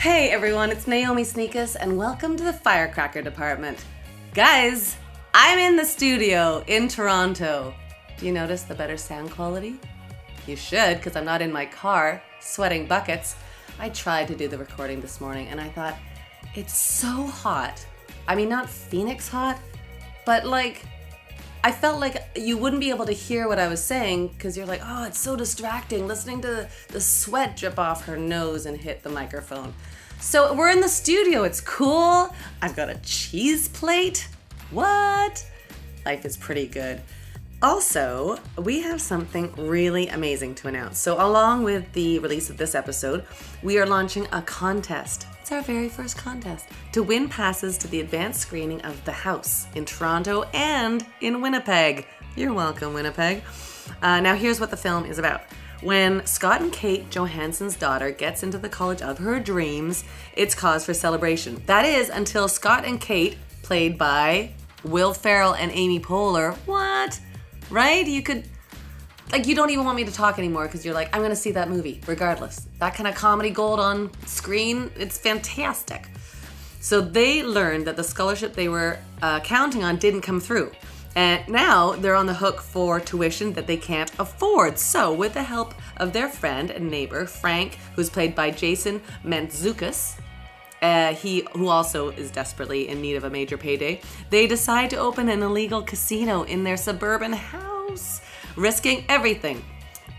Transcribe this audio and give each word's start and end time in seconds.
Hey 0.00 0.30
everyone, 0.30 0.70
it's 0.70 0.86
Naomi 0.86 1.22
Snieckus, 1.22 1.76
and 1.78 1.98
welcome 1.98 2.36
to 2.36 2.44
the 2.44 2.52
Firecracker 2.52 3.20
Department. 3.20 3.84
Guys, 4.32 4.96
I'm 5.34 5.58
in 5.58 5.76
the 5.76 5.84
studio 5.84 6.64
in 6.66 6.88
Toronto. 6.88 7.74
Do 8.16 8.26
you 8.26 8.32
notice 8.32 8.62
the 8.62 8.74
better 8.74 8.96
sound 8.96 9.30
quality? 9.30 9.78
You 10.46 10.56
should, 10.56 10.96
because 10.96 11.14
I'm 11.14 11.24
not 11.24 11.42
in 11.42 11.52
my 11.52 11.66
car 11.66 12.22
sweating 12.40 12.86
buckets. 12.86 13.36
I 13.78 13.90
tried 13.90 14.28
to 14.28 14.34
do 14.34 14.48
the 14.48 14.56
recording 14.56 15.00
this 15.00 15.20
morning 15.20 15.48
and 15.48 15.60
I 15.60 15.68
thought, 15.68 15.96
it's 16.54 16.76
so 16.76 17.26
hot. 17.26 17.84
I 18.26 18.34
mean, 18.34 18.48
not 18.48 18.68
Phoenix 18.68 19.28
hot, 19.28 19.58
but 20.24 20.46
like, 20.46 20.84
I 21.64 21.72
felt 21.72 22.00
like 22.00 22.22
you 22.36 22.56
wouldn't 22.56 22.80
be 22.80 22.90
able 22.90 23.06
to 23.06 23.12
hear 23.12 23.48
what 23.48 23.58
I 23.58 23.68
was 23.68 23.82
saying 23.82 24.28
because 24.28 24.56
you're 24.56 24.66
like, 24.66 24.80
oh, 24.84 25.04
it's 25.04 25.18
so 25.18 25.34
distracting 25.34 26.06
listening 26.06 26.40
to 26.42 26.68
the 26.88 27.00
sweat 27.00 27.56
drip 27.56 27.78
off 27.78 28.04
her 28.04 28.16
nose 28.16 28.66
and 28.66 28.76
hit 28.76 29.02
the 29.02 29.10
microphone. 29.10 29.74
So 30.20 30.54
we're 30.54 30.70
in 30.70 30.80
the 30.80 30.88
studio. 30.88 31.44
It's 31.44 31.60
cool. 31.60 32.32
I've 32.62 32.76
got 32.76 32.88
a 32.88 32.96
cheese 32.96 33.68
plate. 33.68 34.28
What? 34.70 35.44
Life 36.04 36.24
is 36.24 36.36
pretty 36.36 36.66
good. 36.66 37.00
Also, 37.60 38.38
we 38.56 38.80
have 38.80 39.00
something 39.00 39.52
really 39.56 40.06
amazing 40.08 40.54
to 40.54 40.68
announce. 40.68 40.96
So, 40.96 41.14
along 41.14 41.64
with 41.64 41.92
the 41.92 42.20
release 42.20 42.50
of 42.50 42.56
this 42.56 42.76
episode, 42.76 43.24
we 43.64 43.80
are 43.80 43.86
launching 43.86 44.28
a 44.30 44.42
contest. 44.42 45.26
It's 45.40 45.50
our 45.50 45.62
very 45.62 45.88
first 45.88 46.16
contest 46.16 46.68
to 46.92 47.02
win 47.02 47.28
passes 47.28 47.76
to 47.78 47.88
the 47.88 47.98
advanced 47.98 48.42
screening 48.42 48.80
of 48.82 49.04
The 49.04 49.10
House 49.10 49.66
in 49.74 49.84
Toronto 49.84 50.44
and 50.54 51.04
in 51.20 51.40
Winnipeg. 51.40 52.06
You're 52.36 52.54
welcome, 52.54 52.94
Winnipeg. 52.94 53.42
Uh, 54.02 54.20
now, 54.20 54.36
here's 54.36 54.60
what 54.60 54.70
the 54.70 54.76
film 54.76 55.04
is 55.04 55.18
about. 55.18 55.40
When 55.82 56.24
Scott 56.26 56.62
and 56.62 56.72
Kate 56.72 57.10
Johansen's 57.10 57.74
daughter 57.74 58.12
gets 58.12 58.44
into 58.44 58.58
the 58.58 58.68
college 58.68 59.02
of 59.02 59.18
her 59.18 59.40
dreams, 59.40 60.04
it's 60.36 60.54
cause 60.54 60.84
for 60.84 60.94
celebration. 60.94 61.60
That 61.66 61.84
is 61.84 62.08
until 62.08 62.46
Scott 62.46 62.84
and 62.84 63.00
Kate, 63.00 63.36
played 63.64 63.98
by 63.98 64.52
Will 64.84 65.12
Ferrell 65.12 65.54
and 65.54 65.72
Amy 65.72 65.98
Poehler, 65.98 66.56
what? 66.66 67.18
Right? 67.70 68.06
You 68.06 68.22
could 68.22 68.44
like 69.32 69.46
you 69.46 69.54
don't 69.54 69.70
even 69.70 69.84
want 69.84 69.96
me 69.96 70.04
to 70.04 70.12
talk 70.12 70.38
anymore 70.38 70.66
because 70.66 70.84
you're 70.84 70.94
like 70.94 71.14
I'm 71.14 71.22
to 71.22 71.36
see 71.36 71.52
that 71.52 71.68
movie 71.68 72.00
regardless. 72.06 72.66
That 72.78 72.94
kind 72.94 73.06
of 73.06 73.14
comedy 73.14 73.50
gold 73.50 73.80
on 73.80 74.10
screen, 74.26 74.90
it's 74.96 75.18
fantastic. 75.18 76.08
So 76.80 77.00
they 77.00 77.42
learned 77.42 77.86
that 77.86 77.96
the 77.96 78.04
scholarship 78.04 78.54
they 78.54 78.68
were 78.68 78.98
uh, 79.20 79.40
counting 79.40 79.84
on 79.84 79.96
didn't 79.96 80.22
come 80.22 80.40
through. 80.40 80.72
And 81.16 81.48
now 81.48 81.92
they're 81.92 82.14
on 82.14 82.26
the 82.26 82.34
hook 82.34 82.60
for 82.60 83.00
tuition 83.00 83.52
that 83.54 83.66
they 83.66 83.76
can't 83.76 84.10
afford. 84.20 84.78
So, 84.78 85.12
with 85.12 85.34
the 85.34 85.42
help 85.42 85.74
of 85.96 86.12
their 86.12 86.28
friend 86.28 86.70
and 86.70 86.88
neighbor, 86.88 87.26
Frank, 87.26 87.78
who's 87.96 88.08
played 88.08 88.36
by 88.36 88.52
Jason 88.52 89.00
Mantzoukas, 89.24 90.20
uh, 90.82 91.14
he 91.14 91.46
who 91.52 91.68
also 91.68 92.10
is 92.10 92.30
desperately 92.30 92.88
in 92.88 93.00
need 93.00 93.16
of 93.16 93.24
a 93.24 93.30
major 93.30 93.56
payday, 93.56 94.00
they 94.30 94.46
decide 94.46 94.90
to 94.90 94.96
open 94.96 95.28
an 95.28 95.42
illegal 95.42 95.82
casino 95.82 96.42
in 96.42 96.64
their 96.64 96.76
suburban 96.76 97.32
house, 97.32 98.20
risking 98.56 99.04
everything. 99.08 99.64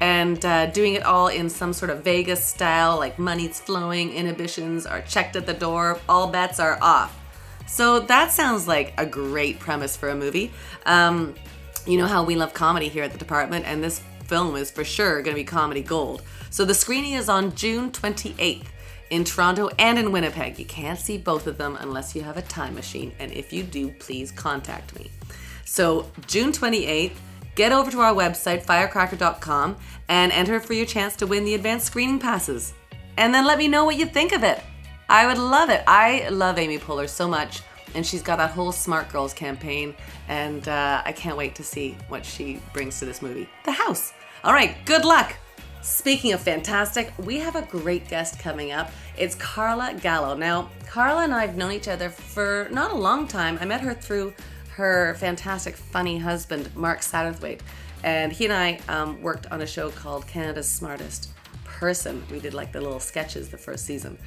And 0.02 0.44
uh, 0.46 0.68
doing 0.68 0.94
it 0.94 1.04
all 1.04 1.28
in 1.28 1.50
some 1.50 1.74
sort 1.74 1.92
of 1.92 2.04
Vegas 2.04 2.44
style, 2.44 2.98
like 2.98 3.20
money's 3.20 3.60
flowing, 3.60 4.14
inhibitions 4.14 4.86
are 4.86 5.02
checked 5.02 5.36
at 5.36 5.46
the 5.46 5.54
door, 5.54 6.00
all 6.08 6.28
bets 6.28 6.60
are 6.60 6.78
off. 6.82 7.18
So 7.68 8.00
that 8.00 8.32
sounds 8.32 8.68
like 8.68 8.94
a 8.98 9.06
great 9.06 9.60
premise 9.60 9.96
for 9.96 10.10
a 10.10 10.16
movie. 10.16 10.52
Um, 10.86 11.36
you 11.86 11.98
know 11.98 12.08
how 12.08 12.24
we 12.24 12.36
love 12.36 12.54
comedy 12.54 12.88
here 12.88 13.04
at 13.04 13.12
the 13.12 13.18
department, 13.18 13.66
and 13.66 13.84
this 13.84 14.02
film 14.26 14.56
is 14.56 14.72
for 14.72 14.84
sure 14.84 15.22
going 15.22 15.36
to 15.36 15.42
be 15.42 15.44
comedy 15.44 15.82
gold. 15.82 16.22
So 16.50 16.66
the 16.66 16.74
screening 16.74 17.14
is 17.14 17.30
on 17.30 17.56
June 17.56 17.92
28th 17.92 18.66
in 19.10 19.24
Toronto 19.24 19.70
and 19.80 19.98
in 19.98 20.12
Winnipeg. 20.12 20.60
You 20.60 20.66
can't 20.66 21.00
see 21.00 21.18
both 21.18 21.48
of 21.48 21.58
them 21.58 21.78
unless 21.80 22.16
you 22.16 22.22
have 22.22 22.38
a 22.38 22.42
time 22.42 22.76
machine, 22.76 23.14
and 23.20 23.32
if 23.32 23.52
you 23.52 23.64
do, 23.64 23.90
please 23.92 24.32
contact 24.32 24.98
me. 24.98 25.12
So, 25.66 26.12
June 26.28 26.52
28th, 26.52 27.14
get 27.56 27.72
over 27.72 27.92
to 27.92 28.02
our 28.02 28.14
website, 28.14 28.64
firecracker.com, 28.64 29.78
and 30.08 30.32
enter 30.32 30.60
for 30.60 30.74
your 30.74 30.86
chance 30.86 31.16
to 31.18 31.28
win 31.28 31.46
the 31.46 31.56
advanced 31.56 31.86
screening 31.86 32.20
passes. 32.20 32.74
And 33.18 33.34
then 33.34 33.46
let 33.46 33.58
me 33.58 33.68
know 33.68 33.86
what 33.86 33.98
you 33.98 34.06
think 34.06 34.32
of 34.32 34.44
it. 34.44 34.62
I 35.10 35.26
would 35.26 35.38
love 35.38 35.70
it. 35.70 35.84
I 35.88 36.30
love 36.30 36.58
Amy 36.58 36.78
Poehler 36.78 37.10
so 37.10 37.28
much, 37.28 37.62
and 37.96 38.06
she's 38.06 38.22
got 38.22 38.38
that 38.38 38.52
whole 38.52 38.72
Smart 38.72 39.10
Girls 39.10 39.34
campaign, 39.34 39.96
and 40.28 40.68
uh, 40.68 41.02
I 41.04 41.12
can't 41.12 41.36
wait 41.36 41.56
to 41.56 41.64
see 41.64 41.98
what 42.08 42.26
she 42.26 42.62
brings 42.74 43.00
to 43.00 43.06
this 43.06 43.22
movie. 43.22 43.50
The 43.66 43.72
House. 43.72 44.14
All 44.44 44.54
right, 44.54 44.76
good 44.86 45.04
luck. 45.06 45.36
Speaking 45.82 46.34
of 46.34 46.42
fantastic, 46.42 47.14
we 47.18 47.38
have 47.38 47.56
a 47.56 47.62
great 47.62 48.10
guest 48.10 48.38
coming 48.38 48.74
up. 48.74 48.92
It's 49.18 49.34
Carla 49.36 49.94
Gallo. 49.94 50.36
Now, 50.36 50.70
Carla 50.86 51.24
and 51.24 51.34
I 51.34 51.46
have 51.46 51.56
known 51.56 51.72
each 51.72 51.88
other 51.88 52.10
for 52.10 52.68
not 52.70 52.92
a 52.92 52.96
long 52.96 53.28
time. 53.28 53.58
I 53.62 53.66
met 53.66 53.80
her 53.82 53.94
through 53.94 54.34
her 54.72 55.16
fantastic, 55.16 55.78
funny 55.78 56.18
husband, 56.18 56.70
Mark 56.76 57.00
Satterthwaite. 57.00 57.62
And 58.04 58.34
he 58.34 58.44
and 58.44 58.54
I 58.54 58.80
um, 58.90 59.22
worked 59.22 59.50
on 59.52 59.62
a 59.62 59.68
show 59.68 59.90
called 59.90 60.28
Canada's 60.28 60.68
Smartest 60.68 61.30
Person. 61.64 62.26
We 62.30 62.42
did 62.42 62.54
like 62.54 62.74
the 62.74 62.82
little 62.82 63.00
sketches 63.00 63.48
the 63.48 63.58
first 63.58 63.86
season. 63.86 64.18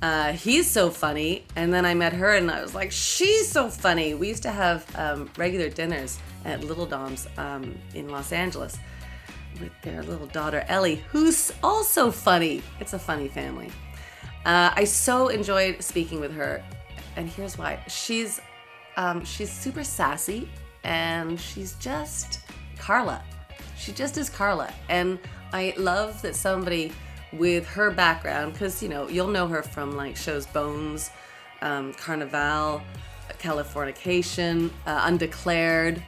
Uh, 0.00 0.32
he's 0.32 0.70
so 0.70 0.88
funny. 0.88 1.44
And 1.54 1.72
then 1.72 1.84
I 1.84 1.92
met 1.92 2.14
her 2.14 2.34
and 2.34 2.50
I 2.50 2.62
was 2.62 2.74
like, 2.74 2.92
she's 2.92 3.46
so 3.46 3.68
funny. 3.68 4.14
We 4.14 4.28
used 4.28 4.44
to 4.44 4.50
have 4.50 4.86
um, 4.96 5.28
regular 5.36 5.68
dinners 5.68 6.18
at 6.46 6.64
Little 6.64 6.86
Dom's 6.86 7.26
um, 7.36 7.74
in 7.94 8.08
Los 8.08 8.32
Angeles 8.32 8.78
with 9.60 9.72
their 9.82 10.02
little 10.02 10.26
daughter 10.28 10.64
Ellie, 10.68 11.02
who's 11.10 11.52
also 11.62 12.10
funny. 12.10 12.62
It's 12.80 12.92
a 12.92 12.98
funny 12.98 13.28
family. 13.28 13.70
Uh, 14.44 14.70
I 14.74 14.84
so 14.84 15.28
enjoyed 15.28 15.82
speaking 15.82 16.20
with 16.20 16.32
her, 16.32 16.62
and 17.16 17.28
here's 17.28 17.58
why: 17.58 17.82
she's 17.88 18.40
um, 18.96 19.24
she's 19.24 19.52
super 19.52 19.84
sassy, 19.84 20.48
and 20.84 21.38
she's 21.38 21.74
just 21.74 22.40
Carla. 22.78 23.22
She 23.76 23.92
just 23.92 24.16
is 24.16 24.30
Carla, 24.30 24.72
and 24.88 25.18
I 25.52 25.74
love 25.76 26.22
that 26.22 26.34
somebody 26.34 26.92
with 27.32 27.66
her 27.66 27.90
background, 27.90 28.52
because 28.52 28.82
you 28.82 28.88
know 28.88 29.08
you'll 29.08 29.28
know 29.28 29.46
her 29.46 29.62
from 29.62 29.96
like 29.96 30.16
shows 30.16 30.46
Bones, 30.46 31.10
um, 31.62 31.92
Carnival, 31.94 32.82
Californication, 33.38 34.70
uh, 34.86 35.02
Undeclared, 35.04 36.02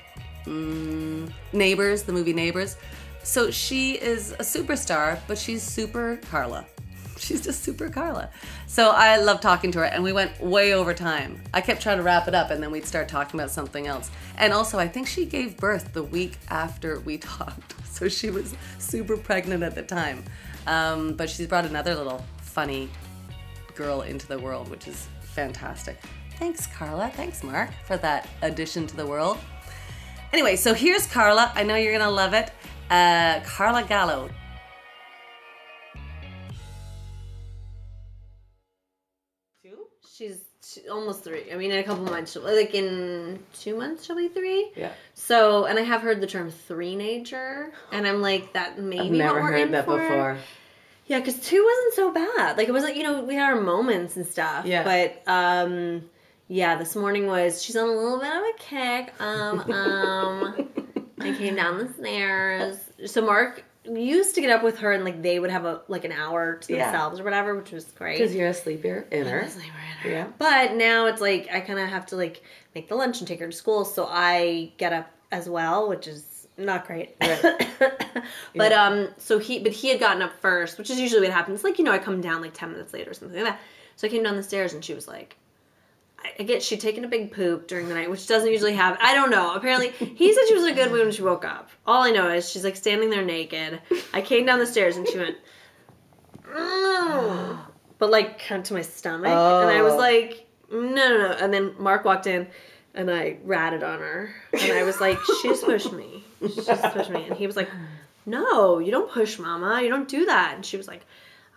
mm, 0.45 1.31
Neighbors, 1.53 2.05
the 2.05 2.13
movie 2.13 2.33
Neighbors. 2.33 2.77
So 3.23 3.51
she 3.51 3.93
is 3.93 4.33
a 4.33 4.39
superstar, 4.39 5.21
but 5.27 5.39
she's 5.39 5.63
super 5.63 6.19
Carla. 6.31 6.67
She's 7.19 7.43
just 7.43 7.63
super 7.63 7.91
Carla. 7.91 8.31
So 8.67 8.93
I 8.93 9.19
love 9.19 9.43
talking 9.43 9.71
to 9.73 9.81
her, 9.81 9.85
and 9.85 10.03
we 10.03 10.11
went 10.11 10.41
way 10.41 10.73
over 10.73 10.95
time. 10.95 11.43
I 11.53 11.61
kept 11.61 11.83
trying 11.83 11.99
to 11.99 12.03
wrap 12.03 12.29
it 12.29 12.35
up, 12.35 12.51
and 12.51 12.63
then 12.63 12.71
we'd 12.71 12.87
start 12.87 13.09
talking 13.09 13.39
about 13.39 13.51
something 13.51 13.87
else. 13.87 14.11
And 14.39 14.55
also, 14.55 14.79
I 14.79 14.89
think 14.89 15.07
she 15.07 15.27
gave 15.27 15.59
birth 15.59 15.93
the 15.93 16.03
week 16.03 16.39
after 16.49 17.01
we 17.01 17.19
talked. 17.37 17.75
So 17.87 18.09
she 18.09 18.31
was 18.31 18.55
super 18.79 19.19
pregnant 19.19 19.63
at 19.63 19.75
the 19.75 19.83
time. 19.83 20.25
Um, 20.67 21.13
but 21.13 21.29
she's 21.29 21.47
brought 21.47 21.67
another 21.67 21.95
little 21.95 22.25
funny 22.41 22.89
girl 23.75 24.01
into 24.01 24.27
the 24.27 24.39
world, 24.39 24.71
which 24.71 24.89
is 24.89 25.07
fantastic. 25.21 25.99
Thanks, 26.39 26.67
Carla. 26.69 27.11
Thanks, 27.15 27.43
Mark, 27.43 27.71
for 27.85 27.99
that 27.99 28.29
addition 28.41 28.87
to 28.87 28.97
the 28.97 29.07
world. 29.07 29.37
Anyway, 30.33 30.57
so 30.57 30.73
here's 30.73 31.07
Carla. 31.07 31.53
I 31.55 31.65
know 31.65 31.75
you're 31.77 31.93
going 31.93 32.05
to 32.05 32.11
love 32.11 32.33
it. 32.33 32.51
Uh, 32.91 33.41
Carla 33.45 33.85
Gallo. 33.85 34.29
Two? 39.63 39.87
She's 40.17 40.39
two, 40.61 40.81
almost 40.91 41.23
three. 41.23 41.53
I 41.53 41.57
mean, 41.57 41.71
in 41.71 41.79
a 41.79 41.83
couple 41.85 42.05
months, 42.05 42.37
like 42.37 42.75
in 42.75 43.39
two 43.53 43.77
months, 43.77 44.05
she'll 44.05 44.17
be 44.17 44.29
three. 44.29 44.73
Yeah. 44.77 44.91
So, 45.15 45.67
and 45.67 45.79
I 45.79 45.83
have 45.83 46.03
heard 46.03 46.21
the 46.21 46.27
term 46.27 46.51
three-nager, 46.51 47.73
and 47.93 48.07
I'm 48.07 48.21
like, 48.23 48.53
that 48.55 48.79
maybe 48.81 49.01
I've 49.03 49.11
never 49.13 49.35
what 49.35 49.43
we're 49.43 49.51
heard 49.53 49.61
in 49.61 49.71
that 49.73 49.85
for. 49.85 49.99
before. 49.99 50.39
Yeah, 51.07 51.19
because 51.19 51.41
two 51.41 51.65
wasn't 51.65 51.95
so 51.95 52.13
bad. 52.13 52.57
Like 52.57 52.69
it 52.69 52.73
wasn't, 52.73 52.97
you 52.97 53.03
know, 53.03 53.25
we 53.25 53.35
had 53.35 53.53
our 53.53 53.61
moments 53.61 54.17
and 54.17 54.27
stuff. 54.27 54.65
Yeah. 54.65 54.85
But 54.85 55.23
um, 55.27 56.09
yeah, 56.47 56.77
this 56.77 56.95
morning 56.95 57.27
was 57.27 57.63
she's 57.63 57.77
on 57.77 57.89
a 57.89 57.93
little 57.93 58.21
bit 58.21 58.33
of 58.33 58.43
a 58.43 58.53
kick. 58.59 59.21
Um, 59.21 59.61
um, 59.73 60.69
I 61.21 61.33
came 61.37 61.55
down 61.57 61.79
the 61.79 61.93
stairs. 61.95 62.79
So 63.07 63.23
Mark 63.23 63.65
used 63.85 64.35
to 64.35 64.41
get 64.41 64.51
up 64.51 64.63
with 64.63 64.79
her, 64.79 64.93
and 64.93 65.05
like 65.05 65.23
they 65.23 65.39
would 65.39 65.51
have 65.51 65.65
a 65.65 65.83
like 65.89 66.05
an 66.05 66.13
hour 66.13 66.57
to 66.57 66.73
Yeah. 66.73 66.91
themselves 66.91 67.21
or 67.21 67.25
whatever, 67.25 67.55
which 67.55 67.73
was 67.73 67.85
great. 67.87 68.19
Because 68.19 68.35
you're 68.35 68.49
a 68.49 68.55
sleeper 68.55 69.07
in 69.11 69.27
her. 69.27 69.41
Honestly, 69.41 69.65
we're. 70.05 70.11
Yeah. 70.11 70.27
But 70.39 70.75
now 70.75 71.07
it's 71.07 71.21
like 71.21 71.49
I 71.53 71.61
kind 71.61 71.79
of 71.79 71.89
have 71.89 72.07
to 72.07 72.17
like 72.17 72.43
make 72.75 72.89
the 72.89 72.95
lunch 72.95 73.19
and 73.21 73.29
take 73.29 73.41
her 73.41 73.47
to 73.47 73.53
school, 73.53 73.85
so 73.85 74.07
I 74.09 74.73
get 74.77 74.93
up 74.93 75.11
as 75.33 75.49
well, 75.49 75.89
which 75.89 76.07
is 76.07 76.47
not 76.57 76.87
great. 76.87 77.17
Right. 77.21 77.69
but 78.55 78.73
um, 78.73 79.09
so 79.19 79.39
he 79.39 79.59
but 79.61 79.73
he 79.73 79.89
had 79.89 80.01
gotten 80.01 80.23
up 80.23 80.33
first, 80.41 80.77
which 80.79 80.91
is 80.91 81.01
usually 81.01 81.23
what 81.23 81.31
happens. 81.33 81.65
Like 81.65 81.79
you 81.79 81.85
know, 81.85 81.93
I 81.93 81.99
come 81.99 82.21
down 82.21 82.43
like 82.43 82.55
ten 82.55 82.73
minutes 82.73 82.93
later 82.93 83.11
or 83.11 83.15
something 83.15 83.37
like 83.43 83.53
that. 83.53 83.61
So 83.97 84.07
I 84.07 84.11
came 84.11 84.23
down 84.23 84.37
the 84.37 84.43
stairs 84.43 84.73
and 84.73 84.85
she 84.85 84.95
was 84.95 85.07
like, 85.09 85.37
I 86.39 86.43
get 86.43 86.63
she'd 86.63 86.81
taken 86.81 87.05
a 87.05 87.09
big 87.09 87.33
poop 87.33 87.67
during 87.69 87.89
the 87.89 87.95
night, 87.95 88.11
which 88.11 88.27
doesn't 88.27 88.51
usually 88.51 88.75
happen. 88.75 88.99
I 89.03 89.15
don't 89.15 89.31
know. 89.31 89.55
Apparently, 89.55 89.91
he 89.91 90.33
said 90.35 90.43
she 90.49 90.55
was 90.55 90.65
in 90.65 90.71
a 90.71 90.75
good 90.75 90.91
mood 90.91 91.03
when 91.05 91.13
she 91.13 91.23
woke 91.23 91.45
up. 91.45 91.71
All 91.87 92.03
I 92.03 92.11
know 92.11 92.29
is 92.31 92.49
she's 92.51 92.65
like 92.65 92.77
standing 92.77 93.11
there 93.11 93.25
naked. 93.25 93.81
I 94.13 94.21
came 94.21 94.45
down 94.47 94.59
the 94.59 94.67
stairs 94.67 94.97
and 94.97 95.07
she 95.09 95.19
went, 95.19 95.37
"Mm." 96.47 97.59
but 97.99 98.11
like 98.11 98.39
kind 98.47 98.61
of 98.61 98.67
to 98.69 98.75
my 98.75 98.83
stomach, 98.83 99.27
and 99.31 99.71
I 99.71 99.83
was 99.83 99.95
Oh. 99.95 99.99
like, 99.99 100.47
no, 100.71 100.79
no, 100.79 101.19
no. 101.19 101.33
And 101.41 101.53
then 101.53 101.75
Mark 101.79 102.05
walked 102.05 102.27
in, 102.27 102.47
and 102.95 103.11
I 103.11 103.39
ratted 103.45 103.83
on 103.83 103.99
her, 103.99 104.35
and 104.53 104.73
I 104.73 104.83
was 104.85 105.01
like, 105.01 105.19
she 105.43 105.49
just 105.49 105.65
pushed 105.65 105.93
me. 105.93 106.25
She 106.41 106.63
just 106.63 106.83
pushed 106.95 107.11
me, 107.11 107.25
and 107.27 107.37
he 107.37 107.47
was 107.47 107.57
like, 107.57 107.69
no, 108.27 108.79
you 108.79 108.91
don't 108.91 109.11
push 109.11 109.39
Mama. 109.39 109.81
You 109.83 109.89
don't 109.89 110.09
do 110.09 110.27
that. 110.27 110.53
And 110.55 110.65
she 110.65 110.77
was 110.77 110.87
like, 110.89 111.05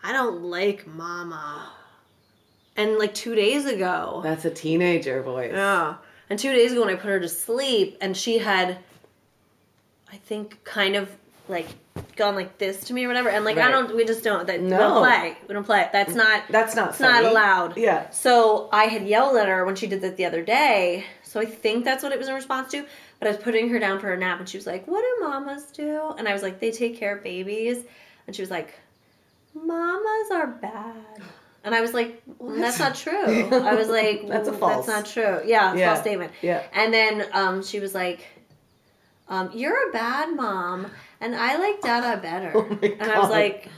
I 0.04 0.12
don't 0.12 0.44
like 0.44 0.86
Mama. 0.88 1.72
And 2.76 2.98
like 2.98 3.14
two 3.14 3.36
days 3.36 3.66
ago, 3.66 4.22
That's 4.24 4.46
a 4.46 4.50
teenager 4.50 5.22
voice. 5.22 5.52
yeah. 5.54 5.96
And 6.30 6.40
two 6.40 6.52
days 6.54 6.72
ago, 6.72 6.82
when 6.82 6.90
I 6.90 6.96
put 6.96 7.10
her 7.10 7.20
to 7.20 7.30
sleep, 7.30 7.98
and 8.02 8.16
she 8.18 8.40
had, 8.40 8.78
I 10.12 10.16
think, 10.18 10.64
kind 10.64 10.96
of 10.96 11.10
like 11.48 11.68
gone 12.16 12.34
like 12.36 12.58
this 12.58 12.86
to 12.86 12.94
me 12.94 13.04
or 13.06 13.08
whatever. 13.10 13.30
And 13.30 13.44
like 13.46 13.58
I 13.58 13.70
don't, 13.70 13.96
we 13.96 14.06
just 14.06 14.24
don't. 14.24 14.48
That 14.48 14.62
we 14.62 14.68
No. 14.68 14.78
don't 14.80 15.04
play. 15.04 15.38
We 15.48 15.54
don't 15.54 15.66
play. 15.66 15.88
That's 15.92 16.16
not. 16.16 16.44
That's 16.50 16.76
not 16.76 16.90
It's 16.92 17.00
not 17.00 17.24
allowed. 17.26 17.78
Yeah. 17.78 18.10
So 18.10 18.70
I 18.72 18.86
had 18.86 19.06
yelled 19.08 19.36
at 19.38 19.48
her 19.48 19.66
when 19.66 19.76
she 19.76 19.86
did 19.86 20.02
that 20.02 20.18
the 20.18 20.26
other 20.26 20.42
day. 20.44 21.06
So 21.24 21.40
I 21.40 21.46
think 21.46 21.84
that's 21.86 22.02
what 22.04 22.12
it 22.12 22.18
was 22.18 22.28
in 22.28 22.34
response 22.34 22.72
to. 22.72 22.86
But 23.20 23.28
I 23.28 23.32
was 23.32 23.40
putting 23.42 23.70
her 23.70 23.80
down 23.80 24.00
for 24.00 24.12
a 24.14 24.18
nap, 24.18 24.40
and 24.40 24.48
she 24.50 24.58
was 24.58 24.66
like, 24.66 24.88
"What 24.88 25.02
do 25.02 25.26
mamas 25.26 25.66
do?" 25.66 26.14
And 26.18 26.28
I 26.28 26.34
was 26.34 26.42
like, 26.42 26.60
"They 26.60 26.72
take 26.72 26.98
care 26.98 27.16
of 27.18 27.24
babies." 27.24 27.84
And 28.28 28.36
she 28.36 28.42
was 28.42 28.50
like, 28.52 28.74
"Mamas 29.54 30.32
are 30.32 30.48
bad." 30.48 30.96
And 31.64 31.74
I 31.74 31.82
was 31.82 31.94
like, 31.94 32.22
"Mm, 32.42 32.60
"That's 32.60 32.80
not 32.80 32.96
true." 32.96 33.50
I 33.52 33.76
was 33.76 33.88
like, 33.88 34.28
That's 34.28 34.50
a 34.50 34.52
"Mm, 34.52 34.60
false. 34.60 34.86
That's 34.86 34.88
not 34.88 35.06
true." 35.14 35.42
Yeah, 35.48 35.74
Yeah. 35.76 35.88
false 35.94 36.02
statement. 36.02 36.32
Yeah. 36.42 36.64
And 36.74 36.94
then 36.94 37.26
um, 37.34 37.64
she 37.64 37.80
was 37.80 37.96
like, 37.96 38.26
um, 39.30 39.50
"You're 39.54 39.90
a 39.90 39.92
bad 39.92 40.36
mom, 40.36 40.88
and 41.22 41.36
I 41.36 41.58
like 41.58 41.82
Dada 41.82 42.22
better." 42.22 42.52
Oh 42.56 42.68
my 42.82 42.88
and 43.00 43.12
I 43.12 43.20
was 43.20 43.30
like, 43.30 43.70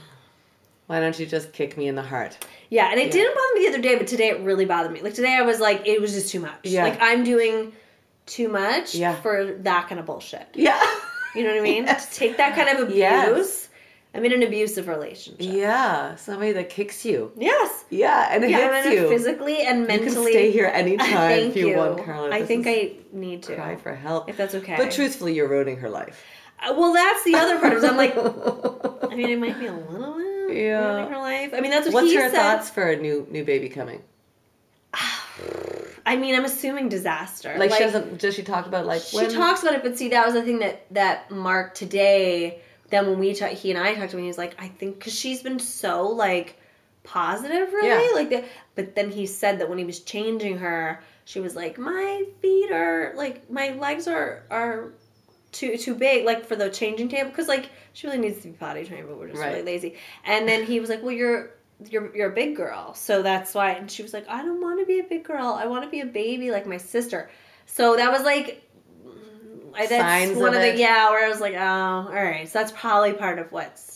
Why 0.88 1.00
don't 1.00 1.18
you 1.18 1.26
just 1.26 1.52
kick 1.52 1.76
me 1.76 1.86
in 1.88 1.94
the 1.94 2.02
heart? 2.02 2.36
yeah, 2.70 2.90
and 2.90 2.98
it 2.98 3.12
didn't 3.12 3.34
bother 3.34 3.54
me 3.54 3.60
the 3.66 3.68
other 3.74 3.82
day, 3.82 3.96
but 3.96 4.08
today 4.08 4.28
it 4.30 4.40
really 4.40 4.64
bothered 4.64 4.90
me. 4.92 5.00
Like 5.00 5.14
today, 5.14 5.34
I 5.34 5.42
was 5.42 5.60
like, 5.60 5.86
it 5.86 6.00
was 6.00 6.12
just 6.12 6.30
too 6.32 6.40
much. 6.40 6.58
Yeah. 6.64 6.82
Like 6.82 6.98
I'm 7.00 7.22
doing 7.22 7.72
too 8.26 8.48
much 8.48 8.96
Yeah. 8.96 9.14
for 9.14 9.54
that 9.60 9.88
kind 9.88 10.00
of 10.00 10.06
bullshit. 10.06 10.48
Yeah. 10.54 10.80
You 11.36 11.44
know 11.44 11.50
what 11.50 11.58
I 11.60 11.62
mean? 11.62 11.84
Yes. 11.86 12.08
To 12.14 12.18
take 12.18 12.36
that 12.38 12.56
kind 12.56 12.68
of 12.70 12.82
abuse. 12.84 12.98
Yes. 12.98 13.65
I'm 14.16 14.24
in 14.24 14.32
an 14.32 14.42
abusive 14.42 14.88
relationship. 14.88 15.36
Yeah. 15.40 16.14
Somebody 16.16 16.52
that 16.52 16.70
kicks 16.70 17.04
you. 17.04 17.30
Yes. 17.36 17.84
Yeah, 17.90 18.28
and 18.30 18.42
it 18.44 18.50
Yeah, 18.50 18.82
hits 18.82 18.94
you. 18.94 19.08
physically 19.08 19.58
and 19.62 19.86
mentally. 19.86 20.08
you 20.08 20.14
can 20.14 20.32
stay 20.32 20.50
here 20.50 20.66
anytime 20.74 21.38
if 21.38 21.56
you, 21.56 21.68
you. 21.70 21.76
want, 21.76 22.04
Carla. 22.04 22.30
I 22.34 22.40
This 22.40 22.48
think 22.48 22.66
I 22.66 22.92
need 23.12 23.42
to. 23.44 23.54
cry 23.54 23.76
for 23.76 23.94
help. 23.94 24.28
If 24.28 24.36
that's 24.36 24.54
okay. 24.54 24.76
But 24.76 24.90
truthfully, 24.92 25.34
you're 25.34 25.48
ruining 25.48 25.76
her 25.78 25.90
life. 25.90 26.24
Uh, 26.60 26.72
well, 26.76 26.94
that's 26.94 27.22
the 27.24 27.34
other 27.34 27.58
part. 27.60 27.74
Is 27.74 27.84
I'm 27.84 27.96
like, 27.98 28.16
I 28.16 29.14
mean, 29.14 29.28
it 29.28 29.38
might 29.38 29.58
be 29.60 29.66
a 29.66 29.74
little 29.74 30.14
bit 30.16 30.56
Yeah. 30.56 30.86
ruining 30.94 31.10
her 31.12 31.18
life. 31.18 31.52
I 31.54 31.60
mean, 31.60 31.70
that's 31.70 31.84
what 31.86 31.94
What's 31.94 32.08
he 32.10 32.16
her 32.16 32.30
said. 32.30 32.34
thoughts 32.36 32.70
for 32.70 32.90
a 32.90 32.96
new 32.96 33.26
new 33.30 33.44
baby 33.44 33.68
coming? 33.68 34.02
I 36.06 36.16
mean, 36.16 36.34
I'm 36.34 36.44
assuming 36.44 36.88
disaster. 36.88 37.54
Like, 37.58 37.72
she 37.72 37.80
doesn't. 37.80 38.18
Does 38.20 38.34
she 38.34 38.42
talk 38.42 38.66
about 38.66 38.86
like 38.86 39.02
She 39.02 39.16
when? 39.16 39.30
talks 39.30 39.62
about 39.62 39.74
it, 39.74 39.82
but 39.82 39.98
see, 39.98 40.08
that 40.10 40.24
was 40.24 40.34
the 40.34 40.42
thing 40.42 40.60
that 40.60 40.86
that 40.92 41.30
Mark 41.30 41.74
today. 41.74 42.60
Then 42.90 43.06
when 43.08 43.18
we 43.18 43.34
talk, 43.34 43.50
he 43.50 43.70
and 43.70 43.78
I 43.78 43.94
talked 43.94 44.10
to 44.12 44.16
him, 44.16 44.22
he 44.22 44.28
was 44.28 44.38
like, 44.38 44.54
I 44.60 44.68
think 44.68 44.98
because 44.98 45.14
she's 45.14 45.42
been 45.42 45.58
so 45.58 46.08
like 46.08 46.58
positive, 47.02 47.72
really, 47.72 47.88
Yeah. 47.88 48.10
like 48.14 48.30
that. 48.30 48.44
But 48.74 48.94
then 48.94 49.10
he 49.10 49.26
said 49.26 49.58
that 49.60 49.68
when 49.68 49.78
he 49.78 49.84
was 49.84 50.00
changing 50.00 50.58
her, 50.58 51.02
she 51.24 51.40
was 51.40 51.56
like, 51.56 51.78
my 51.78 52.24
feet 52.40 52.70
are 52.70 53.12
like 53.16 53.50
my 53.50 53.70
legs 53.70 54.06
are 54.06 54.44
are 54.50 54.92
too 55.52 55.76
too 55.76 55.94
big, 55.94 56.24
like 56.24 56.46
for 56.46 56.56
the 56.56 56.68
changing 56.70 57.08
table, 57.08 57.30
because 57.30 57.48
like 57.48 57.70
she 57.92 58.06
really 58.06 58.18
needs 58.20 58.40
to 58.42 58.48
be 58.48 58.54
potty 58.54 58.84
trained, 58.84 59.08
but 59.08 59.18
we're 59.18 59.28
just 59.28 59.42
really 59.42 59.62
lazy. 59.62 59.96
And 60.24 60.46
then 60.48 60.64
he 60.64 60.80
was 60.80 60.90
like, 60.90 61.02
well, 61.02 61.12
you're. 61.12 61.50
You're, 61.90 62.16
you're 62.16 62.30
a 62.30 62.34
big 62.34 62.56
girl, 62.56 62.94
so 62.94 63.20
that's 63.20 63.52
why. 63.54 63.72
And 63.72 63.90
she 63.90 64.02
was 64.02 64.14
like, 64.14 64.26
I 64.30 64.40
don't 64.42 64.62
want 64.62 64.80
to 64.80 64.86
be 64.86 64.98
a 65.00 65.04
big 65.04 65.24
girl. 65.24 65.48
I 65.48 65.66
want 65.66 65.84
to 65.84 65.90
be 65.90 66.00
a 66.00 66.06
baby 66.06 66.50
like 66.50 66.66
my 66.66 66.78
sister. 66.78 67.28
So 67.66 67.96
that 67.96 68.10
was 68.10 68.22
like 68.22 68.65
I, 69.78 69.86
that's 69.86 70.36
one 70.36 70.48
of 70.54 70.54
of, 70.54 70.62
the 70.62 70.76
yeah 70.78 71.10
where 71.10 71.24
I 71.24 71.28
was 71.28 71.40
like, 71.40 71.54
oh, 71.54 71.58
all 71.58 72.12
right. 72.12 72.48
So 72.48 72.58
that's 72.58 72.72
probably 72.72 73.12
part 73.12 73.38
of 73.38 73.52
what's 73.52 73.94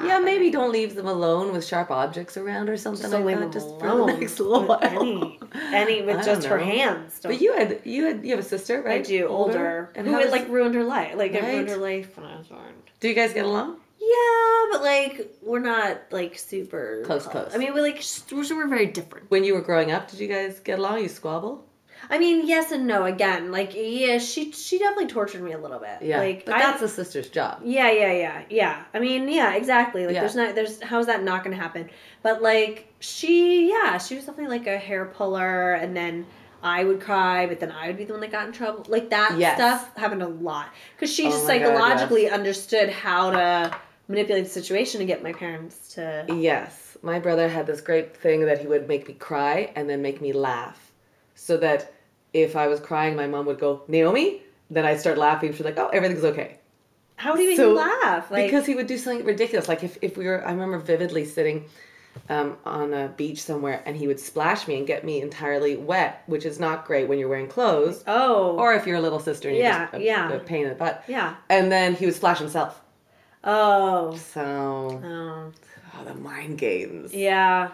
yeah, 0.00 0.20
maybe 0.20 0.50
don't 0.52 0.70
leave 0.70 0.94
them 0.94 1.08
alone 1.08 1.50
with 1.52 1.66
sharp 1.66 1.90
objects 1.90 2.36
around 2.36 2.68
or 2.68 2.76
something 2.76 3.02
Just 3.10 3.12
like 3.24 3.38
that. 3.40 3.52
just 3.52 3.66
alone 3.66 4.06
for 4.06 4.12
the 4.14 4.18
next 4.20 4.38
little 4.38 4.60
with 4.60 4.68
while. 4.68 4.82
any 4.84 5.38
any 5.74 6.02
with 6.02 6.24
just 6.24 6.46
her 6.46 6.58
hands. 6.58 7.18
Don't- 7.18 7.32
But 7.32 7.40
you 7.40 7.52
had 7.54 7.80
you 7.84 8.04
had 8.04 8.24
you 8.24 8.30
have 8.30 8.38
a 8.38 8.48
sister, 8.48 8.80
right? 8.80 9.00
I 9.00 9.02
do 9.02 9.26
older, 9.26 9.90
And 9.96 10.06
who 10.06 10.12
had 10.14 10.30
like 10.30 10.48
ruined 10.48 10.76
her 10.76 10.84
life. 10.84 11.16
Like 11.16 11.32
it 11.32 11.42
Right. 11.42 11.54
ruined 11.54 11.68
her 11.70 11.76
life 11.78 12.16
when 12.16 12.26
I 12.26 12.36
was 12.38 12.46
born. 12.46 12.74
do 13.00 13.08
you 13.08 13.14
guys 13.14 13.32
get 13.32 13.44
along? 13.44 13.78
Yeah, 14.00 14.66
but 14.70 14.82
like 14.82 15.36
we're 15.42 15.58
not 15.58 15.98
like 16.12 16.38
super 16.38 17.02
Close, 17.04 17.26
close. 17.26 17.50
I 17.52 17.58
mean, 17.58 17.74
we 17.74 17.80
like 17.80 18.00
we're, 18.30 18.56
we're 18.56 18.68
very 18.68 18.86
different. 18.86 19.28
When 19.32 19.42
you 19.42 19.54
were 19.54 19.62
growing 19.62 19.90
up, 19.90 20.08
did 20.08 20.20
you 20.20 20.28
guys 20.28 20.60
get 20.60 20.78
along? 20.78 21.00
You 21.00 21.08
squabble? 21.08 21.64
I 22.10 22.18
mean, 22.18 22.46
yes 22.46 22.72
and 22.72 22.86
no. 22.86 23.04
Again, 23.04 23.50
like 23.50 23.72
yeah, 23.74 24.18
she 24.18 24.52
she 24.52 24.78
definitely 24.78 25.06
tortured 25.08 25.42
me 25.42 25.52
a 25.52 25.58
little 25.58 25.78
bit. 25.78 25.98
Yeah, 26.02 26.18
like 26.18 26.44
but 26.46 26.54
I- 26.54 26.58
that's 26.60 26.82
a 26.82 26.88
sister's 26.88 27.28
job. 27.28 27.60
Yeah, 27.64 27.90
yeah, 27.90 28.12
yeah, 28.12 28.42
yeah. 28.50 28.82
I 28.94 28.98
mean, 28.98 29.28
yeah, 29.28 29.54
exactly. 29.54 30.06
Like, 30.06 30.14
Yeah. 30.14 30.20
there's 30.20 30.36
not, 30.36 30.54
there's, 30.54 30.80
how's 30.82 31.06
that 31.06 31.22
not 31.22 31.44
gonna 31.44 31.56
happen? 31.56 31.90
But 32.22 32.42
like, 32.42 32.86
she, 33.00 33.68
yeah, 33.70 33.98
she 33.98 34.14
was 34.16 34.24
definitely 34.24 34.56
like 34.58 34.66
a 34.66 34.78
hair 34.78 35.04
puller, 35.06 35.74
and 35.74 35.96
then 35.96 36.26
I 36.62 36.82
would 36.84 37.00
cry, 37.00 37.46
but 37.46 37.60
then 37.60 37.70
I 37.70 37.86
would 37.86 37.96
be 37.96 38.04
the 38.04 38.12
one 38.12 38.20
that 38.22 38.32
got 38.32 38.46
in 38.46 38.52
trouble. 38.52 38.84
Like 38.88 39.10
that 39.10 39.36
Yes. 39.38 39.56
stuff 39.56 39.96
happened 39.96 40.22
a 40.22 40.28
lot 40.28 40.68
because 40.96 41.12
she 41.14 41.26
Oh 41.26 41.30
just 41.30 41.46
my 41.46 41.58
God, 41.58 41.66
psychologically 41.66 42.28
understood 42.28 42.88
how 42.90 43.30
to 43.30 43.76
manipulate 44.08 44.44
the 44.44 44.50
situation 44.50 44.98
to 45.00 45.06
get 45.06 45.22
my 45.22 45.32
parents 45.32 45.94
to. 45.94 46.24
Yes, 46.28 46.96
my 47.02 47.18
brother 47.20 47.48
had 47.48 47.66
this 47.66 47.80
great 47.80 48.16
thing 48.16 48.46
that 48.46 48.58
he 48.60 48.66
would 48.66 48.88
make 48.88 49.06
me 49.06 49.14
cry 49.14 49.70
and 49.76 49.88
then 49.88 50.02
make 50.02 50.20
me 50.20 50.32
laugh, 50.32 50.87
so 51.38 51.56
that 51.58 51.92
if 52.34 52.56
I 52.56 52.66
was 52.66 52.80
crying, 52.80 53.14
my 53.16 53.26
mom 53.26 53.46
would 53.46 53.58
go 53.58 53.82
Naomi. 53.88 54.42
Then 54.70 54.84
I'd 54.84 55.00
start 55.00 55.16
laughing. 55.16 55.52
She's 55.52 55.64
like, 55.64 55.78
"Oh, 55.78 55.88
everything's 55.88 56.24
okay." 56.24 56.58
How 57.16 57.34
do 57.34 57.42
you 57.42 57.56
So- 57.56 57.72
laugh? 57.72 58.30
Like, 58.30 58.44
because 58.46 58.66
he 58.66 58.74
would 58.74 58.86
do 58.86 58.98
something 58.98 59.24
ridiculous. 59.24 59.66
Like 59.66 59.82
if, 59.82 59.96
if 60.02 60.16
we 60.16 60.26
were, 60.26 60.44
I 60.46 60.50
remember 60.52 60.78
vividly 60.78 61.24
sitting 61.24 61.64
um, 62.28 62.56
on 62.64 62.92
a 62.92 63.08
beach 63.16 63.40
somewhere, 63.42 63.82
and 63.86 63.96
he 63.96 64.06
would 64.06 64.20
splash 64.20 64.68
me 64.68 64.76
and 64.78 64.86
get 64.86 65.04
me 65.04 65.20
entirely 65.22 65.76
wet, 65.76 66.22
which 66.26 66.44
is 66.44 66.60
not 66.60 66.84
great 66.86 67.08
when 67.08 67.18
you're 67.18 67.28
wearing 67.28 67.48
clothes, 67.48 68.04
oh, 68.06 68.56
or 68.58 68.74
if 68.74 68.86
you're 68.86 68.96
a 68.96 69.00
little 69.00 69.20
sister 69.20 69.48
and 69.48 69.56
you're 69.56 69.66
Yeah, 69.66 69.84
just 69.86 69.94
a, 69.94 70.02
yeah. 70.02 70.32
a 70.32 70.38
pain 70.40 70.62
in 70.64 70.68
the 70.70 70.74
butt. 70.74 71.02
yeah, 71.08 71.34
And 71.48 71.70
then 71.72 71.94
he 71.94 72.04
would 72.06 72.14
splash 72.14 72.38
himself. 72.38 72.80
oh, 73.44 74.16
So 74.16 74.42
oh, 74.42 75.52
oh, 75.98 76.04
the 76.04 76.14
mind 76.14 76.58
games. 76.58 77.14
yeah. 77.14 77.70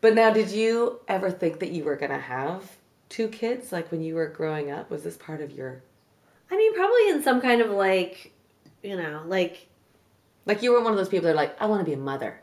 But 0.00 0.14
now, 0.14 0.30
did 0.32 0.50
you 0.50 1.00
ever 1.08 1.30
think 1.30 1.58
that 1.60 1.70
you 1.72 1.84
were 1.84 1.96
gonna 1.96 2.18
have 2.18 2.62
two 3.10 3.28
kids? 3.28 3.72
Like 3.72 3.90
when 3.90 4.00
you 4.00 4.14
were 4.14 4.28
growing 4.28 4.70
up, 4.70 4.90
was 4.90 5.02
this 5.02 5.18
part 5.18 5.42
of 5.42 5.50
your 5.50 5.82
I 6.50 6.56
mean, 6.56 6.74
probably 6.74 7.10
in 7.10 7.22
some 7.22 7.40
kind 7.40 7.60
of 7.60 7.70
like, 7.70 8.32
you 8.82 8.96
know, 8.96 9.22
like 9.26 9.66
like 10.46 10.62
you 10.62 10.72
were 10.72 10.82
one 10.82 10.92
of 10.92 10.98
those 10.98 11.10
people 11.10 11.26
that 11.26 11.32
are 11.32 11.36
like, 11.36 11.60
I 11.60 11.66
want 11.66 11.80
to 11.80 11.84
be 11.84 11.92
a 11.92 11.98
mother. 11.98 12.40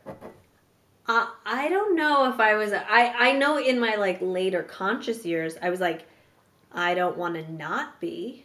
Uh, 1.07 1.27
I 1.45 1.69
don't 1.69 1.95
know 1.95 2.31
if 2.31 2.39
I 2.39 2.55
was. 2.55 2.71
I 2.73 3.13
I 3.17 3.31
know 3.33 3.57
in 3.57 3.79
my 3.79 3.95
like 3.95 4.19
later 4.21 4.61
conscious 4.61 5.25
years, 5.25 5.55
I 5.61 5.69
was 5.69 5.79
like, 5.79 6.05
I 6.71 6.93
don't 6.93 7.17
want 7.17 7.35
to 7.35 7.51
not 7.51 7.99
be, 7.99 8.43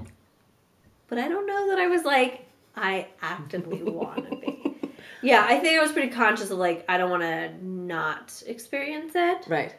but 1.09 1.19
I 1.19 1.29
don't 1.29 1.47
know 1.47 1.69
that 1.71 1.79
I 1.79 1.89
was 1.89 2.05
like, 2.05 2.47
I 2.77 3.09
actively 3.21 3.83
want 3.83 4.31
to 4.31 4.37
be. 4.37 4.79
Yeah, 5.23 5.45
I 5.49 5.59
think 5.59 5.79
I 5.79 5.83
was 5.83 5.93
pretty 5.93 6.09
conscious 6.09 6.51
of 6.51 6.59
like, 6.59 6.85
I 6.89 6.99
don't 6.99 7.11
want 7.11 7.23
to 7.23 7.53
not 7.65 8.43
experience 8.47 9.13
it. 9.15 9.47
Right. 9.49 9.75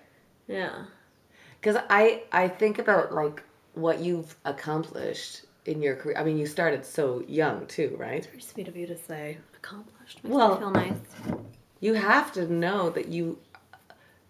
Yeah. 0.48 0.86
Because 1.64 1.82
I 1.90 2.24
I 2.34 2.50
think 2.50 2.78
about 2.78 3.14
like 3.14 3.42
what 3.74 4.00
you've 4.00 4.36
accomplished 4.44 5.44
in 5.66 5.82
your 5.82 5.96
career. 5.96 6.18
I 6.18 6.24
mean, 6.26 6.38
you 6.38 6.46
started 6.46 6.86
so 6.86 7.24
young 7.26 7.66
too, 7.68 7.96
right? 7.98 8.18
It's 8.18 8.28
very 8.28 8.42
sweet 8.42 8.68
of 8.68 8.76
you 8.76 8.86
to 8.88 8.98
say 8.98 9.38
accomplished. 9.56 10.22
Makes 10.26 10.36
Well- 10.36 10.56
me 10.56 10.60
feel 10.60 10.72
nice. 10.72 11.00
You 11.80 11.94
have 11.94 12.34
to 12.34 12.52
know 12.52 12.90
that 12.90 13.08
you 13.08 13.38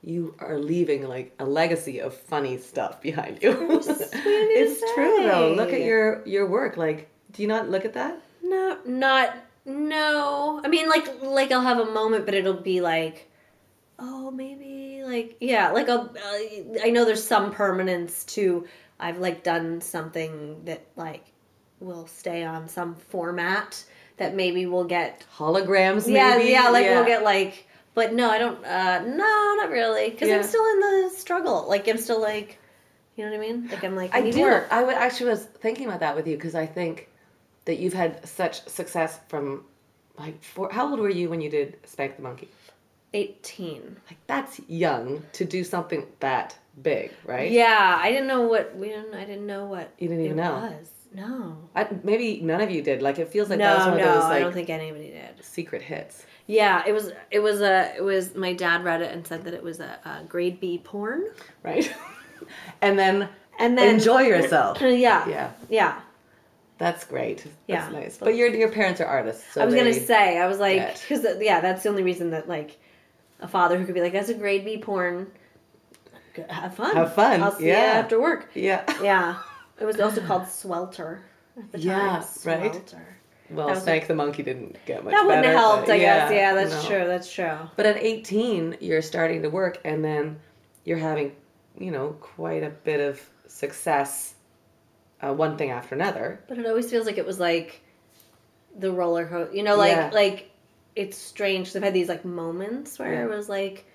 you 0.04 0.36
are 0.40 0.60
leaving 0.60 1.08
like 1.08 1.34
a 1.40 1.46
legacy 1.46 2.00
of 2.00 2.14
funny 2.14 2.58
stuff 2.58 3.02
behind 3.02 3.42
you. 3.42 3.52
sweet 3.82 4.02
of 4.02 4.12
to 4.12 4.20
it's 4.22 4.94
true 4.94 5.24
though. 5.24 5.54
Look 5.58 5.74
at 5.74 5.82
your 5.82 6.24
your 6.28 6.46
work. 6.46 6.78
Like, 6.78 7.10
do 7.32 7.42
you 7.42 7.48
not 7.48 7.68
look 7.68 7.84
at 7.84 7.94
that? 7.94 8.22
No, 8.44 8.78
not 8.86 9.36
no. 9.66 10.62
I 10.64 10.68
mean, 10.68 10.88
like 10.88 11.08
like 11.24 11.52
I'll 11.52 11.62
have 11.62 11.80
a 11.80 11.92
moment, 11.92 12.26
but 12.26 12.36
it'll 12.36 12.62
be 12.74 12.80
like, 12.80 13.32
oh, 13.98 14.30
maybe 14.30 14.83
like 15.14 15.38
yeah, 15.40 15.72
like 15.72 15.90
I'll. 15.90 16.14
Uh, 16.16 16.80
I 16.84 16.90
know 16.90 17.06
there's 17.06 17.26
some 17.26 17.52
permanence 17.52 18.24
to. 18.36 18.68
I've 19.00 19.20
like 19.20 19.44
done 19.44 19.82
something 19.82 20.64
that 20.66 20.82
like 20.96 21.26
will 21.80 22.08
stay 22.08 22.44
on 22.44 22.68
some 22.68 22.96
format 22.96 23.84
that 24.18 24.36
maybe 24.36 24.66
we'll 24.66 24.84
get. 24.86 25.24
Holograms, 25.38 26.06
maybe. 26.08 26.50
Yeah, 26.50 26.64
yeah, 26.64 26.70
like 26.70 26.86
we'll 26.86 27.06
get 27.06 27.24
like. 27.24 27.68
But 27.96 28.14
no, 28.14 28.30
I 28.30 28.40
don't. 28.40 28.64
uh 28.66 29.00
No, 29.06 29.56
not 29.62 29.70
really, 29.70 30.10
because 30.10 30.30
Yeah. 30.30 30.38
I'm 30.38 30.44
still 30.44 30.66
in 30.74 30.80
the 30.80 31.12
struggle. 31.16 31.66
Like 31.68 31.88
I'm 31.88 31.98
still 31.98 32.22
like. 32.22 32.60
You 33.16 33.26
know 33.26 33.32
what 33.32 33.38
I 33.38 33.48
mean? 33.48 33.68
Like 33.70 33.84
I'm 33.84 33.96
like 33.96 34.16
I, 34.16 34.18
I 34.18 34.22
need 34.22 34.34
do. 34.34 34.42
work. 34.42 34.68
I 34.72 34.80
w- 34.80 34.98
actually 34.98 35.30
was 35.30 35.46
thinking 35.46 35.86
about 35.86 36.00
that 36.00 36.16
with 36.16 36.26
you 36.28 36.36
because 36.36 36.56
I 36.56 36.66
think 36.66 37.10
that 37.66 37.78
you've 37.78 37.94
had 37.94 38.28
such 38.28 38.68
success 38.68 39.20
from 39.28 39.66
like 40.18 40.44
four, 40.44 40.72
how 40.72 40.90
old 40.90 41.00
were 41.00 41.10
you 41.10 41.30
when 41.30 41.40
you 41.40 41.50
did 41.50 41.78
Spank 41.86 42.16
the 42.16 42.24
Monkey? 42.24 42.50
18. 43.14 43.98
Like 44.10 44.18
that's 44.28 44.60
young 44.68 45.24
to 45.34 45.46
do 45.46 45.64
something 45.64 46.06
that 46.20 46.58
big, 46.82 47.12
right? 47.26 47.52
Yeah, 47.52 48.00
I 48.02 48.12
didn't 48.12 48.28
know 48.28 48.42
what 48.42 48.76
we 48.76 48.90
didn't. 48.90 49.14
I 49.14 49.26
didn't 49.26 49.46
know 49.48 49.66
what 49.66 49.92
You 50.00 50.08
didn't 50.08 50.26
even 50.26 50.40
it 50.40 50.44
know. 50.44 50.54
was. 50.54 50.90
No. 51.16 51.58
I, 51.76 51.88
maybe 52.04 52.42
none 52.42 52.60
of 52.62 52.72
you 52.72 52.82
did. 52.82 53.02
Like 53.04 53.20
it 53.20 53.30
feels 53.30 53.50
like 53.50 53.60
that 53.60 53.78
was 53.78 53.86
no, 53.86 53.92
one 53.92 54.02
no, 54.02 54.08
of 54.10 54.14
those 54.16 54.24
I 54.32 54.40
don't 54.40 54.54
think 54.54 54.70
anybody 54.72 55.10
did. 55.12 55.44
secret 55.46 55.84
hits, 55.84 56.26
Yeah, 56.48 56.84
it 56.88 56.92
was. 56.94 57.12
It 57.30 57.40
was 57.40 57.62
a. 57.62 57.94
It 57.96 58.04
was. 58.04 58.34
My 58.36 58.54
dad 58.54 58.84
read 58.84 59.02
it 59.02 59.12
and 59.12 59.26
said 59.26 59.44
that 59.44 59.54
it 59.54 59.62
was 59.64 59.80
a, 59.80 60.00
a 60.06 60.24
grade 60.28 60.60
B 60.60 60.82
porn. 60.84 61.26
right? 61.62 61.94
and 62.82 62.98
then 62.98 63.30
And 63.60 63.78
then 63.78 63.94
enjoy 63.96 64.22
yourself. 64.24 64.82
Yeah. 64.82 65.28
Yeah, 65.30 65.52
Yeah. 65.70 66.00
that's 66.80 67.06
great. 67.06 67.44
That's 67.44 67.54
Yeah. 67.68 67.90
nice. 67.90 68.18
But 68.18 68.36
your 68.36 68.48
your 68.48 68.70
parents 68.72 69.00
are 69.00 69.06
artists. 69.06 69.44
So 69.54 69.62
I 69.62 69.66
was 69.66 69.76
gonna 69.76 69.94
say. 69.94 70.40
I 70.40 70.48
was 70.48 70.58
like, 70.58 71.00
because 71.00 71.24
uh, 71.24 71.38
yeah, 71.40 71.62
that's 71.62 71.84
the 71.84 71.90
only 71.90 72.02
reason 72.04 72.32
that 72.32 72.50
like 72.50 72.80
a 73.44 73.48
father 73.48 73.78
who 73.78 73.86
could 73.86 73.94
be 73.94 74.02
like, 74.02 74.14
that's 74.14 74.30
a 74.30 74.34
grade 74.34 74.66
B 74.66 74.78
porn. 74.78 75.32
Have 76.50 76.76
fun. 76.76 76.96
Have 76.96 77.14
fun, 77.14 77.44
I'll 77.44 77.52
see 77.52 77.68
yeah. 77.68 77.94
you 77.94 78.00
after 78.00 78.20
work. 78.20 78.50
Yeah. 78.56 78.84
Yeah. 79.02 79.38
It 79.80 79.86
was 79.86 80.00
also 80.00 80.22
called 80.22 80.48
Swelter 80.48 81.24
at 81.58 81.72
the 81.72 81.78
time. 81.80 81.88
Yeah, 81.88 82.16
right. 82.46 82.72
Swelter. 82.74 83.18
Well, 83.50 83.68
That 83.68 83.74
was 83.74 83.84
Spank 83.84 84.08
the 84.08 84.14
Monkey 84.16 84.44
didn't 84.44 84.78
get 84.86 85.04
much 85.04 85.12
That 85.12 85.26
wouldn't 85.26 85.44
better, 85.44 85.58
have 85.58 85.66
helped, 85.66 85.88
but 85.88 85.96
I 85.96 86.00
guess. 86.00 86.32
Yeah, 86.32 86.54
that's 86.54 86.84
no. 86.84 86.90
true. 86.90 87.08
That's 87.08 87.34
true. 87.34 87.58
But 87.76 87.88
at 87.88 87.98
18, 87.98 88.78
you're 88.82 89.02
starting 89.02 89.42
to 89.42 89.50
work, 89.50 89.80
and 89.84 90.06
then 90.06 90.40
you're 90.86 91.00
having, 91.00 91.36
you 91.78 91.90
know, 91.92 92.16
quite 92.22 92.64
a 92.64 92.70
bit 92.70 93.00
of 93.00 93.20
success, 93.48 94.36
uh, 95.22 95.34
one 95.34 95.58
thing 95.58 95.72
after 95.72 95.96
another. 95.96 96.40
But 96.48 96.60
it 96.60 96.66
always 96.68 96.90
feels 96.90 97.06
like 97.08 97.18
it 97.18 97.26
was 97.26 97.40
like 97.40 97.82
the 98.78 98.92
roller 98.92 99.28
coaster. 99.28 99.56
You 99.56 99.64
know, 99.64 99.76
like 99.76 99.96
Yeah. 99.96 100.12
like 100.14 100.52
it's 100.96 101.18
strange. 101.18 101.76
I've 101.76 101.84
had 101.84 101.94
these 101.94 102.10
like 102.10 102.26
moments 102.26 103.00
where 103.00 103.14
Yeah. 103.14 103.24
it 103.24 103.30
was 103.30 103.50
like, 103.50 103.86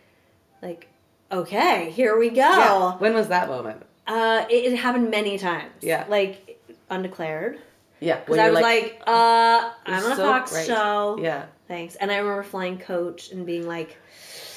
like, 0.62 0.88
okay, 1.31 1.90
here 1.90 2.19
we 2.19 2.31
go. 2.31 2.37
Yeah. 2.37 2.97
When 2.99 3.14
was 3.14 3.28
that 3.28 3.49
moment? 3.49 3.83
Uh, 4.07 4.45
it, 4.50 4.73
it 4.73 4.76
happened 4.76 5.11
many 5.11 5.38
times. 5.38 5.73
Yeah. 5.83 6.05
Like 6.09 6.59
undeclared. 6.90 7.59
Yeah. 8.00 8.21
Because 8.21 8.38
I 8.38 8.50
was 8.50 8.61
like, 8.61 9.02
uh, 9.07 9.71
I'm 9.87 10.05
on 10.05 10.12
a 10.12 10.17
so 10.17 10.23
Fox 10.25 10.52
great. 10.52 10.67
show. 10.67 11.19
yeah. 11.21 11.47
Thanks. 11.69 11.97
And 11.97 12.11
I 12.11 12.17
remember 12.19 12.43
flying 12.45 12.78
coach 12.78 13.31
and 13.33 13.45
being 13.45 13.67
like, 13.67 13.97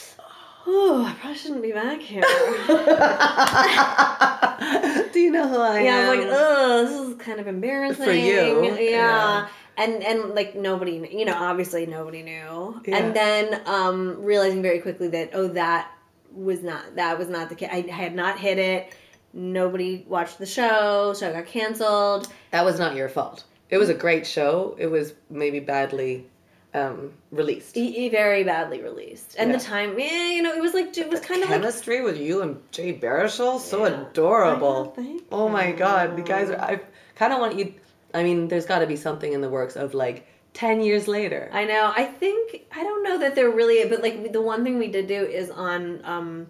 oh, 0.68 1.04
I 1.06 1.14
probably 1.20 1.38
shouldn't 1.38 1.62
be 1.62 1.72
back 1.74 2.00
here. 2.02 2.22
Do 5.12 5.20
you 5.20 5.32
know 5.32 5.48
who 5.48 5.58
I 5.60 5.82
yeah, 5.82 5.98
am? 5.98 6.10
was 6.18 6.26
like, 6.26 6.30
oh, 6.32 6.86
this 6.86 7.10
is 7.10 7.16
kind 7.26 7.40
of 7.40 7.48
embarrassing. 7.48 8.06
For 8.06 8.12
you, 8.14 8.64
Yeah. 8.66 8.80
yeah. 8.80 9.48
And 9.78 10.04
and 10.04 10.36
like 10.36 10.56
nobody, 10.56 11.08
you 11.12 11.26
know, 11.26 11.36
obviously 11.36 11.86
nobody 11.86 12.24
knew. 12.24 12.82
Yeah. 12.86 12.98
And 12.98 13.16
then 13.16 13.62
um, 13.66 14.22
realizing 14.24 14.62
very 14.62 14.80
quickly 14.80 15.08
that 15.10 15.32
oh, 15.34 15.48
that 15.50 15.92
was 16.34 16.62
not 16.62 16.96
that 16.96 17.18
was 17.18 17.30
not 17.30 17.50
the 17.50 17.56
case. 17.56 17.70
I 17.72 17.82
had 17.90 18.14
not 18.16 18.40
hit 18.40 18.58
it. 18.58 18.94
Nobody 19.34 20.06
watched 20.08 20.40
the 20.40 20.46
show. 20.46 21.14
so 21.14 21.30
i 21.30 21.32
got 21.34 21.46
canceled. 21.46 22.28
That 22.52 22.66
was 22.66 22.78
not 22.80 22.96
your 22.96 23.08
fault. 23.10 23.46
It 23.70 23.78
was 23.78 23.88
a 23.90 23.94
great 23.94 24.28
show. 24.28 24.76
It 24.78 24.88
was 24.88 25.14
maybe 25.30 25.62
badly 25.62 26.28
um, 26.74 27.14
released. 27.32 27.78
E- 27.78 28.10
very 28.10 28.44
badly 28.44 28.82
released. 28.82 29.36
And 29.40 29.50
Yeah. 29.52 29.58
the 29.58 29.64
time, 29.64 29.98
yeah, 29.98 30.28
you 30.30 30.42
know, 30.42 30.54
it 30.54 30.62
was 30.62 30.74
like 30.74 30.98
it 30.98 31.10
was 31.10 31.22
kind 31.22 31.42
of 31.44 31.50
like 31.50 31.62
Chemistry 31.62 32.02
with 32.02 32.18
you 32.18 32.42
and 32.42 32.62
Jay 32.72 32.94
Baruchel, 32.94 33.60
so 33.60 33.86
Yeah. 33.86 34.02
adorable. 34.10 34.94
I 34.98 35.02
know, 35.02 35.08
thank 35.08 35.24
Oh 35.32 35.48
my 35.48 35.72
god, 35.72 36.14
the 36.16 36.22
you. 36.22 36.28
guys 36.28 36.50
are. 36.50 36.60
I 36.60 36.82
kind 37.16 37.32
of 37.32 37.40
want 37.40 37.58
you. 37.58 37.74
I 38.14 38.24
mean, 38.24 38.48
there's 38.48 38.66
got 38.66 38.80
to 38.80 38.88
be 38.88 38.96
something 38.96 39.32
in 39.34 39.42
the 39.42 39.50
works 39.50 39.76
of 39.76 39.94
like 39.94 40.28
ten 40.54 40.82
years 40.82 41.08
later. 41.08 41.50
I 41.54 41.66
know. 41.66 41.92
I 41.96 42.06
think 42.06 42.66
I 42.76 42.84
don't 42.84 43.04
know 43.04 43.20
that 43.20 43.36
they're 43.36 43.50
really, 43.52 43.88
but 43.90 44.02
like 44.02 44.32
the 44.34 44.42
one 44.42 44.64
thing 44.64 44.78
we 44.80 44.88
did 44.90 45.08
do 45.08 45.24
is 45.26 45.50
on 45.50 46.02
um, 46.04 46.48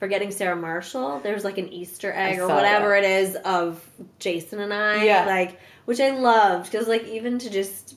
forgetting 0.00 0.30
Sarah 0.30 0.56
Marshall. 0.56 1.20
There's 1.20 1.44
like 1.44 1.58
an 1.58 1.68
Easter 1.68 2.12
egg 2.12 2.38
I 2.38 2.40
or 2.42 2.48
whatever 2.48 2.90
that. 2.90 3.04
it 3.04 3.10
is 3.10 3.36
of 3.44 3.84
Jason 4.18 4.60
and 4.60 4.72
I. 4.72 5.04
Yeah. 5.04 5.26
Like 5.26 5.58
which 5.86 6.00
I 6.00 6.10
loved 6.10 6.70
because 6.70 6.88
like 6.88 7.04
even 7.06 7.38
to 7.40 7.50
just 7.50 7.96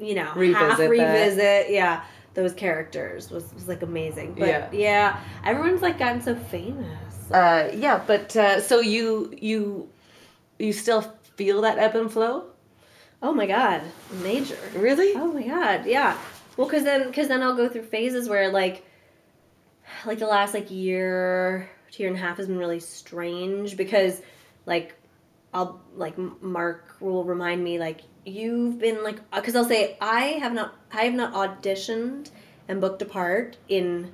you 0.00 0.14
know 0.14 0.24
half 0.24 0.36
Revisit 0.36 0.76
that. 0.78 0.88
revisit 0.90 1.70
yeah 1.70 2.04
those 2.34 2.52
characters 2.52 3.30
was 3.30 3.52
was 3.54 3.68
like 3.68 3.82
amazing. 3.82 4.34
But 4.34 4.48
Yeah. 4.48 4.68
yeah, 4.72 5.20
everyone's 5.44 5.82
like 5.82 5.98
gotten 5.98 6.20
so 6.20 6.34
famous. 6.34 7.30
Uh, 7.30 7.70
yeah, 7.74 8.02
but 8.06 8.34
uh, 8.36 8.60
so 8.60 8.80
you 8.80 9.32
you 9.40 9.88
you 10.58 10.72
still 10.72 11.12
feel 11.36 11.60
that 11.62 11.78
ebb 11.78 11.96
and 11.96 12.12
flow? 12.12 12.46
Oh 13.22 13.32
my 13.32 13.46
god, 13.46 13.82
major. 14.22 14.58
Really? 14.76 15.14
Oh 15.14 15.32
my 15.32 15.42
god, 15.42 15.86
yeah. 15.86 16.16
Well, 16.56 16.68
cause 16.68 16.84
then, 16.84 17.12
cause 17.12 17.28
then 17.28 17.42
I'll 17.42 17.56
go 17.56 17.68
through 17.68 17.84
phases 17.84 18.28
where 18.28 18.50
like, 18.50 18.84
like 20.06 20.18
the 20.18 20.26
last 20.26 20.54
like 20.54 20.70
year, 20.70 21.68
year 21.92 22.08
and 22.08 22.16
a 22.16 22.20
half 22.20 22.36
has 22.36 22.46
been 22.46 22.58
really 22.58 22.80
strange 22.80 23.76
because, 23.76 24.20
like, 24.66 24.94
I'll 25.54 25.80
like 25.94 26.18
Mark 26.42 26.96
will 27.00 27.22
remind 27.22 27.62
me 27.62 27.78
like 27.78 28.00
you've 28.26 28.78
been 28.80 29.04
like 29.04 29.20
uh, 29.32 29.40
because 29.40 29.54
I'll 29.54 29.64
say 29.64 29.96
I 30.00 30.22
have 30.42 30.52
not 30.52 30.74
I 30.92 31.04
have 31.04 31.14
not 31.14 31.32
auditioned 31.32 32.30
and 32.66 32.80
booked 32.80 33.00
a 33.02 33.04
part 33.04 33.56
in, 33.68 34.10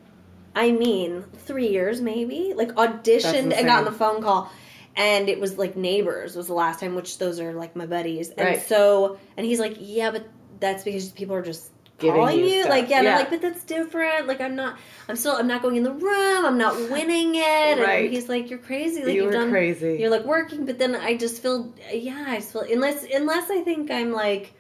I 0.55 0.71
mean 0.71 1.25
three 1.47 1.69
years 1.69 2.01
maybe 2.03 2.53
like 2.55 2.73
auditioned 2.73 3.55
and 3.55 3.67
gotten 3.67 3.87
the 3.87 3.93
phone 3.93 4.23
call. 4.23 4.53
And 4.97 5.29
it 5.29 5.39
was 5.41 5.57
like 5.57 5.77
neighbors 5.77 6.35
was 6.37 6.49
the 6.49 6.55
last 6.55 6.81
time, 6.81 6.95
which 6.95 7.19
those 7.19 7.41
are 7.41 7.53
like 7.55 7.77
my 7.77 7.87
buddies. 7.87 8.31
And 8.31 8.47
Right. 8.47 8.63
so, 8.63 9.19
and 9.37 9.47
he's 9.47 9.61
like, 9.61 9.77
yeah, 9.79 10.11
but 10.11 10.29
that's 10.59 10.83
because 10.83 11.09
people 11.11 11.35
are 11.37 11.43
just 11.43 11.71
calling 11.99 12.39
you 12.41 12.45
you. 12.47 12.65
Like, 12.67 12.89
yeah, 12.91 13.03
Yeah. 13.03 13.13
I'm 13.13 13.19
like, 13.21 13.31
but 13.31 13.41
that's 13.41 13.63
different. 13.65 14.27
Like, 14.27 14.41
I'm 14.41 14.57
not, 14.57 14.79
I'm 15.09 15.17
still, 15.17 15.33
I'm 15.33 15.47
not 15.47 15.63
going 15.63 15.77
in 15.77 15.85
the 15.85 15.93
room. 15.93 16.45
I'm 16.45 16.59
not 16.59 16.75
winning 16.91 17.35
it. 17.37 17.79
Right. 17.79 18.05
And 18.05 18.13
he's 18.13 18.29
like, 18.29 18.51
you're 18.51 18.59
crazy. 18.59 19.05
Like, 19.05 19.15
You 19.15 19.23
you've 19.23 19.27
were 19.27 19.33
done, 19.33 19.51
crazy. 19.51 19.97
You're 20.01 20.11
like 20.11 20.25
working, 20.25 20.67
but 20.67 20.79
then 20.79 20.97
I 20.97 21.17
just 21.17 21.41
feel, 21.43 21.73
yeah, 21.93 22.25
I 22.29 22.37
just 22.37 22.53
feel, 22.53 22.63
unless, 22.63 23.05
unless 23.05 23.51
I 23.51 23.61
think 23.63 23.91
I'm 23.91 24.13
like, 24.13 24.55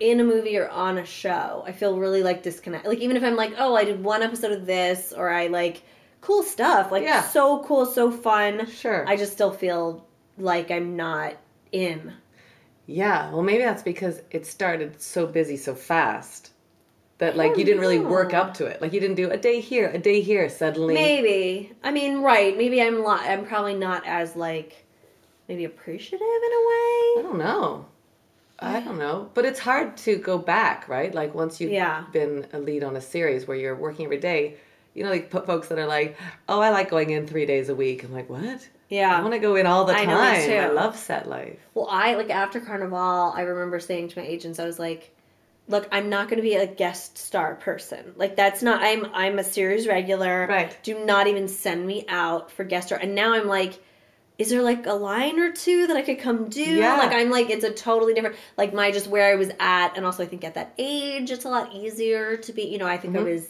in 0.00 0.20
a 0.20 0.24
movie 0.24 0.56
or 0.56 0.68
on 0.68 0.96
a 0.98 1.04
show, 1.04 1.64
I 1.66 1.72
feel 1.72 1.98
really 1.98 2.22
like 2.22 2.42
disconnect. 2.44 2.86
Like 2.86 2.98
even 2.98 3.16
if 3.16 3.24
I'm 3.24 3.34
like, 3.36 3.54
oh, 3.58 3.74
I 3.74 3.84
did 3.84 4.02
one 4.02 4.22
episode 4.22 4.52
of 4.52 4.64
this, 4.64 5.12
or 5.16 5.28
I 5.28 5.48
like 5.48 5.82
cool 6.20 6.42
stuff, 6.42 6.90
like 6.92 7.04
Yeah. 7.04 7.22
so 7.22 7.62
cool, 7.64 7.86
so 7.86 8.10
fun. 8.10 8.66
Sure. 8.70 9.06
I 9.08 9.16
just 9.16 9.32
still 9.32 9.52
feel 9.52 10.06
like 10.36 10.70
I'm 10.70 10.96
not 10.96 11.34
in. 11.72 12.12
Yeah, 12.86 13.30
well, 13.30 13.42
maybe 13.42 13.62
that's 13.64 13.82
because 13.82 14.22
it 14.30 14.46
started 14.46 15.00
so 15.00 15.26
busy 15.26 15.56
so 15.56 15.74
fast 15.74 16.52
that 17.18 17.36
like 17.36 17.56
you 17.56 17.62
oh, 17.62 17.66
didn't 17.66 17.80
really 17.80 17.98
work 17.98 18.32
up 18.32 18.54
to 18.54 18.66
it. 18.66 18.80
Like 18.80 18.92
you 18.92 19.00
didn't 19.00 19.16
do 19.16 19.30
a 19.30 19.36
day 19.36 19.60
here, 19.60 19.90
a 19.90 19.98
day 19.98 20.20
here. 20.20 20.48
Suddenly, 20.48 20.94
Maybe. 20.94 21.72
I 21.82 21.90
mean, 21.90 22.18
right. 22.22 22.56
Maybe 22.56 22.80
I'm 22.80 23.02
lo- 23.02 23.10
I'm 23.18 23.44
probably 23.44 23.74
not 23.74 24.06
as 24.06 24.36
like 24.36 24.86
maybe 25.48 25.64
appreciative 25.64 26.20
in 26.20 26.52
a 26.52 26.62
way. 26.68 27.18
I 27.18 27.20
don't 27.22 27.38
know. 27.38 27.86
I 28.60 28.80
don't 28.80 28.98
know, 28.98 29.30
but 29.34 29.44
it's 29.44 29.60
hard 29.60 29.96
to 29.98 30.16
go 30.16 30.36
back, 30.38 30.88
right? 30.88 31.14
Like 31.14 31.32
once 31.34 31.60
you've 31.60 31.70
Yeah. 31.70 32.04
been 32.12 32.46
a 32.52 32.58
lead 32.58 32.82
on 32.82 32.96
a 32.96 33.00
series 33.00 33.46
where 33.46 33.56
you're 33.56 33.76
working 33.76 34.04
every 34.04 34.18
day, 34.18 34.56
you 34.94 35.04
know, 35.04 35.10
like 35.10 35.30
folks 35.30 35.68
that 35.68 35.78
are 35.78 35.86
like, 35.86 36.16
"Oh, 36.48 36.60
I 36.60 36.70
like 36.70 36.90
going 36.90 37.10
in 37.10 37.26
three 37.26 37.46
days 37.46 37.68
a 37.68 37.74
week." 37.74 38.02
I'm 38.04 38.12
like, 38.12 38.28
"What? 38.28 38.68
Yeah. 38.88 39.16
I 39.16 39.20
want 39.20 39.34
to 39.34 39.38
go 39.38 39.54
in 39.56 39.66
all 39.66 39.84
the 39.84 39.92
I 39.94 40.04
time. 40.04 40.08
know, 40.08 40.40
me 40.40 40.46
too. 40.46 40.54
I 40.56 40.68
love 40.68 40.96
set 40.96 41.28
life." 41.28 41.58
Well, 41.74 41.88
I 41.90 42.14
like 42.14 42.30
after 42.30 42.60
Carnival, 42.60 43.32
I 43.34 43.42
remember 43.42 43.78
saying 43.80 44.08
to 44.08 44.18
my 44.20 44.26
agents, 44.26 44.58
I 44.58 44.64
was 44.64 44.78
like, 44.78 45.14
"Look, 45.68 45.86
I'm 45.92 46.08
not 46.08 46.28
going 46.28 46.38
to 46.38 46.42
be 46.42 46.54
a 46.54 46.66
guest 46.66 47.18
star 47.18 47.54
person. 47.56 48.12
Like 48.16 48.34
that's 48.36 48.62
not. 48.62 48.82
I'm 48.82 49.06
I'm 49.12 49.38
a 49.38 49.44
series 49.44 49.86
regular. 49.86 50.46
Right. 50.48 50.76
Do 50.82 51.04
not 51.04 51.26
even 51.26 51.46
send 51.48 51.86
me 51.86 52.04
out 52.08 52.50
for 52.50 52.64
guest 52.64 52.88
star." 52.88 52.98
And 52.98 53.14
now 53.14 53.32
I'm 53.34 53.46
like. 53.46 53.78
Is 54.38 54.50
there 54.50 54.62
like 54.62 54.86
a 54.86 54.92
line 54.92 55.40
or 55.40 55.50
two 55.50 55.88
that 55.88 55.96
I 55.96 56.02
could 56.02 56.20
come 56.20 56.48
do? 56.48 56.60
Yeah. 56.62 56.96
Like 56.98 57.10
I'm 57.10 57.28
like 57.28 57.50
it's 57.50 57.64
a 57.64 57.72
totally 57.72 58.14
different 58.14 58.36
like 58.56 58.72
my 58.72 58.92
just 58.92 59.08
where 59.08 59.32
I 59.32 59.34
was 59.34 59.50
at 59.58 59.96
and 59.96 60.06
also 60.06 60.22
I 60.22 60.26
think 60.26 60.44
at 60.44 60.54
that 60.54 60.74
age 60.78 61.32
it's 61.32 61.44
a 61.44 61.48
lot 61.48 61.74
easier 61.74 62.36
to 62.36 62.52
be 62.52 62.62
you 62.62 62.78
know, 62.78 62.86
I 62.86 62.98
think 62.98 63.16
I 63.16 63.18
Mhm. 63.18 63.24
was 63.34 63.48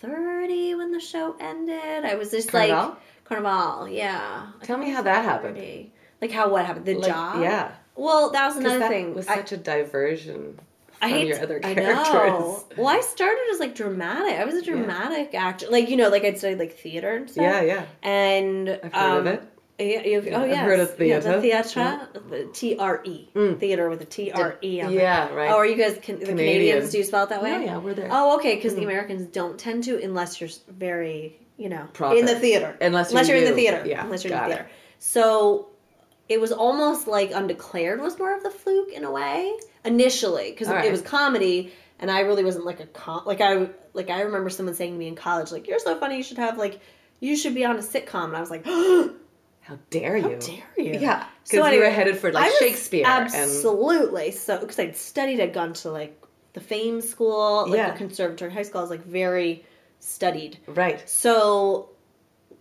thirty 0.00 0.74
when 0.74 0.92
the 0.92 1.00
show 1.00 1.36
ended. 1.40 2.04
I 2.04 2.14
was 2.14 2.30
just 2.30 2.48
Carnival? 2.50 2.90
like 2.90 3.24
Carnival, 3.24 3.88
yeah. 3.88 4.46
Tell 4.62 4.78
me 4.78 4.90
how 4.90 5.02
that 5.02 5.24
happened. 5.24 5.90
Like 6.20 6.30
how 6.32 6.48
what 6.50 6.64
happened? 6.66 6.86
The 6.86 6.94
Like, 6.94 7.06
job? 7.10 7.42
Yeah, 7.42 7.72
Well, 7.94 8.30
that 8.30 8.46
was 8.48 8.56
another 8.56 8.78
that 8.80 8.90
thing. 8.90 9.14
was 9.14 9.26
I, 9.28 9.36
such 9.36 9.52
a 9.52 9.56
diversion 9.56 10.58
I 11.00 11.08
from 11.10 11.18
hate 11.18 11.26
your 11.28 11.40
other 11.42 11.60
I 11.62 11.74
characters. 11.74 12.06
know. 12.06 12.64
Well, 12.76 12.88
I 12.88 13.00
started 13.00 13.42
as 13.52 13.60
like 13.60 13.74
dramatic. 13.74 14.34
I 14.38 14.44
was 14.44 14.54
a 14.56 14.62
dramatic 14.62 15.34
actor. 15.34 15.66
Like 15.70 15.88
you 15.88 15.96
know, 15.96 16.08
like 16.08 16.24
I'd 16.24 16.38
studied 16.38 16.58
like 16.58 16.76
theater 16.76 17.14
and 17.16 17.30
stuff. 17.30 17.42
Yeah, 17.42 17.60
yeah. 17.62 17.86
And 18.02 18.68
I've 18.68 18.92
heard 18.92 18.94
um, 18.94 19.16
of 19.18 19.26
it. 19.26 19.42
Yeah, 19.78 20.02
you've, 20.02 20.26
oh 20.32 20.42
I've 20.42 20.56
heard 20.56 20.80
of 20.80 21.00
Yeah, 21.00 21.20
the 21.20 21.40
theatre. 21.40 22.08
the 22.28 22.48
T 22.52 22.76
R 22.78 23.00
E, 23.04 23.28
Mm. 23.34 23.60
theater 23.60 23.88
with 23.88 24.00
a 24.00 24.04
T 24.04 24.32
R 24.32 24.58
E. 24.62 24.80
on 24.82 24.92
it. 24.92 24.96
Yeah, 24.96 25.32
right. 25.32 25.50
Oh, 25.50 25.56
are 25.56 25.66
you 25.66 25.76
guys 25.76 25.98
can, 26.02 26.18
the 26.18 26.26
Canadian. 26.26 26.36
Canadians? 26.36 26.90
Do 26.90 26.98
you 26.98 27.04
spell 27.04 27.24
it 27.24 27.28
that 27.30 27.42
way? 27.42 27.52
Oh, 27.54 27.60
yeah, 27.60 27.78
we're 27.78 27.94
there. 27.94 28.08
Oh, 28.10 28.36
okay. 28.38 28.56
Because 28.56 28.74
the 28.74 28.82
Americans 28.82 29.26
don't 29.26 29.56
tend 29.58 29.84
to 29.84 30.02
unless 30.02 30.40
you're 30.40 30.50
very 30.68 31.38
you 31.56 31.68
know, 31.68 31.86
Proper. 31.92 32.16
in 32.16 32.24
the 32.24 32.38
theater. 32.38 32.76
Unless 32.80 33.10
unless 33.10 33.28
you're 33.28 33.36
you're 33.36 33.46
in 33.46 33.52
the 33.52 33.56
theater. 33.56 33.82
Yeah, 33.86 34.04
unless 34.04 34.24
you're 34.24 34.32
in 34.36 34.48
the 34.48 34.60
it. 34.60 34.66
So 35.00 35.68
it 36.28 36.40
was 36.40 36.52
almost 36.52 37.06
like 37.08 37.30
Undeclared 37.32 38.00
was 38.00 38.18
more 38.18 38.36
of 38.36 38.42
the 38.42 38.50
fluke 38.50 38.90
in 38.92 39.04
a 39.04 39.10
way 39.10 39.52
initially 39.84 40.50
because 40.50 40.68
All 40.68 40.76
it 40.76 40.90
was 40.90 41.02
comedy, 41.02 41.72
and 41.98 42.10
I 42.10 42.20
really 42.20 42.44
wasn't 42.44 42.64
like 42.64 42.80
a 42.80 42.86
com 42.86 43.22
like 43.26 43.40
I 43.40 43.68
like 43.92 44.10
I 44.10 44.20
remember 44.22 44.50
someone 44.50 44.74
saying 44.74 44.92
to 44.92 44.98
me 44.98 45.08
in 45.08 45.14
college 45.16 45.50
like 45.52 45.66
you're 45.66 45.78
so 45.80 45.98
funny 45.98 46.16
you 46.16 46.22
should 46.22 46.38
have 46.38 46.58
like 46.58 46.80
you 47.20 47.36
should 47.36 47.54
be 47.54 47.64
on 47.64 47.76
a 47.76 47.80
sitcom 47.80 48.26
and 48.26 48.36
I 48.36 48.40
was 48.40 48.50
like 48.50 48.64
how 49.68 49.78
dare 49.90 50.16
you? 50.16 50.22
How 50.22 50.28
dare 50.36 50.64
you 50.78 50.98
Yeah, 50.98 51.26
because 51.44 51.60
So 51.66 51.70
you 51.70 51.80
were 51.80 51.90
headed 51.90 52.16
for 52.16 52.32
like 52.32 52.50
Shakespeare 52.58 53.04
and 53.06 53.24
absolutely 53.34 54.30
so 54.30 54.58
because 54.58 54.78
I'd 54.78 54.96
studied 54.96 55.40
I'd 55.40 55.52
gone 55.52 55.74
to 55.74 55.90
like 55.90 56.20
the 56.54 56.60
Fame 56.60 57.00
School 57.02 57.66
like 57.68 57.76
Yeah. 57.76 57.90
the 57.90 57.98
Conservatory 57.98 58.50
High 58.50 58.62
School 58.62 58.78
I 58.80 58.82
was 58.82 58.90
like 58.90 59.04
very 59.04 59.64
studied 60.00 60.58
right. 60.66 61.06
so 61.08 61.90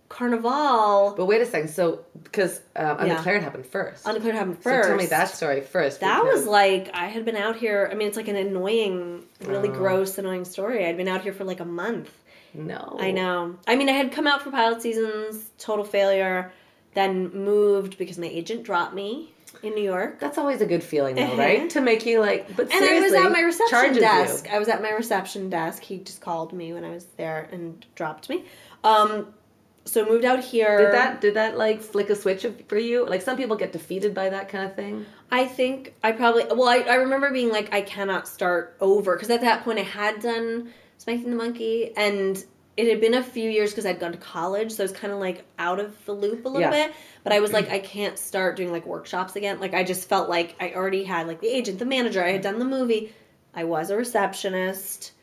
Carnival 0.10 1.14
But 1.18 1.26
wait 1.26 1.42
a 1.42 1.46
second. 1.46 1.70
So 1.70 2.06
because 2.24 2.62
um, 2.76 3.06
Yeah. 3.08 3.22
Happened 3.22 3.66
first. 3.66 4.06
Undeclared 4.06 4.36
happened 4.36 4.62
first. 4.62 4.84
so 4.86 4.90
tell 4.90 4.98
me 4.98 5.06
that 5.08 5.30
story 5.30 5.62
first. 5.62 6.00
That 6.00 6.24
because- 6.24 6.40
was 6.40 6.48
like 6.48 6.90
I 6.94 7.06
had 7.08 7.26
been 7.26 7.36
out 7.36 7.56
here. 7.58 7.90
I 7.92 7.96
mean, 7.96 8.08
it's 8.08 8.18
like 8.18 8.28
an 8.30 8.36
annoying, 8.38 9.24
really 9.42 9.70
Oh. 9.70 9.74
gross, 9.74 10.18
annoying 10.18 10.46
story. 10.46 10.86
I'd 10.86 10.98
been 10.98 11.08
out 11.10 11.22
here 11.22 11.34
for 11.34 11.44
like 11.44 11.60
a 11.60 11.66
month. 11.66 12.10
no. 12.54 12.98
I 13.00 13.12
know. 13.12 13.56
I 13.68 13.76
mean, 13.76 13.90
I 13.90 13.92
had 13.94 14.12
come 14.12 14.28
out 14.28 14.42
for 14.42 14.50
pilot 14.50 14.82
seasons, 14.82 15.52
total 15.60 15.84
failure. 15.86 16.52
Then 16.98 17.30
moved 17.32 18.00
because 18.00 18.18
my 18.18 18.26
agent 18.26 18.64
dropped 18.64 18.96
me 18.96 19.32
in 19.62 19.76
New 19.76 19.84
York. 19.84 20.20
That's 20.20 20.40
always 20.40 20.62
a 20.62 20.66
good 20.66 20.84
feeling, 20.84 21.14
though, 21.16 21.22
Uh-huh. 21.26 21.38
right? 21.38 21.70
To 21.70 21.80
make 21.80 22.08
you 22.08 22.20
like. 22.20 22.56
But 22.56 22.74
And 22.74 22.84
I 22.84 23.00
was 23.00 23.14
at 23.14 23.32
my 23.32 23.42
reception 23.42 23.94
desk. 24.00 24.48
You. 24.48 24.56
I 24.56 24.58
was 24.58 24.68
at 24.68 24.82
my 24.82 24.90
reception 24.90 25.48
desk. 25.52 25.84
He 25.84 26.00
just 26.00 26.22
called 26.22 26.54
me 26.54 26.74
when 26.74 26.84
I 26.84 26.90
was 26.90 27.06
there 27.16 27.50
and 27.52 27.86
dropped 27.94 28.30
me. 28.30 28.46
Um, 28.84 29.28
so 29.86 30.06
moved 30.06 30.26
out 30.26 30.44
here. 30.44 30.78
Did 30.86 30.94
that 30.96 31.22
did 31.22 31.34
that 31.36 31.56
like 31.56 31.82
flick 31.84 32.10
a 32.10 32.16
switch 32.16 32.48
for 32.68 32.78
you? 32.80 33.06
Like 33.06 33.22
some 33.22 33.38
people 33.38 33.56
get 33.56 33.72
defeated 33.72 34.16
by 34.16 34.30
that 34.30 34.50
kind 34.50 34.66
of 34.66 34.76
thing. 34.76 35.06
I 35.32 35.46
think 35.46 35.94
I 36.04 36.14
probably 36.14 36.46
well 36.46 36.68
I, 36.68 36.78
I 36.80 36.96
remember 36.96 37.30
being 37.32 37.52
like 37.52 37.72
I 37.74 37.82
cannot 37.82 38.28
start 38.28 38.76
over 38.82 39.16
because 39.16 39.30
at 39.30 39.42
that 39.42 39.64
point 39.64 39.78
I 39.80 39.84
had 39.84 40.20
done 40.20 40.74
Spanking 40.98 41.30
the 41.30 41.36
Monkey 41.38 41.94
and 41.96 42.44
it 42.78 42.88
had 42.88 43.02
been 43.02 43.16
a 43.16 43.24
few 43.24 43.50
years 43.50 43.72
because 43.72 43.86
I'd 43.86 44.00
gone 44.00 44.12
to 44.14 44.18
college 44.20 44.72
so 44.72 44.84
I 44.84 44.86
was 44.86 44.92
kind 44.92 45.12
of 45.12 45.20
like 45.20 45.44
out 45.60 45.80
of 45.80 45.94
the 46.06 46.14
loop 46.14 46.46
a 46.46 46.50
little 46.50 46.62
Yeah. 46.72 46.88
bit 46.88 46.96
but 47.24 47.34
I 47.34 47.40
was 47.40 47.52
like 47.52 47.70
I 47.70 47.80
can't 47.80 48.18
start 48.18 48.56
doing 48.56 48.72
like 48.72 48.86
workshops 48.86 49.36
again 49.36 49.60
like 49.60 49.74
I 49.74 49.84
just 49.84 50.08
felt 50.08 50.30
like 50.30 50.56
I 50.60 50.74
already 50.74 51.04
had 51.04 51.28
like 51.28 51.42
the 51.42 51.48
agent 51.48 51.80
the 51.80 51.86
manager 51.86 52.24
I 52.24 52.32
had 52.32 52.42
done 52.42 52.60
the 52.60 52.66
movie 52.66 53.12
I 53.54 53.64
was 53.64 53.90
a 53.90 53.98
receptionist 53.98 55.14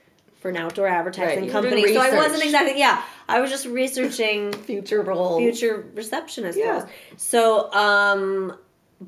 for 0.40 0.50
an 0.50 0.56
outdoor 0.58 0.88
advertising 0.88 1.40
doing 1.44 1.50
company 1.52 1.94
so 1.94 2.00
I 2.00 2.14
wasn't 2.16 2.42
exactly 2.44 2.78
yeah 2.78 3.02
I 3.28 3.40
was 3.40 3.50
just 3.50 3.64
researching 3.66 4.52
Future 4.66 5.00
role. 5.02 5.38
future 5.38 5.86
receptionist 5.94 6.58
Yeah. 6.58 6.70
roles. 6.72 6.84
So, 7.16 7.72
um, 7.72 8.58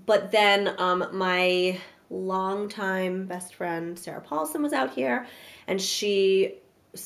but 0.07 0.31
then 0.31 0.75
um, 0.79 1.07
my 1.13 1.79
longtime 2.11 3.27
best 3.27 3.55
friend 3.55 3.99
Sarah 3.99 4.21
Paulson 4.21 4.63
was 4.63 4.73
out 4.73 4.93
here, 4.95 5.27
and 5.67 5.81
she 5.81 6.55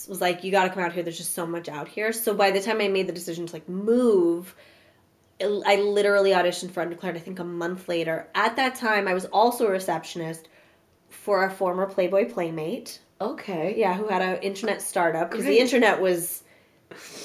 was 0.08 0.20
like, 0.20 0.44
"You 0.44 0.50
got 0.50 0.64
to 0.64 0.70
come 0.70 0.82
out 0.82 0.92
here. 0.92 1.02
There's 1.02 1.18
just 1.18 1.34
so 1.34 1.46
much 1.46 1.68
out 1.68 1.88
here." 1.88 2.12
So 2.12 2.34
by 2.34 2.50
the 2.50 2.60
time 2.60 2.80
I 2.80 2.88
made 2.88 3.06
the 3.06 3.12
decision 3.12 3.46
to 3.46 3.52
like 3.52 3.68
move. 3.68 4.54
I 5.42 5.76
literally 5.76 6.32
auditioned 6.32 6.70
for 6.72 6.82
Undeclared. 6.82 7.16
I 7.16 7.18
think 7.18 7.38
a 7.38 7.44
month 7.44 7.88
later. 7.88 8.28
At 8.34 8.56
that 8.56 8.74
time, 8.74 9.08
I 9.08 9.14
was 9.14 9.24
also 9.24 9.66
a 9.66 9.70
receptionist 9.70 10.50
for 11.08 11.44
a 11.44 11.50
former 11.50 11.86
Playboy 11.86 12.30
playmate. 12.30 13.00
Okay. 13.22 13.74
Yeah, 13.76 13.94
who 13.94 14.06
had 14.08 14.20
an 14.20 14.42
internet 14.42 14.82
startup 14.82 15.30
because 15.30 15.46
the 15.46 15.58
internet 15.58 15.98
was 16.00 16.42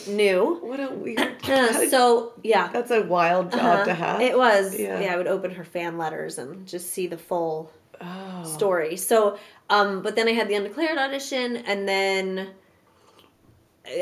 new. 0.07 0.60
What 0.62 0.79
a 0.79 0.93
weird. 0.93 1.41
So 1.89 2.34
yeah, 2.41 2.69
That's 2.72 2.91
a 2.91 3.01
wild 3.03 3.51
job 3.51 3.62
uh-huh. 3.62 3.86
to 3.86 3.93
have. 3.93 4.22
It 4.22 4.38
was. 4.38 4.79
Yeah. 4.79 5.00
Yeah. 5.01 5.13
I 5.13 5.17
would 5.17 5.27
open 5.27 5.51
her 5.51 5.63
fan 5.65 5.98
letters 5.98 6.38
and 6.38 6.65
just 6.67 6.91
see 6.91 7.07
the 7.07 7.17
full 7.17 7.72
Oh. 8.01 8.43
story. 8.43 8.98
So, 8.98 9.38
um, 9.69 10.01
but 10.01 10.15
then 10.15 10.28
I 10.28 10.32
had 10.32 10.47
the 10.47 10.56
undeclared 10.56 10.97
audition, 10.97 11.58
and 11.58 11.88
then 11.88 12.49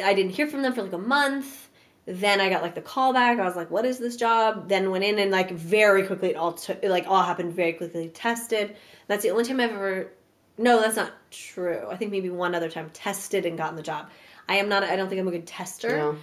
I 0.03 0.13
didn't 0.13 0.31
hear 0.31 0.47
from 0.47 0.61
them 0.61 0.73
for 0.73 0.83
like 0.83 0.93
a 0.93 0.97
month. 0.97 1.69
Then 2.05 2.41
I 2.41 2.49
got 2.49 2.61
like 2.61 2.75
the 2.75 2.81
call 2.81 3.13
back. 3.13 3.39
I 3.39 3.45
was 3.45 3.55
like, 3.55 3.71
"What 3.71 3.85
is 3.85 3.97
this 3.97 4.15
job?" 4.17 4.67
Then 4.67 4.91
went 4.91 5.03
in 5.03 5.19
and 5.19 5.31
like 5.31 5.51
very 5.51 6.05
quickly 6.05 6.29
it 6.31 6.35
all 6.35 6.51
took 6.53 6.83
it, 6.83 6.89
like 6.89 7.07
all 7.07 7.23
happened 7.23 7.53
very 7.53 7.73
quickly. 7.73 8.09
Tested. 8.09 8.75
That's 9.07 9.23
the 9.23 9.29
only 9.31 9.45
time 9.45 9.59
I've 9.59 9.71
ever. 9.71 10.11
No, 10.57 10.81
that's 10.81 10.97
not 10.97 11.13
true. 11.31 11.87
I 11.89 11.95
think 11.95 12.11
maybe 12.11 12.29
one 12.29 12.55
other 12.55 12.69
time 12.69 12.89
tested 12.93 13.45
and 13.45 13.57
gotten 13.57 13.75
the 13.75 13.83
job. 13.83 14.09
I 14.49 14.55
am 14.55 14.67
not. 14.67 14.83
I 14.83 14.95
don't 14.97 15.07
think 15.07 15.21
I'm 15.21 15.27
a 15.27 15.31
good 15.31 15.47
tester. 15.47 15.97
No. 15.97 16.17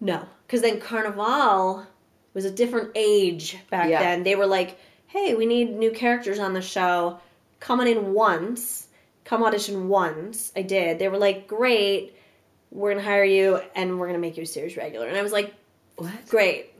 No, 0.00 0.24
because 0.46 0.62
then 0.62 0.80
Carnival 0.80 1.84
was 2.32 2.44
a 2.44 2.50
different 2.50 2.92
age 2.94 3.58
back 3.68 3.90
Yeah. 3.90 4.00
then. 4.00 4.22
They 4.22 4.34
were 4.36 4.46
like, 4.46 4.78
"Hey, 5.08 5.34
we 5.34 5.44
need 5.44 5.76
new 5.76 5.90
characters 5.90 6.38
on 6.38 6.54
the 6.54 6.62
show. 6.62 7.18
Come 7.60 7.80
on 7.80 7.86
in 7.86 8.12
once. 8.12 8.88
Come 9.24 9.42
audition 9.42 9.88
once." 9.88 10.52
I 10.56 10.62
did. 10.62 10.98
They 10.98 11.08
were 11.08 11.18
like, 11.18 11.46
"Great, 11.46 12.16
we're 12.70 12.90
gonna 12.92 13.04
hire 13.04 13.24
you, 13.24 13.60
and 13.74 13.98
we're 13.98 14.06
gonna 14.06 14.18
make 14.18 14.36
you 14.36 14.42
a 14.42 14.46
series 14.46 14.76
regular." 14.76 15.06
And 15.06 15.16
I 15.16 15.22
was 15.22 15.32
like, 15.32 15.54
What? 15.96 16.28
"Great." 16.28 16.72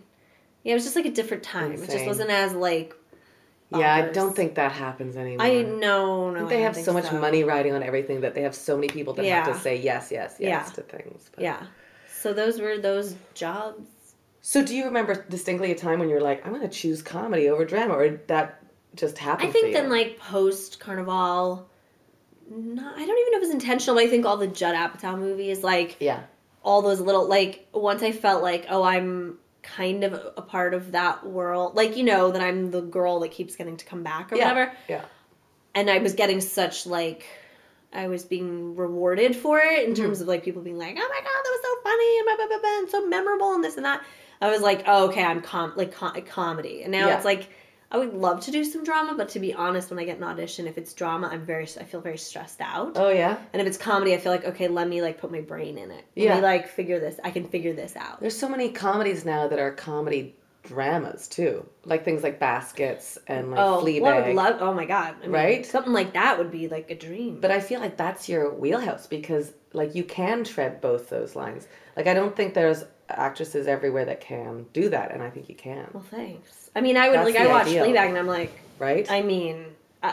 Yeah, 0.63 0.73
it 0.73 0.75
was 0.75 0.85
just 0.85 0.97
like 0.97 1.07
a 1.07 1.11
different 1.11 1.43
time. 1.43 1.73
It 1.73 1.91
just 1.91 2.07
wasn't 2.07 2.31
as 2.31 2.53
like. 2.53 2.95
Yeah, 3.71 3.95
I 3.95 4.03
don't 4.13 4.35
think 4.35 4.55
that 4.55 4.73
happens 4.73 5.15
anymore. 5.15 5.45
I 5.45 5.61
know. 5.63 6.31
No, 6.31 6.47
they 6.49 6.63
have 6.63 6.75
so 6.75 6.93
much 6.95 7.05
so. 7.05 7.19
money 7.21 7.45
riding 7.45 7.75
on 7.75 7.83
everything 7.83 8.23
that 8.23 8.35
they 8.35 8.43
have 8.43 8.55
so 8.55 8.77
many 8.77 8.89
people 8.89 9.13
that 9.15 9.27
have 9.27 9.55
to 9.55 9.61
say 9.61 9.77
yes, 9.77 10.11
yes, 10.11 10.37
yes 10.39 10.41
Yeah. 10.41 10.73
to 10.75 10.81
things. 10.83 11.31
But- 11.35 11.45
Yeah. 11.45 11.63
So 12.11 12.33
those 12.33 12.61
were 12.61 12.79
those 12.79 13.15
jobs. 13.35 13.87
So 14.41 14.65
do 14.65 14.75
you 14.75 14.87
remember 14.87 15.23
distinctly 15.29 15.71
a 15.71 15.75
time 15.75 15.99
when 15.99 16.09
you're 16.09 16.23
like, 16.23 16.47
I'm 16.47 16.53
going 16.55 16.67
to 16.67 16.75
choose 16.75 17.03
comedy 17.03 17.51
over 17.51 17.67
drama, 17.67 17.95
or 17.95 18.09
that 18.29 18.58
just 18.95 19.19
happen? 19.19 19.47
I 19.47 19.51
think 19.51 19.73
then 19.75 19.91
like 19.91 20.19
post 20.19 20.81
Carnival, 20.81 21.69
no, 22.51 22.83
I 22.83 23.07
don't 23.07 23.19
even 23.19 23.33
know 23.33 23.37
if 23.37 23.37
it 23.37 23.41
was 23.41 23.51
intentional. 23.51 23.97
But 23.97 24.05
I 24.05 24.09
think 24.09 24.27
all 24.27 24.37
the 24.37 24.47
Judd 24.47 24.75
Apatow 24.75 25.19
movies, 25.19 25.63
like 25.63 25.97
yeah, 26.01 26.23
all 26.63 26.83
those 26.83 27.01
little 27.01 27.29
like 27.29 27.69
once 27.73 28.03
I 28.03 28.13
felt 28.13 28.43
like 28.43 28.67
oh 28.69 28.83
I'm 28.83 29.39
kind 29.63 30.03
of 30.05 30.15
a 30.37 30.43
part 30.43 30.73
of 30.75 30.93
that 30.93 31.27
world, 31.27 31.75
like 31.77 31.97
you 31.97 32.05
know 32.05 32.31
that 32.31 32.41
I'm 32.43 32.71
the 32.71 32.81
girl 32.81 33.21
that 33.21 33.31
keeps 33.33 33.57
getting 33.57 33.77
to 33.77 33.85
come 33.85 34.03
back 34.03 34.33
or 34.33 34.37
yeah, 34.37 34.49
whatever, 34.53 34.73
yeah. 34.89 35.05
and 35.75 35.91
I 35.91 35.99
was 35.99 36.15
getting 36.15 36.41
such 36.41 36.87
like. 36.87 37.27
I 37.91 38.09
was 38.09 38.23
being 38.27 38.77
rewarded 38.77 39.35
for 39.35 39.59
it 39.61 39.65
Mm-hmm. 39.81 39.89
in 39.89 39.95
terms 39.95 40.21
of 40.21 40.29
like 40.29 40.45
people 40.45 40.61
being 40.61 40.77
like, 40.77 40.95
"Oh 40.95 41.09
my 41.09 41.21
god, 41.21 41.25
that 41.25 41.51
was 41.51 41.61
so 41.63 41.83
funny 41.83 42.19
and, 42.19 42.27
blah, 42.27 42.37
blah, 42.37 42.47
blah, 42.49 42.59
blah, 42.61 42.79
and 42.81 42.91
so 42.91 43.07
memorable 43.09 43.55
and 43.55 43.65
this 43.65 43.77
and 43.77 43.87
that." 43.87 44.03
I 44.43 44.51
was 44.51 44.61
like, 44.61 44.85
"Oh, 44.87 45.09
okay, 45.09 45.23
I'm 45.25 45.41
com 45.41 45.73
like 45.75 45.95
com- 45.95 46.15
comedy," 46.27 46.83
and 46.83 46.93
now 46.93 47.07
Yeah. 47.09 47.17
it's 47.17 47.25
like 47.25 47.49
I 47.91 47.97
would 47.97 48.13
love 48.13 48.41
to 48.41 48.51
do 48.51 48.65
some 48.65 48.85
drama, 48.85 49.15
but 49.17 49.31
to 49.31 49.41
be 49.41 49.55
honest, 49.55 49.89
when 49.91 49.99
I 49.99 50.05
get 50.05 50.19
an 50.19 50.25
audition, 50.25 50.67
if 50.67 50.77
it's 50.77 50.93
drama, 50.93 51.29
I'm 51.33 51.47
very 51.47 51.65
I 51.65 51.85
feel 51.85 52.01
very 52.03 52.19
stressed 52.19 52.61
out. 52.61 52.93
Oh 52.97 53.09
yeah. 53.09 53.39
And 53.53 53.63
if 53.63 53.67
it's 53.67 53.79
comedy, 53.79 54.15
I 54.15 54.19
feel 54.19 54.33
like 54.33 54.45
okay, 54.45 54.69
let 54.69 54.89
me 54.89 55.01
like 55.01 55.19
put 55.19 55.31
my 55.33 55.41
brain 55.41 55.79
in 55.79 55.91
it. 55.91 56.05
Let 56.17 56.25
Yeah. 56.25 56.35
me 56.37 56.43
like 56.43 56.69
figure 56.69 57.01
this. 57.01 57.19
I 57.25 57.31
can 57.31 57.49
figure 57.49 57.73
this 57.73 57.97
out. 57.97 58.21
There's 58.21 58.37
so 58.39 58.49
many 58.49 58.71
comedies 58.71 59.25
now 59.25 59.49
that 59.49 59.59
are 59.59 59.73
comedy 59.73 60.35
dramas 60.65 61.29
too, 61.29 61.67
like 61.85 62.05
things 62.05 62.23
like 62.23 62.39
Baskets 62.39 63.17
and 63.27 63.51
like 63.53 63.61
oh, 63.61 63.83
Fleabag. 63.83 64.01
well, 64.03 64.23
I 64.23 64.27
would 64.27 64.37
love. 64.37 64.57
Oh 64.61 64.75
my 64.75 64.85
god, 64.85 65.15
I 65.19 65.23
mean, 65.23 65.31
Right? 65.31 65.65
Something 65.65 65.95
like 65.95 66.13
that 66.13 66.37
would 66.39 66.51
be 66.51 66.69
like 66.69 66.91
a 66.91 66.95
dream. 66.95 67.41
But 67.41 67.51
I 67.51 67.61
feel 67.61 67.81
like 67.81 67.97
that's 67.97 68.29
your 68.29 68.53
wheelhouse 68.53 69.07
because 69.07 69.53
like 69.73 69.95
you 69.95 70.05
can 70.05 70.45
tread 70.45 70.83
both 70.83 71.09
those 71.09 71.35
lines. 71.35 71.69
Like 71.97 72.07
I 72.07 72.13
don't 72.13 72.37
think 72.37 72.53
there's 72.53 72.85
actresses 73.09 73.67
everywhere 73.67 74.05
that 74.05 74.21
can 74.21 74.67
do 74.75 74.91
that, 74.91 75.13
and 75.13 75.23
I 75.23 75.31
think 75.31 75.49
you 75.49 75.55
can. 75.55 75.89
well, 75.95 76.05
thanks. 76.11 76.68
I 76.79 76.81
mean, 76.81 76.97
I 76.97 77.09
would 77.09 77.19
That's 77.19 77.35
like 77.35 77.37
I 77.45 77.49
watch 77.49 77.67
ideal. 77.67 77.87
Fleabag 77.87 78.09
and 78.11 78.19
I'm 78.19 78.29
like, 78.29 78.53
Right? 78.79 79.11
I 79.11 79.21
mean, 79.23 79.65
uh, 80.01 80.13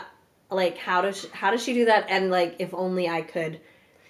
like 0.50 0.76
how 0.76 1.00
does 1.00 1.20
she, 1.20 1.28
how 1.28 1.52
does 1.52 1.62
she 1.62 1.74
do 1.74 1.84
that? 1.84 2.06
And 2.10 2.28
like 2.28 2.56
if 2.58 2.74
only 2.74 3.08
I 3.08 3.22
could. 3.22 3.60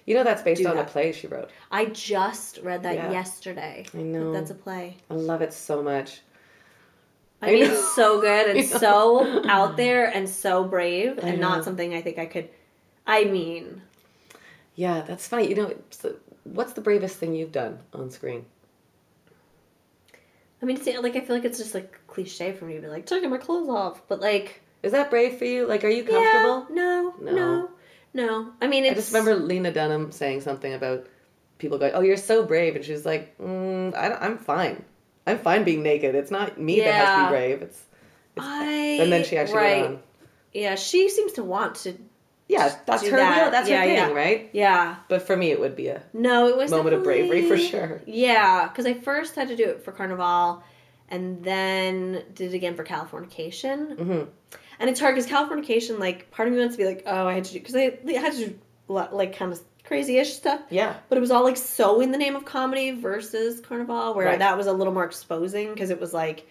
you 0.05 0.15
know 0.15 0.23
that's 0.23 0.41
based 0.41 0.65
on 0.65 0.79
a 0.79 0.83
play 0.83 1.11
she 1.11 1.27
wrote. 1.27 1.51
I 1.69 1.85
just 1.85 2.57
read 2.63 2.81
that 2.81 2.95
Yeah. 2.95 3.11
yesterday. 3.11 3.85
I 3.93 3.97
know. 3.97 4.33
That's 4.33 4.49
a 4.49 4.55
play. 4.55 4.97
I 5.11 5.13
love 5.13 5.43
it 5.43 5.53
so 5.53 5.83
much. 5.83 6.21
I 7.43 7.51
mean, 7.51 7.65
know. 7.65 7.73
it's 7.73 7.95
so 7.95 8.19
good 8.19 8.57
and 8.57 8.65
so 8.67 9.47
out 9.47 9.77
there 9.77 10.07
and 10.07 10.27
so 10.27 10.63
brave 10.63 11.19
I 11.23 11.27
and 11.27 11.39
not 11.39 11.63
something 11.63 11.93
I 11.93 12.01
think 12.01 12.17
I 12.17 12.25
could. 12.25 12.49
I 13.05 13.25
mean, 13.25 13.83
Yeah, 14.73 15.01
that's 15.07 15.27
funny. 15.27 15.47
You 15.47 15.55
know, 15.55 15.73
what's 16.45 16.73
the 16.73 16.81
bravest 16.81 17.17
thing 17.17 17.35
you've 17.35 17.51
done 17.51 17.77
on 17.93 18.09
screen? 18.09 18.45
I 20.61 20.65
mean, 20.65 20.77
it's, 20.77 20.87
like 20.87 21.15
I 21.15 21.21
feel 21.21 21.35
like 21.35 21.45
it's 21.45 21.57
just 21.59 21.73
like 21.75 21.99
cliche 22.07 22.51
for 22.53 22.65
me 22.65 22.75
to 22.75 22.81
be 22.81 22.87
like 22.87 23.05
taking 23.05 23.29
my 23.29 23.37
clothes 23.37 23.69
off, 23.69 24.01
but 24.07 24.19
like 24.21 24.61
Is 24.83 24.91
that 24.91 25.09
brave 25.09 25.37
for 25.37 25.45
you? 25.45 25.67
Like, 25.67 25.83
are 25.83 25.89
you 25.89 26.03
comfortable? 26.03 26.67
Yeah, 26.69 26.75
no, 26.75 27.13
No. 27.21 27.31
no, 27.31 27.69
no, 28.13 28.53
I 28.61 28.67
mean, 28.67 28.85
it's 28.85 28.91
I 28.91 28.95
just 28.95 29.13
remember 29.13 29.35
Lena 29.35 29.71
Dunham 29.71 30.11
saying 30.11 30.41
something 30.41 30.73
about 30.73 31.05
people 31.59 31.77
going, 31.77 31.93
"Oh, 31.93 32.01
you're 32.01 32.17
so 32.17 32.43
brave," 32.43 32.75
and 32.75 32.83
she's 32.85 33.05
like, 33.05 33.37
mm, 33.37 33.93
I 33.95 34.13
"I'm 34.13 34.37
fine. 34.37 34.83
I'm 35.27 35.37
fine 35.39 35.63
being 35.63 35.83
naked. 35.83 36.15
It's 36.15 36.31
not 36.31 36.59
me 36.59 36.79
that 36.81 36.93
has 36.93 37.09
to 37.09 37.17
be 37.25 37.29
brave. 37.29 37.61
It's." 37.61 37.85
it's 38.35 38.45
I 38.45 38.65
and 39.01 39.11
then 39.11 39.23
she 39.23 39.37
actually 39.37 39.57
right. 39.57 39.81
went 39.81 39.95
on. 39.95 40.03
Yeah, 40.53 40.75
she 40.75 41.09
seems 41.09 41.33
to 41.33 41.43
want 41.43 41.75
to 41.75 41.95
yeah, 42.47 42.75
that's 42.85 43.03
her 43.07 43.17
that. 43.17 43.41
real, 43.41 43.51
that's 43.51 43.69
Yeah, 43.69 43.81
her 43.81 43.85
thing, 43.87 43.95
yeah. 43.95 44.11
right? 44.13 44.49
Yeah. 44.53 44.95
But 45.09 45.23
for 45.23 45.35
me, 45.35 45.51
it 45.51 45.59
would 45.59 45.75
be 45.75 45.87
a 45.87 46.01
No, 46.13 46.47
it 46.47 46.55
was 46.57 46.71
moment 46.71 46.95
of 46.95 47.03
bravery 47.03 47.47
for 47.47 47.57
sure. 47.57 48.01
Yeah, 48.05 48.67
because 48.67 48.85
I 48.85 48.93
first 48.93 49.35
had 49.35 49.47
to 49.49 49.55
do 49.55 49.65
it 49.65 49.83
for 49.83 49.91
Carnival, 49.91 50.63
and 51.09 51.43
then 51.43 52.23
did 52.33 52.53
it 52.53 52.55
again 52.55 52.75
for 52.75 52.83
Californication. 52.83 53.95
Mhm. 53.97 54.27
And 54.79 54.89
it's 54.89 54.99
hard 54.99 55.15
because 55.15 55.29
Californication, 55.29 55.99
like, 55.99 56.29
part 56.31 56.47
of 56.47 56.53
me 56.53 56.59
wants 56.59 56.75
to 56.75 56.77
be 56.81 56.85
like, 56.87 57.03
oh, 57.05 57.27
I 57.27 57.33
had 57.33 57.45
to 57.45 57.53
do 57.53 57.59
because 57.59 57.75
I, 57.75 57.97
I 58.07 58.11
had 58.13 58.33
to 58.33 58.47
do 58.49 58.59
like 58.87 59.35
kind 59.37 59.51
of 59.51 59.59
crazy-ish 59.83 60.33
stuff. 60.33 60.61
Yeah. 60.69 60.95
But 61.09 61.17
it 61.17 61.21
was 61.21 61.31
all 61.31 61.43
like 61.43 61.57
so 61.57 61.99
in 62.01 62.11
the 62.11 62.17
name 62.17 62.35
of 62.35 62.45
comedy 62.45 62.91
versus 62.91 63.59
Carnival, 63.61 64.13
where 64.13 64.27
Right. 64.27 64.39
that 64.39 64.55
was 64.57 64.67
a 64.67 64.73
little 64.73 64.93
more 64.93 65.03
exposing 65.05 65.73
because 65.73 65.89
it 65.89 65.99
was 65.99 66.13
like 66.13 66.45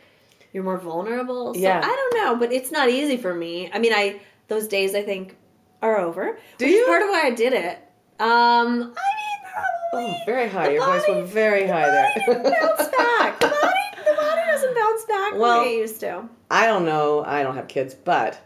you're 0.52 0.64
more 0.64 0.78
vulnerable. 0.78 1.54
So 1.54 1.60
Yeah. 1.60 1.80
I 1.82 1.86
don't 1.86 2.24
know, 2.24 2.36
but 2.36 2.52
it's 2.52 2.70
not 2.72 2.88
easy 2.88 3.16
for 3.18 3.34
me. 3.34 3.70
I 3.72 3.78
mean, 3.78 3.92
I 3.94 4.20
those 4.48 4.68
days 4.68 4.94
I 4.94 5.02
think 5.02 5.36
are 5.82 5.98
over. 5.98 6.38
Do 6.58 6.68
you? 6.68 6.84
part 6.86 7.02
of 7.02 7.08
why 7.08 7.22
I 7.26 7.30
did 7.30 7.52
it. 7.52 7.78
Um, 8.18 8.28
I 8.28 8.78
mean, 8.82 8.92
probably. 8.92 10.14
Oh, 10.14 10.14
very 10.26 10.48
high. 10.48 10.70
Your 10.70 10.84
voice 10.86 11.02
went 11.08 11.26
very 11.28 11.66
high 11.66 11.86
there. 11.86 12.12
bounce 12.26 12.88
back. 12.96 13.40
The 13.40 13.46
body, 13.48 14.04
the 14.10 14.14
body 14.16 14.40
doesn't 14.46 14.74
bounce 14.74 15.04
back 15.04 15.34
Well- 15.34 15.60
the 15.62 15.66
way 15.68 15.74
it 15.76 15.78
used 15.80 16.00
to. 16.00 16.28
I 16.50 16.66
don't 16.66 16.84
know. 16.84 17.24
I 17.24 17.42
don't 17.42 17.56
have 17.56 17.68
kids, 17.68 17.94
but 17.94 18.38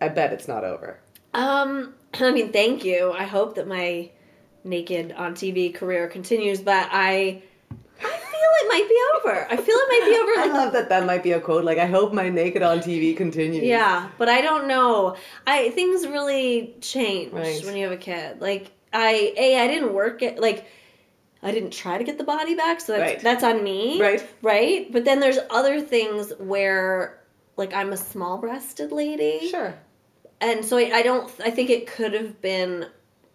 I 0.00 0.08
bet 0.08 0.32
it's 0.32 0.46
not 0.48 0.62
over. 0.64 0.98
Um, 1.34 1.94
I 2.14 2.30
mean, 2.32 2.52
thank 2.52 2.84
you. 2.84 3.12
I 3.12 3.24
hope 3.24 3.54
that 3.56 3.66
my 3.66 4.10
naked 4.62 5.12
on 5.12 5.34
TV 5.34 5.74
career 5.74 6.06
continues, 6.06 6.60
but 6.60 6.88
I, 6.92 7.42
it 8.62 8.68
might 8.68 8.88
be 8.88 8.98
over. 9.30 9.46
I 9.50 9.56
feel 9.56 9.74
it 9.76 9.88
might 9.88 10.08
be 10.10 10.16
over. 10.16 10.32
I 10.52 10.62
love 10.64 10.72
that 10.72 10.88
that 10.88 11.06
might 11.06 11.22
be 11.22 11.32
a 11.32 11.40
quote. 11.40 11.64
Like, 11.64 11.78
I 11.78 11.86
hope 11.86 12.12
my 12.12 12.28
naked 12.28 12.62
on 12.62 12.78
TV 12.78 13.16
continues. 13.16 13.62
yeah, 13.64 14.08
but 14.18 14.28
I 14.28 14.40
don't 14.40 14.66
know. 14.68 15.16
I 15.46 15.70
things 15.70 16.06
really 16.06 16.74
change 16.80 17.32
Right. 17.32 17.64
when 17.64 17.76
you 17.76 17.84
have 17.84 17.92
a 17.92 17.96
kid. 17.96 18.40
Like 18.40 18.70
I, 18.92 19.32
a, 19.36 19.58
I 19.60 19.66
didn't 19.66 19.92
work 19.92 20.22
it. 20.22 20.38
Like 20.40 20.66
I 21.42 21.50
didn't 21.52 21.70
try 21.72 21.96
to 21.98 22.04
get 22.04 22.18
the 22.18 22.24
body 22.24 22.54
back, 22.54 22.80
so 22.80 22.92
that's 22.92 23.02
Right. 23.14 23.20
that's 23.20 23.44
on 23.44 23.62
me. 23.64 24.00
Right. 24.00 24.26
Right. 24.42 24.92
But 24.92 25.04
then 25.04 25.20
there's 25.20 25.38
other 25.50 25.80
things 25.80 26.32
where. 26.38 27.16
Like 27.56 27.74
I'm 27.74 27.92
a 27.92 27.96
small-breasted 27.98 28.90
lady, 28.90 29.48
Sure. 29.50 29.74
and 30.40 30.64
so 30.64 30.78
I, 30.78 30.90
I 30.94 31.02
don't 31.02 31.30
i 31.44 31.50
think 31.50 31.68
it 31.68 31.86
could 31.86 32.14
have 32.14 32.40
been 32.40 32.86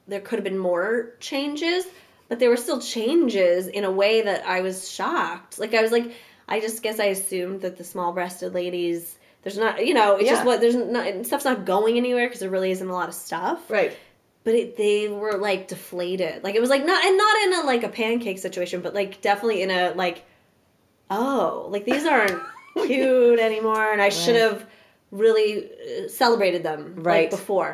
there 0.08 0.20
could 0.20 0.40
have 0.40 0.44
been 0.44 0.58
more 0.58 1.14
changes 1.20 1.86
but 2.28 2.40
there 2.40 2.50
were 2.50 2.58
still 2.58 2.80
changes 2.82 3.68
in 3.68 3.84
a 3.84 3.92
way 3.92 4.22
that 4.22 4.46
i 4.48 4.62
was 4.62 4.90
shocked. 4.90 5.60
Like 5.60 5.74
i 5.74 5.82
was 5.82 5.92
like 5.92 6.12
i 6.48 6.60
just 6.60 6.82
guess 6.84 7.00
i 7.00 7.06
assumed 7.06 7.62
that 7.62 7.78
the 7.78 7.84
small 7.84 8.14
breasted 8.14 8.54
ladies 8.54 9.18
there's 9.44 9.58
not 9.58 9.86
you 9.86 9.94
know 9.94 10.16
it's 10.16 10.30
just 10.30 10.46
what 10.46 10.60
there's 10.62 10.76
not 10.76 11.26
stuff's 11.26 11.46
not 11.46 11.66
going 11.66 11.98
anywhere 11.98 12.28
because 12.28 12.40
there 12.40 12.50
really 12.50 12.72
isn't 12.72 12.88
a 12.90 12.94
lot 12.94 13.10
of 13.10 13.16
stuff. 13.16 13.70
Right. 13.70 13.96
but 14.44 14.54
it, 14.56 14.78
they 14.78 15.08
were 15.08 15.38
like 15.38 15.68
deflated. 15.68 16.44
Like 16.44 16.56
it 16.56 16.62
was 16.62 16.70
like 16.70 16.86
not 16.86 17.04
and 17.06 17.18
not 17.18 17.36
in 17.44 17.54
a 17.54 17.62
like 17.66 17.84
a 17.84 17.90
pancake 17.90 18.40
situation 18.40 18.82
but 18.82 18.94
like 18.94 19.22
definitely 19.22 19.62
in 19.62 19.72
a 19.72 19.94
like 19.96 20.24
oh 21.10 21.68
like 21.70 21.86
these 21.86 22.06
aren't 22.06 22.42
cute 22.88 23.40
anymore 23.40 23.92
and 23.94 24.02
i 24.02 24.10
should 24.10 24.36
have 24.36 24.66
really 25.12 25.66
uh, 25.70 26.08
celebrated 26.10 26.64
them 26.64 26.94
Right. 26.98 27.22
like 27.24 27.30
before 27.30 27.74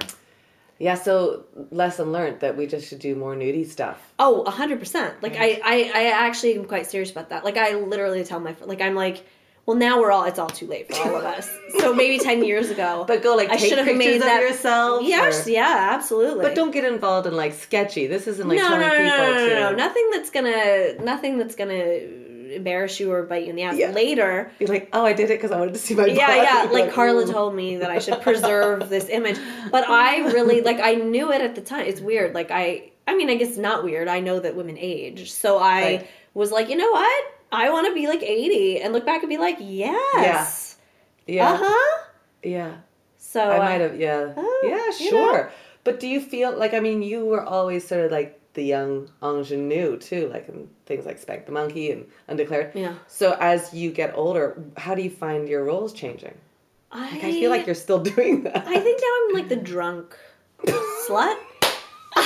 Yeah, 0.81 0.95
so 0.95 1.45
lesson 1.69 2.11
learned 2.11 2.39
that 2.39 2.57
we 2.57 2.65
just 2.65 2.87
should 2.87 2.99
do 2.99 3.13
more 3.15 3.35
nudie 3.35 3.67
stuff. 3.67 3.97
oh 4.17 4.43
100% 4.47 5.21
like 5.21 5.35
I, 5.37 5.47
I 5.73 5.75
i 6.01 6.03
actually 6.27 6.55
am 6.57 6.65
quite 6.65 6.85
serious 6.93 7.11
about 7.11 7.29
that 7.29 7.43
like 7.47 7.57
i 7.57 7.75
literally 7.75 8.23
tell 8.23 8.39
my 8.39 8.55
like 8.71 8.81
i'm 8.81 8.95
like 8.95 9.17
well 9.67 9.77
now 9.77 9.99
we're 9.99 10.11
all 10.11 10.25
it's 10.25 10.39
all 10.39 10.49
too 10.49 10.65
late 10.73 10.85
for 10.87 10.95
all 11.07 11.15
of 11.21 11.23
us 11.35 11.47
so 11.79 11.93
maybe 11.93 12.17
10 12.17 12.43
years 12.43 12.69
ago 12.75 13.05
But 13.07 13.21
go 13.21 13.35
like 13.35 13.49
I 13.49 13.57
take 13.57 13.69
should 13.69 13.77
have 13.77 13.95
made 13.95 14.15
of 14.17 14.21
that- 14.23 14.41
yourself. 14.41 15.03
yes 15.03 15.45
or- 15.47 15.51
yeah 15.51 15.89
absolutely 15.97 16.43
But 16.45 16.55
don't 16.55 16.71
get 16.71 16.83
involved 16.83 17.27
in 17.27 17.35
like 17.43 17.53
sketchy. 17.53 18.07
This 18.07 18.25
isn't 18.31 18.47
like 18.49 18.57
no, 18.57 18.69
no, 18.69 18.79
telling 18.79 18.87
no, 18.87 19.11
people 19.11 19.17
no, 19.17 19.33
no, 19.33 19.47
to 19.49 19.53
no, 19.53 19.69
no, 19.69 19.75
nothing 19.85 20.07
that's 20.13 20.31
gonna, 20.31 21.03
nothing 21.11 21.37
that's 21.37 21.55
gonna 21.55 21.99
embarrass 22.51 22.99
you 22.99 23.11
or 23.11 23.23
bite 23.23 23.43
you 23.43 23.49
in 23.49 23.55
the 23.55 23.63
ass 23.63 23.75
Yeah. 23.77 23.91
later. 23.91 24.51
be 24.59 24.65
like, 24.67 24.89
oh, 24.93 25.05
I 25.05 25.13
did 25.13 25.25
it 25.29 25.37
because 25.39 25.51
I 25.51 25.59
wanted 25.59 25.73
to 25.73 25.79
see 25.79 25.95
my 25.95 26.05
Yeah, 26.05 26.27
body. 26.27 26.41
yeah. 26.41 26.69
Like 26.71 26.91
Carla 26.93 27.23
ooh. 27.23 27.31
told 27.31 27.55
me 27.55 27.77
that 27.77 27.89
I 27.91 27.99
should 27.99 28.21
preserve 28.21 28.89
this 28.89 29.09
image, 29.09 29.37
but 29.71 29.87
I 29.89 30.31
really 30.31 30.61
like. 30.61 30.79
I 30.79 30.95
knew 30.95 31.31
it 31.31 31.41
at 31.41 31.55
the 31.55 31.61
time. 31.61 31.85
It's 31.85 32.01
weird. 32.01 32.33
Like 32.35 32.51
I, 32.51 32.91
I 33.07 33.15
mean, 33.15 33.29
I 33.29 33.35
guess 33.35 33.57
not 33.57 33.83
weird. 33.83 34.07
I 34.07 34.19
know 34.19 34.39
that 34.39 34.55
women 34.55 34.77
age, 34.79 35.31
so 35.31 35.57
I 35.57 35.81
Right. 35.81 36.07
was 36.33 36.51
like, 36.51 36.69
you 36.69 36.75
know 36.77 36.91
what? 36.91 37.25
I 37.51 37.69
want 37.69 37.87
to 37.87 37.93
be 37.93 38.07
like 38.07 38.23
eighty 38.23 38.79
and 38.79 38.93
look 38.93 39.05
back 39.05 39.21
and 39.23 39.29
be 39.29 39.37
like, 39.37 39.57
yes, 39.59 40.77
Yeah, 41.27 41.49
uh 41.51 41.57
huh. 41.61 42.03
yeah. 42.43 42.73
So 43.17 43.41
I 43.41 43.57
uh, 43.57 43.59
might 43.59 43.81
have, 43.81 43.99
yeah, 43.99 44.33
Oh, 44.35 44.61
yeah, 44.63 44.85
you 45.03 45.09
sure. 45.09 45.51
But 45.83 45.99
do 45.99 46.07
you 46.07 46.19
feel 46.21 46.57
like 46.57 46.73
I 46.73 46.79
mean, 46.79 47.01
you 47.01 47.25
were 47.25 47.43
always 47.43 47.87
sort 47.87 48.05
of 48.05 48.11
like 48.11 48.39
the 48.53 48.63
young 48.63 49.09
ingenue 49.23 49.97
too, 49.97 50.27
like 50.29 50.49
in 50.49 50.67
things 50.85 51.05
like 51.05 51.17
Spank 51.17 51.45
the 51.45 51.51
Monkey 51.51 51.91
and 51.91 52.05
Undeclared. 52.27 52.71
Yeah. 52.75 52.95
So 53.07 53.37
as 53.39 53.73
you 53.73 53.91
get 53.91 54.13
older, 54.15 54.61
how 54.77 54.95
do 54.95 55.01
you 55.01 55.09
find 55.09 55.47
your 55.47 55.63
roles 55.63 55.93
changing? 55.93 56.37
I, 56.91 57.11
Like, 57.11 57.23
I 57.23 57.31
feel 57.31 57.49
like 57.49 57.65
you're 57.65 57.75
still 57.75 57.99
doing 58.15 58.43
that. 58.43 58.67
I 58.67 58.79
think 58.79 59.01
now 59.01 59.07
I'm 59.29 59.33
like 59.35 59.49
the 59.49 59.55
drunk 59.55 60.17
slut. 61.07 61.37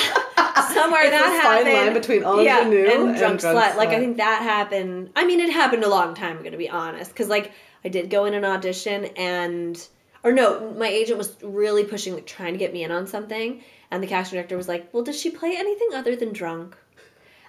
Somewhere 0.73 1.03
It's 1.03 1.11
that 1.11 1.29
this 1.29 1.43
fine 1.43 1.73
line 1.73 1.93
between 1.93 2.23
ingenue 2.23 2.85
and, 2.85 3.09
and 3.09 3.17
drunk, 3.17 3.39
drunk 3.39 3.55
slut. 3.57 3.77
Like 3.77 3.89
I 3.89 3.99
think 3.99 4.17
that 4.17 4.41
happened. 4.41 5.11
I 5.15 5.25
mean, 5.25 5.39
it 5.39 5.51
happened 5.51 5.83
a 5.83 5.89
long 5.89 6.15
time 6.15 6.39
ago, 6.39 6.49
to 6.49 6.57
be 6.57 6.69
honest. 6.69 7.11
Because 7.11 7.29
like 7.29 7.51
I 7.85 7.89
did 7.89 8.09
go 8.09 8.25
in 8.25 8.33
an 8.33 8.43
audition 8.43 9.05
and, 9.15 9.87
or 10.25 10.31
no, 10.31 10.73
my 10.75 10.87
agent 10.87 11.19
was 11.19 11.35
really 11.43 11.83
pushing, 11.83 12.15
like 12.15 12.25
trying 12.25 12.53
to 12.53 12.57
get 12.57 12.73
me 12.73 12.83
in 12.83 12.91
on 12.91 13.05
something, 13.05 13.61
and 13.91 14.01
the 14.01 14.07
casting 14.07 14.37
director 14.37 14.57
was 14.57 14.67
like, 14.67 14.91
"Well, 14.91 15.03
does 15.03 15.21
she 15.21 15.29
play 15.29 15.55
anything 15.55 15.89
other 15.93 16.15
than 16.15 16.33
drunk?" 16.33 16.75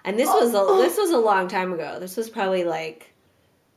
And 0.05 0.17
this 0.17 0.29
was 0.29 0.53
a 0.53 0.81
this 0.81 0.95
was 0.95 1.09
a 1.09 1.17
long 1.17 1.47
time 1.47 1.73
ago. 1.73 1.97
This 1.99 2.15
was 2.15 2.29
probably 2.29 2.63
like 2.63 3.11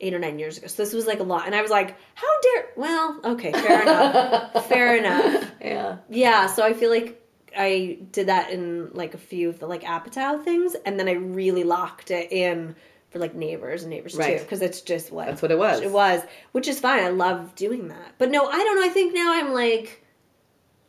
eight 0.00 0.12
or 0.12 0.18
nine 0.18 0.38
years 0.38 0.58
ago. 0.58 0.66
So 0.66 0.82
this 0.82 0.92
was 0.92 1.06
like 1.06 1.18
a 1.18 1.24
lot, 1.24 1.46
and 1.46 1.54
I 1.54 1.62
was 1.62 1.70
like, 1.70 1.96
"How 2.14 2.28
dare?" 2.42 2.66
Well, 2.76 3.20
okay, 3.24 3.52
fair 3.52 3.82
enough. 3.82 4.66
fair 4.68 4.96
enough. 4.96 5.50
yeah. 5.62 5.96
Yeah, 6.10 6.46
so 6.46 6.62
I 6.62 6.74
feel 6.74 6.90
like 6.90 7.26
I 7.56 7.98
did 8.12 8.28
that 8.28 8.50
in 8.50 8.90
like 8.92 9.14
a 9.14 9.18
few 9.18 9.48
of 9.48 9.58
the 9.58 9.66
like 9.66 9.82
Apatow 9.82 10.44
things, 10.44 10.76
and 10.84 11.00
then 11.00 11.08
I 11.08 11.12
really 11.12 11.64
locked 11.64 12.10
it 12.10 12.30
in 12.30 12.76
for 13.10 13.18
like 13.18 13.34
neighbors 13.34 13.82
and 13.82 13.90
neighbors 13.90 14.14
Right. 14.14 14.38
too, 14.38 14.44
because 14.44 14.62
it's 14.62 14.80
just 14.80 15.10
what 15.12 15.26
That's 15.26 15.42
what 15.42 15.50
it 15.50 15.58
was. 15.58 15.80
it 15.80 15.90
was, 15.90 16.22
which 16.52 16.68
is 16.68 16.78
fine. 16.80 17.02
I 17.02 17.08
love 17.10 17.54
doing 17.54 17.88
that, 17.88 18.14
but 18.18 18.30
no, 18.30 18.46
I 18.46 18.56
don't 18.56 18.80
know. 18.80 18.86
I 18.86 18.88
think 18.90 19.14
now 19.14 19.32
I'm 19.34 19.52
like, 19.52 20.04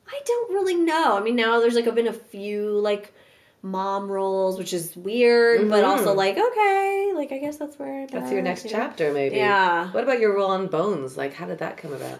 I 0.08 0.20
don't 0.26 0.52
really 0.54 0.76
know. 0.76 1.18
I 1.18 1.22
mean, 1.22 1.36
now 1.36 1.60
there's 1.60 1.74
like 1.76 1.88
i've 1.88 1.96
been 1.96 2.08
a 2.08 2.14
few 2.14 2.72
like 2.80 3.14
mom 3.64 4.12
roles, 4.12 4.58
which 4.58 4.74
is 4.74 4.96
weird, 4.96 5.70
but 5.70 5.84
Mhm. 5.84 5.88
also 5.88 6.14
like 6.14 6.38
okay, 6.38 7.12
like 7.16 7.32
I 7.32 7.38
guess 7.38 7.58
that's 7.58 7.78
where 7.80 8.08
That's 8.08 8.32
your 8.32 8.42
next 8.42 8.66
you 8.66 8.72
know? 8.72 8.78
chapter, 8.78 9.12
maybe. 9.14 9.38
Yeah. 9.38 9.90
What 9.92 10.04
about 10.04 10.20
your 10.20 10.36
role 10.36 10.52
on 10.52 10.68
Bones? 10.68 11.16
Like, 11.18 11.34
how 11.34 11.46
did 11.46 11.60
that 11.60 11.78
come 11.78 11.94
about? 11.94 12.20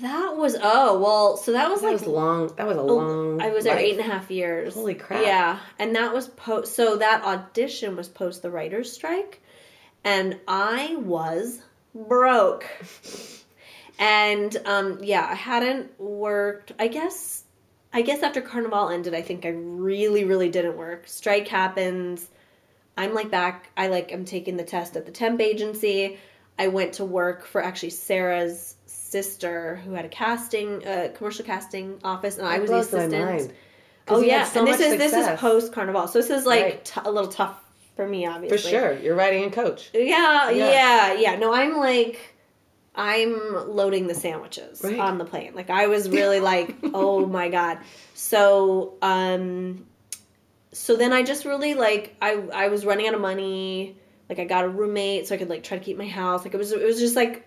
That 0.00 0.36
was 0.36 0.56
oh 0.62 0.98
well, 0.98 1.36
so 1.36 1.52
that 1.52 1.70
was 1.70 1.80
That 1.80 1.86
like 1.86 2.00
was 2.00 2.06
long. 2.06 2.52
That 2.56 2.66
was 2.66 2.76
a 2.76 2.82
long. 2.82 3.40
I 3.40 3.50
was 3.50 3.64
there 3.64 3.74
life. 3.76 3.84
eight 3.84 3.98
and 3.98 4.00
a 4.00 4.12
half 4.12 4.30
years. 4.30 4.74
Holy 4.74 4.94
crap. 4.94 5.22
Yeah, 5.24 5.58
and 5.78 5.94
that 5.96 6.12
was 6.12 6.28
post. 6.28 6.74
So 6.74 6.96
that 6.96 7.22
audition 7.24 7.96
was 7.96 8.08
post 8.08 8.42
the 8.42 8.50
writers' 8.50 8.92
strike, 8.92 9.40
and 10.04 10.38
I 10.46 10.96
was 10.96 11.60
broke. 11.94 12.66
and 13.98 14.54
um, 14.66 14.98
yeah, 15.02 15.26
I 15.30 15.34
hadn't 15.34 15.98
worked. 15.98 16.72
I 16.78 16.88
guess. 16.88 17.44
I 17.92 18.02
guess 18.02 18.22
after 18.22 18.42
Carnival 18.42 18.90
ended, 18.90 19.14
I 19.14 19.22
think 19.22 19.46
I 19.46 19.50
really, 19.50 20.24
really 20.24 20.50
didn't 20.50 20.76
work. 20.76 21.08
Strike 21.08 21.48
happens. 21.48 22.28
I'm 22.98 23.14
like 23.14 23.30
back. 23.30 23.70
I 23.76 23.88
like 23.88 24.12
I'm 24.12 24.24
taking 24.26 24.56
the 24.58 24.64
test 24.64 24.96
at 24.96 25.06
the 25.06 25.12
temp 25.12 25.40
agency. 25.40 26.18
I 26.58 26.68
went 26.68 26.94
to 26.94 27.04
work 27.04 27.46
for 27.46 27.62
actually 27.62 27.90
Sarah's 27.90 28.75
sister 29.10 29.76
who 29.84 29.92
had 29.92 30.04
a 30.04 30.08
casting, 30.08 30.86
uh, 30.86 31.08
commercial 31.14 31.44
casting 31.44 31.98
office, 32.04 32.38
and 32.38 32.46
I 32.46 32.58
was 32.58 32.70
the 32.70 32.78
assistant. 32.78 33.52
Oh 34.08 34.20
yeah, 34.20 34.44
so 34.44 34.60
and 34.60 34.68
this 34.68 34.80
is 34.80 34.96
this 34.98 35.12
is 35.12 35.26
post 35.40 35.72
Carnival, 35.72 36.06
so 36.08 36.20
this 36.20 36.30
is 36.30 36.46
like 36.46 36.62
Right. 36.64 36.84
t- 36.84 37.00
a 37.04 37.10
little 37.10 37.30
tough 37.30 37.60
for 37.96 38.06
me, 38.06 38.26
obviously. 38.26 38.58
For 38.58 38.62
sure, 38.68 38.92
you're 38.98 39.16
writing 39.16 39.44
a 39.44 39.50
coach. 39.50 39.90
Yeah, 39.92 40.50
Yeah. 40.50 40.70
yeah, 40.70 41.12
yeah, 41.14 41.36
No, 41.36 41.52
I'm 41.52 41.76
like, 41.76 42.18
I'm 42.94 43.34
loading 43.68 44.06
the 44.06 44.14
sandwiches 44.14 44.82
Right. 44.82 44.98
on 44.98 45.18
the 45.18 45.24
plane. 45.24 45.52
Like 45.54 45.70
I 45.70 45.86
was 45.88 46.08
really 46.18 46.40
like, 46.40 46.74
oh 46.94 47.26
my 47.26 47.48
god. 47.48 47.78
So, 48.14 48.94
um, 49.02 49.86
so 50.72 50.96
then 50.96 51.12
I 51.12 51.22
just 51.22 51.44
really 51.44 51.74
like 51.74 52.14
I 52.20 52.32
I 52.52 52.68
was 52.68 52.84
running 52.84 53.08
out 53.08 53.14
of 53.14 53.20
money. 53.20 53.96
Like 54.28 54.38
I 54.40 54.44
got 54.44 54.64
a 54.64 54.68
roommate, 54.68 55.26
so 55.26 55.34
I 55.34 55.38
could 55.38 55.48
like 55.48 55.62
try 55.62 55.78
to 55.78 55.84
keep 55.84 55.96
my 55.96 56.06
house. 56.08 56.44
Like 56.44 56.54
it 56.54 56.58
was 56.58 56.72
it 56.72 56.82
was 56.84 56.98
just 56.98 57.16
like 57.16 57.45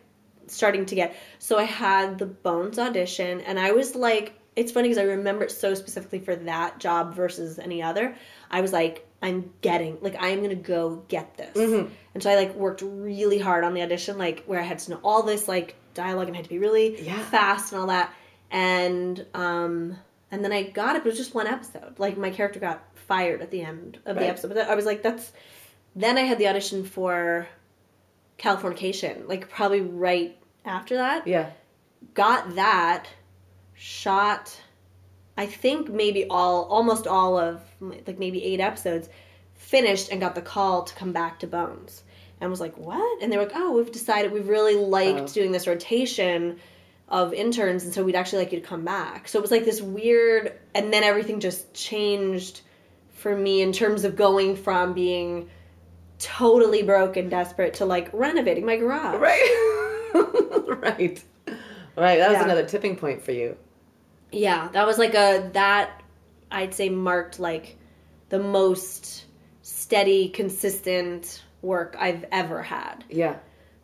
starting 0.50 0.86
to 0.88 0.96
get. 0.96 1.16
So 1.40 1.58
I 1.58 1.64
had 1.64 2.18
the 2.18 2.26
Bones 2.26 2.78
audition, 2.80 3.42
and 3.42 3.60
I 3.60 3.72
was 3.72 3.96
like, 3.96 4.34
it's 4.56 4.72
funny 4.72 4.90
because 4.90 4.98
I 4.98 5.04
remember 5.08 5.46
it 5.46 5.52
so 5.52 5.74
specifically 5.74 6.20
for 6.20 6.36
that 6.36 6.80
job 6.80 7.14
versus 7.16 7.60
any 7.60 7.82
other. 7.82 8.16
I 8.52 8.62
was 8.62 8.74
like, 8.74 9.06
I'm 9.22 9.52
getting 9.62 9.98
like 10.02 10.16
I 10.22 10.30
am 10.30 10.42
gonna 10.42 10.56
go 10.56 11.04
get 11.08 11.36
this, 11.38 11.56
Mhm. 11.58 11.90
and 12.14 12.24
so 12.24 12.30
I 12.30 12.36
like 12.36 12.56
worked 12.56 12.82
really 12.84 13.38
hard 13.40 13.64
on 13.64 13.74
the 13.74 13.82
audition, 13.82 14.18
like 14.18 14.44
where 14.46 14.60
I 14.60 14.64
had 14.64 14.80
to 14.80 14.92
know 14.92 15.00
all 15.04 15.24
this 15.24 15.48
like 15.48 15.76
dialogue 15.94 16.28
and 16.28 16.36
I 16.36 16.38
had 16.38 16.46
to 16.46 16.50
be 16.50 16.60
really 16.60 17.02
Yeah. 17.02 17.20
fast 17.26 17.72
and 17.74 17.82
all 17.82 17.88
that. 17.88 18.14
And 18.52 19.26
um, 19.34 19.98
and 20.32 20.44
then 20.44 20.52
I 20.54 20.64
got 20.64 20.96
it, 20.96 21.00
but 21.04 21.08
it 21.08 21.12
was 21.12 21.18
just 21.18 21.36
one 21.36 21.48
episode. 21.48 22.00
Like 22.00 22.18
my 22.18 22.30
character 22.30 22.60
got 22.60 22.84
fired 22.96 23.42
at 23.42 23.52
the 23.52 23.62
end 23.62 24.00
of 24.06 24.16
Right. 24.16 24.24
the 24.24 24.30
episode. 24.30 24.54
But 24.54 24.70
I 24.70 24.76
was 24.76 24.86
like, 24.86 25.02
that's. 25.04 25.32
Then 25.96 26.18
I 26.18 26.22
had 26.22 26.38
the 26.38 26.48
audition 26.48 26.84
for 26.86 27.48
Californication, 28.40 29.28
like 29.28 29.50
probably 29.50 29.82
right 29.82 30.38
after 30.66 30.96
that. 30.96 31.28
Yeah. 31.28 31.50
Got 32.14 32.56
that, 32.56 33.08
shot. 33.74 34.60
I 35.38 35.46
think 35.46 35.90
maybe 35.90 36.26
all, 36.30 36.64
almost 36.66 37.08
all 37.08 37.38
of, 37.38 37.62
like 37.80 38.20
maybe 38.20 38.44
eight 38.44 38.60
episodes, 38.60 39.10
finished 39.56 40.10
and 40.12 40.20
got 40.20 40.36
the 40.36 40.42
call 40.42 40.84
to 40.84 40.96
come 40.96 41.12
back 41.12 41.40
to 41.40 41.48
Bones. 41.48 42.04
And 42.42 42.50
was 42.50 42.62
like, 42.62 42.78
what? 42.78 43.22
And 43.22 43.32
they 43.32 43.38
were 43.38 43.44
like, 43.44 43.52
oh, 43.56 43.74
we've 43.74 43.92
decided 43.92 44.32
we 44.32 44.40
really 44.40 44.76
liked 44.76 45.20
Oh. 45.20 45.28
doing 45.28 45.52
this 45.52 45.68
rotation 45.68 46.60
of 47.10 47.34
interns, 47.34 47.84
and 47.84 47.94
so 47.94 48.04
we'd 48.04 48.16
actually 48.16 48.44
like 48.44 48.54
you 48.54 48.62
to 48.62 48.66
come 48.66 48.86
back. 48.86 49.28
So 49.28 49.40
it 49.40 49.42
was 49.42 49.52
like 49.52 49.66
this 49.66 49.82
weird, 49.82 50.54
and 50.76 50.94
then 50.94 51.04
everything 51.04 51.40
just 51.40 51.74
changed 51.74 52.62
for 53.14 53.36
me 53.36 53.62
in 53.62 53.74
terms 53.74 54.04
of 54.06 54.16
going 54.16 54.56
from 54.56 54.94
being 54.94 55.50
totally 56.20 56.84
broke 56.84 57.18
and 57.18 57.30
desperate 57.30 57.76
to 57.76 57.86
like 57.86 58.10
renovating 58.14 58.66
my 58.66 58.76
garage. 58.78 59.16
Right. 59.20 60.12
right. 60.68 61.24
Right. 61.96 62.18
That 62.18 62.30
was 62.30 62.38
Yeah. 62.38 62.44
another 62.44 62.66
tipping 62.66 62.96
point 62.96 63.24
for 63.24 63.32
you. 63.32 63.58
Yeah, 64.32 64.70
that 64.74 64.86
was 64.86 64.98
like 64.98 65.16
a 65.16 65.50
that 65.54 66.02
I'd 66.52 66.74
say 66.74 66.90
marked 66.90 67.40
like 67.40 67.78
the 68.30 68.40
most 68.40 69.26
steady, 69.62 70.30
consistent 70.30 71.44
work 71.62 71.96
I've 72.00 72.26
ever 72.32 72.62
had. 72.62 73.04
Yeah. 73.10 73.38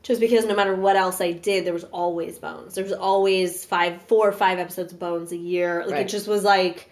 Just 0.04 0.22
because 0.22 0.46
no 0.46 0.56
matter 0.56 0.76
what 0.76 0.96
else 0.96 1.20
I 1.20 1.32
did, 1.32 1.66
there 1.66 1.74
was 1.74 1.84
always 1.86 2.38
bones. 2.38 2.76
There 2.76 2.84
was 2.84 2.94
always 2.94 3.66
five, 3.66 4.04
four 4.04 4.28
or 4.30 4.32
five 4.32 4.60
episodes 4.60 4.94
of 4.94 5.00
bones 5.00 5.32
a 5.32 5.38
year. 5.38 5.82
Like 5.84 5.92
Right. 5.94 6.02
it 6.06 6.10
just 6.10 6.28
was 6.28 6.44
like, 6.44 6.92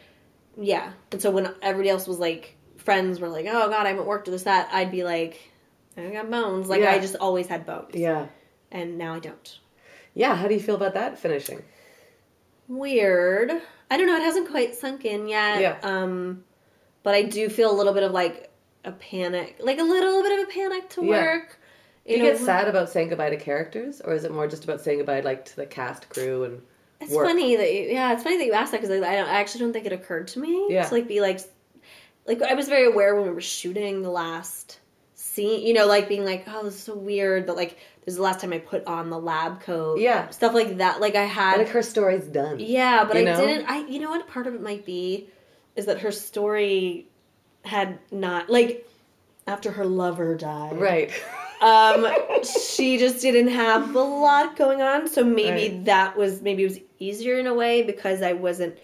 yeah. 0.57 0.91
And 1.11 1.21
so 1.21 1.29
when 1.29 1.53
everybody 1.61 1.89
else 1.89 2.07
was 2.07 2.17
like, 2.17 2.52
friends 2.83 3.19
were 3.19 3.29
like, 3.29 3.45
oh 3.47 3.69
god, 3.69 3.85
I 3.85 3.89
haven't 3.89 4.05
worked 4.05 4.27
with 4.27 4.35
this 4.35 4.43
that, 4.43 4.69
I'd 4.71 4.91
be 4.91 5.03
like, 5.03 5.39
I 5.97 6.09
got 6.09 6.29
bones. 6.29 6.67
Like 6.69 6.81
Yeah. 6.81 6.91
I 6.91 6.99
just 6.99 7.15
always 7.17 7.47
had 7.47 7.65
bones, 7.65 7.93
Yeah. 7.95 8.27
and 8.71 8.97
now 8.97 9.13
I 9.15 9.19
don't. 9.19 9.59
Yeah. 10.13 10.35
How 10.35 10.47
do 10.47 10.53
you 10.53 10.59
feel 10.59 10.75
about 10.75 10.93
that 10.95 11.17
finishing? 11.19 11.61
Weird. 12.67 13.51
I 13.91 13.97
don't 13.97 14.07
know. 14.07 14.15
It 14.15 14.23
hasn't 14.23 14.49
quite 14.49 14.75
sunk 14.75 15.05
in 15.05 15.27
yet. 15.27 15.61
Yeah. 15.61 15.77
Um, 15.83 16.43
but 17.03 17.13
I 17.13 17.23
do 17.23 17.49
feel 17.49 17.69
a 17.71 17.75
little 17.75 17.93
bit 17.93 18.03
of 18.03 18.11
like 18.11 18.49
a 18.85 18.91
panic, 18.91 19.57
like 19.59 19.79
a 19.79 19.83
little 19.83 20.21
bit 20.23 20.39
of 20.39 20.47
a 20.47 20.51
panic 20.51 20.89
to 20.91 21.03
Yeah. 21.05 21.09
work. 21.11 21.59
Do 22.07 22.13
you 22.13 22.19
know, 22.19 22.25
get 22.31 22.37
sad 22.39 22.67
about 22.67 22.89
saying 22.89 23.09
goodbye 23.09 23.29
to 23.29 23.37
characters, 23.37 24.01
or 24.01 24.13
is 24.13 24.23
it 24.25 24.31
more 24.31 24.45
just 24.47 24.65
about 24.65 24.81
saying 24.81 24.97
goodbye, 24.97 25.21
like 25.21 25.45
to 25.45 25.55
the 25.55 25.65
cast, 25.65 26.09
crew, 26.09 26.43
and 26.43 26.61
It's 26.99 27.11
work? 27.13 27.25
funny 27.27 27.55
that 27.55 27.73
you, 27.73 27.81
yeah, 27.83 28.11
it's 28.13 28.23
funny 28.23 28.37
that 28.39 28.45
you 28.45 28.51
asked 28.53 28.71
that 28.73 28.81
because 28.81 28.91
I, 28.91 28.97
I 29.09 29.15
don't 29.15 29.27
I 29.29 29.39
actually 29.39 29.61
don't 29.61 29.71
think 29.73 29.85
it 29.85 29.93
occurred 29.93 30.27
to 30.29 30.39
me 30.39 30.67
Yeah. 30.69 30.83
to 30.83 30.93
like 30.93 31.07
be 31.07 31.21
like 31.21 31.39
like 32.25 32.41
I 32.41 32.53
was 32.53 32.67
very 32.69 32.85
aware 32.85 33.15
when 33.15 33.25
we 33.25 33.31
were 33.33 33.41
shooting 33.41 34.01
the 34.01 34.09
last 34.09 34.79
scene, 35.15 35.65
you 35.65 35.73
know, 35.73 35.87
like 35.87 36.07
being 36.07 36.25
like, 36.25 36.45
oh, 36.47 36.63
this 36.63 36.75
is 36.75 36.83
so 36.83 36.95
weird 36.95 37.47
that 37.47 37.55
like 37.55 37.77
this 38.05 38.13
is 38.13 38.15
the 38.17 38.21
last 38.23 38.39
time 38.41 38.53
I 38.53 38.59
put 38.59 38.85
on 38.85 39.09
the 39.09 39.19
lab 39.19 39.61
coat, 39.61 39.99
Yeah. 39.99 40.29
stuff 40.29 40.53
like 40.53 40.77
that. 40.77 40.99
Like 41.01 41.15
I 41.15 41.23
had 41.25 41.57
like 41.57 41.69
her 41.69 41.81
story's 41.81 42.25
done? 42.27 42.57
Yeah, 42.59 43.03
but 43.05 43.17
I 43.17 43.23
know? 43.23 43.35
didn't. 43.45 43.65
I 43.69 43.85
you 43.87 43.99
know 43.99 44.09
what 44.09 44.27
part 44.27 44.47
of 44.47 44.53
it 44.55 44.61
might 44.61 44.85
be 44.85 45.27
is 45.75 45.85
that 45.85 45.99
her 46.01 46.11
story 46.11 47.07
had 47.65 47.97
not 48.11 48.49
like 48.49 48.87
after 49.47 49.71
her 49.71 49.85
lover 49.85 50.35
died. 50.35 50.79
Right. 50.79 51.11
Um, 51.61 52.05
she 52.43 52.97
just 52.97 53.21
didn't 53.21 53.47
have 53.49 53.95
a 53.95 53.99
lot 54.01 54.55
going 54.57 54.81
on, 54.81 55.07
so 55.07 55.23
maybe 55.23 55.69
Right. 55.75 55.85
that 55.85 56.15
was 56.17 56.41
maybe 56.41 56.63
it 56.63 56.67
was 56.69 56.79
easier 56.99 57.39
in 57.39 57.47
a 57.47 57.53
way 57.53 57.81
because 57.83 58.21
I 58.21 58.33
wasn't 58.33 58.77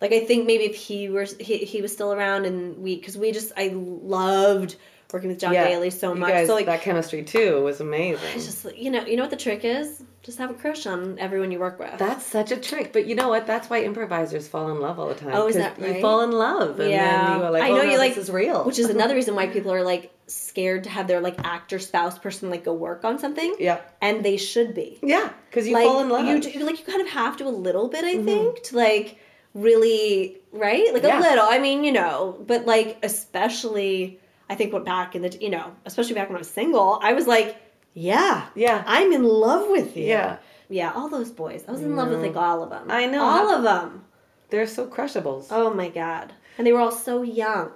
like 0.00 0.12
I 0.12 0.20
think 0.24 0.46
maybe 0.46 0.64
if 0.64 0.74
he 0.76 1.08
were 1.08 1.26
he, 1.38 1.58
he 1.58 1.82
was 1.82 1.92
still 1.92 2.12
around 2.12 2.46
and 2.46 2.78
we 2.78 2.96
because 2.96 3.16
we 3.18 3.32
just 3.32 3.52
I 3.56 3.68
loved 3.74 4.76
working 5.12 5.28
with 5.28 5.40
John 5.40 5.52
Yeah. 5.52 5.66
Daley 5.66 5.90
so 5.90 6.14
You 6.14 6.20
much. 6.20 6.30
guys, 6.30 6.46
so 6.46 6.54
like 6.54 6.66
that 6.66 6.82
chemistry 6.82 7.24
too 7.24 7.62
was 7.64 7.80
amazing. 7.80 8.28
it's 8.34 8.46
just 8.46 8.64
like, 8.64 8.78
you 8.80 8.90
know 8.90 9.04
you 9.04 9.16
know 9.16 9.22
what 9.24 9.30
the 9.30 9.36
trick 9.36 9.64
is 9.64 10.02
just 10.22 10.36
have 10.38 10.50
a 10.50 10.54
crush 10.54 10.86
on 10.86 11.18
everyone 11.18 11.50
you 11.50 11.58
work 11.58 11.78
with. 11.78 11.96
That's 11.98 12.26
such 12.26 12.52
a 12.52 12.56
trick, 12.58 12.92
but 12.92 13.06
you 13.06 13.14
know 13.14 13.30
what? 13.30 13.46
That's 13.46 13.70
why 13.70 13.82
improvisers 13.84 14.46
fall 14.46 14.70
in 14.70 14.78
love 14.78 14.98
all 14.98 15.08
the 15.08 15.14
time. 15.14 15.30
Oh, 15.32 15.48
is 15.48 15.56
that 15.56 15.78
You 15.80 15.86
right? 15.92 16.00
fall 16.02 16.20
in 16.20 16.30
love, 16.30 16.78
and 16.78 16.90
Yeah. 16.90 17.26
then 17.26 17.38
you 17.38 17.44
are 17.44 17.50
like, 17.50 17.62
I 17.62 17.70
"Oh 17.70 17.76
know 17.76 17.82
no, 17.84 17.90
you 17.92 17.96
like- 17.96 18.14
this 18.16 18.24
is 18.24 18.30
real," 18.30 18.62
which 18.64 18.78
is 18.78 18.90
another 18.96 19.14
reason 19.14 19.34
why 19.34 19.46
people 19.46 19.72
are 19.72 19.82
like 19.82 20.12
scared 20.26 20.84
to 20.84 20.90
have 20.90 21.06
their 21.08 21.20
like 21.20 21.42
actor 21.42 21.78
spouse 21.78 22.18
person 22.18 22.50
like 22.50 22.64
go 22.64 22.72
work 22.74 23.02
on 23.04 23.18
something 23.18 23.56
yeah, 23.58 23.80
and 24.02 24.22
they 24.22 24.36
should 24.36 24.74
be 24.74 24.98
yeah, 25.02 25.30
because 25.48 25.66
you 25.66 25.72
like 25.74 25.86
fall 25.86 26.00
in 26.02 26.10
love. 26.10 26.26
Mm-hmm. 26.26 26.48
you 26.48 26.60
do, 26.60 26.66
like 26.66 26.78
you 26.78 26.84
kind 26.84 27.00
of 27.00 27.08
have 27.08 27.38
to 27.38 27.44
a 27.44 27.48
little 27.48 27.88
bit 27.88 28.04
i 28.04 28.22
think 28.22 28.62
to 28.64 28.76
like 28.76 29.18
really 29.54 30.38
right? 30.52 30.92
Like 30.92 31.02
Yeah. 31.02 31.18
a 31.20 31.22
little 31.22 31.46
i 31.48 31.58
mean 31.58 31.84
you 31.84 31.92
know 31.92 32.36
but 32.46 32.66
like 32.66 32.98
especially 33.02 34.18
i 34.48 34.54
think 34.54 34.72
what 34.72 34.84
back 34.84 35.14
in 35.14 35.22
the 35.22 35.36
you 35.40 35.50
know 35.50 35.74
especially 35.86 36.14
back 36.14 36.28
when 36.28 36.36
i 36.36 36.38
was 36.40 36.50
single 36.50 36.98
i 37.02 37.12
was 37.12 37.26
like 37.26 37.56
yeah 37.94 38.46
yeah, 38.54 38.84
i'm 38.86 39.12
in 39.12 39.24
love 39.24 39.68
with 39.68 39.96
you. 39.96 40.04
Yeah, 40.06 40.36
yeah 40.68 40.92
all 40.94 41.08
those 41.08 41.30
boys 41.30 41.64
i 41.68 41.72
was 41.72 41.82
in 41.82 41.96
love 41.96 42.08
with 42.10 42.20
like 42.22 42.36
all 42.36 42.62
of 42.62 42.70
them 42.70 42.86
I 42.90 43.06
know. 43.06 43.22
all 43.24 43.54
of 43.54 43.62
them 43.64 44.04
they're 44.50 44.66
so 44.66 44.86
crushables. 44.86 45.46
oh 45.50 45.72
my 45.74 45.88
god. 45.88 46.32
And 46.58 46.66
they 46.66 46.72
were 46.72 46.80
all 46.80 46.90
so 46.92 47.22
young. 47.22 47.70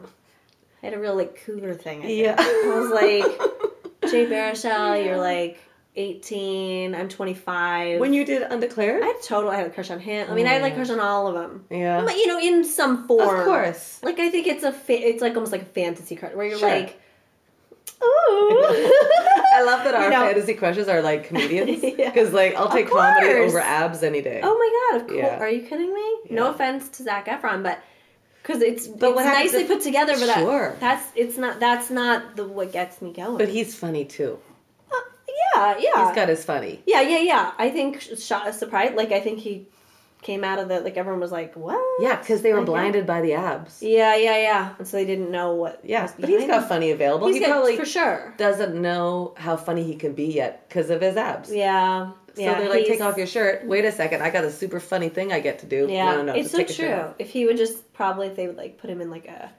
I 0.83 0.87
had 0.87 0.95
a 0.95 0.99
real 0.99 1.15
like 1.17 1.37
cougar 1.45 1.75
thing 1.75 2.03
I 2.05 2.09
yeah, 2.09 2.35
I 2.39 2.79
was 2.79 2.91
like, 2.91 3.25
Jay 4.11 4.27
Baruchel, 4.27 5.03
you're 5.05 5.17
like 5.17 5.59
18. 5.97 6.95
I'm 6.95 7.09
25. 7.09 8.01
when 8.01 8.13
you 8.13 8.25
did 8.25 8.43
Undeclared, 8.43 9.03
I 9.03 9.07
had 9.07 9.23
total, 9.23 9.51
I 9.51 9.57
had 9.57 9.67
a 9.67 9.71
crush 9.71 9.91
on 9.91 10.01
him. 10.01 10.29
I 10.31 10.35
mean, 10.35 10.47
I 10.47 10.55
had 10.55 10.63
like 10.63 10.73
a 10.73 10.77
crush 10.77 10.91
on 10.91 11.01
all 11.01 11.29
of 11.29 11.35
them. 11.35 11.65
yeah, 11.71 12.03
But 12.05 12.17
you 12.17 12.27
know, 12.27 12.39
in 12.41 12.65
some 12.65 13.07
form. 13.07 13.39
of 13.39 13.45
course. 13.45 14.01
Like 14.03 14.19
I 14.19 14.29
think 14.31 14.47
it's 14.47 14.65
a, 14.65 14.73
fa- 14.73 15.07
it's 15.09 15.23
like 15.23 15.35
almost 15.35 15.53
like 15.53 15.63
a 15.63 15.67
fantasy 15.67 16.17
crush 16.17 16.35
where 16.35 16.47
you're 16.47 16.59
Sure. 16.59 16.69
like, 16.69 17.01
ooh. 18.03 18.07
I 19.57 19.63
love 19.65 19.85
that 19.85 19.95
our 19.95 20.05
You 20.05 20.11
know. 20.11 20.21
fantasy 20.27 20.55
crushes 20.55 20.89
are 20.89 21.01
like 21.01 21.29
comedians 21.29 21.81
Yeah. 21.99 22.11
because 22.11 22.33
like 22.33 22.55
I'll 22.57 22.69
take 22.71 22.91
comedy 22.91 23.33
over 23.35 23.61
abs 23.61 24.03
any 24.03 24.21
day. 24.21 24.41
Oh 24.43 24.59
my 24.59 24.99
god! 24.99 25.03
Of 25.03 25.07
course. 25.09 25.19
Yeah. 25.19 25.39
Are 25.39 25.49
you 25.49 25.63
kidding 25.63 25.95
me? 25.95 26.17
No 26.31 26.51
offense 26.51 26.89
to 26.91 27.05
Zac 27.05 27.27
Efron, 27.29 27.63
but 27.63 27.79
because 28.43 28.63
it's 28.63 28.89
But 28.89 29.11
it's 29.11 29.15
what 29.17 29.25
nicely 29.27 29.63
if- 29.63 29.69
put 29.69 29.81
together. 29.83 30.15
But 30.19 30.27
that- 30.27 30.39
Sure. 30.39 30.77
that's 30.81 31.07
it's 31.15 31.39
not 31.39 31.61
that's 31.61 31.89
not 31.91 32.35
the 32.35 32.45
what 32.49 32.73
gets 32.73 33.01
me 33.01 33.13
going. 33.13 33.39
But 33.39 33.49
he's 33.49 33.77
funny 33.77 34.05
too. 34.05 34.39
Yeah, 35.57 35.77
yeah. 35.79 36.07
He's 36.07 36.15
got 36.17 36.29
his 36.29 36.45
funny. 36.45 36.83
Yeah, 36.87 37.01
yeah, 37.03 37.19
yeah. 37.19 37.53
I 37.59 37.71
think 37.71 38.01
shot 38.01 38.49
a 38.49 38.53
surprise. 38.53 38.93
Like 38.95 39.13
I 39.13 39.21
think 39.21 39.39
he 39.41 39.67
came 40.23 40.43
out 40.43 40.59
of 40.59 40.69
the 40.69 40.81
like 40.81 40.97
everyone 40.97 41.21
was 41.21 41.31
like, 41.33 41.55
"What?" 41.55 41.79
Yeah, 42.01 42.17
because 42.17 42.41
they 42.43 42.53
were 42.53 42.61
Like, 42.61 42.67
blinded 42.67 43.07
by 43.07 43.21
the 43.21 43.35
abs. 43.35 43.83
Yeah, 43.83 44.17
yeah, 44.17 44.39
yeah. 44.39 44.75
And 44.79 44.89
so 44.89 44.97
they 44.97 45.05
didn't 45.05 45.31
know 45.31 45.55
what. 45.55 45.81
Yeah, 45.85 46.11
but 46.19 46.29
he's 46.29 46.47
got 46.47 46.63
it. 46.65 46.69
funny 46.69 46.91
available. 46.93 47.27
He's 47.27 47.37
he 47.37 47.41
got- 47.41 47.51
probably 47.51 47.77
for 47.77 47.85
sure. 47.85 48.35
doesn't 48.39 48.75
know 48.81 49.35
how 49.37 49.57
funny 49.57 49.83
he 49.85 49.97
can 49.97 50.13
be 50.15 50.25
yet 50.27 50.67
because 50.69 50.89
of 50.91 51.01
his 51.03 51.17
abs. 51.17 51.53
Yeah, 51.53 52.13
So 52.35 52.41
yeah. 52.43 52.59
they're 52.59 52.71
like, 52.71 52.87
take 52.87 53.01
off 53.03 53.17
your 53.19 53.27
shirt. 53.27 53.67
Wait 53.67 53.85
a 53.85 53.93
second, 53.93 54.23
I 54.23 54.31
got 54.31 54.45
a 54.45 54.51
super 54.51 54.81
funny 54.81 55.11
thing 55.11 55.31
I 55.33 55.41
get 55.41 55.59
to 55.61 55.67
do. 55.67 55.87
Yeah, 55.91 56.07
no, 56.13 56.17
no, 56.17 56.23
no, 56.33 56.35
it's 56.35 56.51
so 56.53 56.59
take 56.59 56.69
your 56.71 56.89
shirt 56.89 57.01
true. 57.03 57.15
If 57.19 57.31
he 57.31 57.45
would 57.47 57.59
just 57.59 57.93
probably, 57.93 58.29
if 58.29 58.37
they 58.37 58.47
would 58.47 58.57
like 58.57 58.79
put 58.79 58.89
him 58.91 59.01
in 59.03 59.11
like 59.11 59.27
a 59.29 59.51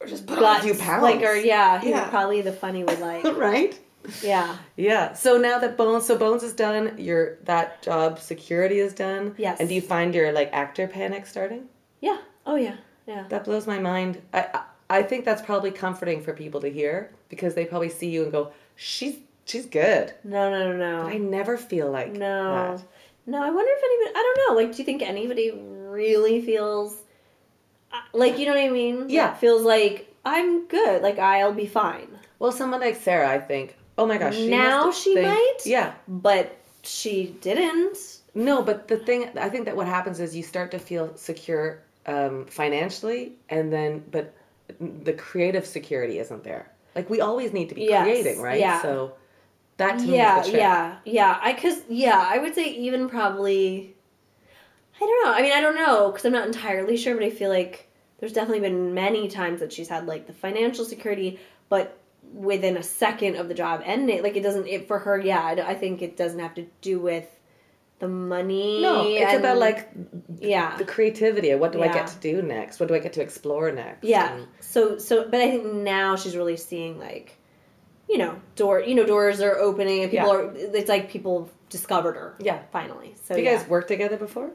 Or 0.00 0.06
just 0.08 0.26
put 0.26 0.38
on 0.42 0.56
a 0.56 0.62
few 0.62 0.74
pounds. 0.74 1.02
like 1.04 1.22
or 1.22 1.34
yeah, 1.36 1.80
he 1.80 1.90
Yeah. 1.90 2.02
would 2.02 2.10
probably 2.10 2.40
the 2.42 2.52
funny 2.52 2.82
would 2.84 2.98
like 2.98 3.22
right? 3.36 3.78
Yeah. 4.22 4.56
Yeah. 4.76 5.12
So 5.12 5.36
now 5.38 5.58
that 5.58 5.76
Bones, 5.76 6.06
so 6.06 6.16
Bones 6.16 6.42
is 6.42 6.52
done, 6.52 6.94
your 6.98 7.36
that 7.44 7.82
job 7.82 8.18
security 8.18 8.78
is 8.80 8.94
done. 8.94 9.34
Yes. 9.38 9.60
And 9.60 9.68
do 9.68 9.74
you 9.74 9.80
find 9.82 10.14
your 10.14 10.32
like 10.32 10.50
actor 10.52 10.86
panic 10.86 11.26
starting? 11.26 11.68
Yeah. 12.00 12.18
Oh 12.46 12.56
yeah. 12.56 12.76
Yeah. 13.06 13.26
That 13.28 13.44
blows 13.44 13.66
my 13.66 13.78
mind. 13.78 14.20
I 14.32 14.46
I, 14.54 14.98
I 14.98 15.02
think 15.02 15.24
that's 15.24 15.42
probably 15.42 15.70
comforting 15.70 16.22
for 16.22 16.32
people 16.32 16.60
to 16.62 16.68
hear 16.70 17.12
because 17.28 17.54
they 17.54 17.64
probably 17.64 17.90
see 17.90 18.08
you 18.10 18.22
and 18.24 18.32
go, 18.32 18.52
she's 18.76 19.16
she's 19.44 19.66
good. 19.66 20.12
No, 20.24 20.50
no, 20.50 20.72
no, 20.72 20.76
no. 20.76 21.08
I 21.08 21.18
never 21.18 21.56
feel 21.56 21.90
like 21.90 22.12
No. 22.12 22.76
that. 22.76 22.82
No, 23.26 23.42
I 23.42 23.50
wonder 23.50 23.70
if 23.72 23.82
anybody. 23.84 24.18
I 24.18 24.34
don't 24.34 24.48
know. 24.48 24.62
Like, 24.62 24.72
do 24.72 24.78
you 24.78 24.84
think 24.84 25.02
anybody 25.02 25.50
really 25.52 26.40
feels 26.40 26.96
uh, 27.92 27.98
like 28.12 28.38
you 28.38 28.46
know 28.46 28.54
what 28.54 28.64
I 28.64 28.70
mean? 28.70 29.08
Yeah. 29.08 29.34
Feels 29.34 29.62
like 29.62 30.12
I'm 30.24 30.66
good. 30.66 31.02
Like 31.02 31.18
I'll 31.18 31.52
be 31.52 31.66
fine. 31.66 32.08
Well, 32.38 32.52
someone 32.52 32.80
like 32.80 32.96
Sarah, 32.96 33.28
I 33.30 33.38
think. 33.38 33.76
Oh 34.00 34.06
my 34.06 34.16
gosh. 34.18 34.34
She 34.36 34.48
Now 34.48 34.90
she 34.90 35.14
think- 35.14 35.28
might? 35.28 35.58
Yeah. 35.66 35.92
But 36.08 36.56
she 36.82 37.36
didn't. 37.42 37.98
No, 38.34 38.62
but 38.62 38.88
the 38.88 38.96
thing 38.96 39.28
I 39.38 39.48
think 39.48 39.66
that 39.66 39.76
what 39.76 39.86
happens 39.86 40.18
is 40.20 40.34
you 40.34 40.42
start 40.42 40.70
to 40.70 40.78
feel 40.78 41.14
secure 41.16 41.82
um, 42.06 42.46
financially, 42.46 43.32
and 43.50 43.72
then 43.72 44.02
but 44.10 44.32
the 45.04 45.12
creative 45.12 45.66
security 45.66 46.18
isn't 46.18 46.42
there. 46.44 46.70
Like 46.94 47.10
we 47.10 47.20
always 47.20 47.52
need 47.52 47.68
to 47.68 47.74
be 47.74 47.82
Yes, 47.82 48.04
creating, 48.04 48.40
right? 48.40 48.58
yeah. 48.58 48.80
So 48.82 49.12
that 49.76 49.98
to 49.98 50.06
me 50.06 50.16
Yeah, 50.16 50.40
is 50.40 50.46
the 50.46 50.50
trick. 50.52 50.60
yeah, 50.62 50.96
yeah. 51.04 51.38
I 51.42 51.52
cause 51.52 51.82
yeah, 51.88 52.26
I 52.28 52.38
would 52.38 52.54
say 52.54 52.64
even 52.70 53.08
probably. 53.08 53.94
I 54.96 55.00
don't 55.00 55.24
know. 55.24 55.32
I 55.32 55.42
mean, 55.42 55.52
I 55.52 55.60
don't 55.60 55.76
know 55.76 56.10
because 56.10 56.24
I'm 56.24 56.32
not 56.32 56.46
entirely 56.46 56.96
sure, 56.96 57.14
but 57.14 57.24
I 57.24 57.30
feel 57.30 57.48
like 57.50 57.88
there's 58.18 58.32
definitely 58.32 58.60
been 58.60 58.92
many 58.94 59.28
times 59.28 59.60
that 59.60 59.72
she's 59.72 59.88
had 59.88 60.06
like 60.06 60.26
the 60.26 60.32
financial 60.34 60.84
security, 60.84 61.38
but 61.68 61.98
within 62.32 62.76
a 62.76 62.82
second 62.82 63.36
of 63.36 63.48
the 63.48 63.54
job 63.54 63.82
ending, 63.84 64.22
like 64.22 64.36
it 64.36 64.42
doesn't. 64.42 64.66
It 64.66 64.88
for 64.88 64.98
her, 64.98 65.20
yeah. 65.20 65.42
I, 65.42 65.70
I 65.70 65.74
think 65.74 66.02
it 66.02 66.16
doesn't 66.16 66.38
have 66.38 66.54
to 66.54 66.66
do 66.80 66.98
with 67.00 67.26
the 68.00 68.08
money. 68.08 68.80
No, 68.82 69.06
it's 69.06 69.32
and- 69.32 69.40
about 69.40 69.58
like 69.58 69.88
yeah. 70.38 70.76
the 70.76 70.84
creativity. 70.84 71.54
What 71.54 71.72
do 71.72 71.82
I 71.82 71.88
get 71.88 72.08
to 72.08 72.16
do 72.18 72.42
next? 72.42 72.80
What 72.80 72.88
do 72.88 72.94
I 72.94 72.98
get 72.98 73.12
to 73.14 73.22
explore 73.22 73.70
next? 73.70 74.04
Yeah. 74.04 74.34
And- 74.34 74.48
So 74.60 74.98
so 74.98 75.28
but 75.28 75.40
I 75.40 75.50
think 75.50 75.66
now 75.66 76.16
she's 76.16 76.36
really 76.36 76.56
seeing 76.56 76.98
like 76.98 77.36
you 78.08 78.18
know, 78.18 78.40
door 78.56 78.80
you 78.80 78.94
know, 78.94 79.06
doors 79.06 79.40
are 79.40 79.56
opening 79.58 80.02
and 80.02 80.10
people 80.10 80.28
Yeah. 80.28 80.34
are 80.34 80.76
it's 80.76 80.88
like 80.88 81.10
people 81.10 81.50
discovered 81.68 82.16
her. 82.16 82.36
Yeah. 82.40 82.62
Finally. 82.72 83.14
So 83.24 83.36
you 83.36 83.44
yeah. 83.44 83.58
guys 83.58 83.68
worked 83.68 83.88
together 83.88 84.16
before? 84.16 84.50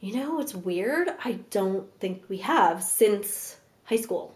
You 0.00 0.16
know, 0.16 0.40
it's 0.40 0.54
weird. 0.54 1.10
I 1.22 1.32
don't 1.50 1.86
think 2.00 2.24
we 2.30 2.38
have 2.38 2.82
since 2.82 3.58
high 3.84 3.96
school. 3.96 4.34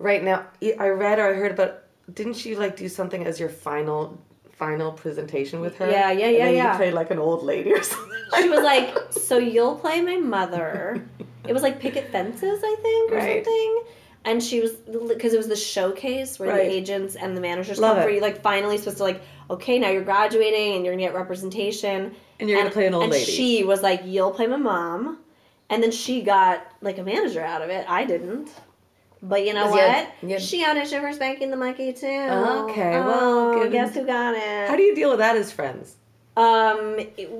Right 0.00 0.24
now, 0.24 0.46
I 0.60 0.88
read 0.88 1.20
or 1.20 1.32
I 1.32 1.34
heard 1.34 1.52
about. 1.52 1.83
Didn't 2.12 2.44
you 2.44 2.56
like 2.58 2.76
do 2.76 2.88
something 2.88 3.24
as 3.26 3.40
your 3.40 3.48
final 3.48 4.18
final 4.52 4.92
presentation 4.92 5.60
with 5.60 5.76
her? 5.78 5.90
Yeah, 5.90 6.10
yeah, 6.12 6.26
And 6.26 6.36
yeah, 6.36 6.44
then 6.46 6.54
yeah. 6.54 6.72
You 6.72 6.76
played 6.78 6.94
like 6.94 7.10
an 7.10 7.18
old 7.18 7.42
lady 7.42 7.72
or 7.72 7.82
something. 7.82 8.18
She 8.40 8.48
was 8.48 8.62
like, 8.62 8.94
"So 9.10 9.38
you'll 9.38 9.76
play 9.76 10.00
my 10.00 10.16
mother." 10.16 11.04
It 11.48 11.52
was 11.52 11.62
like 11.62 11.80
picket 11.80 12.10
fences, 12.10 12.60
I 12.64 12.76
think, 12.82 13.12
or 13.12 13.16
Right. 13.16 13.44
something. 13.44 13.82
And 14.26 14.42
she 14.42 14.60
was 14.60 14.72
because 15.08 15.34
it 15.34 15.36
was 15.36 15.48
the 15.48 15.56
showcase 15.56 16.38
where 16.38 16.48
Right. 16.48 16.66
the 16.68 16.72
agents 16.72 17.14
and 17.16 17.36
the 17.36 17.40
managers 17.42 17.78
Love 17.78 17.96
come 17.96 18.04
for 18.04 18.10
you. 18.10 18.20
Like 18.20 18.40
finally 18.42 18.78
supposed 18.78 18.96
to 18.98 19.02
like, 19.02 19.20
okay, 19.50 19.78
now 19.78 19.90
you're 19.90 20.02
graduating 20.04 20.76
and 20.76 20.84
you're 20.84 20.94
gonna 20.94 21.04
get 21.06 21.14
representation. 21.14 22.14
And 22.40 22.48
you're 22.48 22.58
gonna 22.58 22.70
play 22.70 22.86
an 22.86 22.94
old 22.94 23.10
lady. 23.10 23.16
and 23.16 23.26
lady. 23.26 23.32
she 23.32 23.64
was 23.64 23.82
like, 23.82 24.00
"You'll 24.04 24.30
play 24.32 24.46
my 24.46 24.56
mom," 24.56 25.18
and 25.70 25.82
then 25.82 25.90
she 25.90 26.22
got 26.22 26.66
like 26.80 26.98
a 26.98 27.02
manager 27.02 27.40
out 27.42 27.60
of 27.62 27.68
it. 27.70 27.84
I 27.88 28.04
didn't. 28.04 28.48
But 29.26 29.46
you 29.46 29.54
know 29.54 29.68
what? 29.70 29.80
had- 29.80 30.08
you 30.22 30.28
had- 30.30 30.42
She 30.42 30.62
auditioned 30.62 31.00
for 31.00 31.12
Spanking 31.12 31.50
the 31.50 31.56
Monkey 31.56 31.92
too. 31.94 32.06
Okay, 32.06 32.90
well, 33.00 33.54
Oh, 33.54 33.68
guess 33.70 33.94
who 33.94 34.04
got 34.04 34.34
it? 34.34 34.68
How 34.68 34.76
do 34.76 34.82
you 34.82 34.94
deal 34.94 35.08
with 35.10 35.18
that 35.18 35.34
as 35.36 35.50
friends? 35.50 35.96
Um, 36.36 36.96
it, 37.16 37.30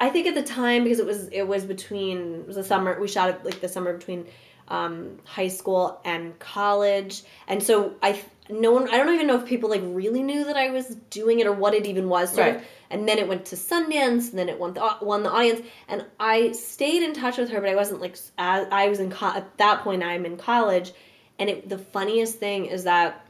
I 0.00 0.08
think 0.08 0.26
at 0.26 0.34
the 0.34 0.42
time 0.42 0.84
because 0.84 0.98
it 0.98 1.06
was 1.06 1.28
it 1.28 1.42
was 1.46 1.64
between 1.64 2.36
it 2.40 2.46
was 2.46 2.56
the 2.56 2.64
summer 2.64 2.98
we 3.00 3.08
shot 3.08 3.28
it 3.28 3.44
like 3.44 3.60
the 3.60 3.68
summer 3.68 3.92
between 3.92 4.26
um, 4.68 5.18
high 5.24 5.48
school 5.48 6.00
and 6.04 6.36
college, 6.38 7.22
and 7.48 7.62
so 7.62 7.94
I 8.02 8.20
no 8.48 8.70
one 8.72 8.88
I 8.88 8.96
don't 8.98 9.12
even 9.14 9.26
know 9.26 9.36
if 9.36 9.44
people 9.46 9.68
like 9.68 9.82
really 9.84 10.22
knew 10.22 10.44
that 10.44 10.56
I 10.56 10.70
was 10.70 10.86
doing 11.10 11.40
it 11.40 11.46
or 11.46 11.52
what 11.52 11.74
it 11.74 11.86
even 11.86 12.08
was. 12.08 12.32
Sort 12.32 12.46
Right. 12.46 12.56
of. 12.56 12.62
And 12.88 13.08
then 13.08 13.18
it 13.18 13.26
went 13.26 13.44
to 13.46 13.56
Sundance, 13.56 14.30
and 14.30 14.38
then 14.38 14.48
it 14.48 14.58
won 14.60 14.74
the 14.74 14.96
won 15.02 15.24
the 15.24 15.30
audience, 15.30 15.60
and 15.88 16.04
I 16.20 16.52
stayed 16.52 17.02
in 17.02 17.14
touch 17.14 17.36
with 17.36 17.50
her, 17.50 17.60
but 17.60 17.68
I 17.68 17.74
wasn't 17.74 18.00
like 18.00 18.16
as, 18.38 18.66
I 18.70 18.88
was 18.88 19.00
in 19.00 19.10
co- 19.10 19.34
at 19.34 19.58
that 19.58 19.82
point 19.82 20.04
I'm 20.04 20.24
in 20.24 20.36
college, 20.36 20.92
and 21.38 21.50
it 21.50 21.68
the 21.68 21.78
funniest 21.78 22.38
thing 22.38 22.66
is 22.66 22.84
that 22.84 23.26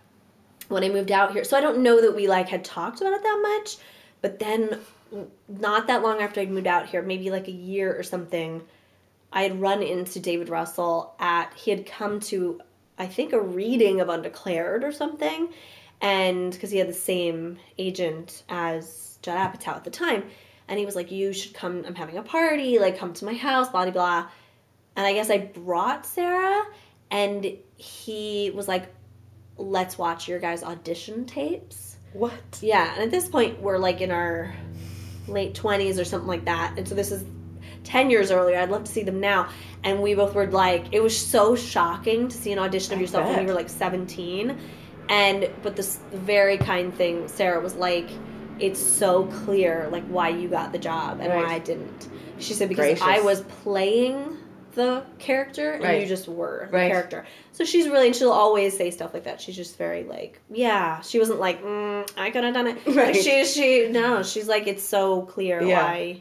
when 0.69 0.83
I 0.85 0.88
moved 0.88 1.12
out 1.12 1.33
here. 1.33 1.45
So 1.45 1.57
I 1.57 1.61
don't 1.61 1.79
know 1.79 2.01
that 2.01 2.14
we 2.14 2.29
like 2.29 2.49
had 2.49 2.64
talked 2.64 3.01
about 3.01 3.12
it 3.12 3.23
that 3.23 3.40
much, 3.42 3.77
but 4.21 4.38
then 4.38 4.81
not 5.49 5.87
that 5.87 6.03
long 6.03 6.21
after 6.21 6.40
I'd 6.40 6.51
moved 6.51 6.66
out 6.66 6.87
here, 6.87 7.03
maybe 7.03 7.31
like 7.31 7.49
a 7.49 7.53
year 7.53 7.97
or 7.97 8.03
something, 8.03 8.62
I 9.33 9.42
had 9.42 9.61
run 9.61 9.83
into 9.83 10.19
David 10.19 10.49
Russell 10.49 11.14
at 11.19 11.53
he 11.55 11.71
had 11.71 11.87
come 11.87 12.21
to 12.21 12.61
I 12.99 13.07
think 13.07 13.33
a 13.33 13.40
reading 13.40 14.01
of 14.01 14.09
Undeclared 14.09 14.83
or 14.83 14.92
something, 14.92 15.53
and 16.01 16.53
because 16.53 16.71
he 16.71 16.79
had 16.79 16.88
the 16.88 16.95
same 16.95 17.59
agent 17.79 18.42
as 18.49 19.19
Judd 19.23 19.37
Apatow 19.37 19.77
at 19.77 19.85
the 19.85 19.90
time, 19.90 20.25
and 20.66 20.79
he 20.79 20.87
was 20.87 20.97
like, 20.97 21.11
"You 21.12 21.33
should 21.35 21.53
come. 21.53 21.85
I'm 21.87 21.95
having 21.95 22.16
a 22.16 22.23
party. 22.23 22.79
Like, 22.79 22.99
come 22.99 23.12
to 23.14 23.25
my 23.27 23.35
house. 23.35 23.69
Blah 23.69 23.85
blah 23.85 23.92
blah." 23.92 24.29
And 24.97 25.07
I 25.07 25.12
guess 25.12 25.29
I 25.29 25.38
brought 25.38 26.07
Sarah, 26.07 26.64
and 27.11 27.59
he 27.77 28.51
was 28.55 28.69
like, 28.69 28.93
"Let's 29.57 29.99
watch 29.99 30.29
your 30.29 30.39
guys' 30.39 30.62
audition 30.62 31.25
tapes." 31.27 31.97
What? 32.12 32.33
Yeah, 32.62 32.95
and 32.95 33.03
at 33.03 33.11
this 33.11 33.29
point, 33.29 33.61
we're 33.61 33.79
like 33.79 34.01
in 34.01 34.11
our 34.11 34.55
late 35.29 35.55
20s 35.55 36.01
or 36.01 36.05
something 36.05 36.29
like 36.29 36.45
that. 36.47 36.75
And 36.79 36.89
so 36.89 36.95
this 36.95 37.11
is 37.11 37.25
10 37.85 38.11
years 38.11 38.31
earlier. 38.31 38.59
I'd 38.59 38.71
love 38.71 38.85
to 38.85 38.93
see 38.93 39.03
them 39.03 39.21
now. 39.21 39.49
And 39.85 40.03
we 40.03 40.15
both 40.15 40.35
were 40.35 40.47
like, 40.47 40.87
it 40.93 41.03
was 41.03 41.17
so 41.17 41.55
shocking 41.55 42.29
to 42.29 42.37
see 42.37 42.53
an 42.53 42.59
audition 42.59 42.95
of 42.95 42.99
I 42.99 43.03
yourself 43.03 43.27
when 43.29 43.43
you 43.43 43.49
were 43.49 43.55
like 43.55 43.69
17. 43.69 44.59
And, 45.09 45.51
but 45.62 45.77
this 45.77 46.01
very 46.12 46.59
kind 46.59 46.95
thing, 46.95 47.29
Sarah 47.29 47.61
was 47.61 47.75
like, 47.75 48.09
it's 48.59 48.81
so 48.81 49.27
clear, 49.27 49.89
like, 49.93 50.05
why 50.07 50.31
you 50.31 50.49
got 50.49 50.73
the 50.73 50.79
job 50.79 51.21
and 51.21 51.29
Right. 51.29 51.45
why 51.45 51.55
I 51.55 51.59
didn't. 51.59 52.09
She 52.39 52.55
said, 52.55 52.69
because 52.69 52.87
Gracious. 52.87 53.03
I 53.03 53.21
was 53.21 53.43
playing 53.43 54.37
the 54.77 55.03
character 55.19 55.73
and 55.73 55.83
Right. 55.83 56.01
you 56.03 56.07
just 56.07 56.29
were 56.29 56.69
the 56.71 56.77
Right. 56.77 56.91
character. 56.91 57.27
So 57.53 57.65
she's 57.65 57.89
really, 57.89 58.07
and 58.07 58.15
she'll 58.15 58.31
always 58.31 58.77
say 58.77 58.93
stuff 58.93 59.12
like 59.12 59.25
that. 59.25 59.41
She's 59.41 59.57
just 59.57 59.77
very 59.77 60.05
like, 60.05 60.39
yeah. 60.51 61.01
She 61.01 61.19
wasn't 61.19 61.41
like, 61.41 61.61
mm, 61.65 62.09
I 62.17 62.31
could 62.31 62.45
have 62.45 62.55
done 62.55 62.69
it. 62.69 62.87
Like 62.87 62.97
Right. 62.97 63.17
she, 63.17 63.45
she, 63.45 63.89
no, 63.89 64.23
she's 64.23 64.47
like, 64.47 64.69
it's 64.69 64.85
so 64.85 65.23
clear 65.23 65.61
Yeah. 65.61 65.83
why. 65.83 66.21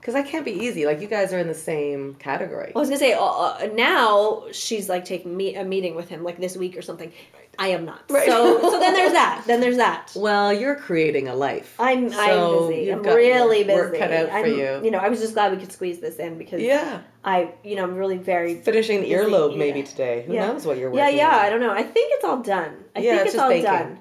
Because 0.00 0.14
I 0.14 0.22
can't 0.22 0.44
be 0.44 0.52
easy. 0.52 0.86
Like 0.86 1.00
you 1.00 1.08
guys 1.08 1.32
are 1.32 1.38
in 1.40 1.48
the 1.48 1.54
same 1.54 2.14
category. 2.20 2.72
I 2.74 2.78
was 2.78 2.88
gonna 2.88 2.98
say 3.00 3.14
uh, 3.14 3.24
uh, 3.24 3.68
now 3.74 4.44
she's 4.52 4.88
like 4.88 5.04
taking 5.04 5.36
me 5.36 5.56
a 5.56 5.64
meeting 5.64 5.96
with 5.96 6.08
him 6.08 6.22
like 6.22 6.38
this 6.38 6.56
week 6.56 6.76
or 6.76 6.82
something. 6.82 7.12
I 7.60 7.68
am 7.68 7.84
not. 7.84 8.02
Right. 8.08 8.28
So, 8.28 8.60
so 8.60 8.78
then 8.78 8.94
there's 8.94 9.12
that. 9.12 9.42
Then 9.46 9.60
there's 9.60 9.78
that. 9.78 10.12
Well, 10.14 10.52
you're 10.52 10.76
creating 10.76 11.26
a 11.26 11.34
life. 11.34 11.74
I'm 11.80 12.08
So 12.10 12.18
I'm 12.64 12.68
busy. 12.70 12.90
I'm 12.92 13.02
got 13.02 13.14
really 13.14 13.64
busy. 13.64 13.74
work 13.74 13.98
cut 13.98 14.12
out 14.12 14.28
for 14.28 14.34
I'm, 14.36 14.46
you. 14.46 14.80
You 14.84 14.90
know, 14.92 14.98
I 14.98 15.08
was 15.08 15.20
just 15.20 15.34
glad 15.34 15.50
we 15.52 15.58
could 15.58 15.72
squeeze 15.72 15.98
this 16.00 16.16
in 16.16 16.38
because 16.38 16.62
Yeah. 16.62 17.00
I, 17.24 17.52
you 17.64 17.74
know, 17.76 17.82
I'm 17.82 17.96
really 17.96 18.16
very 18.16 18.56
Finishing 18.60 19.00
the 19.00 19.08
Busy, 19.08 19.14
earlobe 19.16 19.52
yeah. 19.52 19.58
maybe 19.58 19.82
today. 19.82 20.22
Who 20.26 20.34
Yeah. 20.34 20.46
knows 20.52 20.66
what 20.66 20.78
you're 20.78 20.94
Yeah, 20.94 21.04
working 21.06 21.18
yeah. 21.18 21.28
on. 21.36 21.44
I 21.46 21.50
don't 21.50 21.60
know. 21.60 21.72
I 21.72 21.82
think 21.82 22.12
it's 22.14 22.24
all 22.24 22.38
done. 22.42 22.76
I 22.94 23.00
Yeah, 23.00 23.10
think 23.16 23.22
it's 23.26 23.34
it's 23.34 23.42
all 23.42 23.48
baking. 23.48 23.64
done. 23.64 23.98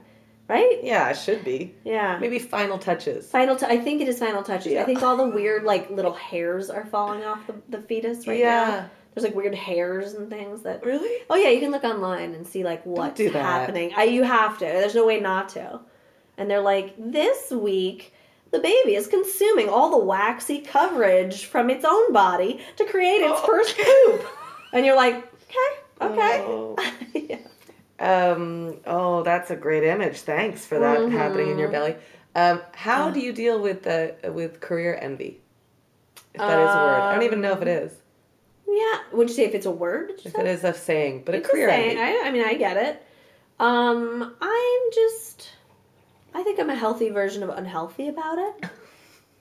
Right? 0.47 0.79
Yeah, 0.83 1.09
it 1.09 1.17
should 1.17 1.43
be. 1.43 1.75
Yeah. 1.83 2.19
Maybe 2.19 2.39
final 2.39 2.77
touches. 2.77 3.27
Final. 3.29 3.55
T- 3.57 3.65
I 3.65 3.77
think 3.79 4.01
it 4.01 4.07
is 4.07 4.17
final 4.19 4.43
touches. 4.43 4.71
Yeah. 4.71 4.81
I 4.83 4.85
think 4.85 5.01
all 5.03 5.17
the 5.17 5.27
weird 5.39 5.63
like 5.63 5.89
little 5.89 6.13
hairs 6.13 6.69
are 6.69 6.85
falling 6.85 7.23
off 7.25 7.45
the, 7.47 7.55
the 7.69 7.81
fetus 7.81 8.27
right 8.27 8.37
Yeah. 8.39 8.65
now. 8.69 8.89
There's 9.17 9.25
like 9.25 9.35
weird 9.35 9.55
hairs 9.55 10.13
and 10.13 10.29
things 10.29 10.61
that. 10.61 10.85
Really? 10.85 11.23
Oh 11.27 11.35
yeah, 11.35 11.49
you 11.49 11.59
can 11.59 11.71
look 11.71 11.83
online 11.83 12.35
and 12.35 12.45
see 12.45 12.63
like 12.63 12.85
what's 12.85 13.17
do 13.17 13.31
that. 13.31 13.41
happening. 13.41 13.91
I, 13.97 14.03
you 14.03 14.21
have 14.21 14.59
to. 14.59 14.65
There's 14.65 14.93
no 14.93 15.07
way 15.07 15.19
not 15.19 15.49
to. 15.49 15.79
And 16.37 16.49
they're 16.51 16.61
like, 16.61 16.93
this 16.99 17.49
week 17.49 18.13
the 18.51 18.59
baby 18.59 18.93
is 18.95 19.07
consuming 19.07 19.67
all 19.69 19.89
the 19.89 19.97
waxy 20.05 20.59
coverage 20.61 21.45
from 21.45 21.69
its 21.71 21.83
own 21.83 22.13
body 22.13 22.61
to 22.77 22.85
create 22.85 23.21
its 23.21 23.39
Oh. 23.43 23.45
first 23.47 23.75
poop. 23.75 24.25
And 24.73 24.85
you're 24.85 24.95
like, 24.95 25.15
okay, 25.15 26.11
okay. 26.13 26.43
Oh. 26.45 26.75
yeah. 27.13 27.37
Um, 27.99 28.77
oh, 28.85 29.23
that's 29.23 29.49
a 29.49 29.55
great 29.55 29.83
image. 29.83 30.19
Thanks 30.19 30.63
for 30.65 30.77
that 30.77 30.99
Mm-hmm. 30.99 31.17
happening 31.17 31.49
in 31.49 31.57
your 31.57 31.69
belly. 31.69 31.95
Um, 32.35 32.61
how 32.73 33.09
do 33.09 33.19
you 33.19 33.33
deal 33.33 33.59
with 33.59 33.81
the 33.83 34.15
with 34.31 34.59
career 34.59 34.99
envy? 35.01 35.41
If 36.35 36.41
that 36.41 36.59
is 36.59 36.75
a 36.75 36.77
word, 36.79 37.01
I 37.01 37.13
don't 37.15 37.23
even 37.23 37.41
know 37.41 37.53
if 37.53 37.61
it 37.63 37.67
is. 37.67 37.93
Yeah. 38.67 38.99
Would 39.13 39.29
you 39.29 39.35
say 39.35 39.45
if 39.45 39.55
it's 39.55 39.65
a 39.65 39.71
word? 39.71 40.13
If 40.25 40.35
it 40.35 40.45
is 40.45 40.63
a 40.63 40.73
saying, 40.73 41.23
but 41.25 41.35
It's 41.35 41.47
a 41.47 41.51
career 41.51 41.69
a 41.69 41.71
saying. 41.71 41.97
I, 41.97 42.23
I 42.25 42.31
mean, 42.31 42.43
I 42.43 42.53
get 42.55 42.77
it. 42.77 43.03
Um, 43.59 44.35
I'm 44.41 44.81
just. 44.93 45.49
I 46.33 46.43
think 46.43 46.59
I'm 46.59 46.69
a 46.69 46.75
healthy 46.75 47.09
version 47.09 47.43
of 47.43 47.49
unhealthy 47.49 48.07
about 48.09 48.37
it. 48.37 48.65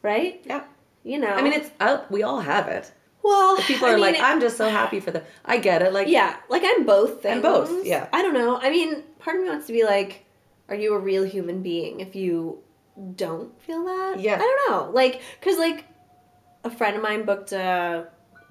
Right? 0.03 0.41
Yeah. 0.45 0.63
You 1.03 1.19
know. 1.19 1.31
I 1.35 1.43
mean, 1.43 1.53
it's 1.53 1.71
out. 1.81 2.09
We 2.13 2.23
all 2.23 2.39
have 2.41 2.69
it. 2.69 2.93
well. 3.25 3.57
People 3.57 3.89
I 3.89 3.91
are 3.91 3.95
mean, 3.97 4.03
like, 4.13 4.21
I'm 4.21 4.41
just 4.41 4.57
so 4.57 4.69
happy 4.69 5.01
for 5.01 5.11
them. 5.11 5.25
I 5.45 5.57
get 5.59 5.83
it. 5.83 5.93
Like, 5.93 6.07
Yeah, 6.07 6.37
like 6.49 6.63
I'm 6.65 6.87
both 6.87 7.23
things. 7.23 7.37
I'm 7.37 7.43
both, 7.43 7.85
yeah. 7.85 8.07
I 8.13 8.23
don't 8.23 8.35
know. 8.35 8.57
I 8.61 8.71
mean, 8.71 9.03
part 9.19 9.37
of 9.37 9.43
me 9.43 9.49
wants 9.49 9.67
to 9.67 9.73
be 9.73 9.83
like, 9.83 10.25
are 10.69 10.77
you 10.77 10.95
a 10.95 10.99
real 10.99 11.25
human 11.25 11.61
being 11.63 11.99
if 11.99 12.15
you 12.15 12.59
don't 13.17 13.61
feel 13.63 13.85
that? 13.85 14.21
Yeah. 14.21 14.37
I 14.37 14.39
don't 14.39 14.71
know. 14.71 14.93
Like, 14.93 15.23
cause 15.41 15.59
like 15.59 15.87
a 16.63 16.71
friend 16.71 16.97
of 16.97 17.03
mine 17.03 17.25
booked 17.25 17.51
a 17.51 18.07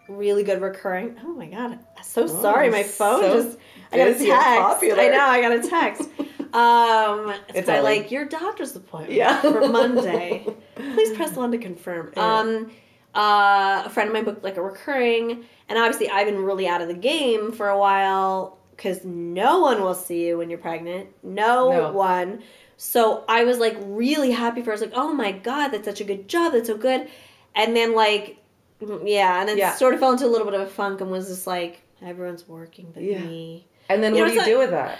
really 0.07 0.43
good 0.43 0.61
recurring. 0.61 1.17
Oh 1.23 1.33
my 1.33 1.47
god! 1.47 1.79
I'm 1.97 2.03
so 2.03 2.27
sorry. 2.27 2.69
My 2.69 2.83
phone 2.83 3.23
Oh, 3.23 3.39
so 3.39 3.43
just. 3.43 3.57
I 3.91 3.97
got 3.97 4.07
a 4.07 4.13
text. 4.13 4.99
I 4.99 5.07
know. 5.07 5.25
I 5.25 5.41
got 5.41 5.51
a 5.65 5.69
text. 5.69 6.09
Um, 6.55 7.33
it's, 7.53 7.67
by 7.67 7.81
like- 7.81 8.11
your 8.11 8.23
doctor's 8.23 8.73
appointment 8.77 9.11
Yeah. 9.11 9.41
for 9.41 9.67
Monday. 9.67 10.45
Please 10.75 11.17
press 11.17 11.35
one 11.35 11.51
to 11.51 11.57
confirm. 11.57 12.13
Yeah. 12.15 12.37
Um, 12.39 12.71
uh, 13.13 13.83
a 13.85 13.89
friend 13.89 14.07
of 14.07 14.13
mine 14.13 14.23
booked 14.23 14.41
like 14.41 14.55
a 14.55 14.61
recurring, 14.61 15.43
and 15.67 15.77
obviously 15.77 16.09
I've 16.09 16.27
been 16.27 16.41
really 16.41 16.65
out 16.65 16.79
of 16.81 16.87
the 16.87 16.93
game 16.93 17.51
for 17.51 17.67
a 17.67 17.77
while 17.77 18.57
because 18.71 19.03
no 19.03 19.59
one 19.59 19.81
will 19.81 19.93
see 19.95 20.27
you 20.27 20.37
when 20.37 20.49
you're 20.49 20.59
pregnant. 20.59 21.09
No, 21.23 21.71
No. 21.71 21.91
one. 21.91 22.41
So 22.77 23.25
I 23.27 23.43
was 23.43 23.59
like 23.59 23.75
really 23.81 24.31
happy 24.31 24.61
for. 24.61 24.67
her. 24.67 24.71
I 24.71 24.75
was 24.75 24.81
like, 24.81 24.93
oh 24.95 25.11
my 25.13 25.33
god, 25.33 25.69
that's 25.69 25.83
such 25.83 25.99
a 25.99 26.05
good 26.05 26.29
job. 26.29 26.53
That's 26.53 26.67
so 26.67 26.77
good. 26.77 27.09
And 27.53 27.75
then 27.75 27.95
like, 27.95 28.37
yeah, 28.81 29.39
and 29.39 29.49
then 29.49 29.57
Yeah. 29.57 29.73
sort 29.75 29.93
of 29.93 29.99
fell 29.99 30.11
into 30.11 30.25
a 30.25 30.27
little 30.27 30.45
bit 30.45 30.53
of 30.53 30.61
a 30.61 30.69
funk 30.69 31.01
and 31.01 31.09
was 31.11 31.27
just 31.27 31.47
like, 31.47 31.81
everyone's 32.01 32.47
working 32.47 32.91
but 32.93 33.03
Yeah. 33.03 33.19
me. 33.19 33.67
And 33.89 34.03
then 34.03 34.15
You 34.15 34.21
what 34.21 34.27
know, 34.27 34.29
do 34.29 34.35
you 34.35 34.41
it's 34.41 34.49
do 34.49 34.57
with 34.59 34.71
that? 34.71 34.97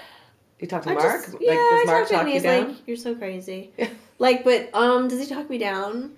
You 0.60 0.68
talk 0.68 0.84
to 0.84 0.92
I 0.92 0.94
Mark? 0.94 1.22
just- 1.24 1.34
like, 1.34 1.42
yeah, 1.42 1.56
does 1.56 1.86
Mark 1.86 2.10
him 2.10 2.18
talk 2.18 2.28
you 2.28 2.34
he's 2.34 2.44
down? 2.44 2.68
like, 2.70 2.88
you're 2.88 2.98
so 2.98 3.16
crazy. 3.16 3.74
like, 4.20 4.44
but 4.44 4.70
um, 4.74 5.08
does 5.08 5.20
he 5.20 5.26
talk 5.34 5.50
me 5.50 5.58
down? 5.58 6.16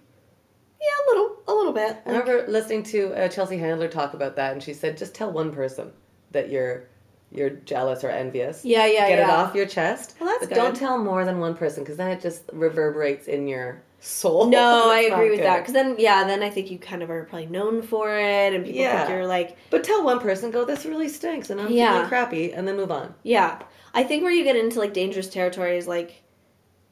Yeah, 0.80 0.88
a 0.88 1.10
little, 1.12 1.38
a 1.47 1.53
little 1.53 1.74
bit. 1.74 1.97
I 2.05 2.10
remember 2.12 2.45
listening 2.47 2.84
to 2.84 3.14
uh, 3.14 3.28
Chelsea 3.30 3.58
Handler 3.58 3.88
talk 3.88 4.14
about 4.14 4.36
that, 4.36 4.53
and 4.53 4.62
she 4.62 4.74
said, 4.74 4.95
just 4.95 5.16
tell 5.16 5.32
one 5.32 5.51
person 5.51 5.91
that 6.32 6.49
you're 6.49 6.84
you're 7.32 7.49
jealous 7.49 8.03
or 8.05 8.10
envious. 8.10 8.64
Yeah, 8.64 8.86
yeah, 8.86 9.10
Get 9.10 9.20
it 9.20 9.26
off 9.30 9.53
your 9.53 9.66
chest. 9.66 10.14
Well, 10.20 10.30
that's 10.30 10.47
but 10.47 10.55
don't 10.55 10.76
tell 10.76 10.97
more 10.97 11.26
than 11.26 11.39
one 11.39 11.55
person, 11.55 11.84
because 11.84 11.97
then 11.97 12.10
it 12.12 12.22
just 12.22 12.43
reverberates 12.53 13.28
in 13.28 13.47
your 13.49 13.82
soul. 13.99 14.47
No, 14.47 14.89
I 14.91 14.99
agree 15.11 15.29
with 15.29 15.39
good. 15.39 15.45
that. 15.45 15.59
Because 15.59 15.73
then, 15.73 15.95
yeah, 15.97 16.23
then 16.25 16.43
I 16.43 16.49
think 16.49 16.69
you 16.71 16.77
kind 16.79 17.01
of 17.03 17.09
are 17.09 17.23
probably 17.25 17.47
known 17.47 17.81
for 17.81 18.17
it, 18.17 18.53
and 18.53 18.63
people 18.65 18.81
Yeah. 18.81 18.97
think 19.05 19.09
you're 19.09 19.27
like, 19.27 19.57
But 19.69 19.83
tell 19.83 20.03
one 20.03 20.19
person, 20.19 20.51
go, 20.51 20.63
this 20.65 20.85
really 20.85 21.09
stinks, 21.09 21.49
and 21.49 21.59
I'm 21.59 21.71
Yeah. 21.71 21.93
feeling 21.93 22.07
crappy, 22.09 22.53
and 22.53 22.67
then 22.67 22.77
move 22.77 22.91
on. 22.91 23.13
yeah. 23.23 23.59
I 23.93 24.03
think 24.03 24.21
where 24.21 24.31
you 24.31 24.43
get 24.43 24.55
into 24.55 24.77
like 24.79 24.93
dangerous 24.93 25.27
territory 25.27 25.75
is 25.77 25.87
like, 25.87 26.21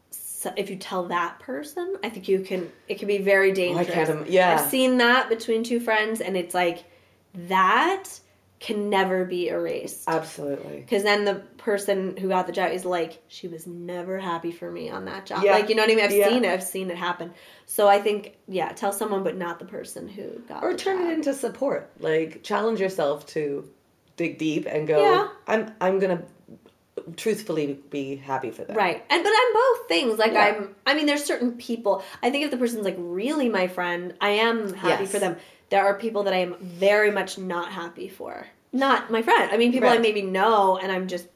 so 0.09 0.51
if 0.57 0.69
you 0.71 0.75
tell 0.75 1.03
that 1.05 1.39
person, 1.39 1.97
I 2.03 2.09
think 2.09 2.27
you 2.27 2.39
can. 2.39 2.71
It 2.87 2.97
can 2.99 3.07
be 3.07 3.19
very 3.19 3.49
Oh, 3.49 3.51
I 3.51 3.55
dangerous. 3.55 3.87
can't. 4.09 4.29
Yeah. 4.29 4.53
I've 4.55 4.69
seen 4.69 4.97
that 4.97 5.29
between 5.29 5.63
two 5.63 5.79
friends, 5.79 6.19
and 6.21 6.35
it's 6.35 6.53
like 6.55 6.83
that 7.47 8.19
can 8.59 8.89
never 8.89 9.25
be 9.25 9.49
erased. 9.49 10.03
Absolutely. 10.07 10.77
Because 10.79 11.03
then 11.03 11.25
the 11.25 11.35
person 11.57 12.15
who 12.17 12.29
got 12.29 12.47
the 12.47 12.53
job 12.53 12.71
is 12.71 12.85
like, 12.85 13.21
she 13.27 13.47
was 13.47 13.67
never 13.67 14.17
happy 14.17 14.51
for 14.51 14.71
me 14.71 14.89
on 14.89 15.05
that 15.05 15.25
job. 15.25 15.43
Yeah. 15.43 15.51
Like, 15.51 15.67
you 15.69 15.75
know 15.75 15.83
what 15.83 15.91
I 15.91 15.95
mean? 15.95 16.05
I've 16.05 16.11
Yeah. 16.13 16.29
seen 16.29 16.45
it. 16.45 16.51
I've 16.51 16.63
seen 16.63 16.89
it 16.89 16.97
happen. 16.97 17.33
So 17.65 17.87
I 17.87 17.99
think, 18.01 18.35
yeah, 18.47 18.71
tell 18.71 18.93
someone, 18.93 19.23
but 19.23 19.35
not 19.37 19.59
the 19.59 19.65
person 19.65 20.07
who 20.07 20.39
got 20.47 20.63
Or 20.63 20.73
turn 20.73 20.99
job. 20.99 21.09
it 21.09 21.13
into 21.15 21.33
support. 21.33 21.91
Like 21.99 22.43
challenge 22.43 22.79
yourself 22.79 23.25
to 23.27 23.69
dig 24.15 24.37
deep 24.37 24.65
and 24.67 24.87
go. 24.87 25.01
Yeah. 25.01 25.27
I'm. 25.47 25.73
I'm 25.81 25.99
gonna 25.99 26.23
truthfully 27.17 27.77
be 27.89 28.15
happy 28.15 28.51
for 28.51 28.63
them. 28.63 28.75
Right. 28.75 29.03
And 29.09 29.23
but 29.23 29.29
I'm 29.35 29.53
both 29.53 29.87
things. 29.87 30.17
Like 30.17 30.31
Yeah. 30.31 30.45
I'm 30.45 30.75
I 30.85 30.93
mean 30.95 31.05
there's 31.05 31.23
certain 31.23 31.51
people 31.53 32.01
I 32.23 32.29
think 32.29 32.45
if 32.45 32.51
the 32.51 32.57
person's 32.57 32.85
like 32.85 32.95
really 32.97 33.49
my 33.49 33.67
friend, 33.67 34.13
I 34.21 34.29
am 34.29 34.73
happy 34.73 35.03
Yes. 35.03 35.11
for 35.11 35.19
them. 35.19 35.35
There 35.70 35.84
are 35.86 35.95
people 35.95 36.24
that 36.24 36.34
I 36.34 36.38
am 36.38 36.55
very 36.61 37.11
much 37.11 37.38
not 37.38 37.72
happy 37.72 38.07
for. 38.07 38.45
Not 38.72 39.09
my 39.11 39.22
friend. 39.22 39.51
I 39.51 39.57
mean 39.57 39.72
people 39.72 39.89
I 39.89 39.97
maybe 39.97 40.22
know 40.22 40.78
and 40.78 40.91
I'm 40.91 41.07
just 41.07 41.28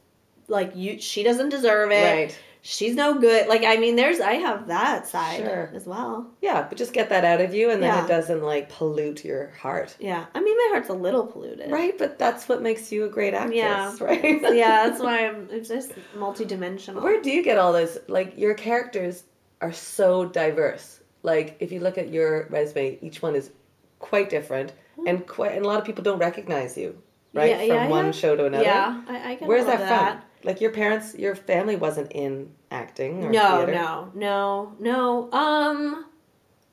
like 0.47 0.75
you 0.75 0.99
she 0.99 1.23
doesn't 1.23 1.49
deserve 1.49 1.91
it. 1.91 2.03
Right. 2.13 2.39
She's 2.61 2.93
no 2.93 3.17
good. 3.17 3.47
Like 3.47 3.63
I 3.63 3.77
mean 3.77 3.95
there's 3.95 4.19
I 4.19 4.33
have 4.33 4.67
that 4.67 5.07
side 5.07 5.37
Sure. 5.39 5.71
as 5.73 5.85
well. 5.85 6.27
Yeah, 6.41 6.65
but 6.67 6.77
just 6.77 6.91
get 6.91 7.07
that 7.09 7.23
out 7.23 7.39
of 7.39 7.53
you, 7.53 7.69
and 7.71 7.81
then 7.81 7.93
Yeah. 7.93 8.03
it 8.03 8.07
doesn't 8.09 8.43
like 8.43 8.67
pollute 8.69 9.23
your 9.23 9.47
heart. 9.61 9.95
Yeah. 9.99 10.25
I 10.35 10.41
mean 10.41 10.57
my 10.57 10.67
heart's 10.73 10.89
a 10.89 10.93
little 10.93 11.25
polluted. 11.25 11.71
Right, 11.71 11.97
but 11.97 12.19
that's 12.19 12.49
what 12.49 12.61
makes 12.61 12.91
you 12.91 13.05
a 13.05 13.09
great 13.09 13.33
actress, 13.33 13.55
Yeah. 13.55 13.95
right? 14.01 14.41
yeah, 14.55 14.87
that's 14.89 14.99
why 15.01 15.25
I'm 15.27 15.47
it's 15.51 15.69
just 15.69 15.93
multidimensional. 16.17 17.01
Where 17.01 17.21
do 17.21 17.31
you 17.31 17.43
get 17.43 17.57
all 17.57 17.71
this? 17.73 17.97
Like 18.07 18.37
your 18.37 18.53
characters 18.53 19.23
are 19.61 19.71
so 19.73 20.25
diverse. 20.25 20.99
Like 21.23 21.55
if 21.61 21.71
you 21.71 21.79
look 21.79 21.97
at 21.97 22.09
your 22.09 22.47
resume, 22.49 22.97
each 23.01 23.21
one 23.21 23.35
is 23.35 23.51
quite 23.99 24.29
different, 24.29 24.73
and 25.05 25.25
quite 25.27 25.53
and 25.53 25.63
a 25.65 25.67
lot 25.67 25.79
of 25.79 25.85
people 25.85 26.03
don't 26.03 26.19
recognize 26.19 26.77
you, 26.77 27.01
right, 27.33 27.53
Hmm. 27.55 27.61
Yeah, 27.61 27.67
from 27.67 27.75
yeah, 27.83 27.87
one 27.89 28.05
yeah. 28.05 28.11
show 28.11 28.35
to 28.35 28.45
another. 28.45 28.63
Yeah, 28.63 29.01
I, 29.07 29.31
I 29.31 29.35
get 29.35 29.47
Where's 29.47 29.63
of 29.63 29.79
that, 29.79 30.13
from? 30.13 30.23
Like 30.43 30.61
your 30.61 30.71
parents, 30.71 31.15
your 31.15 31.35
family 31.35 31.75
wasn't 31.75 32.11
in 32.13 32.51
acting. 32.71 33.23
Or 33.25 33.29
No, 33.29 33.57
theater. 33.65 33.73
no, 33.73 34.11
no, 34.15 34.75
no. 34.79 35.31
Um, 35.37 36.05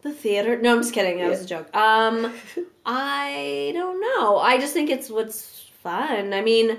the 0.03 0.13
theater. 0.13 0.57
No, 0.61 0.75
I'm 0.77 0.83
just 0.83 0.95
kidding. 0.95 1.19
That 1.19 1.29
was 1.31 1.43
a 1.43 1.47
joke. 1.47 1.75
Um, 1.77 2.33
I 2.87 3.73
don't 3.75 4.01
know. 4.01 4.39
I 4.39 4.59
just 4.59 4.73
think 4.73 4.89
it's 4.91 5.11
what's 5.11 5.69
fun. 5.83 6.33
I 6.33 6.43
mean, 6.43 6.79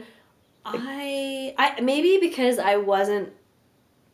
I, 0.65 1.53
I 1.57 1.81
maybe 1.81 2.19
because 2.21 2.57
I 2.59 2.77
wasn't. 2.77 3.33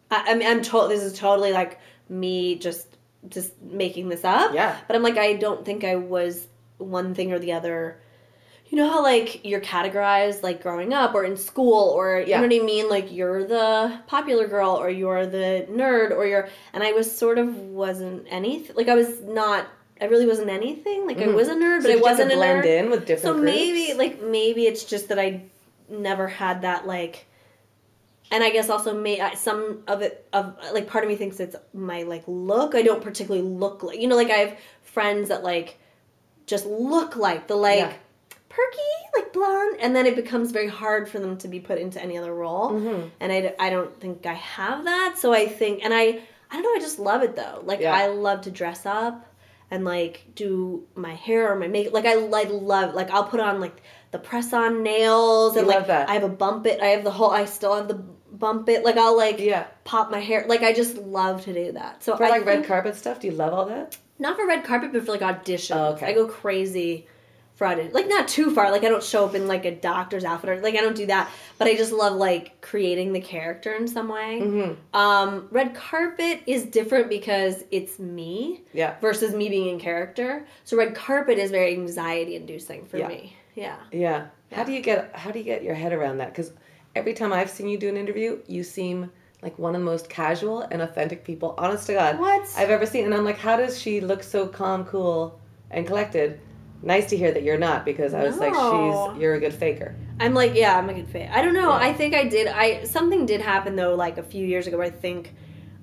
I, 0.09 0.31
I 0.31 0.35
mean, 0.35 0.47
I'm 0.47 0.61
told 0.63 0.89
this 0.89 1.03
is 1.03 1.13
totally 1.17 1.51
like 1.51 1.79
me 2.09 2.55
just 2.55 2.92
just 3.29 3.59
making 3.61 4.09
this 4.09 4.23
up. 4.23 4.53
Yeah. 4.53 4.75
But 4.87 4.95
I'm 4.95 5.03
like, 5.03 5.17
I 5.17 5.33
don't 5.33 5.65
think 5.65 5.83
I 5.83 5.95
was 5.95 6.47
one 6.77 7.13
thing 7.15 7.31
or 7.31 7.39
the 7.39 7.53
other. 7.53 7.99
You 8.69 8.77
know 8.77 8.89
how 8.89 9.03
like 9.03 9.45
you're 9.45 9.61
categorized 9.61 10.41
like 10.41 10.63
growing 10.63 10.93
up 10.93 11.13
or 11.13 11.23
in 11.23 11.37
school 11.37 11.89
or 11.89 12.19
you 12.19 12.25
Yeah. 12.27 12.37
know 12.41 12.47
what 12.47 12.55
I 12.61 12.65
mean? 12.65 12.89
Like 12.89 13.11
you're 13.11 13.45
the 13.45 13.99
popular 14.07 14.47
girl 14.47 14.71
or 14.71 14.89
you're 14.89 15.27
the 15.27 15.67
nerd 15.69 16.09
or 16.11 16.25
you're 16.25 16.49
and 16.73 16.81
I 16.83 16.91
was 16.93 17.15
sort 17.15 17.37
of 17.37 17.55
wasn't 17.55 18.25
anything 18.31 18.75
like 18.75 18.87
I 18.87 18.95
was 18.95 19.21
not 19.21 19.67
I 20.01 20.05
really 20.05 20.25
wasn't 20.25 20.49
anything. 20.49 21.05
Like 21.05 21.19
I 21.19 21.27
was 21.27 21.49
a 21.49 21.53
nerd, 21.53 21.81
Mm-hmm. 21.81 21.81
So 21.83 21.89
but 21.89 21.97
I 21.99 22.01
wasn't 22.01 22.31
a 22.31 22.35
blend 22.35 22.63
nerd. 22.63 22.65
in 22.85 22.89
with 22.89 23.05
different 23.05 23.21
So 23.21 23.33
groups? 23.33 23.45
maybe 23.45 23.93
like 23.93 24.21
maybe 24.23 24.65
it's 24.65 24.83
just 24.85 25.09
that 25.09 25.19
I 25.19 25.43
never 25.87 26.27
had 26.27 26.63
that 26.63 26.87
like 26.87 27.27
and 28.31 28.43
I 28.43 28.49
guess 28.49 28.69
also 28.69 28.93
may 28.99 29.19
I- 29.21 29.35
some 29.35 29.83
of 29.87 30.01
it 30.01 30.27
of 30.33 30.55
like 30.73 30.87
part 30.87 31.03
of 31.03 31.09
me 31.09 31.15
thinks 31.15 31.39
it's 31.39 31.55
my 31.73 32.03
like 32.03 32.23
look. 32.27 32.75
I 32.75 32.81
don't 32.81 33.01
particularly 33.03 33.45
look 33.47 33.83
like 33.83 33.99
you 33.99 34.07
know 34.07 34.15
like 34.15 34.29
I 34.31 34.37
have 34.37 34.57
friends 34.81 35.29
that 35.29 35.43
like 35.43 35.77
just 36.45 36.65
look 36.65 37.15
like 37.15 37.47
the 37.47 37.55
like 37.55 37.79
Yeah. 37.79 37.93
perky 38.49 38.77
like 39.15 39.31
blonde 39.33 39.77
and 39.79 39.95
then 39.95 40.05
it 40.05 40.15
becomes 40.15 40.51
very 40.51 40.67
hard 40.67 41.07
for 41.09 41.19
them 41.19 41.37
to 41.37 41.47
be 41.47 41.59
put 41.59 41.77
into 41.77 42.01
any 42.01 42.17
other 42.17 42.33
role 42.33 42.71
Mm-hmm. 42.71 43.07
and 43.19 43.31
I, 43.31 43.53
I 43.59 43.69
don't 43.69 43.95
think 43.99 44.25
I 44.25 44.33
have 44.33 44.83
that 44.85 45.17
so 45.17 45.33
I 45.33 45.47
think 45.47 45.83
and 45.83 45.93
I 45.93 46.19
I 46.51 46.53
don't 46.55 46.63
know 46.63 46.73
I 46.75 46.79
just 46.79 46.99
love 46.99 47.23
it 47.23 47.35
though 47.35 47.61
like 47.63 47.79
Yeah. 47.79 47.93
I 47.95 48.07
love 48.07 48.41
to 48.41 48.51
dress 48.51 48.85
up 48.85 49.25
and 49.73 49.83
like 49.83 50.23
do 50.35 50.85
my 50.93 51.15
hair 51.15 51.51
or 51.51 51.55
my 51.59 51.67
makeup 51.67 51.93
like 51.93 52.05
I, 52.05 52.13
I 52.13 52.43
love 52.43 52.93
like 52.93 53.09
I'll 53.09 53.23
put 53.23 53.39
on 53.39 53.59
like 53.59 53.81
the 54.11 54.19
press 54.19 54.53
on 54.53 54.83
nails 54.83 55.55
and 55.57 55.63
You 55.65 55.67
like 55.69 55.79
love 55.79 55.87
that. 55.87 56.09
I 56.09 56.13
have 56.13 56.23
a 56.23 56.29
bump 56.29 56.67
it 56.67 56.79
I 56.79 56.87
have 56.89 57.03
the 57.03 57.09
whole 57.11 57.31
I 57.31 57.45
still 57.45 57.75
have 57.75 57.87
the 57.87 57.95
bump 57.95 58.69
it 58.69 58.83
like 58.85 58.97
I'll 58.97 59.17
like 59.17 59.39
Yeah. 59.39 59.65
pop 59.83 60.11
my 60.11 60.19
hair 60.19 60.45
like 60.47 60.61
I 60.61 60.73
just 60.73 60.97
love 60.97 61.43
to 61.45 61.53
do 61.53 61.71
that 61.71 62.03
so 62.03 62.15
For 62.15 62.23
I 62.25 62.29
like 62.29 62.45
red 62.45 62.65
carpet 62.65 62.95
stuff, 62.95 63.19
do 63.19 63.27
you 63.27 63.33
love 63.33 63.51
all 63.51 63.65
that? 63.65 63.97
not 64.19 64.35
for 64.37 64.45
red 64.47 64.63
carpet, 64.63 64.93
but 64.93 65.03
for 65.05 65.11
like 65.11 65.21
auditions. 65.21 65.75
Oh, 65.75 65.93
okay. 65.93 66.05
I 66.05 66.13
go 66.13 66.27
crazy 66.27 67.07
for. 67.55 67.67
Like 67.91 68.07
not 68.07 68.27
too 68.27 68.53
far. 68.53 68.71
Like 68.71 68.83
I 68.83 68.89
don't 68.89 69.03
show 69.03 69.25
up 69.25 69.35
in 69.35 69.47
like 69.47 69.65
a 69.65 69.71
doctor's 69.75 70.23
outfit 70.23 70.49
or 70.49 70.59
like 70.61 70.75
I 70.75 70.81
don't 70.81 70.95
do 70.95 71.05
that. 71.07 71.29
But 71.57 71.67
I 71.67 71.75
just 71.75 71.91
love 71.91 72.13
like 72.15 72.59
creating 72.61 73.13
the 73.13 73.21
character 73.21 73.73
in 73.73 73.87
some 73.87 74.09
way. 74.09 74.39
Mm-hmm. 74.41 74.95
Um, 74.97 75.47
red 75.51 75.73
carpet 75.75 76.41
is 76.47 76.65
different 76.65 77.09
because 77.09 77.63
it's 77.71 77.99
me 77.99 78.61
Yeah. 78.73 78.95
versus 79.01 79.33
me 79.33 79.49
being 79.49 79.67
in 79.69 79.79
character. 79.79 80.45
So 80.63 80.77
red 80.77 80.95
carpet 80.95 81.37
is 81.37 81.51
very 81.51 81.73
anxiety 81.73 82.35
inducing 82.35 82.85
for 82.85 82.97
Yeah. 82.97 83.07
me. 83.07 83.35
Yeah. 83.55 83.75
Yeah. 83.91 84.27
How 84.51 84.63
do 84.63 84.71
you 84.71 84.81
get 84.81 85.15
how 85.15 85.31
do 85.31 85.39
you 85.39 85.45
get 85.45 85.63
your 85.63 85.75
head 85.75 85.93
around 85.93 86.17
that? 86.17 86.29
Because 86.29 86.51
every 86.95 87.13
time 87.13 87.31
I've 87.33 87.49
seen 87.49 87.67
you 87.67 87.77
do 87.77 87.89
an 87.89 87.97
interview, 87.97 88.39
you 88.47 88.63
seem 88.63 89.11
like 89.41 89.57
one 89.59 89.75
of 89.75 89.81
the 89.81 89.85
most 89.85 90.09
casual 90.09 90.61
and 90.61 90.81
authentic 90.81 91.23
people, 91.25 91.53
honest 91.57 91.85
to 91.87 91.93
God, 91.93 92.17
What? 92.19 92.47
I've 92.57 92.69
ever 92.69 92.85
seen. 92.85 93.03
And 93.05 93.13
I'm 93.13 93.25
like, 93.25 93.37
how 93.37 93.57
does 93.57 93.79
she 93.79 93.99
look 93.99 94.23
so 94.23 94.47
calm, 94.47 94.85
cool, 94.85 95.39
and 95.69 95.85
collected? 95.85 96.39
Nice 96.85 97.09
to 97.11 97.17
hear 97.17 97.31
that 97.31 97.43
you're 97.43 97.57
not, 97.57 97.85
because 97.85 98.13
I 98.13 98.23
was 98.23 98.37
like, 98.37 98.53
she's 98.53 99.21
you're 99.21 99.35
a 99.35 99.39
good 99.39 99.53
faker. 99.53 99.95
I'm 100.19 100.33
like, 100.33 100.53
yeah, 100.53 100.77
I'm 100.77 100.89
a 100.89 100.93
good 100.93 101.07
fit. 101.07 101.29
I 101.31 101.41
don't 101.41 101.53
know. 101.53 101.69
Yeah. 101.69 101.87
I 101.87 101.93
think 101.93 102.13
I 102.13 102.25
did. 102.27 102.47
I 102.47 102.83
something 102.83 103.25
did 103.25 103.39
happen 103.41 103.75
though, 103.77 103.95
like 103.95 104.17
a 104.17 104.23
few 104.23 104.45
years 104.45 104.67
ago. 104.67 104.77
Where 104.77 104.87
I 104.87 104.89
think 104.89 105.33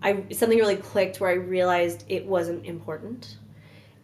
I 0.02 0.24
something 0.30 0.58
really 0.58 0.76
clicked 0.76 1.18
where 1.18 1.30
I 1.30 1.34
realized 1.34 2.04
it 2.08 2.26
wasn't 2.26 2.66
important, 2.66 3.38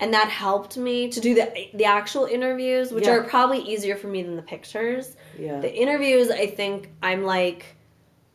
and 0.01 0.14
that 0.14 0.28
helped 0.28 0.78
me 0.78 1.11
to 1.11 1.20
do 1.20 1.34
the 1.34 1.68
the 1.74 1.84
actual 1.84 2.24
interviews, 2.24 2.92
which 2.92 3.05
Yeah. 3.05 3.16
are 3.16 3.24
probably 3.24 3.59
easier 3.59 3.97
for 3.97 4.07
me 4.09 4.22
than 4.22 4.36
the 4.36 4.42
pictures. 4.42 5.16
Yeah. 5.38 5.61
The 5.61 5.72
interviews, 5.74 6.30
I 6.30 6.47
think 6.47 6.88
I'm 7.03 7.24
like, 7.24 7.76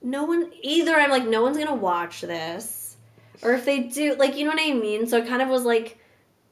no 0.04 0.26
one 0.26 0.52
either. 0.62 0.94
I'm 0.96 1.10
like, 1.10 1.28
no 1.28 1.42
one's 1.42 1.58
gonna 1.58 1.74
watch 1.74 2.22
this, 2.22 2.96
or 3.42 3.54
if 3.54 3.66
they 3.66 3.80
do, 3.80 4.16
like, 4.16 4.38
you 4.38 4.44
know 4.46 4.52
what 4.52 4.62
I 4.62 4.74
mean. 4.74 5.08
So 5.08 5.18
I 5.18 5.22
kind 5.22 5.42
of 5.42 5.50
was 5.50 5.66
like, 5.66 5.98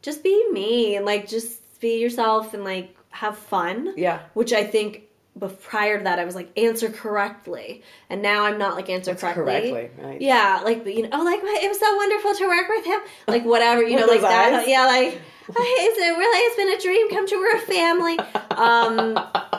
just 0.01 0.23
be 0.23 0.49
me 0.51 0.95
and 0.95 1.05
like 1.05 1.27
just 1.27 1.61
be 1.79 1.99
yourself 1.99 2.53
and 2.53 2.63
like 2.63 2.95
have 3.09 3.37
fun 3.37 3.93
yeah. 3.97 4.19
which 4.33 4.53
I 4.53 4.63
think 4.63 5.09
but 5.39 5.61
prior 5.61 5.97
to 5.97 6.03
that 6.03 6.19
I 6.19 6.25
was 6.25 6.35
like 6.35 6.57
answer 6.57 6.89
correctly, 6.89 7.81
and 8.09 8.21
now 8.21 8.43
I'm 8.43 8.57
not 8.57 8.75
like 8.75 8.89
answer 8.89 9.15
correctly. 9.15 9.71
Correctly, 9.71 9.89
right? 10.03 10.21
Yeah, 10.21 10.61
like 10.63 10.85
you 10.85 11.03
know, 11.03 11.09
oh, 11.13 11.23
like 11.23 11.39
it 11.41 11.67
was 11.67 11.79
so 11.79 11.95
wonderful 11.95 12.35
to 12.35 12.47
work 12.47 12.67
with 12.67 12.85
him, 12.85 12.99
like 13.27 13.45
whatever, 13.45 13.81
you 13.81 13.97
know, 13.97 14.05
like 14.05 14.21
that. 14.21 14.53
eyes? 14.53 14.67
Yeah, 14.67 14.85
like 14.85 15.21
oh, 15.55 15.75
it's 15.79 15.99
a, 15.99 16.17
really 16.17 16.39
it's 16.39 16.55
been 16.55 16.73
a 16.73 16.81
dream 16.81 17.09
come 17.09 17.27
true. 17.27 17.39
We're 17.39 17.55
a 17.55 17.59
family. 17.59 18.19
Um, 18.51 19.13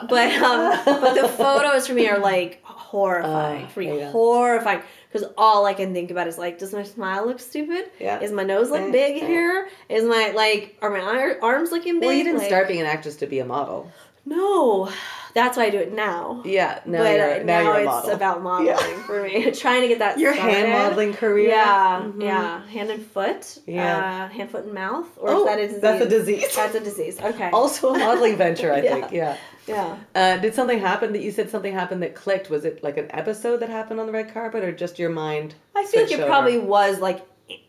but 0.07 0.31
um, 0.41 0.81
but 0.85 1.19
the 1.19 1.27
photos 1.37 1.87
for 1.87 1.93
me 1.93 2.07
are 2.07 2.19
like 2.19 2.61
horrifying. 2.63 3.65
Oh, 3.65 3.69
for 3.69 3.79
me, 3.79 3.99
yeah. 3.99 4.11
horrifying. 4.11 4.83
Because 5.11 5.27
all 5.37 5.65
I 5.65 5.73
can 5.73 5.93
think 5.93 6.09
about 6.09 6.27
is 6.27 6.37
like, 6.37 6.57
does 6.57 6.73
my 6.73 6.83
smile 6.83 7.25
look 7.25 7.39
stupid? 7.39 7.91
Yeah. 7.99 8.19
Is 8.21 8.31
my 8.31 8.43
nose 8.43 8.69
look 8.69 8.79
Eh, 8.81 8.91
big 8.91 9.21
eh. 9.21 9.25
here? 9.27 9.67
Is 9.89 10.03
my 10.05 10.31
like 10.31 10.77
are 10.81 10.89
my 10.89 11.35
arms 11.41 11.71
looking 11.71 11.99
big? 11.99 12.07
Well, 12.07 12.15
you 12.15 12.23
didn't 12.23 12.39
Like- 12.39 12.47
start 12.47 12.67
being 12.67 12.79
an 12.79 12.85
actress 12.85 13.17
to 13.17 13.27
be 13.27 13.39
a 13.39 13.45
model. 13.45 13.91
no, 14.25 14.89
that's 15.33 15.57
why 15.57 15.65
I 15.65 15.69
do 15.69 15.79
it 15.79 15.93
now. 15.93 16.41
Yeah. 16.45 16.79
Now 16.85 16.99
but 17.03 17.11
you're 17.15 17.33
uh, 17.41 17.43
now, 17.43 17.63
now 17.63 17.73
it's 17.77 17.85
model. 17.85 18.11
about 18.11 18.41
modeling 18.41 18.67
Yeah. 18.67 19.03
for 19.03 19.23
me. 19.23 19.51
Trying 19.65 19.81
to 19.81 19.87
get 19.87 19.99
that 19.99 20.19
Your 20.19 20.33
started. 20.33 20.53
hand 20.55 20.71
modeling 20.71 21.13
career. 21.13 21.49
Yeah, 21.49 22.01
Mhm. 22.05 22.21
yeah, 22.23 22.65
hand 22.67 22.89
and 22.91 23.05
foot. 23.05 23.59
Yeah. 23.65 23.97
uh, 24.29 24.33
hand, 24.33 24.49
foot, 24.51 24.65
and 24.65 24.73
mouth. 24.73 25.07
Or 25.17 25.29
Oh, 25.29 25.39
is 25.39 25.45
that 25.45 25.59
a 25.59 25.67
disease? 25.67 25.81
that's 25.81 26.01
a 26.05 26.09
disease. 26.09 26.55
That's 26.55 26.75
a 26.75 26.79
disease. 26.79 27.19
Okay. 27.21 27.49
Also 27.51 27.93
a 27.93 27.97
modeling 27.97 28.35
venture, 28.35 28.73
I 28.73 28.77
Yeah. 28.81 28.93
think. 28.93 29.11
Yeah. 29.11 29.37
yeah. 29.67 29.95
Uh, 30.15 30.37
did 30.37 30.53
something 30.55 30.79
happen 30.79 31.13
that 31.13 31.21
you 31.21 31.31
said 31.31 31.49
something 31.49 31.73
happened 31.73 32.01
that 32.03 32.15
clicked? 32.15 32.49
Was 32.49 32.65
it 32.65 32.83
like 32.83 32.97
an 32.97 33.07
episode 33.11 33.57
that 33.61 33.69
happened 33.69 33.99
on 33.99 34.05
the 34.07 34.11
red 34.13 34.33
carpet, 34.33 34.63
or 34.63 34.71
just 34.71 34.99
your 34.99 35.09
mind? 35.11 35.55
I 35.75 35.83
think 35.85 36.11
it 36.11 36.19
over? 36.19 36.27
probably 36.27 36.57
was 36.57 36.99
like 36.99 37.21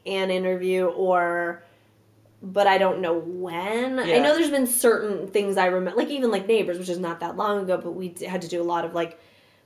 an 0.07 0.31
interview 0.31 0.87
or 0.87 1.63
but 2.43 2.67
I 2.67 2.77
don't 2.79 3.01
know 3.01 3.19
when. 3.19 3.99
I 3.99 4.19
know 4.19 4.35
there's 4.35 4.51
been 4.51 4.67
certain 4.67 5.29
things 5.29 5.57
I 5.57 5.67
remember 5.67 5.97
like 5.99 6.11
even 6.11 6.31
like 6.31 6.47
neighbors 6.49 6.79
which 6.79 6.89
is 6.89 6.99
not 6.99 7.21
that 7.21 7.37
long 7.37 7.63
ago 7.63 7.77
but 7.79 7.93
we 7.93 8.15
had 8.27 8.43
to 8.43 8.49
do 8.49 8.61
a 8.61 8.65
lot 8.65 8.85
of 8.85 8.95
like 8.95 9.21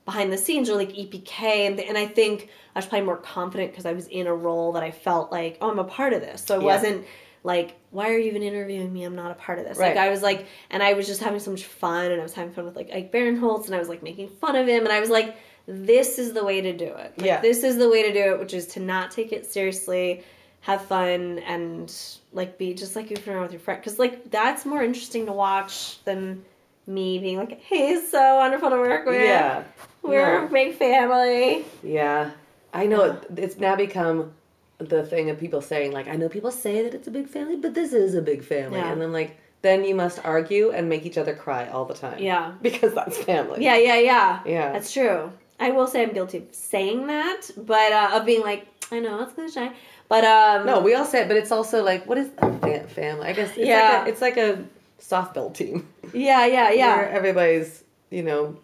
behind 0.05 0.31
the 0.31 0.37
scenes 0.37 0.69
or 0.69 0.75
like 0.75 0.89
EPK, 0.93 1.41
and 1.67 1.79
and 1.79 1.97
I 1.97 2.05
think 2.05 2.49
I 2.75 2.79
was 2.79 2.85
probably 2.85 3.05
more 3.05 3.17
confident 3.17 3.71
because 3.71 3.85
I 3.85 3.93
was 3.93 4.07
in 4.07 4.25
a 4.27 4.33
role 4.33 4.71
that 4.73 4.83
I 4.83 4.91
felt 4.91 5.31
like 5.31 5.57
oh 5.61 5.69
I'm 5.71 5.79
a 5.79 5.83
part 5.83 6.13
of 6.13 6.21
this, 6.21 6.43
so 6.45 6.55
I 6.55 6.59
Yeah. 6.59 6.63
wasn't 6.65 7.05
like 7.43 7.75
why 7.91 8.09
are 8.09 8.17
you 8.17 8.27
even 8.29 8.43
interviewing 8.43 8.91
me? 8.93 9.03
I'm 9.03 9.15
not 9.15 9.31
a 9.31 9.35
part 9.35 9.59
of 9.59 9.65
this. 9.65 9.77
Right. 9.77 9.95
Like 9.95 10.05
I 10.05 10.09
was 10.09 10.21
like, 10.21 10.45
and 10.69 10.83
I 10.83 10.93
was 10.93 11.07
just 11.07 11.21
having 11.21 11.39
so 11.39 11.51
much 11.51 11.63
fun, 11.65 12.11
and 12.11 12.19
I 12.19 12.23
was 12.23 12.33
having 12.33 12.53
fun 12.53 12.65
with 12.65 12.75
like 12.75 12.89
Ike 12.93 13.11
Barinholtz, 13.11 13.65
and 13.65 13.75
I 13.75 13.79
was 13.79 13.89
like 13.89 14.03
making 14.03 14.29
fun 14.29 14.55
of 14.55 14.67
him, 14.67 14.83
and 14.83 14.91
I 14.93 14.99
was 14.99 15.09
like, 15.09 15.35
this 15.67 16.19
is 16.19 16.31
the 16.33 16.43
way 16.43 16.61
to 16.61 16.71
do 16.75 16.85
it. 16.85 17.13
Like, 17.17 17.25
Yeah. 17.25 17.41
this 17.41 17.63
is 17.63 17.77
the 17.77 17.89
way 17.89 18.03
to 18.03 18.13
do 18.13 18.33
it, 18.33 18.39
which 18.39 18.53
is 18.53 18.67
to 18.67 18.79
not 18.79 19.11
take 19.11 19.31
it 19.33 19.45
seriously, 19.45 20.23
have 20.61 20.85
fun, 20.85 21.39
and 21.39 21.93
like 22.33 22.57
be 22.57 22.73
just 22.73 22.95
like 22.95 23.09
goofing 23.09 23.29
around 23.33 23.43
with 23.43 23.51
your 23.53 23.61
friend, 23.61 23.79
because 23.81 23.99
like 23.99 24.29
that's 24.31 24.65
more 24.65 24.83
interesting 24.83 25.25
to 25.27 25.31
watch 25.31 26.03
than 26.03 26.43
me 26.85 27.19
being 27.19 27.37
like, 27.37 27.59
hey, 27.61 27.89
he's 27.89 28.09
so 28.09 28.35
wonderful 28.37 28.69
to 28.69 28.77
work 28.77 29.05
with. 29.05 29.21
Yeah. 29.21 29.63
we're 30.01 30.39
No. 30.41 30.45
a 30.45 30.49
big 30.49 30.75
family. 30.75 31.65
Yeah. 31.83 32.31
I 32.73 32.85
know 32.85 33.19
it's 33.35 33.57
now 33.57 33.75
become 33.75 34.33
the 34.77 35.03
thing 35.05 35.29
of 35.29 35.39
people 35.39 35.59
saying 35.61 35.91
like 35.91 36.07
I 36.07 36.15
know 36.15 36.29
people 36.29 36.51
say 36.51 36.83
that 36.83 36.93
it's 36.93 37.07
a 37.07 37.11
big 37.11 37.27
family, 37.27 37.55
but 37.57 37.73
this 37.73 37.91
is 37.93 38.13
a 38.15 38.21
big 38.21 38.43
family. 38.43 38.79
Yeah. 38.79 38.91
And 38.91 39.01
I'm 39.03 39.11
like 39.11 39.37
then 39.63 39.83
you 39.83 39.95
must 39.95 40.23
argue 40.23 40.69
and 40.71 40.87
make 40.87 41.05
each 41.05 41.17
other 41.17 41.35
cry 41.35 41.67
all 41.67 41.83
the 41.85 41.93
time. 41.95 42.19
Yeah. 42.19 42.53
Because 42.61 42.93
that's 42.93 43.17
family. 43.17 43.63
Yeah, 43.63 43.75
yeah, 43.77 43.97
yeah. 43.99 44.39
Yeah. 44.45 44.71
That's 44.71 44.93
true. 44.93 45.31
I 45.59 45.71
will 45.71 45.87
say 45.87 46.03
I'm 46.03 46.13
guilty 46.13 46.37
of 46.37 46.43
saying 46.51 47.07
that, 47.07 47.41
but 47.57 47.91
uh, 47.91 48.11
of 48.13 48.25
being 48.25 48.43
like, 48.43 48.67
I 48.91 48.99
know 48.99 49.23
it's 49.23 49.33
cliche, 49.33 49.71
but 50.09 50.23
um, 50.23 50.65
No, 50.65 50.79
we 50.79 50.93
all 50.95 51.05
say 51.05 51.21
it, 51.23 51.27
but 51.27 51.37
it's 51.37 51.51
also 51.51 51.83
like 51.83 52.05
what 52.07 52.17
is 52.17 52.29
a 52.39 52.51
fa- 52.59 52.87
family? 52.87 53.27
I 53.27 53.33
guess 53.33 53.49
it's 53.49 53.59
Yeah. 53.67 53.99
like 53.99 54.07
a, 54.07 54.09
it's 54.11 54.21
like 54.21 54.37
a 54.37 54.63
softball 54.99 55.53
team. 55.53 55.87
yeah, 56.13 56.45
yeah, 56.45 56.71
yeah. 56.71 56.95
Where 56.97 57.09
everybody's, 57.09 57.83
you 58.09 58.23
know, 58.23 58.57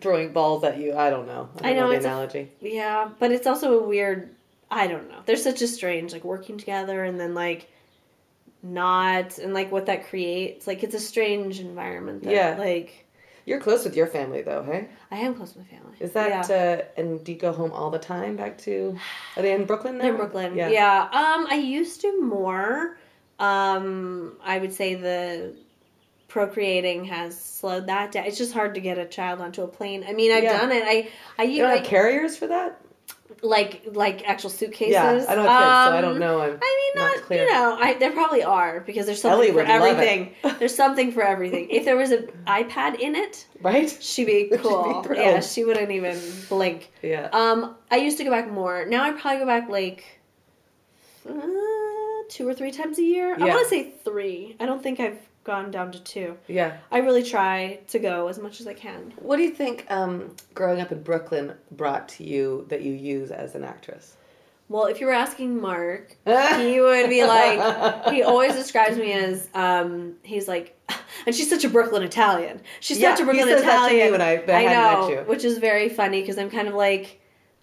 throwing 0.00 0.32
balls 0.32 0.62
at 0.64 0.78
you. 0.78 0.94
I 0.96 1.10
don't 1.10 1.26
know. 1.26 1.48
I, 1.62 1.70
I 1.70 1.72
don't 1.74 1.82
know, 1.84 1.88
the 1.90 1.96
it's 1.96 2.04
a- 2.04 2.08
analogy. 2.08 2.50
Yeah, 2.60 3.08
but 3.18 3.30
it's 3.32 3.46
also 3.46 3.80
a 3.80 3.82
weird. 3.86 4.30
I 4.70 4.86
don't 4.88 5.08
know. 5.08 5.20
There's 5.26 5.42
such 5.44 5.62
a 5.62 5.68
strange 5.68 6.12
like 6.12 6.24
working 6.24 6.58
together 6.58 7.04
and 7.04 7.18
then 7.20 7.34
like 7.34 7.68
not 8.62 9.38
and 9.38 9.54
like 9.54 9.70
what 9.70 9.86
that 9.86 10.08
creates. 10.08 10.66
Like 10.66 10.82
it's 10.82 10.94
a 10.94 11.00
strange 11.00 11.60
environment. 11.60 12.22
That, 12.24 12.32
Yeah. 12.32 12.56
Like 12.58 13.05
You're 13.46 13.60
close 13.60 13.84
with 13.84 13.96
your 13.96 14.08
family 14.08 14.42
though, 14.42 14.62
hey? 14.64 14.88
I 15.10 15.18
am 15.18 15.34
close 15.36 15.54
with 15.54 15.64
my 15.64 15.70
family. 15.78 15.96
Is 16.00 16.12
that 16.12 16.48
Yeah. 16.50 16.56
uh, 16.80 17.00
and 17.00 17.24
do 17.24 17.32
you 17.32 17.38
go 17.38 17.52
home 17.52 17.72
all 17.72 17.90
the 17.90 17.98
time 17.98 18.36
back 18.36 18.58
to 18.58 18.98
are 19.36 19.42
they 19.42 19.52
in 19.52 19.64
Brooklyn 19.64 19.96
now? 19.98 20.02
They're 20.02 20.10
in 20.12 20.16
Brooklyn. 20.18 20.56
Yeah. 20.56 20.68
yeah. 20.68 21.02
Um, 21.04 21.46
I 21.48 21.54
used 21.54 22.00
to 22.02 22.20
more. 22.20 22.98
Um, 23.38 24.36
I 24.42 24.58
would 24.58 24.74
say 24.74 24.96
the 24.96 25.54
procreating 26.28 27.04
has 27.04 27.40
slowed 27.40 27.86
that 27.86 28.12
down. 28.12 28.24
It's 28.26 28.36
just 28.38 28.52
hard 28.52 28.74
to 28.74 28.80
get 28.80 28.98
a 28.98 29.06
child 29.06 29.40
onto 29.40 29.62
a 29.62 29.68
plane. 29.68 30.04
I 30.06 30.12
mean, 30.12 30.32
I've 30.32 30.42
Yeah. 30.42 30.58
done 30.58 30.72
it. 30.72 30.82
I 30.84 31.08
I 31.38 31.44
You 31.44 31.62
don't 31.62 31.70
like, 31.70 31.80
have 31.80 31.88
carriers 31.88 32.36
for 32.36 32.48
that? 32.48 32.80
Like 33.42 33.82
like 33.92 34.26
actual 34.28 34.50
suitcases. 34.50 34.92
Yeah, 34.92 35.24
I 35.28 35.34
don't 35.34 35.46
have 35.46 35.62
kids, 35.62 35.92
so 35.92 35.98
I 35.98 36.00
don't 36.00 36.12
Um, 36.14 36.18
know. 36.20 36.40
I'm 36.40 36.58
I 36.62 36.92
mean, 36.94 37.02
not 37.02 37.16
not, 37.16 37.24
clear. 37.24 37.44
you 37.44 37.52
know, 37.52 37.76
I 37.80 37.94
there 37.94 38.12
probably 38.12 38.42
are 38.42 38.80
because 38.80 39.06
there's 39.06 39.20
something 39.20 39.38
Ellie 39.38 39.48
for 39.50 39.54
would 39.56 39.68
love 39.68 39.82
it. 39.82 39.90
everything. 39.90 40.34
There's 40.58 40.74
something 40.74 41.12
for 41.12 41.22
everything. 41.22 41.68
If 41.70 41.84
there 41.84 41.96
was 41.96 42.10
an 42.12 42.28
iPad 42.46 42.98
in 43.00 43.14
it, 43.14 43.46
right? 43.62 43.90
she'd 44.00 44.24
be 44.26 44.48
be 44.50 44.56
cool. 44.58 45.02
thrilled. 45.02 45.18
yeah, 45.24 45.40
she 45.40 45.64
wouldn't 45.64 45.90
even 45.90 46.18
blink. 46.48 46.90
Yeah. 47.02 47.28
Um, 47.32 47.76
I 47.90 47.96
used 47.96 48.16
to 48.18 48.24
go 48.24 48.30
back 48.30 48.50
more. 48.50 48.86
Now 48.86 49.04
I 49.04 49.12
probably 49.12 49.40
go 49.40 49.46
back 49.46 49.68
like 49.68 50.04
uh, 51.28 51.32
two 52.28 52.46
or 52.48 52.54
three 52.54 52.70
times 52.70 52.98
a 52.98 53.02
year. 53.02 53.34
I 53.34 53.38
want 53.44 53.62
to 53.64 53.68
say 53.68 53.90
three. 54.04 54.56
I 54.60 54.66
don't 54.66 54.82
think 54.82 55.00
I've 55.00 55.18
gone 55.46 55.70
down 55.70 55.92
to 55.92 56.00
two. 56.02 56.36
yeah. 56.48 56.76
I 56.90 56.98
really 56.98 57.22
try 57.22 57.78
to 57.88 57.98
go 57.98 58.26
as 58.28 58.38
much 58.38 58.60
as 58.60 58.66
I 58.66 58.74
can. 58.74 59.14
What 59.20 59.36
do 59.36 59.42
you 59.44 59.50
think 59.50 59.86
um, 59.90 60.34
growing 60.54 60.80
up 60.80 60.92
in 60.92 61.02
Brooklyn 61.02 61.54
brought 61.70 62.08
to 62.10 62.24
you 62.24 62.66
that 62.68 62.82
you 62.82 62.92
use 62.92 63.30
as 63.30 63.54
an 63.54 63.64
actress? 63.64 64.16
Well, 64.68 64.86
if 64.86 65.00
you 65.00 65.06
were 65.06 65.12
asking 65.12 65.60
Mark, 65.60 66.16
he 66.26 66.80
would 66.80 67.08
be 67.08 67.24
like, 67.24 68.08
he 68.12 68.22
always 68.24 68.52
describes 68.54 68.96
me 68.98 69.12
as, 69.12 69.48
um, 69.54 70.16
he's 70.24 70.48
like, 70.48 70.76
and 71.26 71.32
she's 71.34 71.48
such 71.48 71.62
a 71.64 71.68
Brooklyn 71.68 72.02
Italian. 72.02 72.60
She's 72.80 72.98
Yeah, 72.98 73.12
such 73.14 73.20
a 73.20 73.22
he 73.22 73.30
Brooklyn 73.30 73.48
says 73.48 73.62
that 73.62 73.86
to 73.88 73.94
me 73.94 74.00
Italian. 74.00 74.12
when 74.12 74.20
I- 74.22 74.60
I 74.60 74.64
met 74.64 74.72
know, 74.98 75.08
you. 75.08 75.16
which 75.26 75.44
is 75.44 75.58
very 75.58 75.88
funny 75.88 76.20
because 76.20 76.36
I'm 76.36 76.50
kind 76.50 76.66
of 76.66 76.74
like, 76.74 77.20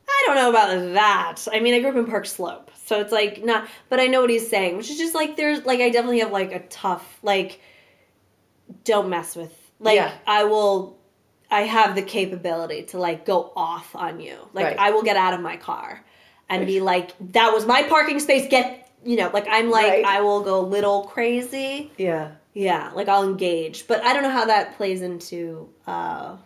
I 0.08 0.24
don't 0.28 0.36
know 0.36 0.50
about 0.50 0.94
that. 0.94 1.46
I 1.52 1.60
mean, 1.60 1.74
I 1.74 1.80
grew 1.82 1.90
up 1.90 1.96
in 1.98 2.06
Park 2.06 2.26
Slope, 2.26 2.72
so 2.86 3.00
it's 3.02 3.12
like 3.12 3.44
not, 3.44 3.68
but 3.90 4.00
I 4.00 4.08
know 4.08 4.22
what 4.22 4.30
he's 4.30 4.48
saying, 4.50 4.78
which 4.78 4.90
is 4.90 4.98
just 4.98 5.14
like 5.16 5.36
there's 5.38 5.66
like 5.66 5.80
I 5.82 5.90
definitely 5.90 6.20
have 6.20 6.32
like 6.32 6.52
a 6.54 6.60
tough 6.68 7.20
like, 7.24 7.60
don't 8.84 9.10
mess 9.10 9.36
with 9.36 9.54
like 9.80 9.96
Yeah. 9.96 10.12
I 10.28 10.44
will. 10.46 10.98
I 11.52 11.62
have 11.62 11.94
the 11.96 12.02
capability 12.02 12.84
to 12.86 12.98
like 12.98 13.26
go 13.26 13.52
off 13.56 13.96
on 13.96 14.20
you. 14.20 14.36
Like 14.54 14.66
Right. 14.66 14.80
I 14.80 14.92
will 14.92 15.04
get 15.04 15.18
out 15.18 15.34
of 15.34 15.40
my 15.42 15.58
car 15.58 16.04
and 16.50 16.66
be 16.66 16.80
like, 16.80 17.12
"That 17.34 17.54
was 17.54 17.66
my 17.66 17.84
parking 17.84 18.20
space. 18.20 18.48
Get 18.50 18.90
you 19.06 19.18
know." 19.18 19.30
Like 19.34 19.46
I'm 19.50 19.70
like 19.70 19.86
Right. 19.88 20.06
I 20.06 20.22
will 20.22 20.42
go 20.42 20.60
a 20.62 20.66
little 20.66 21.04
crazy. 21.04 21.92
Yeah. 21.98 22.32
Yeah, 22.56 22.92
like 22.94 23.08
I'll 23.08 23.24
engage, 23.28 23.88
but 23.88 24.04
I 24.04 24.14
don't 24.14 24.22
know 24.24 24.30
how 24.30 24.46
that 24.46 24.78
plays 24.78 25.02
into. 25.02 25.70
uh 25.88 26.38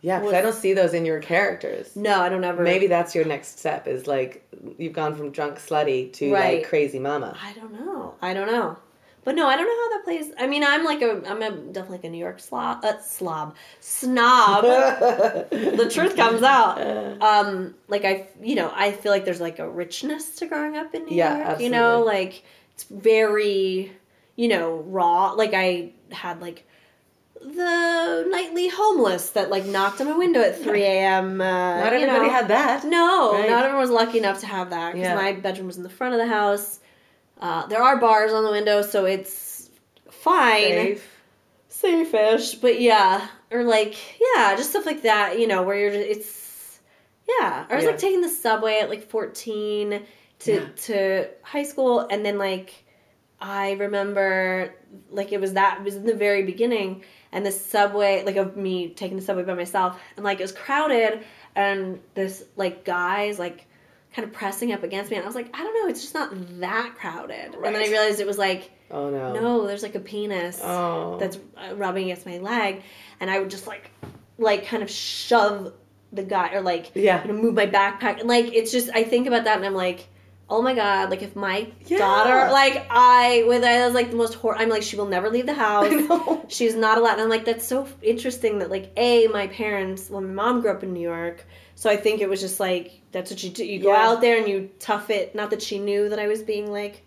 Yeah, 0.00 0.18
because 0.18 0.34
I 0.34 0.40
don't 0.42 0.54
see 0.54 0.72
those 0.74 0.92
in 0.94 1.04
your 1.04 1.20
characters. 1.20 1.94
No, 1.96 2.20
I 2.20 2.28
don't 2.28 2.42
ever. 2.44 2.62
Maybe 2.62 2.88
that's 2.88 3.14
your 3.14 3.24
next 3.24 3.58
step 3.60 3.86
is 3.86 4.06
like 4.08 4.44
you've 4.78 4.92
gone 4.92 5.14
from 5.16 5.30
drunk 5.30 5.58
slutty 5.58 6.12
to 6.14 6.32
Right. 6.32 6.58
like 6.58 6.68
crazy 6.68 6.98
mama. 6.98 7.36
I 7.42 7.52
don't 7.54 7.72
know. 7.72 8.14
I 8.20 8.34
don't 8.34 8.48
know. 8.48 8.76
But 9.24 9.36
no, 9.36 9.46
I 9.46 9.54
don't 9.56 9.66
know 9.66 9.72
how 9.84 9.90
that 9.98 10.04
plays. 10.04 10.32
I 10.36 10.48
mean, 10.48 10.64
I'm 10.64 10.84
like 10.84 11.00
a, 11.00 11.22
I'm 11.28 11.40
a, 11.42 11.50
definitely 11.52 11.98
like 11.98 12.04
a 12.04 12.10
New 12.10 12.18
York 12.18 12.40
slob, 12.40 12.84
uh, 12.84 12.98
slob, 13.00 13.54
snob. 13.78 14.62
the 15.50 15.88
truth 15.92 16.16
comes 16.16 16.42
out. 16.42 16.80
Um, 17.22 17.74
like 17.86 18.04
I, 18.04 18.26
you 18.42 18.56
know, 18.56 18.72
I 18.74 18.90
feel 18.90 19.12
like 19.12 19.24
there's 19.24 19.40
like 19.40 19.60
a 19.60 19.68
richness 19.70 20.36
to 20.36 20.46
growing 20.46 20.76
up 20.76 20.92
in 20.94 21.04
New 21.04 21.14
Yeah, 21.16 21.46
York. 21.50 21.60
You 21.60 21.70
know, 21.70 22.02
like 22.02 22.42
it's 22.74 22.82
very, 22.84 23.92
you 24.34 24.48
know, 24.48 24.78
raw. 24.88 25.32
Like 25.32 25.52
I 25.54 25.92
had 26.10 26.40
like 26.40 26.66
the 27.40 28.26
nightly 28.30 28.68
homeless 28.68 29.30
that 29.30 29.50
like 29.50 29.64
knocked 29.66 30.00
on 30.00 30.08
my 30.08 30.16
window 30.16 30.40
at 30.40 30.60
3 30.60 30.82
a.m. 30.82 31.40
Uh, 31.40 31.80
Not 31.80 31.92
everybody 31.92 32.26
know. 32.26 32.30
had 32.32 32.48
that. 32.48 32.84
No, 32.84 33.32
Right. 33.34 33.50
not 33.50 33.64
everyone 33.64 33.82
was 33.82 33.90
lucky 33.90 34.18
enough 34.18 34.40
to 34.40 34.46
have 34.46 34.70
that 34.70 34.92
because 34.92 35.06
Yeah. 35.08 35.14
my 35.14 35.32
bedroom 35.32 35.66
was 35.66 35.76
in 35.76 35.82
the 35.82 35.88
front 35.88 36.14
of 36.14 36.18
the 36.20 36.26
house. 36.28 36.80
Uh, 37.42 37.66
there 37.66 37.82
are 37.82 37.98
bars 37.98 38.32
on 38.32 38.44
the 38.44 38.50
window, 38.52 38.80
so 38.82 39.04
it's 39.04 39.68
fine, 40.10 40.62
Safe. 40.62 41.10
safe-ish. 41.68 42.54
But 42.56 42.80
yeah, 42.80 43.26
or 43.50 43.64
like 43.64 43.96
yeah, 44.20 44.54
just 44.56 44.70
stuff 44.70 44.86
like 44.86 45.02
that. 45.02 45.38
You 45.40 45.48
know, 45.48 45.62
where 45.64 45.76
you're 45.76 45.90
just 45.90 46.06
it's 46.08 46.80
yeah. 47.28 47.66
I 47.68 47.74
was 47.74 47.84
Yeah. 47.84 47.90
like 47.90 47.98
taking 47.98 48.20
the 48.20 48.28
subway 48.28 48.78
at 48.80 48.88
like 48.88 49.10
14 49.10 50.02
to 50.40 50.52
Yeah. 50.52 50.66
to 50.86 51.28
high 51.42 51.64
school, 51.64 52.00
and 52.08 52.24
then 52.24 52.38
like 52.38 52.84
I 53.40 53.72
remember 53.72 54.72
like 55.10 55.32
it 55.32 55.40
was 55.40 55.54
that 55.54 55.78
it 55.80 55.84
was 55.84 55.96
in 55.96 56.06
the 56.06 56.14
very 56.14 56.44
beginning, 56.44 57.02
and 57.32 57.44
the 57.44 57.50
subway 57.50 58.22
like 58.24 58.36
of 58.36 58.56
me 58.56 58.90
taking 58.90 59.16
the 59.16 59.22
subway 59.24 59.42
by 59.42 59.54
myself, 59.54 60.00
and 60.16 60.24
like 60.24 60.38
it 60.38 60.44
was 60.44 60.52
crowded, 60.52 61.24
and 61.56 61.98
this 62.14 62.44
like 62.54 62.84
guys 62.84 63.40
like 63.40 63.66
kind 64.14 64.26
of 64.26 64.32
pressing 64.34 64.72
up 64.72 64.82
against 64.82 65.10
me, 65.10 65.16
and 65.16 65.24
I 65.24 65.26
was 65.26 65.34
like, 65.34 65.48
I 65.54 65.62
don't 65.62 65.74
know, 65.82 65.88
it's 65.90 66.02
just 66.02 66.14
not 66.14 66.30
that 66.60 66.94
crowded, 66.98 67.54
and 67.54 67.64
then 67.64 67.76
I 67.76 67.88
realized 67.88 68.20
it 68.20 68.26
was 68.26 68.38
like 68.38 68.70
Oh 68.90 69.08
no. 69.10 69.32
no, 69.32 69.66
there's 69.66 69.82
like 69.82 69.94
a 69.94 70.00
penis 70.00 70.60
Oh. 70.62 71.16
that's 71.18 71.38
uh, 71.56 71.74
rubbing 71.74 72.04
against 72.04 72.26
my 72.26 72.38
leg, 72.38 72.82
and 73.20 73.30
I 73.30 73.40
would 73.40 73.50
just 73.50 73.66
like, 73.66 73.90
like 74.38 74.66
kind 74.66 74.82
of 74.82 74.90
shove 74.90 75.72
the 76.12 76.22
guy 76.22 76.52
or 76.54 76.60
like, 76.60 76.90
Yeah. 76.94 77.22
you 77.24 77.32
know, 77.32 77.40
move 77.40 77.54
my 77.54 77.66
backpack, 77.66 78.20
and 78.20 78.28
like 78.28 78.52
it's 78.54 78.70
just 78.70 78.90
I 78.94 79.02
think 79.04 79.26
about 79.26 79.44
that 79.44 79.56
and 79.56 79.64
I'm 79.64 79.74
like, 79.74 80.08
oh 80.50 80.60
my 80.60 80.74
god, 80.74 81.08
like 81.08 81.22
if 81.22 81.34
my 81.34 81.68
Yeah. 81.86 81.96
daughter, 81.96 82.52
like 82.52 82.84
I, 82.90 83.44
with 83.48 83.64
I 83.64 83.86
was 83.86 83.94
like 83.94 84.10
the 84.10 84.16
most 84.16 84.34
hor, 84.34 84.54
I'm 84.54 84.68
like 84.68 84.82
she 84.82 84.96
will 84.96 85.06
never 85.06 85.30
leave 85.30 85.46
the 85.46 85.54
house. 85.54 85.90
She's 86.48 86.74
not 86.74 86.98
allowed. 86.98 87.12
And 87.14 87.22
I'm 87.22 87.28
like, 87.30 87.46
that's 87.46 87.66
so 87.66 87.88
interesting 88.02 88.58
that 88.58 88.68
like 88.70 88.92
a 88.98 89.26
my 89.28 89.46
parents, 89.46 90.10
well, 90.10 90.20
my 90.20 90.28
mom 90.34 90.60
grew 90.60 90.70
up 90.70 90.82
in 90.82 90.92
New 90.92 91.00
York, 91.00 91.46
so 91.82 91.90
I 91.90 91.96
think 91.96 92.20
it 92.20 92.28
was 92.28 92.40
just 92.40 92.60
like 92.60 93.00
that's 93.10 93.28
what 93.32 93.42
you 93.42 93.50
do. 93.50 93.64
You 93.64 93.80
go 93.80 93.92
Yeah. 93.92 94.06
out 94.08 94.20
there 94.20 94.36
and 94.38 94.46
you 94.46 94.70
tough 94.78 95.10
it. 95.10 95.34
Not 95.34 95.50
that 95.50 95.60
she 95.60 95.80
knew 95.80 96.08
that 96.10 96.18
I 96.20 96.28
was 96.28 96.40
being 96.40 96.70
like. 96.70 97.02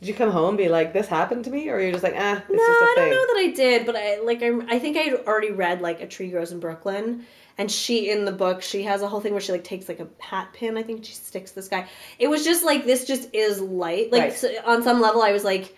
Did 0.00 0.06
you 0.08 0.14
come 0.14 0.30
home 0.30 0.50
and 0.50 0.58
be 0.58 0.68
like, 0.68 0.92
this 0.92 1.08
happened 1.08 1.44
to 1.46 1.50
me? 1.50 1.68
Or 1.68 1.80
you're 1.80 1.90
just 1.90 2.04
like, 2.04 2.14
ah, 2.16 2.36
it's 2.36 2.48
No, 2.48 2.56
just 2.56 2.80
a 2.80 2.84
I 2.84 2.94
thing? 2.94 3.10
don't 3.10 3.10
know 3.10 3.26
that 3.34 3.40
I 3.40 3.52
did, 3.56 3.86
but 3.86 3.96
I 3.96 4.20
like 4.20 4.40
I, 4.44 4.76
I 4.76 4.78
think 4.78 4.96
I 4.96 5.00
had 5.00 5.14
already 5.26 5.50
read 5.50 5.80
like 5.80 6.00
A 6.00 6.06
Tree 6.06 6.30
Grows 6.30 6.52
in 6.52 6.60
Brooklyn, 6.60 7.26
and 7.58 7.68
she 7.68 8.08
in 8.10 8.24
the 8.24 8.30
book 8.32 8.62
she 8.62 8.84
has 8.84 9.02
a 9.02 9.08
whole 9.08 9.20
thing 9.20 9.32
where 9.32 9.40
she 9.40 9.50
like 9.50 9.64
takes 9.64 9.88
like 9.88 9.98
a 9.98 10.06
hat 10.20 10.52
pin. 10.52 10.76
I 10.78 10.84
think 10.84 11.04
she 11.04 11.14
sticks 11.14 11.50
this 11.50 11.66
guy. 11.68 11.88
It 12.20 12.28
was 12.28 12.44
just 12.44 12.64
like 12.64 12.84
this 12.84 13.04
just 13.06 13.28
is 13.34 13.60
light. 13.60 14.12
Like 14.12 14.22
Right. 14.22 14.32
so, 14.32 14.48
on 14.64 14.84
some 14.84 15.00
level, 15.00 15.22
I 15.22 15.32
was 15.32 15.42
like, 15.42 15.76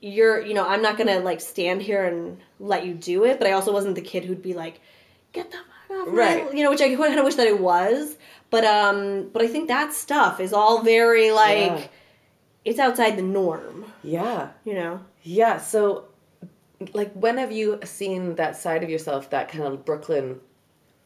you're 0.00 0.40
you 0.40 0.54
know 0.54 0.66
I'm 0.68 0.82
not 0.82 0.96
gonna 0.96 1.18
like 1.18 1.40
stand 1.40 1.82
here 1.82 2.04
and 2.04 2.38
let 2.60 2.86
you 2.86 2.94
do 2.94 3.24
it, 3.24 3.38
but 3.40 3.48
I 3.48 3.52
also 3.52 3.72
wasn't 3.72 3.96
the 3.96 4.02
kid 4.02 4.24
who'd 4.24 4.40
be 4.42 4.54
like, 4.54 4.80
get 5.32 5.50
the 5.50 5.58
fuck 5.90 6.06
off, 6.06 6.08
my-" 6.08 6.18
Right. 6.18 6.54
You 6.54 6.64
know, 6.64 6.70
which 6.70 6.80
I 6.80 6.94
kind 6.96 7.18
of 7.18 7.24
wish 7.24 7.34
that 7.36 7.46
it 7.46 7.60
was. 7.60 8.16
But 8.50 8.64
um, 8.64 9.28
but 9.32 9.42
I 9.42 9.46
think 9.46 9.68
that 9.68 9.92
stuff 9.92 10.40
is 10.40 10.52
all 10.52 10.82
very 10.82 11.30
like. 11.30 11.56
Yeah. 11.80 11.86
It's 12.62 12.78
outside 12.78 13.16
the 13.16 13.22
norm, 13.22 13.86
Yeah. 14.02 14.50
you 14.64 14.74
know. 14.74 15.00
Yeah. 15.22 15.56
So, 15.56 16.04
like, 16.92 17.10
when 17.14 17.38
have 17.38 17.50
you 17.50 17.80
seen 17.84 18.34
that 18.34 18.54
side 18.54 18.82
of 18.84 18.90
yourself, 18.90 19.30
that 19.30 19.48
kind 19.48 19.64
of 19.64 19.82
Brooklyn 19.86 20.40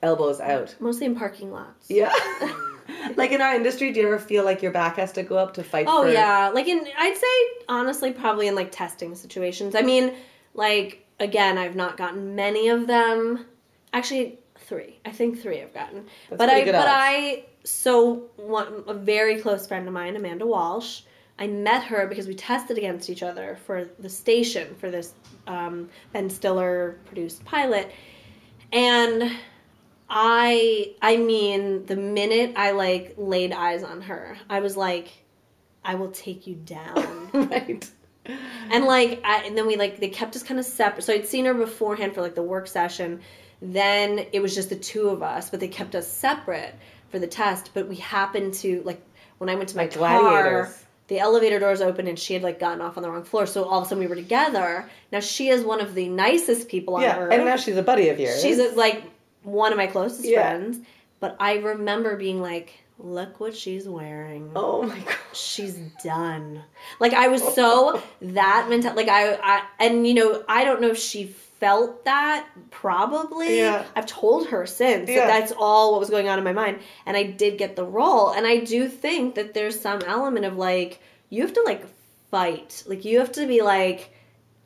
elbows 0.02 0.40
out. 0.40 0.74
Mostly 0.80 1.06
in 1.06 1.14
parking 1.14 1.52
lots. 1.52 1.88
Yeah. 1.88 2.12
like 3.16 3.32
in 3.32 3.40
our 3.40 3.54
industry, 3.54 3.92
do 3.92 4.00
you 4.00 4.06
ever 4.06 4.18
feel 4.18 4.44
like 4.44 4.62
your 4.62 4.72
back 4.72 4.96
has 4.96 5.12
to 5.12 5.22
go 5.22 5.36
up 5.38 5.54
to 5.54 5.62
fight 5.62 5.86
Oh 5.88 6.02
for 6.02 6.10
yeah, 6.10 6.50
like 6.52 6.68
in 6.68 6.86
I'd 6.98 7.16
say 7.16 7.64
honestly 7.68 8.12
probably 8.12 8.46
in 8.48 8.54
like 8.54 8.70
testing 8.70 9.14
situations. 9.14 9.74
I 9.74 9.82
mean, 9.82 10.12
like 10.54 11.06
again, 11.20 11.56
I've 11.56 11.76
not 11.76 11.96
gotten 11.96 12.34
many 12.34 12.68
of 12.68 12.86
them. 12.86 13.46
Actually, 13.92 14.38
three. 14.64 14.98
I 15.04 15.10
think 15.10 15.40
three 15.40 15.62
I've 15.62 15.74
gotten. 15.74 16.06
That's 16.30 16.38
but 16.38 16.48
I 16.48 16.64
but 16.64 16.74
odds. 16.74 16.86
I 16.88 17.44
so 17.64 18.24
one 18.36 18.84
a 18.86 18.94
very 18.94 19.40
close 19.40 19.66
friend 19.66 19.86
of 19.86 19.94
mine, 19.94 20.16
Amanda 20.16 20.46
Walsh. 20.46 21.02
I 21.38 21.48
met 21.48 21.82
her 21.84 22.06
because 22.06 22.28
we 22.28 22.34
tested 22.34 22.78
against 22.78 23.10
each 23.10 23.22
other 23.22 23.58
for 23.66 23.86
the 23.98 24.08
station 24.08 24.74
for 24.76 24.90
this 24.90 25.14
um, 25.48 25.88
Ben 26.12 26.30
Stiller 26.30 26.98
produced 27.06 27.44
pilot, 27.44 27.90
and 28.72 29.32
I 30.08 30.94
I 31.02 31.16
mean 31.16 31.86
the 31.86 31.96
minute 31.96 32.52
I 32.56 32.70
like 32.70 33.14
laid 33.16 33.52
eyes 33.52 33.82
on 33.82 34.00
her, 34.02 34.36
I 34.48 34.60
was 34.60 34.76
like, 34.76 35.10
I 35.84 35.94
will 35.96 36.10
take 36.10 36.46
you 36.46 36.54
down. 36.54 37.30
right. 37.34 37.90
and 38.70 38.84
like 38.84 39.20
I, 39.24 39.42
and 39.42 39.56
then 39.56 39.66
we 39.66 39.76
like 39.76 40.00
they 40.00 40.08
kept 40.08 40.36
us 40.36 40.42
kind 40.42 40.60
of 40.60 40.66
separate. 40.66 41.02
So 41.02 41.12
I'd 41.12 41.26
seen 41.26 41.44
her 41.46 41.54
beforehand 41.54 42.14
for 42.14 42.22
like 42.22 42.34
the 42.34 42.42
work 42.42 42.66
session. 42.66 43.20
Then 43.66 44.26
it 44.32 44.40
was 44.40 44.54
just 44.54 44.68
the 44.68 44.76
two 44.76 45.08
of 45.08 45.22
us, 45.22 45.48
but 45.48 45.58
they 45.58 45.68
kept 45.68 45.94
us 45.94 46.06
separate 46.06 46.74
for 47.08 47.18
the 47.18 47.26
test. 47.26 47.70
But 47.72 47.88
we 47.88 47.96
happened 47.96 48.52
to 48.54 48.82
like 48.84 49.00
when 49.38 49.48
I 49.48 49.54
went 49.54 49.70
to 49.70 49.76
my 49.76 49.84
Like 49.84 49.94
car, 49.94 50.20
gladiators. 50.20 50.84
the 51.08 51.18
elevator 51.18 51.58
doors 51.58 51.80
opened 51.80 52.08
and 52.08 52.18
she 52.18 52.34
had 52.34 52.42
like 52.42 52.60
gotten 52.60 52.82
off 52.82 52.98
on 52.98 53.02
the 53.02 53.10
wrong 53.10 53.24
floor. 53.24 53.46
So 53.46 53.64
all 53.64 53.78
of 53.80 53.86
a 53.86 53.88
sudden 53.88 54.04
we 54.04 54.06
were 54.06 54.16
together. 54.16 54.88
Now 55.12 55.20
she 55.20 55.48
is 55.48 55.64
one 55.64 55.80
of 55.80 55.94
the 55.94 56.08
nicest 56.10 56.68
people 56.68 56.96
on 56.96 57.02
Yeah. 57.02 57.18
earth. 57.18 57.32
And 57.32 57.44
now 57.46 57.56
she's 57.56 57.76
a 57.78 57.82
buddy 57.82 58.10
of 58.10 58.20
yours. 58.20 58.42
She's 58.42 58.58
a, 58.58 58.74
like 58.74 59.02
one 59.44 59.72
of 59.72 59.78
my 59.78 59.86
closest 59.86 60.26
Yeah. 60.28 60.40
friends. 60.42 60.78
But 61.20 61.36
I 61.40 61.54
remember 61.56 62.16
being 62.16 62.42
like, 62.42 62.74
look 62.98 63.40
what 63.40 63.56
she's 63.56 63.88
wearing. 63.88 64.52
Oh 64.54 64.82
my 64.82 64.98
god. 64.98 65.16
She's 65.32 65.78
done. 66.04 66.62
Like 67.00 67.14
I 67.14 67.28
was 67.28 67.42
so 67.54 68.02
that 68.20 68.66
mental. 68.68 68.94
Like 68.94 69.08
I, 69.08 69.34
I, 69.42 69.62
and 69.80 70.06
you 70.06 70.12
know, 70.12 70.44
I 70.48 70.64
don't 70.64 70.82
know 70.82 70.88
if 70.90 70.98
she 70.98 71.34
felt 71.64 72.04
that. 72.04 72.46
Probably. 72.70 73.58
Yeah. 73.58 73.84
I've 73.96 74.06
told 74.06 74.48
her 74.48 74.66
since 74.66 75.08
Yeah. 75.08 75.20
that 75.20 75.26
that's 75.40 75.52
all 75.56 75.92
what 75.92 76.00
was 76.00 76.10
going 76.10 76.28
on 76.28 76.38
in 76.38 76.44
my 76.44 76.52
mind, 76.52 76.80
and 77.06 77.16
I 77.16 77.22
did 77.24 77.56
get 77.58 77.74
the 77.76 77.84
role. 77.84 78.30
And 78.30 78.46
I 78.46 78.58
do 78.58 78.88
think 78.88 79.34
that 79.36 79.54
there's 79.54 79.78
some 79.80 80.00
element 80.02 80.44
of 80.44 80.56
like 80.56 81.00
you 81.30 81.42
have 81.42 81.52
to 81.54 81.62
like 81.62 81.84
fight. 82.30 82.82
Like 82.86 83.04
you 83.04 83.18
have 83.20 83.32
to 83.32 83.46
be 83.46 83.62
like, 83.62 84.12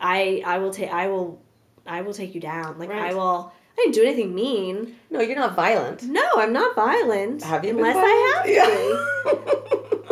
I, 0.01 0.43
I 0.45 0.59
will 0.59 0.73
take, 0.73 0.91
I 0.93 1.07
will, 1.09 1.41
I 1.87 2.01
will 2.03 2.15
take 2.15 2.35
you 2.35 2.41
down. 2.41 2.79
Like 2.79 2.91
Right. 2.91 3.13
I 3.13 3.15
will. 3.15 3.53
I 3.77 3.83
didn't 3.83 3.95
do 3.95 4.03
anything 4.03 4.35
mean. 4.35 4.97
No, 5.09 5.21
you're 5.21 5.37
not 5.37 5.55
violent. 5.55 6.03
No, 6.03 6.29
I'm 6.37 6.53
not 6.53 6.75
violent. 6.75 7.43
Have 7.45 7.65
you 7.65 7.75
been 7.75 7.85
unless 7.87 7.97
I 7.97 8.33
have 8.35 8.45
to. 8.47 8.53
Yeah. 8.53 9.55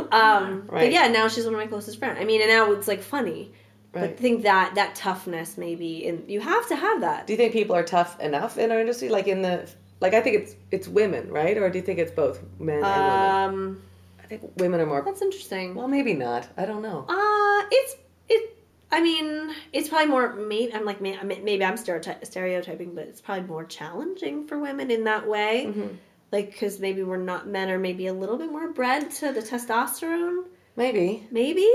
Um, 0.13 0.63
Right. 0.69 0.83
But 0.83 0.93
yeah, 0.93 1.09
now 1.09 1.27
she's 1.27 1.45
one 1.45 1.55
of 1.55 1.59
my 1.61 1.67
closest 1.67 1.99
friends. 1.99 2.19
I 2.21 2.25
mean, 2.25 2.41
and 2.41 2.49
now 2.49 2.71
it's 2.73 2.87
like 2.87 3.03
funny. 3.03 3.53
But 4.01 4.11
I 4.11 4.13
think 4.15 4.43
that 4.43 4.75
that 4.77 4.95
toughness 4.95 5.57
maybe, 5.59 6.07
and 6.09 6.29
you 6.31 6.41
have 6.41 6.69
to 6.69 6.77
have 6.77 7.01
that. 7.01 7.27
Do 7.27 7.33
you 7.33 7.37
think 7.37 7.53
people 7.53 7.75
are 7.77 7.83
tough 7.85 8.19
enough 8.21 8.59
in 8.59 8.71
our 8.73 8.81
industry? 8.81 9.09
Like 9.09 9.27
in 9.29 9.43
the 9.43 9.69
like 10.01 10.15
I 10.15 10.21
think 10.21 10.37
it's 10.37 10.55
it's 10.71 10.89
women, 10.89 11.31
right? 11.31 11.57
Or 11.57 11.71
do 11.71 11.79
you 11.79 11.85
think 11.85 11.99
it's 11.99 12.13
both 12.13 12.41
men 12.59 12.83
and 12.85 12.85
women? 12.85 13.69
Um, 13.71 13.83
I 14.23 14.27
think 14.27 14.43
women 14.57 14.81
are 14.81 14.87
more 14.87 15.03
that's 15.05 15.23
interesting. 15.23 15.75
well 15.75 15.89
maybe 15.89 16.13
not. 16.15 16.49
I 16.57 16.65
don't 16.67 16.83
know. 16.83 17.05
Uh, 17.09 17.69
it's 17.71 17.97
it. 18.29 18.53
I 18.91 19.01
mean, 19.03 19.53
it's 19.73 19.89
probably 19.89 20.07
more. 20.09 20.33
Maybe 20.35 20.73
I'm 20.75 20.85
like 20.85 21.01
maybe 21.01 21.65
I'm 21.65 21.75
stereoty- 21.77 22.25
stereotyping, 22.25 22.95
but 22.95 23.05
it's 23.09 23.21
probably 23.21 23.47
more 23.49 23.65
challenging 23.65 24.47
for 24.47 24.59
women 24.59 24.91
in 24.91 25.05
that 25.05 25.27
way. 25.27 25.67
Mhm. 25.69 25.97
Like, 26.33 26.51
because 26.51 26.81
maybe 26.81 27.03
we're 27.05 27.17
not 27.19 27.47
men 27.47 27.71
are 27.71 27.79
maybe 27.79 28.09
a 28.09 28.13
little 28.13 28.37
bit 28.37 28.51
more 28.51 28.69
bred 28.73 29.11
to 29.13 29.33
the 29.33 29.41
testosterone. 29.41 30.45
Maybe. 30.75 31.27
Maybe. 31.31 31.69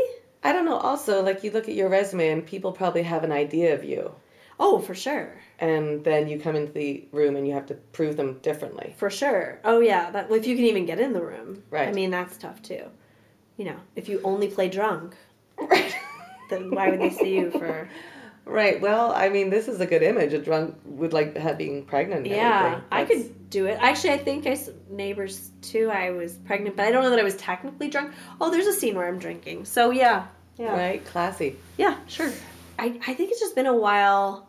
I 0.43 0.53
don't 0.53 0.65
know. 0.65 0.77
Also, 0.77 1.21
like 1.23 1.43
you 1.43 1.51
look 1.51 1.69
at 1.69 1.75
your 1.75 1.89
resume 1.89 2.29
and 2.29 2.45
people 2.45 2.71
probably 2.71 3.03
have 3.03 3.23
an 3.23 3.31
idea 3.31 3.73
of 3.73 3.83
you. 3.83 4.13
Oh, 4.59 4.79
for 4.79 4.93
sure. 4.93 5.41
And 5.59 6.03
then 6.03 6.27
you 6.27 6.39
come 6.39 6.55
into 6.55 6.71
the 6.71 7.03
room 7.11 7.35
and 7.35 7.47
you 7.47 7.53
have 7.53 7.65
to 7.67 7.75
prove 7.93 8.17
them 8.17 8.39
differently. 8.41 8.93
For 8.97 9.09
sure. 9.09 9.59
Oh 9.63 9.79
yeah, 9.79 10.11
that 10.11 10.31
if 10.31 10.45
you 10.45 10.55
can 10.55 10.65
even 10.65 10.85
get 10.85 10.99
in 10.99 11.13
the 11.13 11.21
room. 11.21 11.63
Right. 11.69 11.87
I 11.87 11.91
mean, 11.91 12.11
that's 12.11 12.37
tough 12.37 12.61
too. 12.61 12.85
You 13.57 13.65
know, 13.65 13.77
if 13.95 14.07
you 14.09 14.21
only 14.23 14.47
play 14.47 14.69
drunk, 14.69 15.15
Right. 15.59 15.95
then 16.49 16.71
why 16.71 16.89
would 16.89 16.99
they 16.99 17.11
see 17.11 17.35
you 17.35 17.51
for? 17.51 17.87
Right. 18.45 18.79
Well, 18.81 19.11
I 19.11 19.29
mean, 19.29 19.49
this 19.49 19.67
is 19.67 19.79
a 19.81 19.85
good 19.85 20.03
image. 20.03 20.33
A 20.33 20.39
drunk 20.39 20.75
would 20.85 21.13
like 21.13 21.37
have 21.37 21.57
being 21.57 21.85
pregnant. 21.85 22.25
and 22.27 22.35
Yeah. 22.35 22.81
I 22.91 23.05
could 23.05 23.49
do 23.49 23.65
it. 23.65 23.77
Actually, 23.81 24.11
I 24.13 24.17
think 24.17 24.47
I 24.47 24.57
neighbors 24.89 25.51
too. 25.61 25.89
I 25.91 26.11
was 26.11 26.33
pregnant, 26.45 26.75
but 26.75 26.85
I 26.85 26.91
don't 26.91 27.03
know 27.03 27.09
that 27.11 27.19
I 27.19 27.23
was 27.23 27.35
technically 27.37 27.89
drunk. 27.89 28.13
Oh, 28.39 28.49
there's 28.51 28.67
a 28.67 28.73
scene 28.73 28.95
where 28.95 29.07
I'm 29.07 29.19
drinking. 29.19 29.65
So 29.65 29.91
yeah, 29.91 30.27
yeah, 30.57 30.73
Right. 30.73 31.05
Classy. 31.05 31.55
yeah, 31.77 31.97
sure. 32.07 32.31
I 32.79 32.99
I 33.07 33.13
think 33.13 33.31
it's 33.31 33.39
just 33.39 33.55
been 33.55 33.67
a 33.67 33.75
while. 33.75 34.47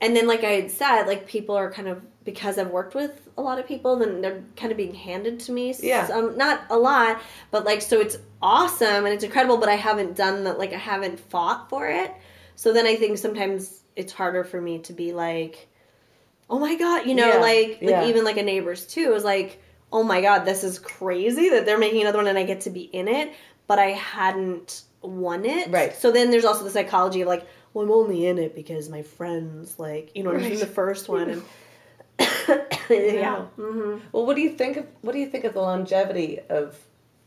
And 0.00 0.14
then, 0.14 0.26
like 0.26 0.44
I 0.44 0.50
had 0.50 0.70
said, 0.70 1.04
like 1.04 1.26
people 1.26 1.56
are 1.56 1.70
kind 1.72 1.88
of 1.88 2.02
because 2.24 2.58
I've 2.58 2.70
worked 2.70 2.94
with 2.94 3.28
a 3.36 3.42
lot 3.42 3.58
of 3.58 3.66
people, 3.66 3.96
then 3.96 4.20
they're 4.22 4.42
kind 4.56 4.70
of 4.70 4.76
being 4.78 4.94
handed 4.94 5.40
to 5.40 5.52
me. 5.52 5.74
Yeah. 5.80 6.06
Some, 6.06 6.36
not 6.36 6.62
a 6.70 6.76
lot, 6.76 7.22
but 7.50 7.64
like 7.64 7.80
so 7.82 8.00
it's 8.00 8.16
awesome 8.42 9.04
and 9.06 9.08
it's 9.08 9.24
incredible. 9.24 9.56
But 9.58 9.68
I 9.68 9.76
haven't 9.76 10.16
done 10.16 10.44
that. 10.44 10.58
Like 10.58 10.72
I 10.72 10.78
haven't 10.78 11.18
fought 11.20 11.68
for 11.70 11.86
it. 11.88 12.12
So 12.56 12.72
then 12.72 12.86
I 12.86 12.96
think 12.96 13.18
sometimes 13.18 13.80
it's 13.96 14.12
harder 14.12 14.44
for 14.44 14.60
me 14.60 14.78
to 14.80 14.92
be 14.92 15.12
like, 15.12 15.68
oh 16.50 16.58
my 16.58 16.74
god, 16.76 17.06
you 17.06 17.14
know, 17.14 17.26
Yeah, 17.28 17.38
like 17.40 17.78
like 17.82 17.82
yeah. 17.82 18.06
even 18.06 18.24
like 18.24 18.36
a 18.36 18.42
neighbors 18.42 18.86
too 18.86 19.12
is 19.14 19.24
like, 19.24 19.60
oh 19.92 20.02
my 20.02 20.20
god, 20.20 20.44
this 20.44 20.64
is 20.64 20.78
crazy 20.78 21.48
that 21.50 21.66
they're 21.66 21.78
making 21.78 22.00
another 22.02 22.18
one 22.18 22.26
and 22.28 22.38
I 22.38 22.44
get 22.44 22.62
to 22.62 22.70
be 22.70 22.82
in 22.82 23.08
it, 23.08 23.32
but 23.66 23.78
I 23.78 23.90
hadn't 23.90 24.82
won 25.02 25.44
it. 25.44 25.70
Right. 25.70 25.94
So 25.94 26.10
then 26.10 26.30
there's 26.30 26.44
also 26.44 26.64
the 26.64 26.70
psychology 26.70 27.20
of 27.22 27.28
like, 27.28 27.46
well, 27.72 27.84
I'm 27.84 27.90
only 27.90 28.26
in 28.26 28.38
it 28.38 28.54
because 28.54 28.88
my 28.88 29.02
friends 29.02 29.78
like, 29.78 30.10
you 30.14 30.22
know, 30.22 30.30
I'm 30.32 30.42
in 30.42 30.58
the 30.60 30.66
first 30.66 31.08
one 31.08 31.28
and 31.30 31.42
yeah. 32.90 33.42
hmm 33.56 33.98
Well, 34.12 34.26
what 34.26 34.36
do 34.36 34.42
you 34.42 34.50
think 34.50 34.76
of 34.76 34.86
what 35.02 35.12
do 35.12 35.18
you 35.18 35.26
think 35.28 35.44
of 35.44 35.54
the 35.54 35.60
longevity 35.60 36.40
of 36.48 36.78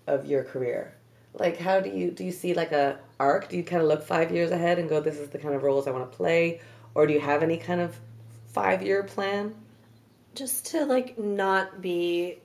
of 0.08 0.26
your 0.26 0.44
career? 0.44 0.94
Like, 1.34 1.58
how 1.58 1.80
do 1.80 1.90
you 1.90 2.12
do 2.12 2.24
you 2.24 2.32
see 2.32 2.54
like 2.54 2.72
a 2.72 3.00
arc? 3.20 3.50
Do 3.50 3.58
you 3.58 3.64
kind 3.64 3.82
of 3.82 3.88
look 3.88 4.04
five 4.04 4.32
years 4.32 4.52
ahead 4.52 4.80
and 4.80 4.88
go, 4.90 5.00
"This 5.00 5.18
is 5.18 5.30
the 5.30 5.38
kind 5.40 5.56
of 5.56 5.64
roles 5.64 5.88
I 5.88 5.92
want 5.92 6.10
to 6.12 6.18
play," 6.18 6.62
or 6.96 7.08
do 7.08 7.14
you 7.14 7.20
have 7.20 7.44
any 7.44 7.58
kind 7.58 7.82
of 7.82 7.96
five 8.48 8.82
year 8.82 9.04
plan? 9.04 9.56
Just 10.36 10.68
to 10.68 10.86
like 10.86 11.18
not 11.18 11.82
be 11.82 12.40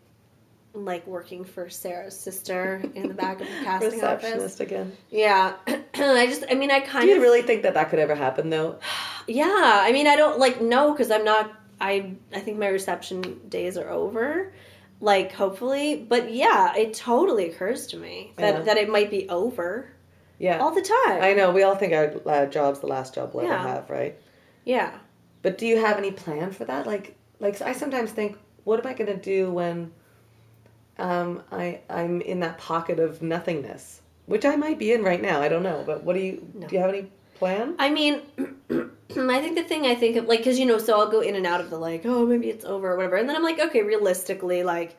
like 0.74 1.06
working 1.06 1.44
for 1.44 1.68
Sarah's 1.68 2.18
sister 2.18 2.82
in 2.94 3.06
the 3.08 3.14
back 3.14 3.40
of 3.40 3.46
the 3.46 3.52
casting 3.64 4.02
office. 4.02 4.22
Receptionist 4.22 4.60
again. 4.60 4.92
Yeah. 5.10 5.54
I 5.94 6.26
just 6.26 6.44
I 6.50 6.54
mean 6.54 6.70
I 6.70 6.80
kind 6.80 6.98
of. 6.98 7.02
Do 7.02 7.08
you 7.08 7.16
of 7.16 7.22
really 7.22 7.42
think 7.42 7.62
that 7.62 7.74
that 7.74 7.90
could 7.90 7.98
ever 7.98 8.14
happen, 8.14 8.50
though? 8.50 8.78
Yeah, 9.28 9.46
I 9.86 9.92
mean, 9.92 10.08
I 10.08 10.16
don't 10.16 10.40
like 10.40 10.60
no 10.60 10.90
because 10.90 11.12
I'm 11.12 11.24
not. 11.24 11.52
I 11.80 12.14
I 12.34 12.40
think 12.40 12.58
my 12.58 12.66
reception 12.66 13.40
days 13.48 13.78
are 13.78 13.88
over. 13.88 14.52
Like 15.00 15.30
hopefully, 15.32 16.04
but 16.08 16.32
yeah, 16.32 16.74
it 16.76 16.94
totally 16.94 17.48
occurs 17.50 17.86
to 17.88 17.96
me 17.98 18.32
that 18.36 18.54
Yeah. 18.54 18.62
that 18.62 18.76
it 18.78 18.88
might 18.88 19.10
be 19.10 19.28
over 19.28 19.92
Yeah, 20.42 20.58
all 20.58 20.72
the 20.74 20.82
time. 20.82 21.22
I 21.22 21.32
know. 21.34 21.52
We 21.52 21.62
all 21.62 21.76
think 21.76 21.92
our 21.92 22.12
uh, 22.26 22.46
job's 22.46 22.80
the 22.80 22.88
last 22.88 23.14
job 23.14 23.30
we'll 23.32 23.44
Yeah. 23.44 23.60
ever 23.60 23.68
have, 23.68 23.90
right? 23.90 24.18
yeah, 24.64 24.98
But 25.42 25.56
do 25.56 25.66
you 25.66 25.78
have 25.80 25.96
any 25.98 26.10
plan 26.10 26.50
for 26.50 26.64
that? 26.64 26.84
Like, 26.86 27.14
like 27.38 27.62
I 27.62 27.72
sometimes 27.72 28.10
think, 28.10 28.38
what 28.64 28.80
am 28.80 28.86
I 28.86 28.94
going 28.94 29.06
to 29.10 29.16
do 29.16 29.50
when 29.52 29.92
um, 30.98 31.42
I 31.52 31.80
I'm 31.88 32.20
in 32.20 32.40
that 32.40 32.58
pocket 32.58 32.98
of 32.98 33.22
nothingness, 33.22 34.02
which 34.26 34.44
I 34.44 34.56
might 34.56 34.78
be 34.78 34.92
in 34.92 35.02
right 35.02 35.22
now. 35.22 35.40
I 35.40 35.48
don't 35.48 35.62
know. 35.62 35.82
But 35.86 36.04
what 36.04 36.14
do 36.14 36.20
you 36.20 36.46
No. 36.54 36.66
do? 36.66 36.74
You 36.74 36.80
have 36.80 36.90
any 36.90 37.10
plan? 37.34 37.74
I 37.78 37.90
mean, 37.90 38.20
I 38.38 39.40
think 39.40 39.56
the 39.56 39.64
thing 39.64 39.86
I 39.86 39.94
think 39.94 40.16
of 40.16 40.26
like 40.26 40.40
because 40.40 40.58
you 40.58 40.66
know, 40.66 40.78
so 40.78 40.98
I'll 40.98 41.10
go 41.10 41.20
in 41.20 41.34
and 41.36 41.46
out 41.46 41.60
of 41.60 41.70
the 41.70 41.78
like, 41.78 42.02
oh, 42.04 42.26
maybe 42.26 42.50
it's 42.50 42.64
over 42.64 42.92
or 42.92 42.96
whatever, 42.96 43.16
and 43.16 43.28
then 43.28 43.36
I'm 43.36 43.42
like, 43.44 43.60
okay, 43.60 43.82
realistically, 43.82 44.62
like, 44.62 44.96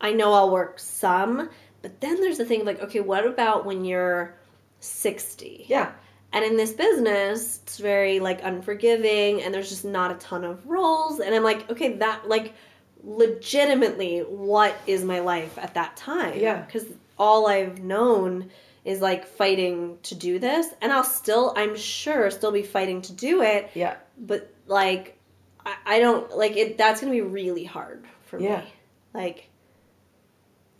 I 0.00 0.12
know 0.12 0.32
I'll 0.32 0.50
work 0.50 0.78
some, 0.78 1.48
but 1.82 2.00
then 2.00 2.20
there's 2.20 2.38
the 2.38 2.44
thing 2.44 2.60
of 2.62 2.66
like, 2.66 2.82
okay, 2.82 3.00
what 3.00 3.26
about 3.26 3.64
when 3.64 3.84
you're 3.84 4.34
sixty? 4.80 5.64
Yeah, 5.68 5.92
And 6.32 6.44
in 6.44 6.56
this 6.56 6.72
business, 6.72 7.60
it's 7.62 7.78
very 7.78 8.20
like 8.20 8.42
unforgiving 8.42 9.42
and 9.42 9.52
there's 9.54 9.68
just 9.68 9.84
not 9.84 10.10
a 10.10 10.14
ton 10.14 10.44
of 10.44 10.66
roles. 10.66 11.20
And 11.20 11.34
I'm 11.34 11.42
like, 11.44 11.70
okay, 11.70 11.94
that 11.98 12.28
like 12.28 12.54
legitimately, 13.02 14.20
what 14.20 14.74
is 14.86 15.04
my 15.04 15.20
life 15.20 15.58
at 15.58 15.74
that 15.74 15.96
time? 15.96 16.38
Yeah. 16.38 16.62
Because 16.62 16.86
all 17.18 17.46
I've 17.48 17.82
known 17.82 18.50
is 18.84 19.00
like 19.00 19.26
fighting 19.26 19.98
to 20.04 20.14
do 20.14 20.38
this. 20.38 20.68
And 20.80 20.92
I'll 20.92 21.04
still, 21.04 21.52
I'm 21.56 21.76
sure, 21.76 22.30
still 22.30 22.52
be 22.52 22.62
fighting 22.62 23.02
to 23.02 23.12
do 23.12 23.42
it. 23.42 23.70
yeah, 23.74 23.96
But 24.18 24.52
like, 24.66 25.18
I, 25.66 25.74
I 25.86 25.98
don't 26.00 26.34
like 26.36 26.56
it. 26.56 26.78
That's 26.78 27.00
going 27.00 27.12
to 27.12 27.16
be 27.16 27.28
really 27.28 27.64
hard 27.64 28.04
for 28.26 28.40
Yeah. 28.40 28.60
me. 28.62 28.72
Like, 29.12 29.49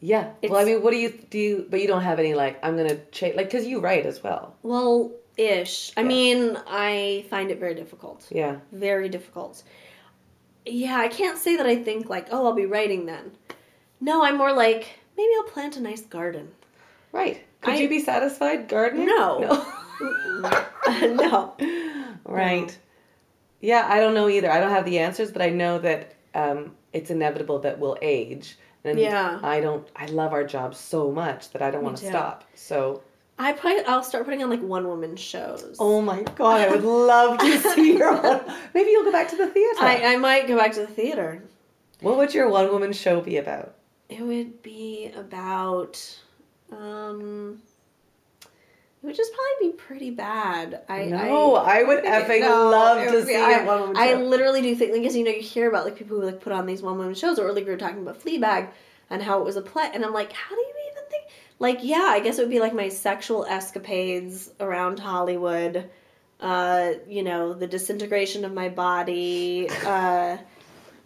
yeah. 0.00 0.30
It's- 0.42 0.50
well, 0.50 0.60
I 0.60 0.64
mean, 0.64 0.82
what 0.82 0.90
do 0.90 0.96
you 0.96 1.10
do? 1.30 1.38
You, 1.38 1.66
but 1.70 1.80
you 1.80 1.86
don't 1.86 2.02
have 2.02 2.18
any 2.18 2.34
like 2.34 2.58
I'm 2.64 2.76
gonna 2.76 2.96
change 3.12 3.36
like 3.36 3.46
because 3.50 3.66
you 3.66 3.80
write 3.80 4.06
as 4.06 4.22
well. 4.22 4.54
well, 4.62 5.12
ish. 5.36 5.92
I 5.96 6.00
Yeah. 6.02 6.06
mean, 6.08 6.58
I 6.66 7.24
find 7.30 7.50
it 7.50 7.58
very 7.58 7.74
difficult. 7.74 8.26
Yeah, 8.30 8.56
very 8.72 9.08
difficult. 9.08 9.62
yeah, 10.66 10.98
I 10.98 11.08
can't 11.08 11.38
say 11.38 11.56
that 11.56 11.66
I 11.66 11.76
think 11.76 12.08
like, 12.10 12.26
oh, 12.30 12.46
I'll 12.46 12.52
be 12.52 12.66
writing 12.66 13.06
then. 13.06 13.32
No, 14.00 14.22
I'm 14.24 14.36
more 14.36 14.52
like 14.52 14.86
maybe 15.16 15.32
I'll 15.38 15.48
plant 15.52 15.76
a 15.76 15.80
nice 15.80 16.02
garden. 16.02 16.48
Right. 17.12 17.42
Could 17.60 17.74
I- 17.74 17.78
you 17.78 17.88
be 17.88 18.00
satisfied 18.00 18.68
gardening? 18.68 19.06
No. 19.06 19.38
no. 20.00 21.54
Right. 22.24 22.76
Yeah, 23.60 23.86
I 23.88 23.98
don't 24.00 24.14
know 24.14 24.28
either. 24.28 24.50
I 24.50 24.60
don't 24.60 24.70
have 24.70 24.84
the 24.84 24.98
answers, 25.00 25.30
but 25.32 25.42
I 25.42 25.50
know 25.50 25.78
that 25.80 26.14
um, 26.34 26.74
it's 26.92 27.10
inevitable 27.10 27.58
that 27.60 27.78
we'll 27.78 27.96
age. 28.00 28.56
And 28.84 28.98
Yeah. 28.98 29.38
I 29.42 29.60
don't. 29.60 29.86
I 29.94 30.06
love 30.06 30.32
our 30.32 30.44
job 30.44 30.74
so 30.74 31.10
much 31.10 31.50
that 31.50 31.62
I 31.62 31.70
don't 31.70 31.82
want 31.84 31.98
to 31.98 32.06
stop. 32.06 32.44
So. 32.54 33.02
I 33.38 33.52
probably 33.54 33.82
I'll 33.84 34.02
start 34.02 34.24
putting 34.26 34.42
on 34.42 34.50
like 34.50 34.60
one 34.62 34.86
woman 34.86 35.16
shows. 35.16 35.76
Oh 35.80 36.02
my 36.02 36.22
god! 36.36 36.60
I 36.60 36.68
would 36.68 36.84
love 37.14 37.38
to 37.38 37.58
see 37.74 37.96
your 37.96 38.12
one. 38.20 38.42
Maybe 38.74 38.90
you'll 38.90 39.04
go 39.04 39.12
back 39.12 39.30
to 39.30 39.36
the 39.36 39.46
theater. 39.46 39.78
I, 39.80 40.12
I 40.14 40.16
might 40.18 40.46
go 40.46 40.58
back 40.58 40.72
to 40.72 40.80
the 40.80 40.86
theater. 40.86 41.42
what 42.02 42.18
would 42.18 42.34
your 42.34 42.50
one 42.50 42.70
woman 42.70 42.92
show 42.92 43.22
be 43.22 43.38
about? 43.38 43.76
It 44.10 44.20
would 44.20 44.60
be 44.62 45.10
about 45.16 45.96
um 46.70 47.62
it 49.02 49.06
would 49.06 49.16
just 49.16 49.32
probably 49.32 49.70
be 49.72 49.76
pretty 49.78 50.10
bad. 50.10 50.82
I 50.88 51.04
No, 51.06 51.54
I 51.56 51.82
would 51.82 52.02
think 52.02 52.14
effing 52.26 52.40
no, 52.40 52.70
love 52.70 53.06
to 53.08 53.14
would 53.16 53.26
see 53.26 53.36
I, 53.36 53.60
a 53.60 53.66
one 53.66 53.80
woman 53.80 53.96
I 53.96 54.12
show. 54.12 54.18
literally 54.20 54.60
do 54.62 54.74
think 54.74 54.92
because 54.92 55.16
you 55.16 55.24
know 55.24 55.30
you 55.30 55.40
hear 55.40 55.68
about 55.68 55.84
like 55.86 55.96
people 55.96 56.18
who 56.20 56.26
like 56.26 56.40
put 56.40 56.52
on 56.52 56.66
these 56.66 56.82
one 56.82 56.98
woman 56.98 57.14
shows 57.14 57.38
or 57.38 57.52
like 57.52 57.64
we 57.64 57.70
were 57.70 57.78
talking 57.78 58.02
about 58.02 58.22
Fleabag 58.22 58.68
and 59.08 59.22
how 59.22 59.40
it 59.40 59.44
was 59.44 59.56
a 59.56 59.62
play 59.62 59.90
and 59.92 60.04
I'm 60.04 60.12
like, 60.12 60.32
how 60.32 60.54
do 60.54 60.60
you 60.60 60.74
even 60.92 61.04
think 61.10 61.24
like 61.58 61.78
yeah, 61.82 62.06
I 62.08 62.20
guess 62.20 62.38
it 62.38 62.42
would 62.42 62.50
be 62.50 62.60
like 62.60 62.74
my 62.74 62.88
sexual 62.90 63.44
escapades 63.46 64.50
around 64.60 64.98
Hollywood. 64.98 65.88
Uh, 66.40 66.92
you 67.06 67.22
know, 67.22 67.52
the 67.52 67.66
disintegration 67.66 68.44
of 68.44 68.52
my 68.52 68.68
body. 68.68 69.68
Uh 69.86 70.36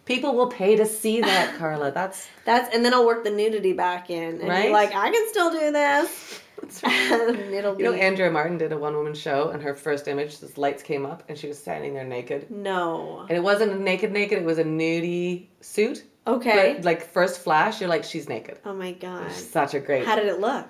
People 0.05 0.35
will 0.35 0.47
pay 0.47 0.75
to 0.75 0.85
see 0.85 1.19
that, 1.21 1.57
Carla. 1.57 1.91
That's 1.91 2.27
That's 2.45 2.73
and 2.75 2.85
then 2.85 2.93
I'll 2.93 3.05
work 3.07 3.23
the 3.23 3.31
nudity 3.31 3.73
back 3.73 4.09
in, 4.11 4.39
and 4.39 4.47
Right? 4.47 4.71
like, 4.71 4.93
I 4.93 5.09
can 5.11 5.27
still 5.29 5.51
do 5.51 5.71
this. 5.71 6.39
That's 6.61 6.83
and 6.83 7.37
it'll 7.53 7.75
be 7.75 7.83
You 7.83 7.91
know, 7.91 7.95
Andrea 7.95 8.31
Martin 8.31 8.57
did 8.57 8.71
a 8.71 8.77
one 8.77 8.95
woman 8.95 9.13
show, 9.13 9.49
and 9.49 9.61
her 9.61 9.75
first 9.75 10.07
image, 10.07 10.39
the 10.39 10.51
lights 10.59 10.83
came 10.83 11.05
up, 11.05 11.23
and 11.27 11.37
she 11.37 11.47
was 11.47 11.57
standing 11.59 11.93
there 11.93 12.03
naked. 12.03 12.49
no. 12.49 13.21
And 13.27 13.37
it 13.37 13.43
wasn't 13.43 13.71
a 13.71 13.79
naked, 13.79 14.11
naked, 14.11 14.39
it 14.39 14.45
was 14.45 14.57
a 14.59 14.63
nudie 14.63 15.47
suit. 15.61 16.03
Okay. 16.27 16.73
But 16.75 16.85
like, 16.85 17.05
first 17.05 17.41
flash, 17.41 17.79
you're 17.79 17.89
like, 17.89 18.03
she's 18.03 18.27
naked. 18.27 18.59
oh 18.65 18.73
my 18.73 18.93
god. 18.93 19.31
Such 19.31 19.73
a 19.73 19.79
great. 19.79 20.05
How 20.05 20.15
did 20.15 20.25
it 20.27 20.39
look? 20.39 20.67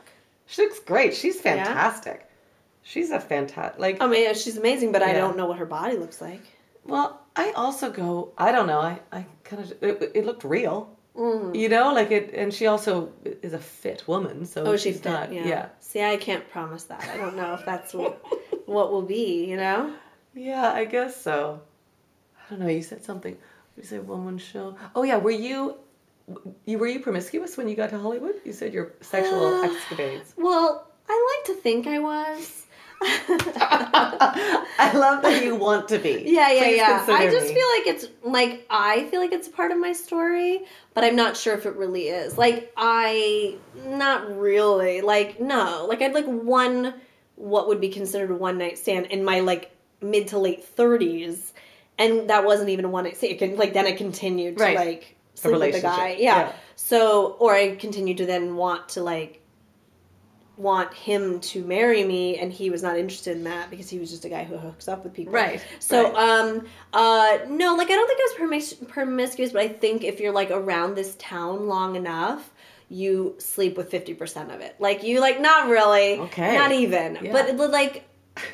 She 0.48 0.62
looks 0.64 0.80
great. 0.80 1.14
She's 1.16 1.40
fantastic. 1.42 2.30
She's 2.84 3.10
a 3.10 3.20
fantastic. 3.20 3.80
Like, 3.80 4.02
I 4.02 4.08
mean, 4.08 4.34
she's 4.36 4.58
amazing, 4.58 4.92
but 4.92 5.02
I 5.02 5.14
don't 5.14 5.36
know 5.38 5.48
what 5.48 5.58
her 5.58 5.66
body 5.66 5.98
looks 5.98 6.22
like. 6.22 6.42
well, 6.86 7.22
I 7.36 7.52
also 7.54 7.90
go. 7.92 8.32
I 8.38 8.52
don't 8.52 8.68
know. 8.68 8.80
I, 8.80 9.00
I 9.12 9.26
kind 9.44 9.64
of. 9.64 9.72
It, 9.82 10.12
it 10.14 10.26
looked 10.26 10.44
real. 10.44 10.95
Mm. 11.18 11.55
You 11.55 11.70
know, 11.70 11.93
like 11.93 12.11
it, 12.11 12.34
and 12.34 12.53
she 12.53 12.68
also 12.68 13.11
is 13.41 13.53
a 13.53 13.59
fit 13.59 14.03
woman. 14.07 14.45
So 14.45 14.63
Oh, 14.66 14.72
she's 14.74 14.82
she's 14.95 14.99
fit. 15.01 15.09
not. 15.11 15.32
yeah. 15.34 15.47
yeah. 15.47 15.66
See, 15.80 16.01
I 16.03 16.18
can't 16.18 16.47
promise 16.49 16.84
that. 16.86 17.07
I 17.13 17.18
don't 17.18 17.36
know 17.38 17.53
if 17.53 17.63
that's 17.66 17.93
what 17.93 18.22
what 18.66 18.91
will 18.91 19.01
be. 19.03 19.45
You 19.45 19.57
know. 19.57 19.93
Yeah, 20.34 20.72
I 20.74 20.84
guess 20.86 21.16
so. 21.22 21.61
I 22.38 22.49
don't 22.49 22.59
know. 22.59 22.68
You 22.68 22.84
said 22.84 23.03
something. 23.03 23.38
You 23.78 23.84
said 23.84 24.05
woman 24.07 24.38
show. 24.38 24.76
Oh 24.95 25.03
yeah, 25.03 25.18
were 25.18 25.32
you? 25.32 25.78
You 26.66 26.80
were 26.80 26.88
you 26.88 26.99
promiscuous 26.99 27.55
when 27.55 27.70
you 27.70 27.76
got 27.76 27.91
to 27.91 27.99
Hollywood? 27.99 28.36
You 28.43 28.51
said 28.51 28.74
your 28.74 28.93
sexual 29.01 29.45
Uh, 29.45 29.68
escapades. 29.68 30.34
Well, 30.38 30.88
I 31.07 31.38
like 31.38 31.55
to 31.55 31.61
think 31.61 31.88
I 31.88 31.99
was. 31.99 32.64
I 34.78 34.91
love 34.95 35.22
that 35.24 35.43
you 35.43 35.56
want 35.56 35.88
to 35.89 35.99
be. 35.99 36.24
Yeah, 36.26 36.51
yeah, 36.51 36.64
Please 36.64 36.78
yeah. 36.78 37.06
I 37.10 37.30
just 37.30 37.47
me. 37.47 37.53
feel 37.53 37.68
like 37.78 37.88
it's 37.88 38.08
like 38.24 38.66
I 38.70 39.06
feel 39.10 39.22
like 39.22 39.32
it's 39.32 39.47
a 39.47 39.51
part 39.51 39.72
of 39.72 39.78
my 39.78 39.93
story, 39.93 40.62
but 40.93 41.03
I'm 41.03 41.16
not 41.16 41.38
sure 41.38 41.53
if 41.53 41.66
it 41.66 41.76
really 41.76 42.08
is. 42.10 42.38
Like 42.38 42.72
I 42.78 43.56
not 43.86 44.38
really. 44.38 45.01
Like 45.01 45.39
no. 45.39 45.86
Like 45.88 46.01
I'd 46.01 46.14
like 46.14 46.26
one 46.26 46.93
what 47.36 47.68
would 47.68 47.82
be 47.82 47.89
considered 47.89 48.32
a 48.32 48.36
one 48.36 48.58
night 48.58 48.78
stand 48.78 49.08
in 49.08 49.24
my 49.24 49.41
like 49.41 49.72
mid 50.01 50.28
to 50.30 50.39
late 50.39 50.66
30s 50.76 51.51
and 51.97 52.30
that 52.30 52.45
wasn't 52.45 52.70
even 52.70 52.86
a 52.86 52.89
one 52.89 53.03
night 53.03 53.18
stand. 53.18 53.34
It 53.34 53.39
can, 53.39 53.58
like 53.58 53.74
then 53.74 53.86
I 53.86 53.91
continued 53.93 54.58
to 54.58 54.64
Right. 54.64 54.78
like 54.78 55.16
sleep 55.36 55.60
with 55.60 55.74
the 55.74 55.82
guy. 55.82 56.10
Yeah. 56.20 56.39
Yeah. 56.39 56.53
So 56.76 57.36
or 57.39 57.53
I 57.53 57.76
continued 57.76 58.18
to 58.18 58.26
then 58.26 58.56
want 58.56 58.89
to 58.89 59.03
like 59.03 59.41
want 60.58 60.93
him 60.93 61.39
to 61.41 61.64
marry 61.66 62.03
me 62.03 62.38
and 62.38 62.51
he 62.51 62.70
was 62.70 62.82
not 62.82 62.97
interested 62.97 63.36
in 63.36 63.43
that 63.43 63.70
because 63.70 63.89
he 63.89 63.99
was 63.99 64.10
just 64.10 64.24
a 64.24 64.30
guy 64.30 64.43
who 64.43 64.58
hooks 64.58 64.88
up 64.88 65.03
with 65.03 65.14
people. 65.14 65.34
Right. 65.34 65.62
So 65.80 66.14
right. 66.14 66.16
um 66.16 66.66
uh 66.93 67.39
no 67.49 67.76
like 67.76 67.89
I 67.89 67.93
don't 67.93 68.08
think 68.08 68.20
I 68.20 68.24
was 68.24 68.34
promis- 68.38 68.88
promiscuous 68.88 69.51
but 69.51 69.62
I 69.62 69.68
think 69.68 70.03
if 70.03 70.20
you're 70.20 70.32
like 70.32 70.51
around 70.51 70.95
this 70.95 71.16
town 71.20 71.68
long 71.68 71.95
enough 71.95 72.51
you 72.88 73.36
sleep 73.39 73.78
with 73.78 73.89
50% 73.89 74.53
of 74.53 74.62
it. 74.62 74.76
Like 74.80 75.03
you 75.03 75.20
like 75.20 75.41
not 75.41 75.70
really. 75.70 76.20
Okay. 76.20 76.56
Not 76.56 76.72
even. 76.72 77.18
Yeah. 77.22 77.32
But 77.34 77.49
it, 77.49 77.58
like 77.58 78.08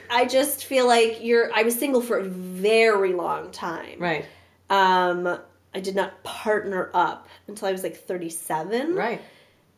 I 0.10 0.26
just 0.26 0.66
feel 0.66 0.88
like 0.88 1.20
you're 1.22 1.54
I 1.54 1.64
was 1.64 1.78
single 1.78 2.02
for 2.02 2.18
a 2.18 2.24
very 2.24 3.14
long 3.14 3.52
time. 3.52 4.00
right. 4.00 4.26
Um 4.70 5.38
I 5.74 5.80
did 5.80 5.96
not 5.96 6.22
partner 6.24 6.90
up 6.94 7.28
until 7.48 7.68
I 7.68 7.72
was 7.72 7.84
like 7.84 7.96
37 7.96 8.96
Right. 8.96 9.22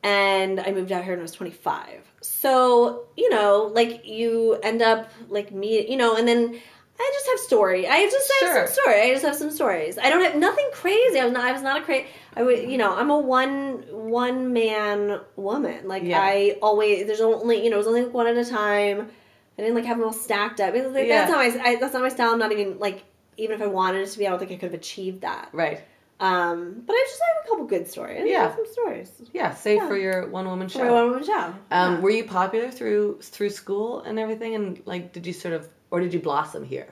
And 0.04 0.60
I 0.60 0.72
moved 0.72 0.92
out 0.92 1.04
here 1.04 1.14
when 1.14 1.20
I 1.20 1.22
was 1.24 1.32
25. 1.32 2.02
So, 2.22 3.06
you 3.16 3.30
know, 3.30 3.72
like 3.74 4.06
you 4.06 4.56
end 4.64 4.82
up 4.82 5.10
like 5.30 5.52
me, 5.52 5.90
you 5.90 5.98
know, 5.98 6.16
and 6.16 6.28
then 6.28 6.60
I 7.00 7.12
just 7.14 7.28
have 7.28 7.40
story. 7.40 7.88
I 7.88 8.04
just 8.06 8.32
have 8.42 8.50
Sure. 8.50 8.68
some 8.68 8.74
story. 8.74 9.02
I 9.02 9.12
just 9.14 9.26
have 9.26 9.36
some 9.36 9.52
stories. 9.52 9.98
I 9.98 10.10
don't 10.10 10.22
have 10.24 10.36
nothing 10.36 10.70
crazy. 10.74 11.20
I 11.20 11.24
was 11.24 11.34
not 11.34 11.44
I 11.46 11.52
was 11.54 11.62
not 11.62 11.82
a 11.82 11.84
crazy 11.84 12.08
I 12.36 12.44
would, 12.44 12.70
you 12.70 12.78
know, 12.78 12.94
I'm 12.96 13.10
a 13.10 13.18
one 13.18 13.84
one 13.90 14.54
man 14.54 15.20
woman. 15.36 15.88
Like 15.88 16.04
Yeah. 16.04 16.20
I 16.22 16.58
always 16.62 17.08
there's 17.08 17.22
only, 17.22 17.64
you 17.64 17.70
know, 17.70 17.78
it 17.78 17.80
was 17.80 17.88
only 17.88 18.06
one 18.06 18.28
at 18.28 18.38
a 18.38 18.46
time. 18.46 19.10
I 19.58 19.62
didn't 19.62 19.76
like 19.76 19.86
have 19.86 19.98
them 19.98 20.06
all 20.08 20.14
stacked 20.14 20.60
up. 20.60 20.74
Like, 20.74 21.08
Yeah. 21.08 21.26
That's 21.26 21.32
not 21.32 21.38
my 21.64 21.70
I, 21.70 21.76
that's 21.78 21.94
not 21.94 22.02
my 22.04 22.10
style. 22.10 22.32
I'm 22.32 22.40
not 22.40 22.52
even 22.52 22.78
like 22.80 23.04
even 23.38 23.56
if 23.56 23.62
I 23.64 23.68
wanted 23.68 24.02
it 24.02 24.12
to 24.12 24.20
be, 24.20 24.28
I 24.28 24.30
don't 24.30 24.40
think 24.40 24.52
I 24.52 24.56
could 24.56 24.72
have 24.72 24.80
achieved 24.80 25.22
that. 25.22 25.50
Right. 25.54 25.82
Um, 26.24 26.84
but 26.88 26.94
I 26.94 27.06
just 27.10 27.22
have 27.22 27.46
a 27.46 27.50
couple 27.50 27.66
good 27.66 27.88
stories. 27.88 28.24
Yeah. 28.26 28.56
some 28.56 28.66
stories. 28.72 29.12
Yeah. 29.34 29.54
Save 29.54 29.78
Yeah. 29.78 29.88
for 29.88 29.98
your 29.98 30.28
one 30.30 30.46
woman 30.48 30.70
For 30.70 30.80
show. 30.80 30.94
one 30.94 31.08
woman 31.10 31.24
show. 31.26 31.34
Um, 31.34 31.56
Yeah. 31.96 32.00
Were 32.00 32.10
you 32.12 32.24
popular 32.24 32.72
through 32.72 33.20
through 33.22 33.50
school 33.50 34.02
and 34.02 34.18
everything? 34.18 34.56
And 34.56 34.82
like, 34.86 35.12
did 35.14 35.26
you 35.28 35.34
sort 35.34 35.54
of, 35.54 35.68
or 35.92 36.00
did 36.00 36.14
you 36.14 36.20
blossom 36.22 36.64
here? 36.64 36.88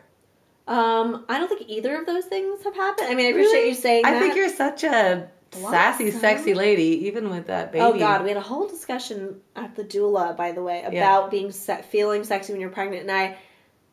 Um, 0.68 1.26
I 1.30 1.38
don't 1.38 1.48
think 1.48 1.64
either 1.70 1.96
of 2.00 2.06
those 2.06 2.26
things 2.26 2.64
have 2.64 2.76
happened. 2.76 3.08
I 3.10 3.16
mean, 3.16 3.26
I 3.28 3.30
appreciate 3.30 3.54
Really? 3.54 3.70
you 3.70 3.76
saying 3.76 4.06
I 4.06 4.12
that. 4.12 4.20
think 4.22 4.36
you're 4.36 4.50
such 4.50 4.84
a 4.84 5.30
sassy, 5.52 6.12
sexy 6.12 6.54
lady, 6.54 7.08
even 7.08 7.30
with 7.30 7.48
that 7.48 7.72
baby. 7.72 7.84
Oh 7.84 7.98
God, 7.98 8.24
we 8.24 8.30
had 8.30 8.38
a 8.38 8.42
whole 8.42 8.68
discussion 8.68 9.42
at 9.56 9.76
the 9.76 9.84
doula, 9.84 10.36
by 10.38 10.52
the 10.52 10.62
way, 10.64 10.80
about 10.82 10.94
Yeah. 10.94 11.28
being 11.30 11.52
se- 11.52 11.84
feeling 11.90 12.24
sexy 12.24 12.54
when 12.54 12.62
you're 12.62 12.70
pregnant, 12.70 13.02
and 13.04 13.12
I, 13.12 13.38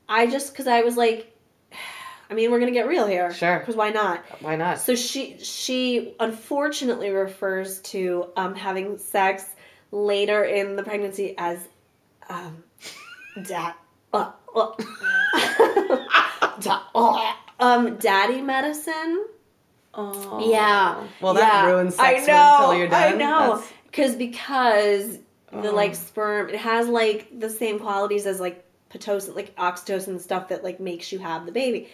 I 0.09 0.27
just 0.27 0.53
because 0.53 0.67
I 0.69 0.83
was 0.83 0.97
like, 0.97 1.33
I 2.31 2.35
mean, 2.35 2.51
we're 2.51 2.59
gonna 2.61 2.73
get 2.73 2.87
real 2.87 3.07
here, 3.07 3.33
Sure. 3.33 3.59
Because 3.59 3.75
why 3.77 3.91
not? 3.91 4.23
Why 4.41 4.55
not? 4.57 4.79
So 4.81 4.95
she 4.95 5.39
she 5.39 6.15
unfortunately 6.21 7.11
refers 7.11 7.81
to 7.83 8.29
um, 8.37 8.55
having 8.55 8.99
sex 8.99 9.45
later 9.93 10.45
in 10.45 10.77
the 10.77 10.83
pregnancy 10.83 11.35
as 11.39 11.59
um, 12.29 12.63
da- 13.47 13.73
uh, 14.13 14.33
uh, 14.55 14.71
da- 16.61 16.83
uh, 16.95 17.33
um, 17.61 17.97
daddy 17.97 18.41
medicine. 18.43 19.27
Oh. 19.95 20.49
Yeah. 20.51 21.07
Well, 21.21 21.35
that 21.35 21.65
yeah. 21.65 21.71
ruins 21.71 21.95
sex 21.97 22.25
I 22.25 22.27
know, 22.27 22.57
until 22.59 22.75
you're 22.79 22.89
done. 22.89 23.13
I 23.15 23.17
know. 23.17 23.39
That's- 23.57 23.73
Because 23.87 24.15
because 24.17 25.19
the 25.51 25.71
Oh. 25.71 25.75
like 25.75 25.95
sperm, 25.95 26.51
it 26.51 26.57
has 26.57 26.89
like 26.89 27.29
the 27.41 27.49
same 27.49 27.79
qualities 27.79 28.27
as 28.27 28.39
like 28.39 28.65
pitocin, 28.91 29.35
like 29.35 29.57
oxytocin 29.57 30.21
stuff 30.21 30.49
that 30.49 30.63
like 30.63 30.79
makes 30.79 31.11
you 31.11 31.19
have 31.21 31.47
the 31.47 31.53
baby. 31.53 31.89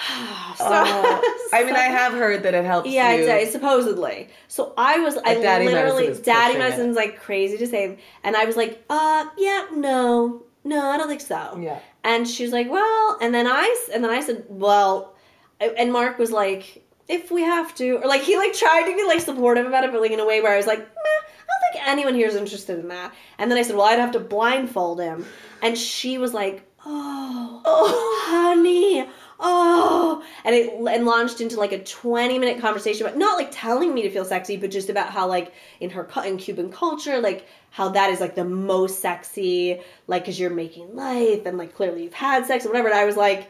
so, 0.56 0.64
Oh. 0.68 1.48
I 1.52 1.64
mean, 1.64 1.74
I 1.76 1.84
have 1.84 2.12
heard 2.12 2.42
that 2.44 2.54
it 2.54 2.64
helps 2.64 2.88
Yeah, 2.90 3.12
you. 3.14 3.30
uh, 3.30 3.46
supposedly. 3.50 4.28
So 4.48 4.72
I 4.76 4.98
was, 5.00 5.16
I 5.18 5.34
daddy 5.34 5.66
literally, 5.66 6.14
daddy 6.22 6.54
it. 6.54 6.58
medicine's 6.58 6.96
like 6.96 7.18
crazy 7.20 7.58
to 7.58 7.66
say, 7.66 7.98
and 8.24 8.36
I 8.36 8.44
was 8.44 8.56
like, 8.56 8.82
uh, 8.90 9.26
yeah, 9.36 9.66
no, 9.74 10.42
no, 10.64 10.90
I 10.90 10.96
don't 10.96 11.08
think 11.08 11.20
so. 11.20 11.58
yeah. 11.60 11.78
And 12.04 12.26
she's 12.26 12.50
like, 12.52 12.70
well, 12.70 13.18
and 13.20 13.34
then 13.34 13.46
I, 13.46 13.86
and 13.92 14.02
then 14.02 14.10
I 14.10 14.20
said, 14.20 14.44
well, 14.48 15.14
and 15.60 15.92
Mark 15.92 16.18
was 16.18 16.30
like, 16.32 16.82
if 17.08 17.30
we 17.30 17.42
have 17.42 17.74
to, 17.74 17.96
or 17.98 18.06
like 18.06 18.22
he 18.22 18.36
like 18.38 18.54
tried 18.54 18.88
to 18.88 18.96
be 18.96 19.04
like 19.04 19.20
supportive 19.20 19.66
about 19.66 19.84
it, 19.84 19.92
but 19.92 20.00
like 20.00 20.12
in 20.12 20.20
a 20.20 20.24
way 20.24 20.40
where 20.40 20.52
I 20.54 20.56
was 20.56 20.66
like, 20.66 20.78
meh, 20.78 20.84
I 20.86 21.44
don't 21.46 21.72
think 21.72 21.88
anyone 21.88 22.14
here 22.14 22.28
is 22.28 22.36
interested 22.36 22.78
in 22.78 22.88
that. 22.88 23.12
And 23.38 23.50
then 23.50 23.58
I 23.58 23.62
said, 23.62 23.76
well, 23.76 23.84
I'd 23.86 23.98
have 23.98 24.12
to 24.12 24.20
blindfold 24.20 25.00
him, 25.00 25.26
and 25.62 25.76
she 25.76 26.16
was 26.18 26.32
like, 26.32 26.62
oh, 26.86 27.60
Oh. 27.66 28.24
honey. 28.28 29.06
Oh, 29.42 30.22
and 30.44 30.54
it 30.54 30.70
and 30.74 31.06
launched 31.06 31.40
into 31.40 31.56
like 31.56 31.72
a 31.72 31.82
twenty 31.82 32.38
minute 32.38 32.60
conversation 32.60 33.06
but 33.06 33.16
not 33.16 33.38
like 33.38 33.48
telling 33.50 33.94
me 33.94 34.02
to 34.02 34.10
feel 34.10 34.24
sexy, 34.24 34.56
but 34.58 34.70
just 34.70 34.90
about 34.90 35.08
how 35.10 35.26
like 35.26 35.52
in 35.80 35.88
her 35.90 36.06
in 36.24 36.36
Cuban 36.36 36.70
culture, 36.70 37.18
like 37.20 37.46
how 37.70 37.88
that 37.90 38.10
is 38.10 38.20
like 38.20 38.34
the 38.34 38.44
most 38.44 39.00
sexy, 39.00 39.80
like 40.06 40.22
because 40.22 40.38
you're 40.38 40.50
making 40.50 40.94
life 40.94 41.46
and 41.46 41.56
like 41.56 41.74
clearly 41.74 42.04
you've 42.04 42.12
had 42.12 42.44
sex 42.46 42.66
or 42.66 42.68
whatever. 42.68 42.88
And 42.88 42.98
I 42.98 43.06
was 43.06 43.16
like, 43.16 43.48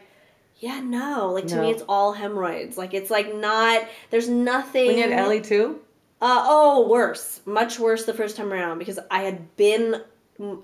Yeah, 0.59 0.79
no. 0.79 1.31
Like 1.33 1.47
to 1.47 1.55
No. 1.55 1.61
me, 1.63 1.71
it's 1.71 1.83
all 1.89 2.13
hemorrhoids. 2.13 2.77
Like 2.77 2.93
it's 2.93 3.11
like 3.11 3.35
not. 3.35 3.85
There's 4.11 4.29
nothing. 4.29 4.87
When 4.87 4.97
you 4.97 5.03
had 5.03 5.11
Ellie 5.11 5.41
too? 5.41 5.81
Uh, 6.21 6.45
oh, 6.47 6.87
worse. 6.87 7.41
Much 7.45 7.79
worse 7.79 8.05
the 8.05 8.13
first 8.13 8.37
time 8.37 8.53
around 8.53 8.77
because 8.77 8.99
I 9.09 9.23
had 9.23 9.57
been, 9.57 10.01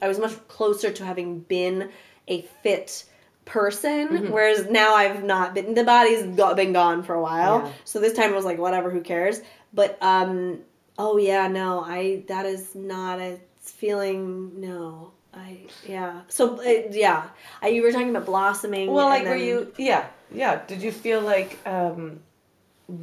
I 0.01 0.07
was 0.07 0.19
much 0.19 0.35
closer 0.47 0.91
to 0.91 1.03
having 1.03 1.39
been 1.39 1.89
a 2.27 2.43
fit 2.61 3.05
person, 3.47 4.07
Mm-hmm. 4.09 4.31
whereas 4.31 4.69
now 4.69 4.93
I've 4.93 5.23
not 5.23 5.55
been. 5.55 5.73
The 5.73 5.83
body's 5.83 6.23
got, 6.35 6.55
been 6.55 6.73
gone 6.73 7.01
for 7.03 7.15
a 7.15 7.21
while, 7.21 7.61
Yeah. 7.65 7.71
so 7.85 7.99
this 7.99 8.13
time 8.13 8.31
it 8.31 8.35
was 8.35 8.45
like 8.45 8.59
whatever, 8.59 8.91
who 8.91 9.01
cares? 9.01 9.41
But 9.73 9.97
um, 10.01 10.59
oh 10.99 11.17
yeah, 11.17 11.47
no, 11.47 11.81
I 11.81 12.23
that 12.27 12.45
is 12.45 12.75
not 12.75 13.19
a 13.19 13.39
feeling. 13.61 14.59
No, 14.61 15.11
I 15.33 15.61
yeah. 15.87 16.21
So 16.27 16.59
uh, 16.59 16.87
yeah, 16.91 17.23
I, 17.61 17.69
you 17.69 17.81
were 17.81 17.91
talking 17.91 18.09
about 18.11 18.25
blossoming. 18.25 18.91
Well, 18.91 19.07
like, 19.07 19.21
and 19.21 19.29
were 19.29 19.35
you? 19.35 19.73
Yeah, 19.77 20.05
yeah. 20.31 20.61
Did 20.67 20.81
you 20.81 20.91
feel 20.91 21.21
like 21.21 21.57
um, 21.67 22.19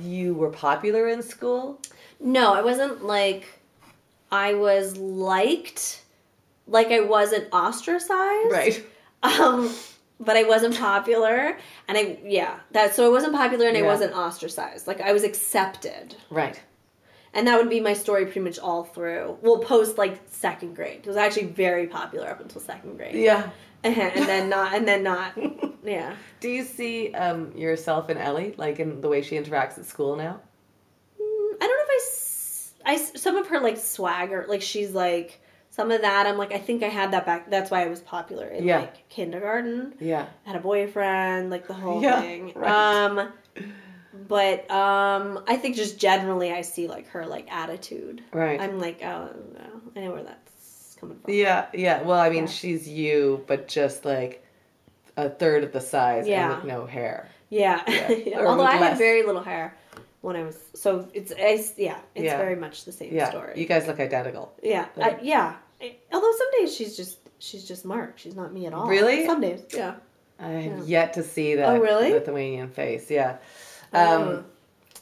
you 0.01 0.35
were 0.35 0.51
popular 0.51 1.09
in 1.09 1.23
school? 1.23 1.81
No, 2.21 2.55
I 2.55 2.63
wasn't 2.63 3.05
like 3.05 3.47
I 4.33 4.55
was 4.55 4.97
liked, 4.97 6.03
like 6.67 6.89
I 6.89 7.01
wasn't 7.01 7.53
ostracized. 7.53 8.51
Right 8.53 8.85
um, 9.23 9.71
but 10.25 10.37
I 10.37 10.45
wasn't 10.45 10.77
popular, 10.79 11.57
and 11.89 11.99
I 11.99 12.19
yeah 12.25 12.59
that 12.73 12.95
so 12.95 13.07
I 13.07 13.09
wasn't 13.11 13.35
popular 13.35 13.69
and 13.69 13.77
I 13.77 13.83
wasn't 13.83 14.15
ostracized. 14.15 14.87
Like 14.87 15.01
I 15.01 15.13
was 15.13 15.25
accepted, 15.25 16.17
Right. 16.31 16.61
and 17.33 17.47
that 17.47 17.59
would 17.59 17.71
be 17.71 17.81
my 17.81 17.93
story 17.95 18.25
pretty 18.25 18.41
much 18.41 18.59
all 18.59 18.85
through. 18.85 19.39
Well, 19.43 19.59
post 19.59 19.99
like 19.99 20.21
second 20.29 20.75
grade, 20.77 21.01
it 21.01 21.07
was 21.07 21.17
actually 21.17 21.47
very 21.47 21.87
popular 21.87 22.29
up 22.29 22.41
until 22.41 22.61
second 22.61 22.97
grade, 22.97 23.15
Yeah. 23.15 23.51
and 23.85 23.95
then 24.29 24.49
not, 24.49 24.75
and 24.75 24.89
then 24.89 25.03
not. 25.03 25.33
Yeah. 25.85 26.15
Do 26.41 26.49
you 26.49 26.65
see 26.65 27.13
um, 27.13 27.53
yourself 27.55 28.09
in 28.09 28.17
Ellie, 28.17 28.55
like 28.57 28.81
in 28.81 29.03
the 29.03 29.09
way 29.11 29.21
she 29.21 29.37
interacts 29.37 29.77
at 29.79 29.85
school 29.85 30.17
now? 30.17 30.41
Mm, 31.21 31.53
I 31.61 31.67
don't 31.67 31.69
know 31.69 31.85
if 31.85 31.91
I, 31.91 32.01
s- 32.03 32.73
I 32.87 32.95
s- 32.95 33.21
some 33.21 33.37
of 33.37 33.49
her 33.49 33.61
like 33.61 33.77
swagger, 33.77 34.47
like 34.49 34.63
she's 34.63 34.93
like 34.93 35.43
some 35.75 35.91
of 35.91 36.03
that. 36.03 36.27
I'm 36.27 36.39
like 36.39 36.53
I 36.53 36.59
think 36.59 36.83
I 36.83 36.89
had 36.89 37.13
that 37.13 37.27
back. 37.27 37.51
That's 37.51 37.71
why 37.71 37.83
I 37.83 37.89
was 37.89 38.01
popular 38.01 38.47
in 38.47 38.65
Yeah. 38.65 38.81
like 38.81 39.09
kindergarten. 39.09 39.95
Yeah. 40.01 40.27
Had 40.45 40.57
a 40.57 40.61
boyfriend, 40.61 41.51
like 41.51 41.67
the 41.67 41.75
whole 41.75 42.03
Yeah, 42.09 42.21
thing. 42.21 42.53
right. 42.55 42.71
Um, 42.71 43.33
but 44.29 44.71
um, 44.71 45.43
I 45.49 45.57
think 45.57 45.77
just 45.77 45.99
generally 45.99 46.53
I 46.53 46.63
see 46.63 46.87
like 46.87 47.09
her 47.09 47.27
like 47.27 47.53
attitude. 47.53 48.23
Right. 48.33 48.61
I'm 48.61 48.79
like 48.79 49.01
oh 49.03 49.31
no, 49.55 49.81
I 49.97 50.01
know 50.05 50.13
where 50.13 50.23
that's 50.23 50.97
coming 51.01 51.19
from. 51.19 51.35
yeah. 51.35 51.67
Yeah. 51.75 52.03
Well, 52.03 52.21
I 52.21 52.31
mean, 52.31 52.45
Yeah. 52.45 52.51
she's 52.51 52.89
you, 52.89 53.45
but 53.47 53.67
just 53.69 54.05
like 54.05 54.45
a 55.17 55.29
third 55.29 55.65
of 55.65 55.73
the 55.73 55.81
size 55.81 56.27
Yeah. 56.29 56.47
and 56.53 56.57
with 56.57 56.65
no 56.73 56.87
hair. 56.87 57.29
Yeah. 57.51 57.83
Yeah. 57.89 58.39
Although 58.47 58.65
I 58.65 58.77
had 58.77 58.97
very 58.99 59.23
little 59.25 59.43
hair 59.43 59.77
when 60.23 60.37
I 60.37 60.43
was 60.43 60.59
so 60.75 61.07
it's, 61.13 61.33
it's 61.37 61.75
yeah 61.77 61.99
it's 62.15 62.25
Yeah. 62.25 62.39
very 62.39 62.57
much 62.57 62.85
the 62.85 62.93
same 62.93 63.13
Yeah. 63.13 63.29
story. 63.31 63.55
You 63.61 63.67
guys 63.67 63.87
look 63.87 64.01
identical. 64.01 64.53
Yeah, 64.63 64.87
Like- 64.97 65.21
I, 65.21 65.23
yeah. 65.23 65.57
Although 66.13 66.33
some 66.33 66.51
days 66.59 66.75
she's 66.75 66.97
just 66.97 67.19
she's 67.39 67.65
just 67.67 67.85
Mark. 67.85 68.19
She's 68.19 68.35
not 68.35 68.53
me 68.53 68.67
at 68.67 68.73
all. 68.73 68.87
Really? 68.87 69.27
Some 69.27 69.41
days, 69.41 69.63
yeah. 69.75 69.95
I 70.41 70.49
have 70.49 70.65
Yeah. 70.65 70.83
yet 70.85 71.13
to 71.15 71.23
see 71.23 71.55
that 71.57 71.69
Oh, 71.69 71.79
really? 71.79 72.13
Lithuanian 72.13 72.69
face. 72.71 73.11
Yeah. 73.11 73.37
Um, 73.93 74.23
Oh. 74.23 74.45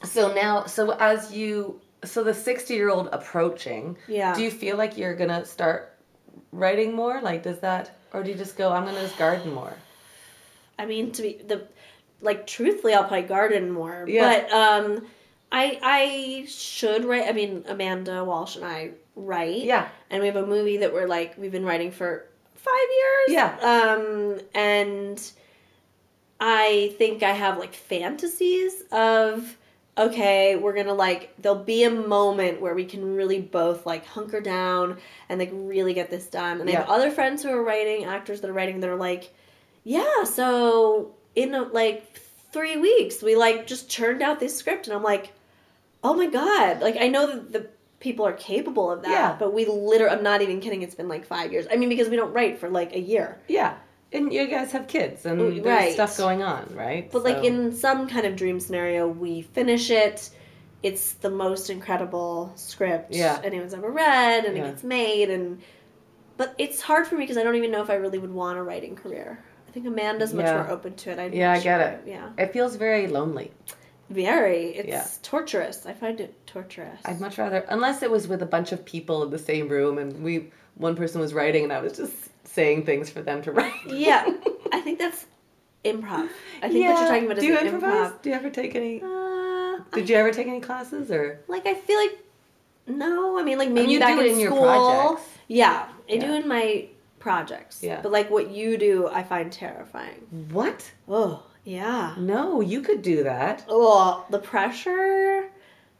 So 0.04 0.34
now, 0.34 0.66
so 0.66 0.90
as 0.98 1.32
you, 1.32 1.80
so 2.04 2.24
the 2.24 2.34
sixty-year-old 2.34 3.08
approaching, 3.12 3.96
Yeah. 4.08 4.34
do 4.34 4.42
you 4.42 4.50
feel 4.50 4.76
like 4.76 4.98
you're 4.98 5.14
gonna 5.14 5.44
start 5.44 5.94
writing 6.52 6.92
more? 6.92 7.20
Like, 7.20 7.44
does 7.44 7.60
that, 7.60 7.92
or 8.12 8.22
do 8.24 8.30
you 8.30 8.36
just 8.36 8.56
go, 8.56 8.72
I'm 8.72 8.84
gonna 8.84 9.00
just 9.00 9.16
garden 9.16 9.52
more? 9.54 9.72
I 10.78 10.86
mean, 10.86 11.12
to 11.12 11.22
be 11.22 11.34
the 11.46 11.62
like 12.20 12.46
truthfully, 12.46 12.94
I'll 12.94 13.04
probably 13.04 13.28
garden 13.28 13.70
more. 13.70 14.04
Yeah. 14.08 14.22
But 14.42 14.52
um, 14.52 15.06
I 15.52 15.78
I 15.82 16.44
should 16.48 17.04
write. 17.04 17.28
I 17.28 17.32
mean, 17.32 17.64
Amanda 17.68 18.24
Walsh 18.24 18.56
and 18.56 18.64
I 18.64 18.90
write. 19.16 19.62
Yeah. 19.62 19.88
And 20.10 20.20
we 20.20 20.26
have 20.26 20.36
a 20.36 20.46
movie 20.46 20.78
that 20.78 20.92
we're 20.92 21.06
like 21.06 21.36
we've 21.36 21.52
been 21.52 21.64
writing 21.64 21.90
for 21.90 22.26
five 22.54 22.74
years. 22.74 23.28
Yeah. 23.28 23.58
Um, 23.60 24.40
and 24.54 25.32
I 26.40 26.94
think 26.98 27.22
I 27.22 27.32
have 27.32 27.58
like 27.58 27.74
fantasies 27.74 28.82
of 28.90 29.56
okay, 29.96 30.56
we're 30.56 30.74
gonna 30.74 30.94
like 30.94 31.34
there'll 31.38 31.58
be 31.62 31.84
a 31.84 31.90
moment 31.90 32.60
where 32.60 32.74
we 32.74 32.84
can 32.84 33.14
really 33.14 33.40
both 33.40 33.84
like 33.84 34.06
hunker 34.06 34.40
down 34.40 34.98
and 35.28 35.38
like 35.38 35.50
really 35.52 35.94
get 35.94 36.10
this 36.10 36.26
done. 36.26 36.60
And 36.60 36.68
I 36.68 36.72
have 36.72 36.88
other 36.88 37.10
friends 37.10 37.42
who 37.42 37.50
are 37.50 37.62
writing, 37.62 38.04
actors 38.04 38.40
that 38.40 38.50
are 38.50 38.54
writing 38.54 38.80
that 38.80 38.90
are 38.90 38.96
like, 38.96 39.34
yeah, 39.84 40.24
so 40.24 41.14
in 41.34 41.54
a, 41.54 41.62
like 41.62 42.16
three 42.52 42.76
weeks 42.76 43.22
we 43.22 43.34
like 43.34 43.66
just 43.66 43.88
churned 43.88 44.22
out 44.22 44.38
this 44.38 44.56
script 44.56 44.86
and 44.86 44.96
I'm 44.96 45.02
like, 45.02 45.32
oh 46.02 46.14
my 46.14 46.26
god, 46.26 46.80
like 46.80 46.96
I 46.98 47.08
know 47.08 47.26
that 47.26 47.52
the 47.52 47.68
people 48.02 48.26
are 48.26 48.32
capable 48.32 48.90
of 48.90 49.02
that, 49.02 49.10
Yeah. 49.10 49.36
but 49.38 49.54
we 49.54 49.64
literally, 49.64 50.14
I'm 50.14 50.24
not 50.24 50.42
even 50.42 50.58
kidding, 50.60 50.82
it's 50.82 50.96
been 50.96 51.08
like 51.08 51.24
five 51.24 51.52
years. 51.52 51.66
I 51.70 51.76
mean, 51.76 51.88
because 51.88 52.08
we 52.08 52.16
don't 52.16 52.32
write 52.32 52.58
for 52.58 52.68
like 52.68 52.94
a 52.94 53.00
year. 53.00 53.40
Yeah. 53.46 53.74
And 54.12 54.32
you 54.32 54.46
guys 54.48 54.72
have 54.72 54.88
kids 54.88 55.24
and 55.24 55.40
there's 55.40 55.60
right. 55.60 55.92
stuff 55.94 56.16
going 56.18 56.42
on, 56.42 56.74
right? 56.74 57.10
But 57.10 57.22
like 57.22 57.44
in 57.44 57.72
some 57.74 58.08
kind 58.08 58.26
of 58.26 58.34
dream 58.36 58.58
scenario, 58.60 59.06
we 59.08 59.42
finish 59.42 59.88
it. 59.88 60.30
It's 60.82 61.12
the 61.12 61.30
most 61.30 61.70
incredible 61.70 62.52
script 62.56 63.14
Yeah. 63.14 63.40
anyone's 63.44 63.72
ever 63.72 63.88
read, 63.90 64.44
and 64.44 64.56
Yeah. 64.56 64.64
it 64.64 64.66
gets 64.72 64.82
made. 64.82 65.30
And 65.30 65.62
but 66.36 66.54
it's 66.58 66.80
hard 66.80 67.06
for 67.06 67.14
me 67.14 67.20
because 67.22 67.38
I 67.38 67.44
don't 67.44 67.54
even 67.54 67.70
know 67.70 67.82
if 67.82 67.88
I 67.90 67.94
really 67.94 68.18
would 68.18 68.34
want 68.34 68.58
a 68.58 68.62
writing 68.64 68.96
career. 68.96 69.38
I 69.68 69.70
think 69.70 69.86
Amanda's 69.86 70.34
much 70.34 70.46
Yeah. 70.46 70.54
more 70.64 70.70
open 70.70 70.94
to 70.96 71.10
it. 71.12 71.18
I 71.20 71.26
Yeah, 71.26 71.52
I 71.52 71.60
get 71.60 71.80
it. 71.80 72.00
Yeah, 72.06 72.30
it 72.36 72.52
feels 72.52 72.74
very 72.74 73.06
lonely. 73.06 73.52
Very. 74.12 74.66
It's 74.76 74.88
Yeah. 74.88 75.06
torturous. 75.22 75.86
I 75.86 75.92
find 75.92 76.20
it 76.20 76.34
torturous. 76.46 77.00
I'd 77.04 77.20
much 77.20 77.38
rather, 77.38 77.64
unless 77.68 78.02
it 78.02 78.10
was 78.10 78.28
with 78.28 78.42
a 78.42 78.46
bunch 78.46 78.72
of 78.72 78.84
people 78.84 79.22
in 79.22 79.30
the 79.30 79.38
same 79.38 79.68
room 79.68 79.98
and 79.98 80.22
we, 80.22 80.50
one 80.76 80.94
person 80.96 81.20
was 81.20 81.34
writing 81.34 81.64
and 81.64 81.72
I 81.72 81.80
was 81.80 81.94
just 81.96 82.14
saying 82.44 82.84
things 82.86 83.10
for 83.10 83.22
them 83.22 83.42
to 83.42 83.52
write. 83.58 83.72
yeah, 83.88 84.24
I 84.72 84.80
think 84.80 84.98
that's 84.98 85.26
improv. 85.84 86.28
I 86.62 86.68
think 86.68 86.86
what 86.88 86.98
you're 87.00 87.08
talking 87.08 87.24
about 87.24 87.38
is 87.38 87.44
Do 87.44 87.48
you 87.50 87.58
improvise? 87.58 88.10
improv. 88.12 88.22
Do 88.22 88.30
you 88.30 88.36
ever 88.36 88.50
take 88.50 88.74
any? 88.74 89.02
Uh, 89.02 89.78
Did 89.92 90.08
you 90.08 90.16
ever 90.16 90.30
take 90.32 90.46
any 90.46 90.60
classes 90.60 91.10
or? 91.10 91.40
like 91.48 91.66
I 91.66 91.74
feel 91.74 91.98
like 91.98 92.18
no, 92.86 93.38
I 93.38 93.42
mean 93.42 93.58
like 93.58 93.70
maybe 93.70 93.92
you 93.92 93.98
back 94.00 94.14
do 94.16 94.20
it 94.20 94.26
in, 94.26 94.32
in 94.34 94.40
your 94.40 94.50
school. 94.50 94.62
projects. 94.62 95.28
Yeah, 95.48 95.86
I 96.10 96.16
do 96.18 96.34
in 96.34 96.46
my 96.48 96.86
projects. 97.20 97.80
Yeah. 97.82 98.00
But 98.02 98.10
like 98.12 98.30
what 98.30 98.50
you 98.50 98.76
do, 98.76 99.08
I 99.08 99.22
find 99.22 99.52
terrifying. 99.52 100.26
What? 100.50 100.90
Oh 101.08 101.42
yeah. 101.64 102.14
No, 102.18 102.60
you 102.60 102.80
could 102.80 103.02
do 103.02 103.22
that. 103.24 103.64
Oh, 103.68 104.24
the 104.30 104.38
pressure. 104.38 105.48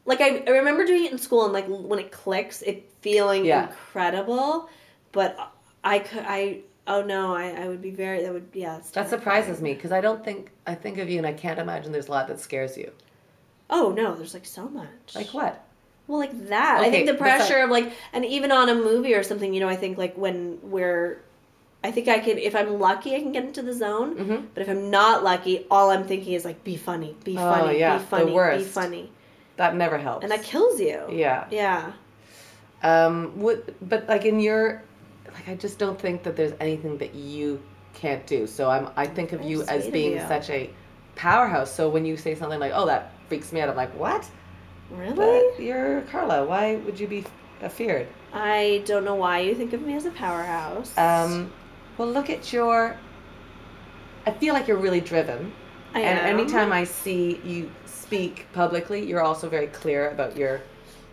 Like 0.04 0.20
I, 0.20 0.42
I 0.46 0.50
remember 0.50 0.84
doing 0.84 1.04
it 1.04 1.12
in 1.12 1.18
school 1.18 1.44
and 1.44 1.52
like 1.52 1.66
when 1.68 1.98
it 1.98 2.10
clicks, 2.10 2.62
it 2.62 2.90
feeling 3.00 3.44
Yeah. 3.44 3.68
incredible. 3.68 4.68
But 5.12 5.36
I 5.84 6.00
could 6.00 6.24
I 6.26 6.60
oh 6.86 7.02
no 7.02 7.34
I, 7.34 7.50
I 7.50 7.68
would 7.68 7.80
be 7.82 7.90
very 7.90 8.22
that 8.22 8.32
would 8.32 8.48
yeah 8.52 8.80
That 8.92 9.08
surprises 9.08 9.60
me 9.60 9.74
because 9.74 9.92
I 9.92 10.00
don't 10.00 10.24
think 10.24 10.50
I 10.66 10.74
think 10.74 10.98
of 10.98 11.08
you 11.08 11.18
and 11.18 11.26
I 11.26 11.32
can't 11.32 11.58
imagine 11.60 11.92
there's 11.92 12.08
a 12.08 12.10
lot 12.10 12.28
that 12.28 12.40
scares 12.40 12.76
you. 12.76 12.90
Oh 13.70 13.92
no, 13.92 14.14
there's 14.14 14.34
like 14.34 14.44
so 14.46 14.68
much. 14.68 15.14
Like 15.14 15.32
what? 15.32 15.64
Well, 16.08 16.18
like 16.18 16.48
that. 16.48 16.80
I 16.80 16.90
think 16.90 17.06
the 17.06 17.14
pressure 17.14 17.58
of 17.60 17.70
like, 17.70 17.92
and 18.12 18.24
even 18.24 18.50
on 18.52 18.68
a 18.68 18.74
movie 18.74 19.14
or 19.14 19.22
something, 19.22 19.54
you 19.54 19.60
know, 19.60 19.68
I 19.68 19.76
think 19.76 19.96
like 19.96 20.16
when 20.16 20.58
we're, 20.62 21.22
I 21.84 21.90
think 21.90 22.06
I 22.08 22.20
can, 22.20 22.38
if 22.38 22.54
I'm 22.54 22.78
lucky, 22.78 23.14
I 23.16 23.20
can 23.20 23.32
get 23.32 23.44
into 23.44 23.62
the 23.62 23.72
zone. 23.72 24.14
Mhm. 24.16 24.46
But 24.54 24.62
if 24.62 24.68
I'm 24.68 24.90
not 24.90 25.24
lucky, 25.24 25.66
all 25.70 25.90
I'm 25.90 26.04
thinking 26.04 26.34
is 26.34 26.44
like, 26.44 26.62
be 26.62 26.76
funny, 26.76 27.16
be 27.24 27.36
Oh, 27.36 27.40
funny, 27.40 27.78
yeah, 27.78 27.94
be 27.96 27.98
the 28.02 28.06
funny, 28.06 28.58
be 28.58 28.64
funny, 28.64 29.10
That 29.56 29.74
never 29.74 29.98
helps. 29.98 30.22
and 30.22 30.30
that 30.30 30.42
kills 30.44 30.80
you. 30.80 31.00
Yeah. 31.10 31.44
Yeah. 31.50 31.92
Um. 32.82 33.32
Would 33.40 33.74
but 33.82 34.08
like 34.08 34.24
in 34.24 34.40
your, 34.40 34.82
like 35.34 35.48
I 35.48 35.54
just 35.54 35.78
don't 35.78 35.98
think 36.00 36.22
that 36.24 36.34
there's 36.36 36.52
anything 36.60 36.98
that 36.98 37.14
you 37.14 37.60
can't 37.94 38.26
do. 38.26 38.46
So 38.46 38.70
I'm. 38.70 38.88
I 38.96 39.06
think 39.06 39.32
of 39.32 39.42
you 39.42 39.62
as 39.64 39.86
being 39.88 40.12
you. 40.12 40.24
such 40.28 40.50
a 40.50 40.70
powerhouse. 41.14 41.72
So 41.72 41.88
when 41.88 42.04
you 42.04 42.16
say 42.16 42.34
something 42.34 42.58
like, 42.58 42.72
"Oh, 42.74 42.86
that 42.86 43.12
freaks 43.28 43.52
me 43.52 43.60
out," 43.60 43.68
I'm 43.68 43.76
like, 43.76 43.94
"What? 43.96 44.28
Really? 44.90 45.14
But 45.14 45.60
you're 45.62 46.00
Carla. 46.02 46.44
Why 46.44 46.76
would 46.76 46.98
you 46.98 47.06
be 47.06 47.24
afeared?" 47.60 48.08
I 48.32 48.82
don't 48.86 49.04
know 49.04 49.14
why 49.14 49.40
you 49.40 49.54
think 49.54 49.72
of 49.74 49.82
me 49.82 49.94
as 49.94 50.04
a 50.06 50.10
powerhouse. 50.10 50.96
Um. 50.98 51.52
Well, 51.98 52.08
look 52.08 52.30
at 52.30 52.52
your. 52.52 52.96
I 54.26 54.30
feel 54.30 54.54
like 54.54 54.68
you're 54.68 54.78
really 54.78 55.00
driven. 55.00 55.52
I 55.94 56.00
and 56.00 56.18
am. 56.20 56.38
anytime 56.38 56.72
I 56.72 56.84
see 56.84 57.40
you 57.44 57.70
speak 57.86 58.46
publicly, 58.52 59.04
you're 59.04 59.20
also 59.22 59.48
very 59.48 59.66
clear 59.68 60.10
about 60.10 60.36
your 60.36 60.60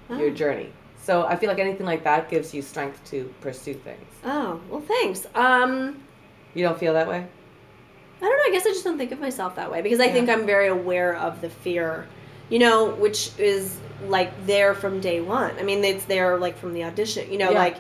your 0.10 0.30
Oh. 0.30 0.34
journey. 0.34 0.72
So 1.02 1.26
I 1.26 1.36
feel 1.36 1.50
like 1.50 1.60
anything 1.60 1.86
like 1.86 2.04
that 2.04 2.30
gives 2.30 2.54
you 2.54 2.62
strength 2.62 3.04
to 3.12 3.34
pursue 3.42 3.74
things. 3.74 4.06
Oh 4.26 4.60
well, 4.70 4.82
thanks. 4.82 5.26
Um. 5.36 5.98
You 6.56 6.64
don't 6.64 6.80
feel 6.80 6.94
that 6.94 7.08
way? 7.08 7.26
I 8.22 8.26
don't 8.26 8.32
know. 8.38 8.44
I 8.48 8.50
guess 8.52 8.66
I 8.66 8.70
just 8.72 8.84
don't 8.84 8.98
think 8.98 9.12
of 9.12 9.20
myself 9.20 9.56
that 9.56 9.72
way 9.72 9.82
because 9.82 10.00
I 10.00 10.10
think 10.10 10.30
I'm 10.30 10.46
very 10.46 10.68
aware 10.68 11.16
of 11.16 11.42
the 11.42 11.50
fear, 11.50 12.08
you 12.50 12.60
know, 12.60 12.90
which 12.96 13.32
is 13.38 13.78
like 14.08 14.32
there 14.46 14.74
from 14.74 15.00
day 15.00 15.22
one. 15.22 15.54
I 15.60 15.64
mean, 15.64 15.84
it's 15.84 16.06
there 16.06 16.38
like 16.38 16.58
from 16.58 16.74
the 16.74 16.84
audition, 16.84 17.32
you 17.32 17.38
know, 17.38 17.52
Yeah. 17.52 17.60
like 17.60 17.78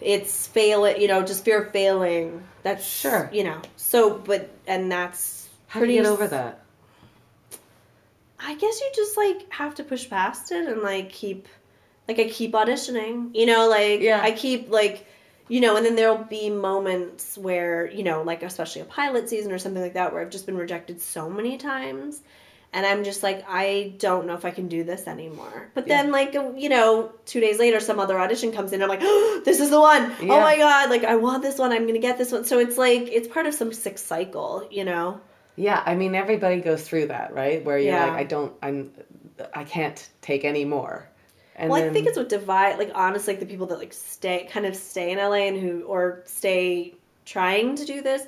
it's 0.00 0.46
failing, 0.46 1.00
you 1.00 1.08
know, 1.08 1.22
just 1.22 1.44
fear 1.44 1.62
of 1.62 1.72
failing. 1.72 2.42
That's 2.62 2.86
Sure. 2.86 3.30
you 3.32 3.44
know. 3.44 3.60
So, 3.76 4.18
but 4.18 4.50
and 4.66 4.90
that's 4.90 5.48
How 5.66 5.80
do 5.80 5.86
you 5.86 6.02
get 6.02 6.06
over 6.06 6.26
that? 6.28 6.64
I 8.40 8.54
guess 8.54 8.80
you 8.80 8.90
just 8.94 9.16
like 9.16 9.52
have 9.52 9.74
to 9.76 9.84
push 9.84 10.08
past 10.08 10.52
it 10.52 10.68
and 10.68 10.82
like 10.82 11.10
keep 11.10 11.48
like 12.06 12.18
I 12.18 12.28
keep 12.28 12.52
auditioning. 12.52 13.34
You 13.34 13.46
know, 13.46 13.68
like 13.68 14.00
Yeah. 14.00 14.20
I 14.22 14.32
keep 14.32 14.70
like 14.70 15.06
you 15.48 15.60
know, 15.62 15.76
and 15.76 15.86
then 15.86 15.96
there'll 15.96 16.24
be 16.24 16.50
moments 16.50 17.38
where, 17.38 17.90
you 17.90 18.02
know, 18.02 18.22
like 18.22 18.42
especially 18.42 18.82
a 18.82 18.84
pilot 18.84 19.30
season 19.30 19.50
or 19.50 19.58
something 19.58 19.82
like 19.82 19.94
that 19.94 20.12
where 20.12 20.20
I've 20.20 20.28
just 20.30 20.44
been 20.44 20.58
rejected 20.58 21.00
so 21.00 21.30
many 21.30 21.56
times 21.56 22.20
and 22.72 22.84
I'm 22.86 23.02
just 23.04 23.22
like 23.22 23.44
I 23.48 23.94
don't 23.98 24.26
know 24.26 24.34
if 24.34 24.44
I 24.44 24.50
can 24.50 24.68
do 24.68 24.84
this 24.84 25.06
anymore. 25.06 25.70
But 25.74 25.88
then 25.88 26.10
like 26.10 26.34
you 26.34 26.68
know, 26.68 27.12
2 27.26 27.40
days 27.40 27.58
later 27.58 27.80
some 27.80 27.98
other 27.98 28.18
audition 28.18 28.52
comes 28.52 28.72
in 28.72 28.82
I'm 28.82 28.88
like, 28.88 29.00
oh, 29.02 29.40
"This 29.44 29.60
is 29.60 29.70
the 29.70 29.80
one. 29.80 30.12
Oh 30.20 30.24
yeah. 30.24 30.34
Oh 30.34 30.40
my 30.40 30.56
god, 30.56 30.90
like 30.90 31.04
I 31.04 31.16
want 31.16 31.42
this 31.42 31.58
one. 31.58 31.72
I'm 31.72 31.82
going 31.82 31.94
to 31.94 32.00
get 32.00 32.18
this 32.18 32.32
one." 32.32 32.44
So 32.44 32.58
it's 32.58 32.76
like 32.78 33.02
it's 33.02 33.28
part 33.28 33.46
of 33.46 33.54
some 33.54 33.72
sick 33.72 33.98
cycle, 33.98 34.66
you 34.70 34.84
know. 34.84 35.20
Yeah, 35.56 35.82
I 35.84 35.94
mean 35.94 36.14
everybody 36.14 36.60
goes 36.60 36.82
through 36.82 37.06
that, 37.06 37.32
right? 37.34 37.64
Where 37.64 37.78
you're 37.78 37.94
Yeah. 37.94 38.04
like, 38.04 38.14
I 38.14 38.24
don't, 38.24 38.52
I'm, 38.62 38.92
I 39.54 39.64
can't 39.64 40.08
take 40.20 40.44
any 40.44 40.64
more. 40.64 41.08
And 41.56 41.70
well, 41.70 41.80
then, 41.80 41.90
I 41.90 41.92
think 41.92 42.06
it's 42.06 42.16
what 42.16 42.28
divide 42.28 42.78
like 42.78 42.92
honestly 42.94 43.32
like 43.34 43.40
the 43.40 43.46
people 43.46 43.66
that 43.66 43.78
like 43.78 43.92
stay 43.92 44.48
kind 44.50 44.66
of 44.66 44.76
stay 44.76 45.10
in 45.10 45.18
LA 45.18 45.48
and 45.48 45.58
who 45.58 45.82
or 45.82 46.22
stay 46.26 46.94
trying 47.24 47.74
to 47.76 47.84
do 47.84 48.00
this. 48.00 48.22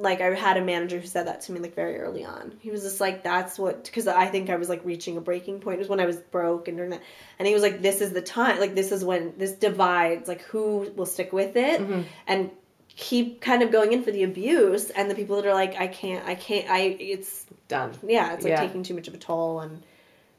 Like 0.00 0.20
I 0.20 0.34
had 0.34 0.56
a 0.56 0.64
manager 0.64 0.98
who 0.98 1.06
said 1.06 1.26
that 1.26 1.40
to 1.42 1.52
me 1.52 1.60
like 1.60 1.74
very 1.74 1.98
early 1.98 2.24
on. 2.24 2.52
He 2.60 2.70
was 2.70 2.82
just 2.82 3.00
like, 3.00 3.22
"That's 3.22 3.58
what," 3.58 3.84
because 3.84 4.06
I 4.08 4.26
think 4.26 4.50
I 4.50 4.56
was 4.56 4.68
like 4.68 4.84
reaching 4.84 5.16
a 5.16 5.20
breaking 5.20 5.60
point. 5.60 5.76
It 5.76 5.78
was 5.80 5.88
when 5.88 6.00
I 6.00 6.06
was 6.06 6.16
broke 6.16 6.68
and 6.68 6.76
doing 6.76 6.90
that, 6.90 7.02
and 7.38 7.46
he 7.46 7.54
was 7.54 7.62
like, 7.62 7.82
"This 7.82 8.00
is 8.00 8.12
the 8.12 8.22
time. 8.22 8.58
Like 8.60 8.74
this 8.74 8.92
is 8.92 9.04
when 9.04 9.34
this 9.38 9.52
divides. 9.52 10.28
Like 10.28 10.42
who 10.42 10.90
will 10.96 11.06
stick 11.06 11.32
with 11.32 11.56
it 11.56 11.80
Mm-hmm. 11.80 12.02
and 12.26 12.50
keep 12.96 13.40
kind 13.40 13.62
of 13.62 13.70
going 13.70 13.92
in 13.92 14.02
for 14.02 14.10
the 14.10 14.22
abuse, 14.24 14.90
and 14.90 15.10
the 15.10 15.14
people 15.14 15.36
that 15.36 15.46
are 15.46 15.54
like, 15.54 15.76
I 15.80 15.86
can't, 15.86 16.26
I 16.26 16.34
can't, 16.34 16.68
I. 16.70 16.80
It's 16.98 17.46
done. 17.68 17.92
yeah, 18.02 18.34
it's 18.34 18.42
like 18.44 18.50
Yeah. 18.52 18.60
taking 18.60 18.82
too 18.82 18.94
much 18.94 19.06
of 19.08 19.14
a 19.14 19.18
toll 19.18 19.60
and 19.60 19.82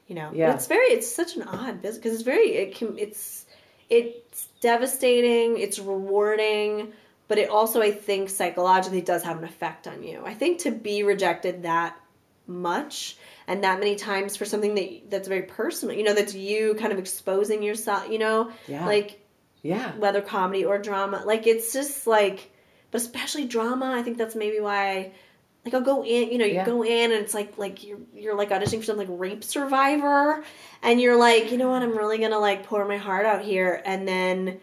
you 0.08 0.16
know 0.16 0.30
Yeah. 0.34 0.48
but 0.48 0.56
it's 0.56 0.68
very 0.68 0.88
it's 0.88 1.10
such 1.10 1.38
an 1.38 1.44
odd 1.44 1.82
business 1.82 1.98
because 1.98 2.14
it's 2.16 2.24
very 2.24 2.50
it 2.56 2.76
can 2.76 2.98
it's 2.98 3.46
it's 3.90 4.48
devastating 4.60 5.58
it's 5.58 5.80
rewarding 5.80 6.92
but 7.32 7.38
it 7.38 7.50
also 7.50 7.82
i 7.82 7.92
think 7.92 8.30
psychologically 8.30 9.02
does 9.02 9.24
have 9.24 9.38
an 9.38 9.46
effect 9.46 9.88
on 9.88 10.04
you 10.04 10.22
i 10.26 10.34
think 10.34 10.60
to 10.60 10.72
be 10.72 11.02
rejected 11.04 11.64
that 11.64 11.98
much 12.48 13.16
and 13.48 13.64
that 13.64 13.80
many 13.80 13.96
times 13.96 14.36
for 14.36 14.44
something 14.46 14.76
that 14.76 15.10
that's 15.10 15.28
very 15.28 15.44
personal 15.44 15.96
you 15.96 16.04
know 16.04 16.14
that's 16.14 16.36
you 16.36 16.76
kind 16.76 16.92
of 16.92 17.00
exposing 17.00 17.64
yourself 17.64 18.10
you 18.10 18.20
know 18.20 18.52
Yeah. 18.68 18.86
like 18.86 19.10
Yeah. 19.62 19.92
whether 19.98 20.22
comedy 20.22 20.66
or 20.66 20.78
drama. 20.80 21.22
Like 21.26 21.46
it's 21.46 21.72
just 21.72 22.08
like, 22.08 22.52
but 22.90 23.00
especially 23.00 23.46
drama. 23.46 23.94
I 23.96 24.02
think 24.02 24.18
that's 24.18 24.36
maybe 24.36 24.60
why. 24.60 25.12
Like 25.64 25.76
I'll 25.76 25.82
go 25.94 26.04
in, 26.04 26.32
you 26.32 26.40
know, 26.40 26.46
you 26.46 26.56
Yeah. 26.56 26.66
go 26.66 26.84
in 26.84 27.12
and 27.12 27.22
it's 27.24 27.36
like 27.36 27.60
like 27.60 27.84
you're 27.86 28.00
you're 28.22 28.36
like 28.36 28.50
auditioning 28.50 28.80
for 28.80 28.86
some 28.86 28.98
like 28.98 29.08
rape 29.26 29.44
survivor, 29.44 30.44
and 30.82 31.00
you're 31.00 31.16
like, 31.30 31.52
you 31.52 31.58
know 31.60 31.70
what, 31.70 31.84
I'm 31.84 31.96
really 31.96 32.18
gonna 32.18 32.40
like 32.40 32.66
pour 32.66 32.84
my 32.86 32.98
heart 32.98 33.26
out 33.28 33.44
here, 33.44 33.82
and 33.86 34.08
then 34.08 34.60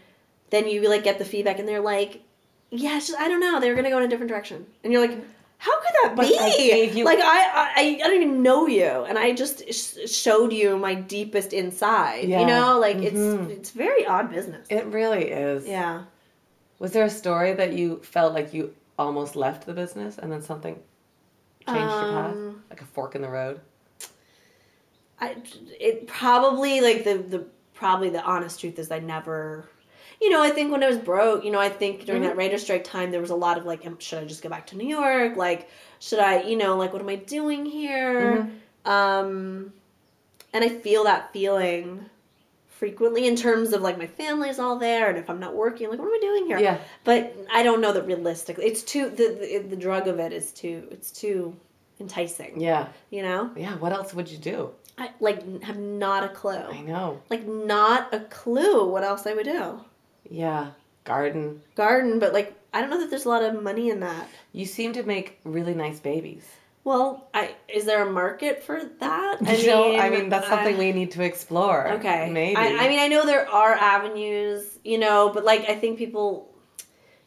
then 0.51 0.66
you 0.66 0.89
like 0.89 1.05
get 1.05 1.19
the 1.21 1.25
feedback, 1.25 1.61
and 1.61 1.69
they're 1.69 1.81
like, 1.97 2.23
yeah, 2.71 2.97
it's 2.97 3.09
just, 3.09 3.19
I 3.21 3.29
don't 3.29 3.41
know, 3.41 3.61
they're 3.61 3.75
gonna 3.75 3.91
go 3.91 3.99
in 3.99 4.05
a 4.05 4.09
different 4.09 4.31
direction, 4.31 4.66
and 4.85 4.93
you're 4.93 5.07
like. 5.07 5.19
How 5.61 5.77
could 5.81 5.91
that 6.05 6.14
But 6.14 6.29
be? 6.29 6.39
I 6.39 6.93
you- 6.95 7.05
like 7.05 7.19
I, 7.19 7.73
I, 7.77 8.01
I 8.05 8.07
don't 8.07 8.14
even 8.23 8.43
know 8.45 8.69
you, 8.69 8.85
and 9.09 9.19
I 9.19 9.33
just 9.33 9.64
sh- 9.75 10.09
showed 10.09 10.53
you 10.53 10.79
my 10.79 10.95
deepest 10.95 11.53
inside. 11.53 12.29
Yeah. 12.29 12.43
You 12.43 12.47
know, 12.47 12.79
like 12.79 12.99
Mhm. 12.99 13.03
it's 13.51 13.53
it's 13.59 13.71
very 13.73 14.07
odd 14.07 14.31
business. 14.31 14.69
It 14.71 14.87
really 14.87 15.25
is. 15.33 15.66
Yeah. 15.66 16.05
Was 16.79 16.93
there 16.93 17.03
a 17.03 17.11
story 17.11 17.55
that 17.55 17.73
you 17.73 17.97
felt 18.05 18.35
like 18.35 18.55
you 18.55 18.73
almost 19.01 19.35
left 19.35 19.66
the 19.66 19.73
business 19.75 20.19
and 20.19 20.31
then 20.31 20.43
something 20.43 20.75
changed 21.66 21.81
your 21.93 22.12
path? 22.12 22.35
Um, 22.37 22.62
Like 22.71 22.81
a 22.81 22.85
fork 22.85 23.16
in 23.16 23.23
the 23.23 23.29
road? 23.29 23.61
I 25.21 25.37
it 25.81 26.07
probably 26.07 26.81
like 26.81 27.03
the 27.03 27.14
the 27.19 27.45
probably 27.75 28.11
the 28.11 28.23
honest 28.23 28.61
truth 28.61 28.79
is 28.79 28.93
I 28.93 29.01
never 29.01 29.69
you 30.21 30.31
know, 30.31 30.43
I 30.43 30.51
think 30.51 30.73
when 30.73 30.83
I 30.83 30.89
was 30.89 30.99
broke, 30.99 31.45
you 31.45 31.51
know, 31.51 31.61
I 31.61 31.69
think 31.69 32.05
during 32.05 32.23
Mm-hmm. 32.23 32.31
that 32.31 32.37
writer 32.37 32.59
strike 32.59 32.85
time 32.85 33.11
there 33.11 33.21
was 33.21 33.31
a 33.31 33.37
lot 33.37 33.57
of 33.59 33.64
like 33.66 33.83
should 34.01 34.19
I 34.19 34.25
just 34.25 34.43
go 34.43 34.49
back 34.49 34.66
to 34.69 34.77
New 34.77 34.89
York? 34.89 35.37
Like 35.37 35.69
should 36.01 36.19
I, 36.19 36.43
you 36.43 36.57
know, 36.57 36.77
like 36.77 36.93
what 36.93 37.03
am 37.03 37.09
I 37.09 37.16
doing 37.16 37.64
here? 37.66 38.51
Mm-hmm. 38.85 38.91
Um 38.91 39.73
and 40.53 40.64
I 40.64 40.69
feel 40.69 41.05
that 41.05 41.33
feeling 41.33 42.07
frequently 42.69 43.27
in 43.27 43.35
terms 43.37 43.73
of 43.73 43.83
like 43.83 43.99
my 43.99 44.07
family's 44.07 44.59
all 44.59 44.79
there 44.79 45.09
and 45.09 45.19
if 45.19 45.29
I'm 45.29 45.41
not 45.41 45.55
working, 45.55 45.89
like 45.91 45.99
what 45.99 46.07
am 46.07 46.14
I 46.14 46.19
doing 46.21 46.47
here? 46.47 46.59
Yeah. 46.59 46.79
But 47.05 47.37
I 47.53 47.62
don't 47.62 47.81
know 47.81 47.93
that 47.93 48.07
realistically. 48.07 48.66
It's 48.66 48.83
too 48.83 49.11
the 49.11 49.37
the, 49.41 49.69
the 49.71 49.77
drug 49.77 50.09
of 50.09 50.19
it 50.19 50.33
is 50.33 50.53
too 50.53 50.87
it's 50.91 51.11
too 51.11 51.55
enticing. 52.01 52.61
Yeah. 52.61 52.89
You 53.11 53.23
know? 53.23 53.51
Yeah. 53.57 53.77
What 53.77 53.93
else 53.93 54.14
would 54.14 54.29
you 54.31 54.39
do? 54.39 54.71
I 54.97 55.11
like 55.21 55.62
have 55.62 55.79
not 55.79 56.25
a 56.25 56.29
clue. 56.29 56.57
I 56.57 56.81
know. 56.81 57.21
Like 57.31 57.47
not 57.47 58.12
a 58.12 58.21
clue 58.21 58.89
what 58.89 59.05
else 59.05 59.27
I 59.27 59.35
would 59.35 59.47
do. 59.47 59.81
Yeah. 60.31 60.70
Garden. 61.05 61.62
Garden, 61.74 62.18
but 62.18 62.33
like 62.33 62.55
I 62.72 62.81
don't 62.81 62.91
know 62.91 63.01
that 63.01 63.11
there's 63.11 63.24
a 63.24 63.29
lot 63.29 63.43
of 63.43 63.62
money 63.62 63.91
in 63.91 64.01
that. 64.01 64.29
You 64.53 64.66
seem 64.66 64.93
to 64.95 65.03
make 65.03 65.41
really 65.45 65.74
nice 65.74 66.01
babies. 66.01 66.45
Well, 66.85 67.29
I 67.35 67.55
is 67.68 67.85
there 67.87 68.07
a 68.07 68.11
market 68.11 68.62
for 68.62 68.83
that? 69.01 69.37
you 69.61 69.66
know, 69.66 69.97
I 69.97 70.11
mean, 70.11 70.29
that's 70.29 70.49
something 70.49 70.76
I- 70.76 70.79
we 70.79 70.93
need 70.93 71.11
to 71.12 71.22
explore. 71.22 71.89
Okay. 71.95 72.31
Maybe. 72.31 72.57
I, 72.57 72.85
I 72.85 72.89
mean, 72.89 72.99
I 72.99 73.09
know 73.09 73.24
there 73.26 73.49
are 73.49 73.72
avenues, 73.72 74.79
you 74.85 74.99
know, 74.99 75.31
but 75.33 75.45
like 75.45 75.68
I 75.68 75.74
think 75.76 75.99
people. 75.99 76.47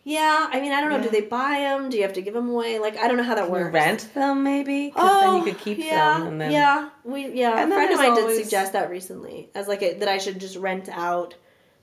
Yeah, 0.03 0.49
I 0.51 0.59
mean, 0.59 0.71
I 0.71 0.81
don't 0.81 0.89
know. 0.89 0.97
Yeah. 0.97 1.03
Do 1.03 1.09
they 1.09 1.21
buy 1.21 1.59
them? 1.59 1.89
Do 1.91 1.97
you 1.97 2.01
have 2.01 2.13
to 2.13 2.23
give 2.23 2.33
them 2.33 2.49
away? 2.49 2.79
Like, 2.79 2.97
I 2.97 3.07
don't 3.07 3.17
know 3.17 3.23
how 3.23 3.35
that 3.35 3.43
Can 3.43 3.51
works. 3.51 3.71
rent 3.71 4.09
them 4.15 4.41
maybe? 4.41 4.87
Because 4.87 5.21
then 5.21 5.35
you 5.35 5.43
could 5.43 5.61
oh, 5.61 5.63
keep 5.63 5.77
Oh, 5.77 5.83
yeah, 5.83 6.17
them 6.17 6.27
and 6.27 6.41
then. 6.41 6.51
yeah, 6.51 6.89
we 7.03 7.27
yeah. 7.33 7.61
And 7.61 7.71
a 7.71 7.75
friend 7.75 7.93
of 7.93 7.99
mine 7.99 8.15
did 8.15 8.43
suggest 8.43 8.73
that 8.73 8.89
recently 8.89 9.51
as 9.53 9.67
like 9.67 9.83
a, 9.83 9.93
that 9.99 10.07
I 10.07 10.17
should 10.17 10.39
just 10.39 10.55
rent 10.57 10.89
out 10.89 11.35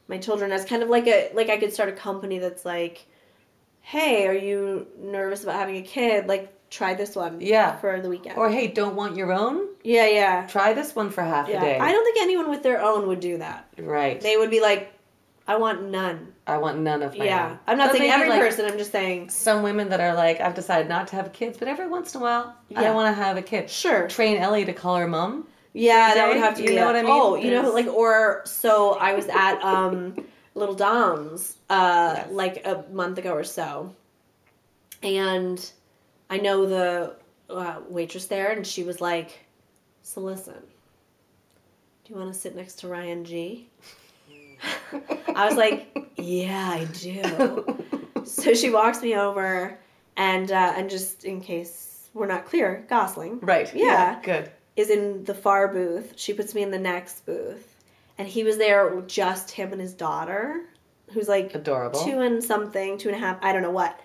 my 0.09 0.19
children 0.19 0.51
as 0.53 0.65
kind 0.65 0.83
of 0.83 0.89
like 0.89 1.07
a 1.07 1.31
like 1.35 1.51
I 1.51 1.59
could 1.59 1.73
start 1.73 1.89
a 1.91 1.93
company 1.93 2.39
that's 2.39 2.65
like, 2.65 3.07
hey, 3.83 4.27
are 4.27 4.35
you 4.35 4.87
nervous 4.99 5.43
about 5.45 5.57
having 5.57 5.77
a 5.77 5.83
kid? 5.83 6.27
Like, 6.27 6.53
try 6.71 6.95
this 6.95 7.15
one. 7.15 7.41
Yeah. 7.41 7.77
For 7.79 8.01
the 8.01 8.09
weekend. 8.09 8.37
Or 8.39 8.51
hey, 8.51 8.69
don't 8.69 8.97
want 8.97 9.17
your 9.17 9.33
own? 9.33 9.69
yeah, 9.85 10.07
yeah, 10.09 10.47
Try 10.47 10.75
this 10.75 10.95
one 10.95 11.11
for 11.11 11.23
half 11.23 11.49
yeah. 11.49 11.59
a 11.59 11.61
day. 11.61 11.79
I 11.79 11.93
don't 11.93 12.05
think 12.05 12.19
anyone 12.21 12.51
with 12.51 12.63
their 12.63 12.83
own 12.83 13.07
would 13.09 13.21
do 13.21 13.39
that. 13.39 13.69
right. 13.79 14.21
They 14.21 14.37
would 14.37 14.51
be 14.51 14.61
like, 14.61 14.93
I 15.47 15.57
want 15.57 15.85
none. 15.91 16.35
I 16.47 16.59
want 16.59 16.79
none 16.81 17.03
of 17.03 17.17
my 17.17 17.25
yeah, 17.25 17.51
own. 17.53 17.59
I'm 17.67 17.79
not 17.79 17.91
But 17.91 17.99
saying 17.99 18.11
every 18.11 18.29
like, 18.29 18.41
person. 18.41 18.67
I'm 18.67 18.77
just 18.77 18.93
saying. 18.93 19.31
Some 19.31 19.63
women 19.63 19.89
that 19.89 20.01
are 20.01 20.15
like, 20.15 20.41
I've 20.43 20.55
decided 20.55 20.89
not 20.91 21.09
to 21.09 21.17
have 21.17 21.33
kids, 21.33 21.57
but 21.57 21.69
every 21.69 21.89
once 21.89 22.15
in 22.15 22.21
a 22.21 22.25
while, 22.25 22.55
I 22.77 22.91
want 22.91 23.15
to 23.17 23.23
have 23.23 23.39
a 23.39 23.43
kid. 23.43 23.71
Sure. 23.71 24.09
Train 24.09 24.37
Ellie 24.37 24.67
to 24.67 24.75
call 24.75 24.97
her 24.97 25.09
mom. 25.09 25.47
Yeah, 25.79 26.15
that 26.15 26.29
would 26.29 26.37
have 26.39 26.55
to 26.57 26.63
you 26.63 26.69
be 26.69 26.75
know 26.75 26.81
that. 26.81 26.87
what 26.87 26.97
I 26.97 27.03
mean? 27.03 27.11
Oh, 27.13 27.35
you 27.37 27.51
know, 27.51 27.71
like 27.73 27.87
or 27.87 28.43
so 28.45 28.95
I 28.99 29.15
was 29.15 29.27
at 29.29 29.63
um 29.63 30.17
Little 30.55 30.75
Dom's 30.75 31.57
uh 31.71 32.15
Yes. 32.17 32.29
like 32.31 32.67
a 32.67 32.85
month 32.93 33.19
ago 33.19 33.33
or 33.33 33.45
so, 33.45 33.95
and 35.03 35.71
I 36.31 36.39
know 36.39 36.67
the 36.67 37.17
uh, 37.49 37.81
waitress 37.89 38.27
there, 38.27 38.51
and 38.53 38.67
she 38.67 38.83
was 38.85 39.01
like, 39.01 39.47
"So 40.03 40.21
listen, 40.21 40.55
do 42.05 42.13
you 42.13 42.19
want 42.19 42.33
to 42.33 42.39
sit 42.39 42.55
next 42.57 42.81
to 42.81 42.89
Ryan 42.89 43.25
G?" 43.25 43.69
I 45.35 45.47
was 45.49 45.57
like, 45.57 46.11
"Yeah, 46.17 46.69
I 46.71 46.85
do." 46.93 48.25
so 48.25 48.53
she 48.55 48.71
walks 48.71 49.01
me 49.03 49.15
over, 49.17 49.79
and 50.17 50.51
uh, 50.51 50.75
and 50.77 50.91
just 50.91 51.25
in 51.25 51.41
case 51.41 52.09
we're 52.15 52.27
not 52.27 52.47
clear, 52.47 52.85
Gosling 52.89 53.39
Right. 53.41 53.73
Yeah. 53.75 54.19
Good. 54.23 54.51
Is 54.79 54.91
in 54.91 55.25
the 55.25 55.35
far 55.35 55.69
booth. 55.69 56.13
She 56.17 56.33
puts 56.33 56.55
me 56.55 56.63
in 56.63 56.71
the 56.71 56.79
next 56.79 57.27
booth. 57.27 57.75
And 58.17 58.29
he 58.29 58.45
was 58.45 58.59
there 58.59 58.95
with 58.95 59.09
just 59.09 59.51
him 59.51 59.73
and 59.73 59.81
his 59.81 59.93
daughter, 59.93 60.63
who's 61.13 61.29
like 61.29 61.55
Adorable. 61.55 62.01
two 62.05 62.21
and 62.21 62.43
something, 62.43 62.97
two 62.99 63.09
and 63.09 63.17
a 63.17 63.21
half, 63.21 63.39
I 63.43 63.53
don't 63.53 63.63
know 63.63 63.71
what. 63.71 63.99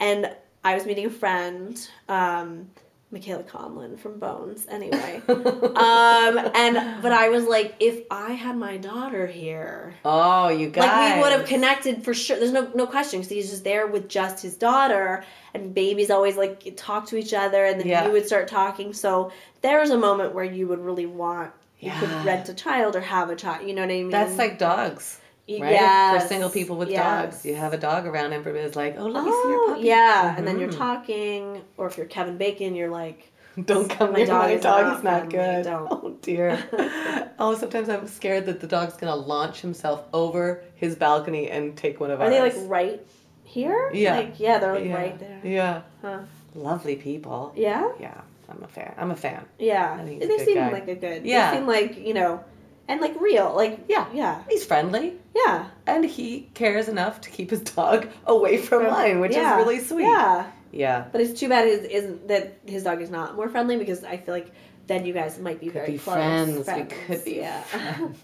And 0.00 0.34
I 0.64 0.74
was 0.74 0.84
meeting 0.84 1.06
a 1.06 1.10
friend, 1.10 1.88
um, 2.08 2.70
Michaela 3.14 3.44
Conlin 3.44 3.96
from 3.96 4.18
Bones, 4.18 4.66
anyway. 4.68 5.22
um, 5.28 6.38
and 6.54 7.00
but 7.02 7.12
I 7.12 7.28
was 7.30 7.44
like, 7.44 7.74
if 7.80 8.02
I 8.10 8.32
had 8.32 8.56
my 8.56 8.76
daughter 8.76 9.26
here, 9.26 9.94
oh, 10.04 10.48
you 10.48 10.68
guys. 10.68 10.84
like 10.84 11.14
we 11.16 11.22
would 11.22 11.32
have 11.32 11.46
connected 11.46 12.04
for 12.04 12.12
sure. 12.12 12.38
There's 12.38 12.52
no 12.52 12.70
no 12.74 12.86
question 12.86 13.20
because 13.20 13.30
he's 13.30 13.50
just 13.50 13.64
there 13.64 13.86
with 13.86 14.08
just 14.08 14.42
his 14.42 14.56
daughter, 14.56 15.24
and 15.54 15.72
babies 15.74 16.10
always 16.10 16.36
like 16.36 16.74
talk 16.76 17.06
to 17.06 17.16
each 17.16 17.32
other, 17.32 17.64
and 17.64 17.80
then 17.80 17.86
Yeah. 17.86 18.06
you 18.06 18.12
would 18.12 18.26
start 18.26 18.48
talking. 18.48 18.92
So 18.92 19.32
there's 19.62 19.90
a 19.90 19.98
moment 19.98 20.34
where 20.34 20.44
you 20.44 20.66
would 20.68 20.80
really 20.84 21.06
want 21.06 21.52
you 21.80 21.90
Yeah. 21.90 22.00
could 22.00 22.26
rent 22.26 22.48
a 22.48 22.54
child 22.54 22.96
or 22.96 23.00
have 23.00 23.30
a 23.30 23.36
child. 23.36 23.66
You 23.66 23.74
know 23.74 23.82
what 23.82 23.90
I 23.90 23.94
mean? 23.94 24.10
That's 24.10 24.36
like 24.38 24.58
dogs. 24.58 25.20
Right? 25.46 25.72
yes, 25.72 26.22
For 26.22 26.28
single 26.28 26.48
people 26.50 26.76
with 26.76 26.88
yes. 26.88 27.04
dogs. 27.34 27.44
You 27.46 27.54
have 27.54 27.72
a 27.74 27.76
dog 27.78 28.06
around, 28.06 28.26
and 28.26 28.34
everybody's 28.34 28.76
like, 28.76 28.96
oh, 28.98 29.04
let 29.06 29.24
me 29.24 29.30
see 29.30 29.48
your 29.50 29.60
Oh, 29.60 29.66
puppy. 29.74 29.86
yeah, 29.86 30.34
and 30.38 30.46
then 30.46 30.58
you're 30.58 30.70
Mhm. 30.70 30.76
talking, 30.78 31.62
or 31.76 31.86
if 31.86 31.98
you're 31.98 32.06
Kevin 32.06 32.38
Bacon, 32.38 32.74
you're 32.74 32.88
like, 32.90 33.30
Don't 33.66 33.88
come 33.88 34.12
My 34.12 34.18
near 34.18 34.26
dog 34.26 34.42
my 34.44 34.50
is 34.52 34.62
dog. 34.62 34.94
It's 34.94 35.04
not 35.04 35.30
good. 35.30 35.64
don't. 35.64 35.86
Oh 35.92 36.16
dear. 36.22 36.58
oh, 37.38 37.54
sometimes 37.54 37.88
I'm 37.88 38.08
scared 38.08 38.46
that 38.46 38.60
the 38.60 38.66
dog's 38.66 38.94
gonna 38.96 39.14
launch 39.14 39.60
himself 39.60 40.02
over 40.12 40.62
his 40.74 40.96
balcony 40.96 41.50
and 41.50 41.76
take 41.76 42.00
one 42.00 42.10
of 42.10 42.20
are 42.20 42.24
ours. 42.24 42.32
they 42.32 42.40
like 42.40 42.54
right 42.70 43.06
here? 43.44 43.90
Yeah. 43.94 44.16
like 44.16 44.40
yeah, 44.40 44.58
they're 44.58 44.74
like 44.74 44.84
yeah. 44.86 44.94
right 44.94 45.18
there. 45.20 45.40
Yeah. 45.44 45.82
Huh. 46.02 46.20
lovely 46.56 46.96
people. 46.96 47.52
Yeah. 47.54 47.92
Yeah, 48.00 48.20
I'm 48.48 48.62
a 48.64 48.66
fan. 48.66 48.92
I'm 48.98 49.10
a 49.12 49.16
fan. 49.16 49.44
Yeah, 49.60 49.98
I 50.00 50.04
think 50.04 50.22
he's 50.22 50.30
a 50.32 50.36
they 50.38 50.44
seem 50.44 50.54
guy. 50.56 50.72
like 50.72 50.88
a 50.88 50.94
good. 50.96 51.24
Yeah. 51.24 51.50
they 51.52 51.58
seem 51.58 51.66
like 51.68 51.96
you 51.98 52.14
know, 52.14 52.42
and 52.88 53.00
like 53.00 53.18
real. 53.20 53.52
Like 53.54 53.80
Yeah. 53.88 54.06
yeah, 54.12 54.42
He's 54.48 54.64
friendly. 54.64 55.14
yeah. 55.34 55.66
And 55.86 56.04
he 56.04 56.48
cares 56.54 56.88
enough 56.88 57.20
to 57.22 57.30
keep 57.30 57.50
his 57.50 57.60
dog 57.60 58.08
away 58.26 58.56
from 58.58 58.84
mine, 58.84 59.20
which 59.20 59.32
yeah. 59.32 59.58
is 59.58 59.64
really 59.66 59.80
sweet. 59.80 60.02
Yeah, 60.04 60.50
Yeah. 60.72 61.04
but 61.12 61.20
it's 61.20 61.38
too 61.38 61.48
bad 61.48 61.66
his 61.66 61.80
isn't 61.84 62.28
that 62.28 62.58
his 62.66 62.84
dog 62.84 63.00
is 63.02 63.10
not 63.10 63.36
more 63.36 63.48
friendly 63.48 63.76
because 63.76 64.04
I 64.04 64.16
feel 64.16 64.34
like 64.34 64.50
then 64.86 65.06
you 65.06 65.12
guys 65.14 65.38
might 65.38 65.60
be 65.60 65.66
Could 65.66 65.74
very 65.74 65.92
be 65.92 65.98
close. 65.98 66.14
friends. 66.14 66.66
We 66.68 66.82
could 66.84 67.24
be 67.24 67.36
Yeah. 67.36 67.60
friends. 67.62 68.18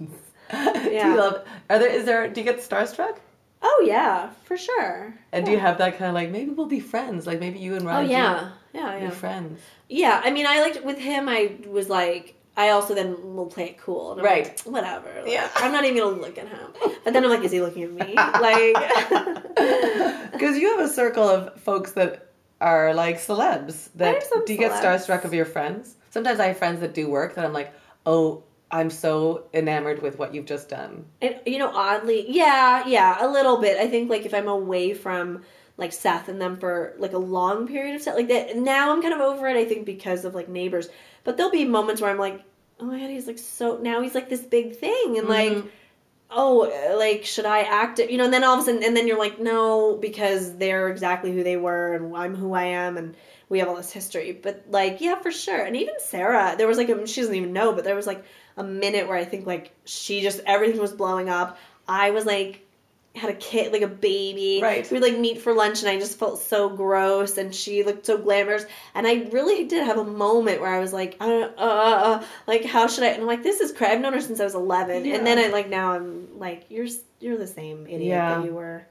do 0.50 0.90
you 0.90 1.16
love 1.16 1.44
are 1.70 1.78
there 1.78 1.88
is 1.88 2.04
there 2.04 2.28
do 2.28 2.40
you 2.40 2.44
get 2.44 2.58
starstruck? 2.60 3.16
oh 3.62 3.84
yeah, 3.86 4.30
for 4.44 4.56
sure. 4.56 5.14
And 5.32 5.44
do 5.46 5.52
you 5.52 5.58
have 5.58 5.78
that 5.78 5.98
kind 5.98 6.08
of 6.08 6.14
like 6.14 6.30
maybe 6.30 6.50
we'll 6.50 6.66
be 6.66 6.80
friends? 6.80 7.26
Like 7.26 7.40
maybe 7.40 7.58
you 7.58 7.74
and 7.74 7.84
Oh 7.84 7.88
Ryan 7.88 8.10
yeah, 8.10 8.50
yeah, 8.74 8.98
be 8.98 9.04
yeah. 9.04 9.10
friends. 9.10 9.60
Yeah, 9.88 10.20
I 10.24 10.30
mean, 10.30 10.46
I 10.46 10.60
liked 10.62 10.82
with 10.84 10.98
him. 10.98 11.28
I 11.28 11.56
was 11.68 11.88
like, 11.88 12.34
I 12.60 12.70
also 12.70 12.94
then 12.94 13.34
will 13.36 13.46
play 13.46 13.66
it 13.70 13.78
cool. 13.78 14.12
And 14.12 14.20
I'm 14.20 14.26
Right. 14.26 14.46
like, 14.46 14.60
Whatever. 14.60 15.10
Like, 15.22 15.32
Yeah. 15.32 15.48
I'm 15.56 15.72
not 15.72 15.84
even 15.84 15.98
gonna 15.98 16.16
look 16.16 16.36
at 16.38 16.48
him. 16.48 16.68
But 17.04 17.12
then 17.12 17.24
I'm 17.24 17.30
like, 17.30 17.42
is 17.44 17.52
he 17.52 17.60
looking 17.60 17.84
at 17.84 17.92
me? 17.92 18.14
Like. 18.14 18.76
Because 20.32 20.56
you 20.56 20.70
have 20.70 20.80
a 20.80 20.92
circle 20.92 21.28
of 21.28 21.60
folks 21.60 21.92
that 21.92 22.28
are 22.60 22.94
like 22.94 23.16
celebs. 23.16 23.90
That 23.96 24.24
do 24.46 24.52
you 24.52 24.58
get 24.58 24.72
starstruck 24.72 25.24
of 25.24 25.34
your 25.34 25.44
friends? 25.44 25.96
Sometimes 26.10 26.40
I 26.40 26.46
have 26.48 26.58
friends 26.58 26.80
that 26.80 26.94
do 26.94 27.08
work 27.10 27.34
that 27.34 27.44
I'm 27.44 27.52
like, 27.52 27.72
oh, 28.06 28.42
I'm 28.70 28.88
so 28.90 29.44
enamored 29.52 30.00
with 30.00 30.18
what 30.18 30.34
you've 30.34 30.46
just 30.46 30.68
done. 30.68 31.04
And 31.20 31.38
you 31.44 31.58
know, 31.58 31.70
oddly, 31.74 32.24
yeah, 32.30 32.86
yeah, 32.86 33.16
a 33.20 33.28
little 33.28 33.58
bit. 33.60 33.78
I 33.78 33.86
think 33.88 34.08
like 34.08 34.24
if 34.24 34.32
I'm 34.32 34.48
away 34.48 34.94
from 34.94 35.42
like 35.76 35.92
Seth 35.92 36.28
and 36.28 36.40
them 36.40 36.56
for 36.56 36.94
like 36.98 37.12
a 37.12 37.18
long 37.18 37.66
period 37.66 37.96
of 37.96 38.04
time, 38.04 38.14
like 38.14 38.28
that. 38.28 38.56
Now 38.56 38.92
I'm 38.92 39.02
kind 39.02 39.14
of 39.14 39.20
over 39.20 39.48
it. 39.48 39.56
I 39.56 39.64
think 39.64 39.84
because 39.86 40.24
of 40.24 40.34
like 40.34 40.48
neighbors. 40.48 40.88
But 41.24 41.36
there'll 41.36 41.52
be 41.52 41.64
moments 41.64 42.00
where 42.00 42.10
I'm 42.10 42.18
like, 42.18 42.42
oh 42.80 42.86
my 42.86 42.98
god, 42.98 43.10
he's 43.10 43.26
like 43.26 43.38
so 43.38 43.78
now 43.78 44.00
he's 44.00 44.14
like 44.14 44.28
this 44.28 44.42
big 44.42 44.76
thing, 44.76 45.18
and 45.18 45.28
like. 45.28 45.52
Mhm. 45.52 45.68
Oh, 46.32 46.70
like 46.96 47.24
should 47.24 47.44
I 47.44 47.62
act 47.62 47.98
it? 47.98 48.08
You 48.08 48.16
know, 48.16 48.22
and 48.24 48.32
then 48.32 48.44
all 48.44 48.54
of 48.54 48.60
a 48.60 48.62
sudden, 48.62 48.84
and 48.84 48.96
then 48.96 49.08
you're 49.08 49.18
like, 49.18 49.40
no, 49.40 49.96
because 49.96 50.56
they're 50.58 50.88
exactly 50.88 51.32
who 51.32 51.42
they 51.42 51.56
were, 51.56 51.94
and 51.94 52.16
I'm 52.16 52.36
who 52.36 52.52
I 52.54 52.66
am, 52.66 52.96
and 52.96 53.16
we 53.48 53.58
have 53.58 53.66
all 53.68 53.74
this 53.74 53.90
history. 53.90 54.38
But 54.40 54.64
like, 54.70 55.00
yeah, 55.00 55.16
for 55.20 55.32
sure. 55.32 55.64
And 55.64 55.74
even 55.74 55.94
Sarah, 55.98 56.54
there 56.56 56.68
was 56.68 56.78
like 56.78 56.88
a, 56.88 57.04
she 57.04 57.20
doesn't 57.20 57.34
even 57.34 57.52
know, 57.52 57.72
but 57.72 57.82
there 57.82 57.96
was 57.96 58.06
like 58.06 58.24
a 58.56 58.62
minute 58.62 59.08
where 59.08 59.16
I 59.16 59.24
think 59.24 59.44
like 59.44 59.72
she 59.84 60.20
just 60.20 60.40
everything 60.46 60.80
was 60.80 60.92
blowing 60.92 61.28
up. 61.28 61.58
I 61.88 62.12
was 62.12 62.26
like 62.26 62.64
had 63.16 63.28
a 63.30 63.34
kid 63.34 63.72
like 63.72 63.82
a 63.82 63.88
baby. 63.88 64.60
Right. 64.62 64.88
We 64.90 65.00
like 65.00 65.18
meet 65.18 65.40
for 65.42 65.52
lunch 65.52 65.80
and 65.80 65.88
I 65.90 65.98
just 65.98 66.16
felt 66.18 66.40
so 66.40 66.68
gross 66.68 67.38
and 67.38 67.52
she 67.52 67.82
looked 67.82 68.06
so 68.06 68.16
glamorous 68.16 68.64
and 68.94 69.06
I 69.06 69.28
really 69.32 69.64
did 69.66 69.84
have 69.84 69.98
a 69.98 70.04
moment 70.04 70.60
where 70.60 70.72
I 70.72 70.78
was 70.78 70.92
like, 70.92 71.16
uh, 71.20 71.24
uh, 71.24 71.48
uh, 71.58 72.00
uh 72.20 72.24
like 72.46 72.64
how 72.64 72.86
should 72.86 73.02
I? 73.04 73.08
And 73.08 73.22
I'm 73.22 73.26
like, 73.26 73.42
this 73.42 73.60
is 73.60 73.72
crazy. 73.72 73.94
I've 73.94 74.00
known 74.00 74.12
her 74.12 74.20
since 74.20 74.38
I 74.40 74.44
was 74.44 74.54
11, 74.54 75.04
Yeah. 75.04 75.16
and 75.16 75.26
then 75.26 75.38
I 75.38 75.48
like 75.48 75.68
now 75.68 75.92
I'm 75.92 76.38
like, 76.38 76.66
you're 76.68 76.86
you're 77.18 77.36
the 77.36 77.46
same 77.48 77.86
idiot 77.86 78.02
Yeah. 78.02 78.36
that 78.38 78.44
you 78.44 78.54
were. 78.54 78.86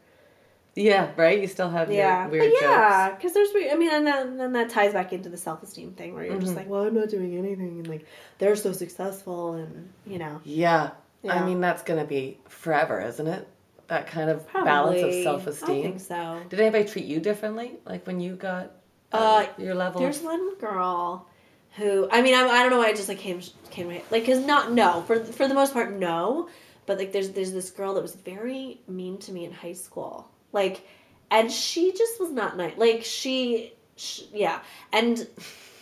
Yeah, 0.75 1.11
right. 1.17 1.39
You 1.41 1.47
still 1.47 1.69
have 1.69 1.91
Yeah, 1.91 2.23
your 2.23 2.31
weird 2.31 2.53
but 2.53 2.61
yeah, 2.61 3.09
because 3.15 3.33
there's 3.33 3.49
weird- 3.53 3.71
I 3.71 3.75
mean, 3.75 3.89
and 3.91 4.05
then, 4.05 4.37
then 4.37 4.53
that 4.53 4.69
ties 4.69 4.93
back 4.93 5.11
into 5.13 5.27
the 5.29 5.37
self 5.37 5.63
esteem 5.63 5.93
thing 5.93 6.13
where 6.13 6.23
you're 6.25 6.35
Mhm. 6.35 6.41
just 6.41 6.55
like, 6.55 6.69
well, 6.69 6.83
I'm 6.83 6.93
not 6.93 7.09
doing 7.09 7.37
anything, 7.37 7.79
and 7.79 7.87
like 7.87 8.05
they're 8.37 8.55
so 8.55 8.71
successful, 8.73 9.53
and 9.53 9.89
you 10.05 10.19
know, 10.19 10.41
Yeah. 10.43 10.91
I 11.27 11.43
mean, 11.43 11.59
that's 11.59 11.83
going 11.83 11.99
to 11.99 12.05
be 12.05 12.37
forever, 12.47 13.01
isn't 13.01 13.27
it? 13.27 13.47
That 13.89 14.07
kind 14.07 14.29
of 14.29 14.45
balance 14.53 14.97
of 14.97 15.01
Probably. 15.01 15.23
self 15.23 15.47
I 15.47 15.49
esteem. 15.51 15.81
think 15.83 15.99
so. 15.99 16.41
Did 16.49 16.59
anybody 16.59 16.85
treat 16.85 17.05
you 17.05 17.19
differently? 17.19 17.73
Like 17.85 18.05
when 18.07 18.19
you 18.19 18.35
got 18.35 18.71
uh, 19.11 19.17
Uh, 19.17 19.47
your 19.57 19.75
level? 19.75 19.99
There's 20.01 20.21
one 20.21 20.55
girl 20.57 21.27
who 21.75 22.07
I 22.11 22.21
mean 22.21 22.33
I, 22.35 22.47
I 22.47 22.61
don't 22.61 22.69
know 22.71 22.77
why 22.79 22.87
I 22.87 22.93
just 22.93 23.09
like 23.09 23.17
came 23.19 23.41
came 23.71 23.89
to 23.89 23.95
like 24.11 24.23
because 24.23 24.45
not 24.45 24.71
no 24.71 25.01
for 25.07 25.23
for 25.23 25.47
the 25.47 25.53
most 25.53 25.73
part 25.73 25.91
no 25.91 26.49
but 26.85 26.97
like 26.97 27.11
there's 27.11 27.29
there's 27.31 27.51
this 27.51 27.69
girl 27.69 27.93
that 27.95 28.01
was 28.01 28.15
very 28.15 28.81
mean 28.87 29.17
to 29.19 29.31
me 29.31 29.45
in 29.45 29.51
high 29.51 29.73
school 29.73 30.27
like 30.51 30.87
and 31.31 31.51
she 31.51 31.91
just 31.91 32.19
was 32.19 32.31
not 32.31 32.57
nice 32.57 32.73
like 32.77 33.03
she, 33.03 33.73
sh 33.95 34.21
yeah 34.33 34.59
and 34.91 35.27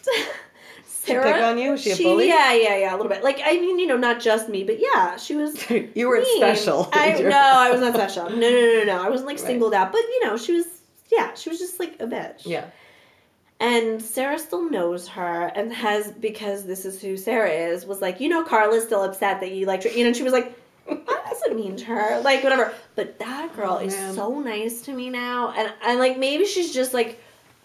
Sarah 1.08 1.34
pick 1.34 1.42
on 1.42 1.58
you? 1.58 1.72
Was 1.72 1.82
she 1.82 1.92
a 1.92 1.96
bully? 1.98 2.28
yeah 2.28 2.54
yeah 2.54 2.78
yeah 2.78 2.92
a 2.94 2.96
little 2.96 3.10
bit 3.10 3.24
like 3.24 3.40
I 3.44 3.54
mean 3.54 3.80
you 3.80 3.88
know 3.88 3.98
not 3.98 4.20
just 4.20 4.50
me 4.50 4.64
but 4.64 4.80
yeah 4.80 5.16
she 5.18 5.36
was 5.36 5.70
you 5.70 6.08
weren't 6.08 6.28
special. 6.38 6.90
I, 6.94 7.14
no, 7.22 7.30
I 7.38 7.72
was 7.72 7.82
not 7.82 7.94
special. 7.94 8.30
No, 8.30 8.36
no, 8.36 8.50
no, 8.50 8.74
no, 8.80 8.84
no. 8.86 9.04
I 9.04 9.10
wasn't 9.10 9.28
like 9.28 9.38
Right. 9.38 9.46
singled 9.48 9.74
out, 9.74 9.92
but 9.92 10.00
you 10.02 10.26
know, 10.26 10.38
she 10.38 10.54
was. 10.54 10.66
Yeah, 11.12 11.34
she 11.36 11.50
was 11.50 11.58
just 11.60 11.80
like 11.80 11.96
a 12.02 12.06
bitch. 12.06 12.42
Yeah. 12.46 12.66
And 13.60 14.00
Sarah 14.02 14.38
still 14.38 14.70
knows 14.70 15.08
her 15.08 15.52
and 15.56 15.74
has 15.74 16.12
because 16.12 16.66
this 16.66 16.86
is 16.86 17.02
who 17.02 17.18
Sarah 17.18 17.50
is. 17.50 17.86
Was 17.86 18.02
like, 18.02 18.20
you 18.20 18.30
know, 18.30 18.44
Carla's 18.44 18.84
still 18.84 19.04
upset 19.04 19.40
that 19.40 19.52
you 19.52 19.66
liked 19.66 19.84
her. 19.86 19.90
You 19.90 20.02
know, 20.04 20.08
and 20.08 20.16
she 20.16 20.22
was 20.24 20.34
like, 20.34 20.54
I 20.88 21.24
wasn't 21.32 21.56
mean 21.62 21.76
to 21.78 21.86
her, 21.86 22.20
like 22.22 22.44
whatever. 22.44 22.72
But 22.96 23.18
that 23.20 23.56
girl 23.56 23.80
Oh, 23.82 23.86
is 23.86 23.96
so 24.16 24.40
nice 24.40 24.82
to 24.84 24.94
me 24.94 25.10
now, 25.10 25.54
and 25.58 25.74
and 25.84 25.98
like 26.00 26.18
maybe 26.20 26.46
she's 26.46 26.72
just 26.74 26.94
like, 26.94 27.20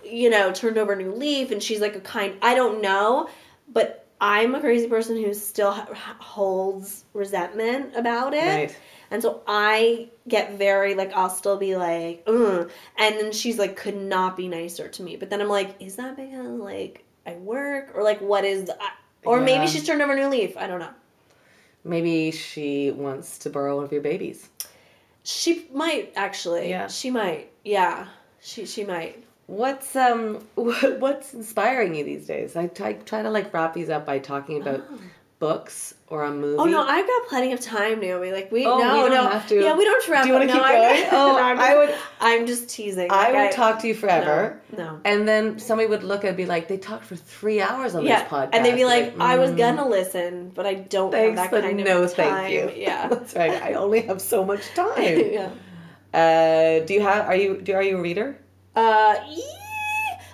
you 0.05 0.31
know, 0.31 0.53
turned 0.53 0.79
over 0.79 0.93
a 0.93 0.97
new 0.97 1.13
leaf, 1.13 1.51
and 1.51 1.63
she's 1.63 1.81
like 1.81 1.97
a 1.97 2.01
kind. 2.01 2.37
I 2.43 2.55
don't 2.55 2.81
know, 2.83 3.29
but. 3.73 3.99
I'm 4.25 4.55
a 4.55 4.61
crazy 4.61 4.87
person 4.87 5.17
who 5.21 5.35
still 5.35 5.73
ha- 5.73 5.89
holds 6.21 7.03
resentment 7.13 7.97
about 7.97 8.35
it. 8.35 8.39
Right. 8.47 8.77
And 9.11 9.21
so 9.21 9.43
I 9.49 10.11
get 10.29 10.53
very 10.57 10.95
like 10.95 11.13
I'll 11.13 11.29
still 11.29 11.57
be 11.57 11.75
like, 11.75 12.23
Ugh. 12.29 12.71
and 12.99 13.17
then 13.17 13.33
she's 13.33 13.59
like 13.59 13.75
could 13.75 13.97
not 13.97 14.37
be 14.37 14.47
nicer 14.47 14.87
to 14.87 15.03
me. 15.03 15.17
But 15.17 15.29
then 15.29 15.41
I'm 15.41 15.49
like, 15.49 15.75
is 15.81 15.97
that 15.97 16.15
because 16.15 16.47
like 16.61 17.05
I 17.27 17.33
work 17.35 17.91
or 17.97 18.05
like 18.05 18.21
what 18.21 18.45
is 18.45 18.67
the, 18.67 18.79
or 19.25 19.41
Yeah. 19.41 19.45
maybe 19.45 19.67
she's 19.67 19.85
turned 19.85 20.01
over 20.01 20.13
a 20.13 20.15
new 20.17 20.29
leaf. 20.29 20.57
I 20.57 20.69
don't 20.69 20.79
know. 20.79 20.95
Maybe 21.83 22.31
she 22.31 22.93
wants 22.93 23.39
to 23.39 23.51
borrow 23.51 23.75
one 23.75 23.85
of 23.87 23.91
your 23.91 24.03
babies. 24.03 24.49
She 25.25 25.67
might 25.75 26.13
actually. 26.15 26.71
Yeah. 26.71 26.87
She 26.87 27.11
might. 27.11 27.51
Yeah. 27.65 28.07
She 28.41 28.67
she 28.67 28.85
might. 28.85 29.25
What's 29.53 29.95
um 29.97 30.43
what, 30.55 30.99
what's 31.05 31.35
inspiring 31.35 31.95
you 31.95 32.05
these 32.05 32.27
days? 32.27 32.57
I 32.57 32.69
try, 32.69 32.95
try 32.95 33.21
to 33.23 33.29
like 33.31 33.53
wrap 33.53 33.75
these 33.75 33.91
up 33.91 34.07
by 34.07 34.19
talking 34.19 34.63
about 34.63 34.83
books 35.41 35.93
or 36.07 36.23
a 36.25 36.31
movie. 36.31 36.57
Oh 36.59 36.65
no, 36.65 36.81
I've 36.83 37.07
got 37.07 37.27
plenty 37.29 37.53
of 37.53 37.61
time, 37.61 38.01
Naomi. 38.01 38.31
Like 38.33 38.51
we 38.51 38.65
Oh, 38.65 38.79
no 38.79 38.95
we 38.95 39.11
don't 39.11 39.25
no 39.25 39.29
have 39.29 39.47
to. 39.49 39.61
yeah 39.63 39.77
we 39.77 39.85
don't 39.85 40.03
to 40.05 40.11
wrap 40.11 40.23
Do 40.23 40.29
you 40.29 40.35
wanna 40.35 40.47
no, 40.47 40.55
keep 40.55 40.63
I'm- 40.63 40.75
going? 40.81 41.09
Oh, 41.13 41.33
no, 41.37 41.43
I'm 41.43 41.61
I 41.61 41.67
just- 41.67 41.77
would- 41.79 41.99
I'm 42.21 42.47
just 42.47 42.69
teasing. 42.71 43.09
I 43.11 43.31
Like, 43.31 43.35
would 43.35 43.53
talk 43.53 43.81
to 43.81 43.89
you 43.89 43.95
forever. 43.95 44.59
No. 44.75 44.85
no. 44.85 45.01
And 45.05 45.29
then 45.29 45.59
somebody 45.59 45.87
would 45.89 46.03
look 46.05 46.25
and 46.25 46.35
be 46.37 46.47
like, 46.47 46.69
they 46.69 46.79
talked 46.79 47.05
for 47.05 47.17
three 47.17 47.61
hours 47.61 47.95
on 47.95 48.07
Yeah, 48.07 48.21
this 48.23 48.29
podcast. 48.33 48.51
and 48.55 48.65
they'd 48.65 48.75
be 48.77 48.87
like, 48.87 49.21
"I 49.21 49.37
was 49.37 49.51
mm, 49.51 49.59
gonna 49.59 49.87
listen, 49.87 50.51
but 50.55 50.65
I 50.65 50.75
don't 50.75 51.11
Thanks, 51.11 51.39
have 51.41 51.51
that 51.51 51.57
but 51.57 51.65
kind 51.65 51.85
no, 51.85 52.05
of 52.05 52.13
thank 52.15 52.31
time." 52.31 52.51
you. 52.53 52.73
Yeah, 52.75 53.09
That's 53.13 53.35
right. 53.35 53.61
I 53.63 53.75
only 53.75 54.01
have 54.03 54.23
so 54.23 54.45
much 54.47 54.63
time. 54.75 54.95
yeah. 55.39 55.51
uh, 56.15 56.87
do 56.87 56.95
you 56.95 57.03
have? 57.03 57.27
Are 57.27 57.37
you? 57.37 57.61
Do 57.61 57.75
are 57.75 57.83
you 57.83 57.99
a 57.99 58.01
reader? 58.01 58.39
Uh, 58.75 59.17
yee- 59.29 59.45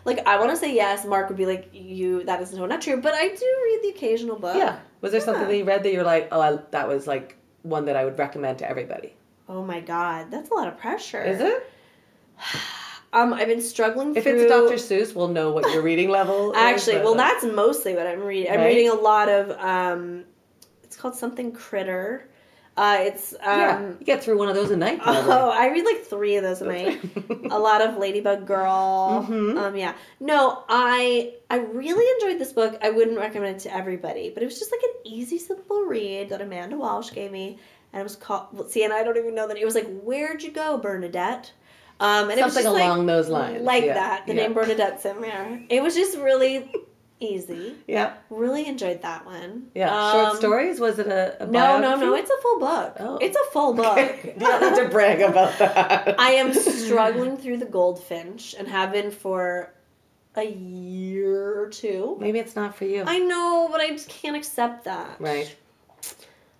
like 0.04 0.26
I 0.26 0.38
want 0.38 0.50
to 0.50 0.56
say 0.56 0.74
yes. 0.74 1.04
Mark 1.04 1.28
would 1.28 1.36
be 1.38 1.46
like, 1.46 1.68
"You 1.72 2.24
that 2.24 2.40
is 2.40 2.52
no 2.54 2.66
not 2.66 2.80
true," 2.80 3.00
but 3.00 3.14
I 3.14 3.28
do 3.28 3.34
read 3.64 3.80
the 3.82 3.88
occasional 3.96 4.36
book. 4.38 4.56
yeah. 4.56 4.78
Was 5.00 5.12
there 5.12 5.20
something 5.20 5.46
that 5.46 5.56
you 5.56 5.64
read 5.64 5.82
that 5.84 5.92
you're 5.92 6.02
like, 6.04 6.28
oh, 6.32 6.40
I, 6.40 6.58
that 6.72 6.88
was 6.88 7.06
like 7.06 7.36
one 7.62 7.84
that 7.84 7.94
I 7.96 8.04
would 8.04 8.18
recommend 8.18 8.58
to 8.58 8.68
everybody? 8.68 9.14
Oh 9.48 9.64
my 9.64 9.80
god, 9.80 10.30
that's 10.30 10.50
a 10.50 10.54
lot 10.54 10.66
of 10.68 10.76
pressure. 10.78 11.22
Is 11.22 11.40
it? 11.40 11.70
Um, 13.10 13.32
I've 13.32 13.48
been 13.48 13.62
struggling. 13.62 14.14
If 14.14 14.24
through... 14.24 14.42
it's 14.42 14.50
Dr. 14.50 14.74
Seuss, 14.74 15.14
we'll 15.14 15.28
know 15.28 15.50
what 15.50 15.64
your 15.72 15.80
reading 15.80 16.10
level. 16.10 16.52
is, 16.52 16.58
Actually, 16.58 16.96
but, 16.96 17.04
well, 17.04 17.14
that's 17.14 17.42
mostly 17.42 17.94
what 17.94 18.06
I'm 18.06 18.20
reading. 18.22 18.52
I'm 18.52 18.58
Right. 18.58 18.66
reading 18.66 18.90
a 18.90 18.94
lot 18.94 19.30
of. 19.30 19.50
Um, 19.52 20.24
it's 20.82 20.94
called 20.94 21.14
something 21.14 21.52
Critter. 21.52 22.28
Uh, 22.78 22.98
it's 23.00 23.34
um. 23.40 23.58
yeah, 23.58 23.88
you 23.98 24.06
get 24.06 24.22
through 24.22 24.38
one 24.38 24.48
of 24.48 24.54
those 24.54 24.70
a 24.70 24.76
night. 24.76 25.02
probably. 25.02 25.32
Oh, 25.32 25.50
I 25.54 25.68
read 25.68 25.84
like 25.84 26.04
three 26.04 26.36
of 26.36 26.44
those 26.44 26.62
a 26.62 26.66
night. 26.66 27.00
a 27.50 27.58
lot 27.58 27.82
of 27.82 27.96
Ladybug 27.96 28.46
Girl. 28.46 29.26
Mhm. 29.28 29.58
Um, 29.58 29.74
yeah. 29.76 29.94
No, 30.20 30.62
I 30.68 31.34
I 31.50 31.56
really 31.58 32.06
enjoyed 32.22 32.40
this 32.40 32.52
book. 32.52 32.78
I 32.80 32.90
wouldn't 32.90 33.18
recommend 33.18 33.56
it 33.56 33.58
to 33.62 33.74
everybody, 33.74 34.30
but 34.30 34.44
it 34.44 34.46
was 34.46 34.60
just 34.60 34.70
like 34.70 34.80
an 34.84 35.12
easy, 35.12 35.38
simple 35.38 35.82
read 35.82 36.28
that 36.28 36.40
Amanda 36.40 36.76
Walsh 36.76 37.12
gave 37.12 37.32
me, 37.32 37.58
and 37.92 38.00
it 38.00 38.04
was 38.04 38.14
called. 38.14 38.70
See, 38.70 38.84
and 38.84 38.92
I 38.92 39.02
don't 39.02 39.16
even 39.16 39.34
know 39.34 39.48
that 39.48 39.56
it 39.56 39.64
was 39.64 39.74
like 39.74 39.88
"Where'd 40.04 40.44
You 40.44 40.52
Go, 40.52 40.78
Bernadette." 40.78 41.52
Um, 42.00 42.30
and 42.30 42.38
it 42.38 42.44
was 42.44 42.54
Something 42.54 42.72
along 42.72 42.98
like, 42.98 43.06
those 43.08 43.28
lines. 43.28 43.62
like 43.62 43.84
yeah. 43.84 43.94
that. 43.94 44.26
The 44.28 44.34
yeah. 44.34 44.42
name 44.42 44.54
Bernadette's 44.54 45.04
in 45.04 45.20
there. 45.20 45.60
It 45.68 45.82
was 45.82 45.96
just 45.96 46.16
really 46.18 46.70
easy. 47.20 47.74
Yeah, 47.86 48.14
Really 48.30 48.66
enjoyed 48.66 49.02
that 49.02 49.24
one. 49.26 49.68
yeah. 49.74 50.12
Short 50.12 50.26
Um, 50.28 50.36
stories? 50.36 50.80
Was 50.80 50.98
it 50.98 51.06
a, 51.06 51.42
a 51.42 51.46
No, 51.46 51.78
no, 51.80 51.96
no. 51.96 52.14
It's 52.14 52.30
a 52.30 52.36
full 52.42 52.58
book. 52.60 52.96
Oh. 53.00 53.18
It's 53.20 53.36
a 53.36 53.50
full 53.52 53.74
book. 53.74 53.96
you 54.24 54.32
don't 54.38 54.76
to 54.76 54.88
brag 54.88 55.20
about 55.20 55.58
that. 55.58 56.14
I 56.18 56.32
am 56.32 56.52
struggling 56.54 57.36
through 57.36 57.58
the 57.58 57.66
Goldfinch 57.66 58.54
and 58.58 58.68
have 58.68 58.92
been 58.92 59.10
for 59.10 59.72
a 60.36 60.44
year 60.44 61.60
or 61.60 61.68
two. 61.68 62.16
Maybe 62.20 62.38
it's 62.38 62.54
not 62.54 62.76
for 62.76 62.84
you. 62.84 63.02
I 63.06 63.18
know, 63.18 63.68
but 63.72 63.80
I 63.80 63.90
just 63.90 64.08
can't 64.08 64.36
accept 64.36 64.84
that. 64.84 65.20
right. 65.20 65.54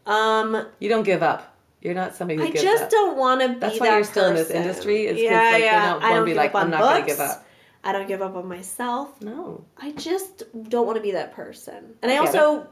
Um, 0.06 0.66
You 0.78 0.88
don't 0.88 1.02
give 1.04 1.22
up. 1.22 1.54
You're 1.80 1.94
not 1.94 2.14
somebody 2.16 2.38
who 2.40 2.44
I 2.46 2.50
gives 2.50 2.62
just 2.62 2.84
up. 2.84 2.90
don't 2.90 3.16
want 3.16 3.40
to 3.40 3.48
be 3.50 3.54
That's 3.60 3.78
why 3.78 3.88
that 3.88 3.94
you're 3.96 4.04
still 4.04 4.24
in 4.30 4.34
this 4.34 4.50
industry, 4.50 5.06
is 5.06 5.20
yeah, 5.20 5.30
like, 5.30 5.50
you're 5.58 5.60
yeah. 5.70 5.88
not 5.90 6.02
I 6.02 6.08
one 6.10 6.16
don't 6.18 6.24
be 6.26 6.34
like, 6.34 6.52
"I'm 6.54 6.70
not 6.70 6.80
gonna 6.80 7.06
give 7.06 7.20
up." 7.20 7.44
I 7.84 7.92
don't 7.92 8.08
give 8.08 8.22
up 8.22 8.34
on 8.34 8.48
myself. 8.48 9.20
No. 9.22 9.64
I 9.76 9.92
just 9.92 10.44
don't 10.68 10.86
want 10.86 10.96
to 10.96 11.02
be 11.02 11.12
that 11.12 11.32
person. 11.32 11.94
And 12.02 12.10
I, 12.10 12.16
I 12.16 12.18
also, 12.18 12.66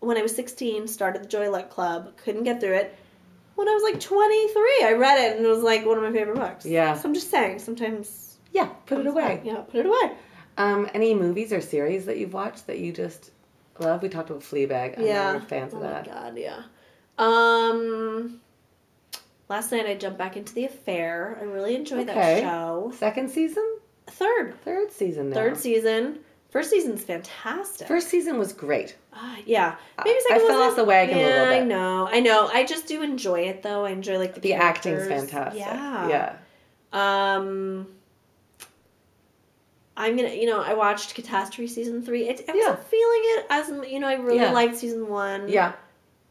when 0.00 0.16
I 0.16 0.22
was 0.22 0.34
16, 0.34 0.86
started 0.88 1.22
the 1.22 1.28
Joy 1.28 1.50
Luck 1.50 1.70
Club. 1.70 2.16
Couldn't 2.16 2.44
get 2.44 2.60
through 2.60 2.74
it. 2.74 2.96
When 3.56 3.68
I 3.68 3.72
was 3.72 3.82
like 3.82 4.00
23, 4.00 4.84
I 4.84 4.92
read 4.92 5.18
it 5.18 5.36
and 5.36 5.44
it 5.44 5.48
was 5.48 5.62
like 5.62 5.84
one 5.84 5.96
of 5.96 6.04
my 6.04 6.12
favorite 6.12 6.36
books. 6.36 6.64
Yeah. 6.64 6.94
So 6.94 7.08
I'm 7.08 7.14
just 7.14 7.30
saying, 7.30 7.58
sometimes. 7.58 8.36
Yeah, 8.52 8.66
put 8.86 9.00
it 9.00 9.06
away. 9.06 9.36
back. 9.36 9.44
Yeah, 9.44 9.56
put 9.56 9.80
it 9.80 9.86
away. 9.86 10.12
Um, 10.56 10.88
any 10.94 11.14
movies 11.14 11.52
or 11.52 11.60
series 11.60 12.06
that 12.06 12.18
you've 12.18 12.32
watched 12.32 12.66
that 12.68 12.78
you 12.78 12.92
just 12.92 13.30
love? 13.78 14.02
We 14.02 14.08
talked 14.08 14.30
about 14.30 14.42
Fleabag. 14.42 14.98
I 14.98 15.02
know 15.02 15.06
yeah. 15.06 15.32
we're 15.34 15.40
fans 15.40 15.74
oh 15.74 15.76
of 15.76 15.82
that. 15.82 16.08
Oh 16.08 16.14
my 16.14 16.20
god, 16.20 16.38
yeah. 16.38 16.62
Um. 17.18 18.40
Last 19.48 19.72
night 19.72 19.86
I 19.86 19.94
jumped 19.94 20.18
back 20.18 20.36
into 20.36 20.52
The 20.54 20.66
Affair. 20.66 21.38
I 21.40 21.44
really 21.44 21.74
enjoyed 21.74 22.08
Okay. 22.08 22.14
that 22.14 22.42
show. 22.42 22.92
Second 22.94 23.30
season? 23.30 23.77
Third. 24.10 24.60
Third 24.62 24.90
season 24.92 25.30
now. 25.30 25.36
Third 25.36 25.56
season. 25.56 26.20
First 26.50 26.70
season's 26.70 27.04
fantastic. 27.04 27.86
First 27.86 28.08
season 28.08 28.38
was 28.38 28.52
great. 28.54 28.96
Ah, 29.12 29.36
yeah. 29.44 29.76
I- 29.98 30.02
Maybe 30.04 30.16
I 30.16 30.22
second 30.28 30.46
fell 30.46 30.56
wasn't- 30.58 30.70
off 30.70 30.76
the 30.76 30.84
wagon 30.84 31.18
a 31.18 31.22
little 31.22 31.44
bit. 31.46 31.60
I 31.62 31.64
know. 31.64 32.08
I 32.10 32.20
know. 32.20 32.48
I 32.52 32.64
just 32.64 32.86
do 32.86 33.02
enjoy 33.02 33.40
it 33.40 33.62
though. 33.62 33.84
I 33.84 33.90
enjoy 33.90 34.18
like 34.18 34.34
the 34.34 34.40
The 34.40 34.54
acting's 34.54 35.06
fantastic. 35.06 35.60
Yeah. 35.60 36.08
Yeah. 36.08 36.36
Um 36.92 37.88
I'm 39.96 40.16
gonna, 40.16 40.30
you 40.30 40.46
know, 40.46 40.60
I 40.60 40.74
watched 40.74 41.14
Catastrophe 41.16 41.66
season 41.66 42.02
three. 42.02 42.28
It, 42.28 42.44
I 42.48 42.52
Yeah. 42.54 42.68
wasn't 42.70 42.86
feeling 42.86 43.20
it 43.24 43.46
as 43.50 43.68
you 43.92 43.98
know. 44.00 44.06
I 44.06 44.14
really 44.14 44.38
Yeah. 44.38 44.52
liked 44.52 44.76
season 44.76 45.08
one. 45.08 45.48
Yeah. 45.48 45.72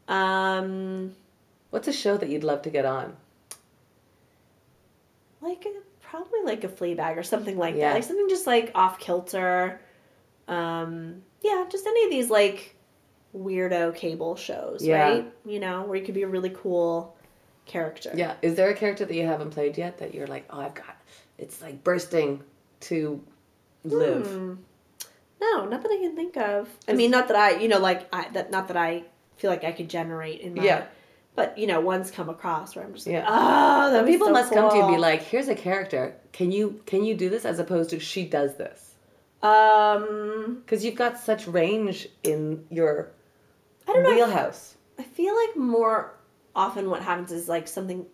Um, 0.08 1.14
What's 1.70 1.86
a 1.86 1.92
show 1.92 2.16
that 2.16 2.28
you'd 2.30 2.44
love 2.44 2.62
to 2.62 2.70
get 2.70 2.86
on? 2.86 3.14
like 5.42 5.64
a, 5.66 5.72
probably 6.10 6.40
like 6.44 6.64
a 6.64 6.68
Fleabag 6.68 7.16
or 7.16 7.22
something 7.22 7.58
like 7.58 7.74
Yeah. 7.74 7.88
that. 7.88 7.94
Like 7.94 8.04
something 8.04 8.28
just 8.28 8.46
like 8.46 8.70
off 8.74 8.98
kilter. 8.98 9.80
Um, 10.46 11.22
yeah, 11.42 11.66
just 11.68 11.86
any 11.86 12.04
of 12.04 12.10
these 12.10 12.30
like 12.30 12.74
weirdo 13.36 13.94
cable 13.94 14.36
shows, 14.36 14.84
Yeah. 14.84 15.02
right? 15.02 15.32
You 15.44 15.60
know, 15.60 15.82
where 15.82 15.98
you 15.98 16.04
could 16.04 16.14
be 16.14 16.22
a 16.22 16.28
really 16.28 16.50
cool 16.50 17.14
character. 17.66 18.10
Yeah. 18.14 18.34
Is 18.42 18.54
there 18.54 18.70
a 18.70 18.74
character 18.74 19.04
that 19.04 19.14
you 19.14 19.26
haven't 19.26 19.50
played 19.50 19.76
yet 19.76 19.98
that 19.98 20.14
you're 20.14 20.26
like, 20.26 20.46
oh, 20.50 20.60
I've 20.60 20.74
got, 20.74 20.96
it's 21.36 21.60
like 21.60 21.84
bursting 21.84 22.42
to 22.80 23.22
live? 23.84 24.26
Hmm. 24.26 24.54
No, 25.40 25.66
not 25.66 25.82
that 25.82 25.92
I 25.92 25.98
can 25.98 26.16
think 26.16 26.36
of. 26.36 26.68
I 26.88 26.94
mean, 26.94 27.10
not 27.10 27.28
that 27.28 27.36
I, 27.36 27.58
you 27.60 27.68
know, 27.68 27.78
like 27.78 28.08
I 28.12 28.28
that 28.32 28.50
not 28.50 28.66
that 28.68 28.76
I 28.76 29.04
feel 29.36 29.50
like 29.50 29.62
I 29.62 29.70
could 29.70 29.88
generate 29.88 30.40
in 30.40 30.54
my. 30.54 30.64
Yeah. 30.64 30.86
But 31.38 31.56
you 31.56 31.66
know, 31.68 31.80
one's 31.80 32.10
come 32.10 32.28
across 32.28 32.74
where 32.74 32.84
I'm 32.84 32.92
just 32.94 33.06
like, 33.06 33.12
Yeah. 33.14 33.26
oh, 33.28 33.92
that 33.92 34.06
people 34.06 34.26
so 34.26 34.32
must 34.32 34.52
come 34.52 34.68
to 34.70 34.76
you 34.76 34.82
and 34.82 34.92
be 34.96 34.98
like, 34.98 35.22
here's 35.22 35.46
a 35.48 35.54
character. 35.54 36.16
Can 36.32 36.50
you 36.50 36.80
can 36.84 37.04
you 37.04 37.14
do 37.14 37.28
this 37.30 37.44
as 37.44 37.58
opposed 37.60 37.90
to 37.90 38.00
she 38.00 38.24
does 38.26 38.56
this? 38.56 38.94
um, 39.42 40.62
Because 40.64 40.84
you've 40.84 40.96
got 40.96 41.18
such 41.18 41.46
range 41.46 42.08
in 42.24 42.64
your 42.70 43.10
I 43.86 43.92
don't 43.92 44.02
know. 44.02 44.10
I 44.10 44.14
wheelhouse. 44.16 44.76
I 44.98 45.04
feel 45.04 45.34
like 45.36 45.56
more 45.56 46.14
often 46.56 46.90
what 46.90 47.02
happens 47.02 47.30
is 47.30 47.48
like 47.48 47.68
something 47.68 48.04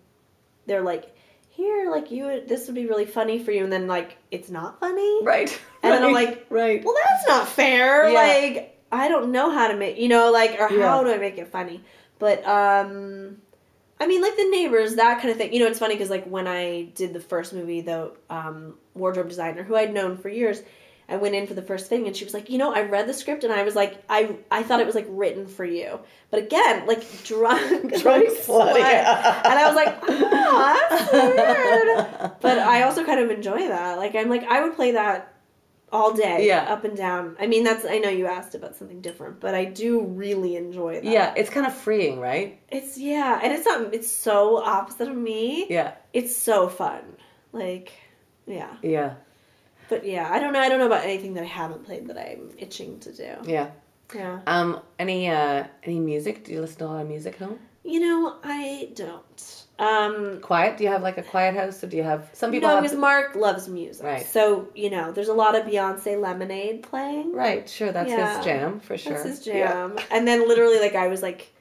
they're 0.66 0.82
like 0.82 1.16
here 1.48 1.90
like 1.90 2.10
you 2.10 2.24
would 2.26 2.46
this 2.48 2.66
would 2.66 2.74
be 2.74 2.86
really 2.86 3.06
funny 3.06 3.38
for 3.42 3.52
you 3.52 3.62
and 3.64 3.72
then 3.72 3.86
like 3.86 4.18
it's 4.30 4.51
not 4.51 4.80
funny 4.80 5.24
Right. 5.24 5.51
And 5.82 5.92
then 5.94 6.05
I'm 6.05 6.12
like, 6.12 6.44
right. 6.51 6.84
well 6.84 6.94
that's 7.05 7.26
not 7.28 7.48
fair 7.48 8.09
Yeah. 8.10 8.18
like 8.18 8.70
i 8.92 9.09
don't 9.09 9.32
know 9.32 9.51
how 9.51 9.68
to 9.68 9.76
make 9.76 9.96
you 9.98 10.09
know 10.09 10.30
like 10.30 10.60
or 10.60 10.70
Yeah. 10.70 10.88
how 10.88 11.02
do 11.05 11.10
i 11.10 11.16
make 11.16 11.38
it 11.38 11.48
funny 11.48 11.82
but 12.24 12.42
um 12.46 13.36
i 14.01 14.06
mean 14.06 14.22
like 14.22 14.34
the 14.34 14.48
neighbors 14.51 14.94
that 14.94 15.20
kind 15.20 15.28
of 15.30 15.36
thing 15.36 15.52
you 15.52 15.60
know 15.60 15.66
it's 15.66 15.78
funny 15.78 15.94
because 15.94 16.09
like 16.09 16.24
when 16.24 16.46
i 16.48 16.84
did 16.94 17.12
the 17.12 17.20
first 17.20 17.52
movie 17.52 17.82
the 17.82 18.10
um, 18.30 18.74
wardrobe 18.94 19.28
designer 19.28 19.62
who 19.62 19.76
i'd 19.76 19.92
known 19.92 20.16
for 20.16 20.30
years 20.30 20.62
I 21.06 21.16
went 21.16 21.34
in 21.34 21.46
for 21.46 21.52
the 21.52 21.60
first 21.60 21.88
thing 21.90 22.06
and 22.06 22.16
she 22.16 22.24
was 22.24 22.32
like, 22.32 22.48
you 22.48 22.56
know, 22.56 22.72
I 22.72 22.80
read 22.80 23.06
the 23.06 23.12
script 23.12 23.44
and 23.44 23.52
I 23.52 23.62
was 23.62 23.74
like, 23.76 24.02
I 24.09 24.36
I 24.51 24.62
thought 24.62 24.80
it 24.80 24.86
was 24.86 24.94
like 24.94 25.05
written 25.10 25.46
for 25.46 25.62
you. 25.62 26.01
But 26.30 26.44
again, 26.44 26.86
like 26.86 27.05
drunk, 27.24 27.92
Drunk 28.01 28.05
like, 28.05 28.28
slut, 28.38 28.72
slut. 28.72 28.78
yeah. 28.78 29.42
And 29.44 29.59
I 29.59 29.66
was 29.66 29.76
like, 29.76 29.98
oh, 30.02 30.86
that's 30.88 31.12
weird. 31.12 32.32
But 32.40 32.59
I 32.59 32.84
also 32.84 33.05
kind 33.05 33.20
of 33.20 33.30
enjoy 33.30 33.68
that. 33.68 33.98
Like 33.98 34.14
I'm 34.14 34.30
like, 34.30 34.44
I 34.44 34.62
would 34.62 34.74
play 34.76 34.92
that 34.92 35.34
all 35.94 36.12
day. 36.12 36.46
Yeah. 36.46 36.64
Up 36.72 36.84
and 36.84 36.96
down. 36.96 37.36
I 37.40 37.46
mean 37.46 37.62
that's 37.64 37.84
I 37.84 37.98
know 37.98 38.08
you 38.10 38.26
asked 38.26 38.54
about 38.54 38.74
something 38.76 39.00
different, 39.00 39.40
but 39.40 39.54
I 39.54 39.64
do 39.64 40.00
really 40.04 40.56
enjoy 40.56 40.94
that. 40.94 41.04
Yeah, 41.04 41.32
it's 41.36 41.48
kind 41.50 41.66
of 41.66 41.72
freeing, 41.74 42.18
right? 42.20 42.58
It's 42.68 42.98
yeah, 42.98 43.40
and 43.42 43.52
it's 43.52 43.64
not 43.64 43.94
it's 43.94 44.10
so 44.10 44.62
opposite 44.62 45.08
of 45.08 45.16
me. 45.16 45.66
Yeah, 45.70 45.94
It's 46.12 46.34
so 46.36 46.68
fun. 46.68 47.02
Like 47.52 47.92
yeah. 48.46 48.74
yeah, 48.82 49.14
But 49.88 50.04
yeah, 50.04 50.28
I 50.30 50.38
don't 50.40 50.52
know. 50.52 50.60
I 50.60 50.68
don't 50.68 50.78
know 50.80 50.86
about 50.86 51.04
anything 51.04 51.32
that 51.34 51.44
I 51.44 51.46
haven't 51.46 51.84
played 51.84 52.08
that 52.08 52.18
I'm 52.18 52.50
itching 52.58 52.98
to 53.00 53.12
do. 53.12 53.36
yeah. 53.44 53.70
Yeah. 54.14 54.40
Um, 54.46 54.80
any 54.98 55.30
uh, 55.30 55.64
any 55.82 55.98
music? 55.98 56.44
Do 56.44 56.52
you 56.52 56.60
listen 56.60 56.78
to 56.80 56.84
a 56.84 56.88
lot 56.88 57.00
of 57.02 57.08
music 57.08 57.34
at 57.40 57.48
home? 57.48 57.58
You 57.84 58.00
know, 58.00 58.36
I 58.44 58.90
don't. 58.94 59.64
Um, 59.78 60.38
Quiet? 60.40 60.76
Do 60.76 60.84
you 60.84 60.90
have 60.90 61.02
like 61.02 61.18
a 61.18 61.22
quiet 61.22 61.55
house, 61.56 61.82
or 61.82 61.88
do 61.88 61.96
you 61.96 62.05
have 62.05 62.30
some 62.32 62.52
people 62.52 62.68
no, 62.68 62.76
have? 62.76 62.84
because 62.84 62.96
Mark 62.96 63.34
loves 63.34 63.68
music. 63.68 64.06
Right. 64.06 64.24
So, 64.24 64.68
you 64.74 64.88
know, 64.88 65.10
there's 65.10 65.28
a 65.28 65.34
lot 65.34 65.56
of 65.56 65.64
Beyonce 65.64 66.20
Lemonade 66.20 66.84
playing. 66.84 67.32
Right, 67.32 67.68
sure, 67.68 67.90
that's 67.90 68.09
Yeah. 68.10 68.36
his 68.36 68.44
jam 68.44 68.78
for 68.80 68.96
sure. 68.96 69.14
That's 69.14 69.24
his 69.38 69.46
Yeah. 69.46 69.72
jam. 69.72 69.98
And 70.12 70.28
then 70.28 70.46
literally, 70.46 70.78
like, 70.78 70.94
I 70.94 71.09
was 71.09 71.22
like 71.22 71.52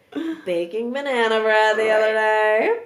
baking 0.45 0.93
banana 0.93 1.41
bread 1.41 1.75
the 1.75 1.89
other 1.89 2.13
day. 2.13 2.79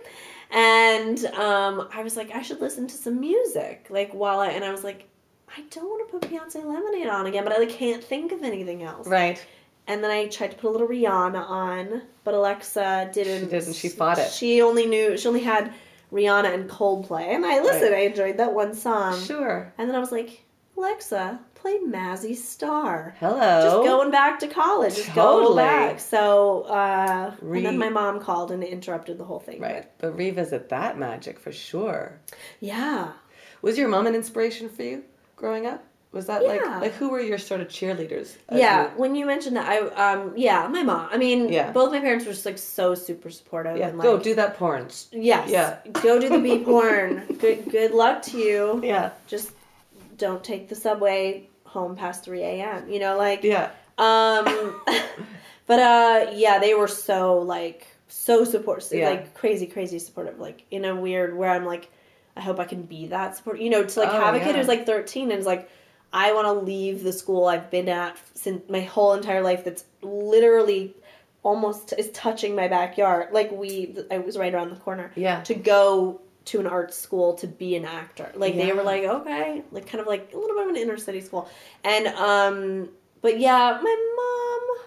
And 0.49 1.25
um, 1.35 1.89
I 1.93 2.03
was 2.03 2.15
like, 2.15 2.33
I 2.33 2.41
should 2.41 2.61
listen 2.61 2.87
to 2.87 2.95
some 2.95 3.19
music. 3.19 3.87
Like, 3.89 4.13
while 4.13 4.39
I, 4.39 4.47
and 4.51 4.63
I 4.63 4.71
was 4.71 4.83
like, 4.83 5.09
I 5.57 5.61
don't 5.71 5.85
want 5.85 6.07
to 6.09 6.19
put 6.19 6.31
Beyonce 6.31 6.63
Lemonade 6.63 7.07
on 7.07 7.25
again, 7.25 7.43
but 7.43 7.51
I 7.51 7.57
like 7.57 7.69
can't 7.69 8.03
think 8.03 8.31
of 8.31 8.43
anything 8.43 8.83
else. 8.83 9.07
Right. 9.07 9.45
And 9.87 10.03
then 10.03 10.11
I 10.11 10.27
tried 10.27 10.51
to 10.51 10.57
put 10.57 10.67
a 10.67 10.71
little 10.71 10.87
Rihanna 10.87 11.49
on, 11.49 12.01
but 12.25 12.33
Alexa 12.33 13.09
didn't. 13.13 13.45
She 13.45 13.49
didn't. 13.49 13.73
She 13.75 13.89
fought 13.89 14.17
it. 14.17 14.31
She 14.31 14.61
only 14.61 14.85
knew. 14.85 15.17
She 15.17 15.27
only 15.27 15.39
had 15.41 15.73
Rihanna 16.11 16.53
and 16.53 16.69
Coldplay, 16.69 17.33
and 17.35 17.45
I 17.45 17.61
listened. 17.61 17.95
I 17.95 17.99
enjoyed 17.99 18.37
that 18.37 18.53
one 18.53 18.73
song. 18.73 19.19
Sure. 19.21 19.73
And 19.77 19.87
then 19.89 19.95
I 19.95 19.99
was 19.99 20.11
like, 20.11 20.43
Alexa, 20.77 21.39
play 21.55 21.79
Mazzy 21.79 22.35
Star. 22.35 23.15
Hello. 23.19 23.61
Just 23.63 23.87
going 23.87 24.11
back 24.11 24.39
to 24.39 24.47
college. 24.47 24.95
Just 24.95 25.15
go. 25.15 25.39
Totally. 25.41 25.55
back. 25.55 25.99
So, 25.99 26.63
uh, 26.63 27.33
Re- 27.41 27.59
and 27.59 27.65
then 27.65 27.77
my 27.77 27.89
mom 27.89 28.19
called 28.19 28.51
and 28.51 28.63
interrupted 28.63 29.17
the 29.17 29.23
whole 29.25 29.39
thing. 29.39 29.59
Right, 29.59 29.89
but 29.97 30.15
revisit 30.17 30.69
that 30.69 30.97
magic 30.99 31.39
for 31.39 31.51
sure. 31.51 32.19
Yeah. 32.59 33.13
Was 33.61 33.77
your 33.77 33.87
mom 33.87 34.05
an 34.05 34.15
inspiration 34.15 34.69
for 34.69 34.83
you 34.83 35.03
growing 35.35 35.65
up? 35.65 35.83
Was 36.17 36.25
that 36.25 36.43
like 36.43 36.61
Yeah. 36.61 36.79
like 36.79 36.93
who 36.93 37.09
were 37.09 37.21
your 37.21 37.37
sort 37.37 37.61
of 37.61 37.67
cheerleaders? 37.67 38.35
Yeah, 38.51 38.85
you- 38.91 38.97
when 39.01 39.13
you 39.13 39.25
mentioned 39.27 39.55
that, 39.55 39.67
I 39.73 39.77
um 40.13 40.33
yeah, 40.35 40.67
my 40.67 40.81
mom. 40.81 41.07
I 41.11 41.17
mean, 41.17 41.47
Yeah. 41.57 41.71
both 41.71 41.91
my 41.91 41.99
parents 41.99 42.25
were 42.25 42.33
just 42.33 42.45
like 42.45 42.57
so 42.57 42.95
super 42.95 43.29
supportive. 43.29 43.77
yeah. 43.77 43.89
and, 43.89 44.01
Go 44.01 44.17
do 44.17 44.33
that 44.35 44.57
porn. 44.57 44.87
Yes. 45.11 45.49
Yeah. 45.49 45.77
Go 46.07 46.19
do 46.19 46.27
the 46.29 46.39
bee 46.39 46.59
porn. 46.63 47.09
Good 47.39 47.69
good 47.69 47.91
luck 47.91 48.23
to 48.29 48.37
you. 48.39 48.81
Yeah. 48.83 49.11
Just 49.27 49.51
don't 50.17 50.43
take 50.43 50.67
the 50.69 50.75
subway 50.75 51.47
home 51.65 51.95
past 51.95 52.23
three 52.25 52.41
a.m. 52.41 52.89
You 52.89 52.99
know, 52.99 53.15
like 53.15 53.43
Yeah. 53.43 53.69
um, 53.99 54.81
but 55.67 55.79
uh, 55.79 56.31
yeah, 56.33 56.57
they 56.59 56.73
were 56.73 56.87
so 56.87 57.37
like 57.39 57.85
so 58.07 58.43
supportive, 58.43 58.91
Yeah. 58.99 59.09
like 59.11 59.35
crazy, 59.35 59.67
crazy 59.67 59.99
supportive. 59.99 60.39
Like 60.39 60.63
in 60.71 60.83
a 60.85 60.95
weird 60.95 61.37
where 61.37 61.51
I'm 61.51 61.65
like, 61.65 61.89
I 62.35 62.41
hope 62.41 62.59
I 62.59 62.65
can 62.65 62.81
be 62.83 63.07
that 63.07 63.35
support. 63.37 63.59
You 63.59 63.69
know, 63.69 63.83
to 63.83 63.99
like 63.99 64.09
Oh, 64.09 64.19
have 64.19 64.33
a 64.35 64.39
kid 64.39 64.55
who's 64.55 64.67
like 64.67 64.85
13 64.87 65.29
and 65.31 65.39
is 65.39 65.45
like, 65.45 65.69
I 66.13 66.33
want 66.33 66.45
to 66.45 66.53
leave 66.53 67.03
the 67.03 67.13
school 67.13 67.45
I've 67.47 67.69
been 67.69 67.89
at 67.89 68.17
since 68.33 68.67
my 68.69 68.81
whole 68.81 69.13
entire 69.13 69.41
life. 69.41 69.63
That's 69.63 69.85
literally 70.01 70.93
almost 71.43 71.93
is 71.97 72.09
touching 72.11 72.55
my 72.55 72.67
backyard. 72.67 73.29
Like 73.31 73.51
we, 73.51 73.95
I 74.11 74.17
was 74.19 74.37
right 74.37 74.53
around 74.53 74.69
the 74.69 74.75
corner 74.77 75.11
Yeah. 75.15 75.41
to 75.43 75.53
go 75.53 76.21
to 76.45 76.59
an 76.61 76.67
art 76.67 76.93
school 76.93 77.33
to 77.35 77.47
be 77.47 77.75
an 77.75 77.85
actor. 77.85 78.31
Like 78.35 78.55
they 78.55 78.71
were 78.71 78.83
like, 78.83 79.03
okay, 79.03 79.63
like 79.71 79.85
kind 79.87 79.99
of 80.01 80.07
like 80.07 80.31
a 80.33 80.37
little 80.37 80.55
bit 80.55 80.63
of 80.63 80.69
an 80.69 80.77
inner 80.77 80.97
city 80.97 81.19
school. 81.21 81.49
And 81.83 82.07
um 82.07 82.89
but 83.21 83.39
yeah, 83.39 83.77
my 83.81 84.13
mom 84.15 84.85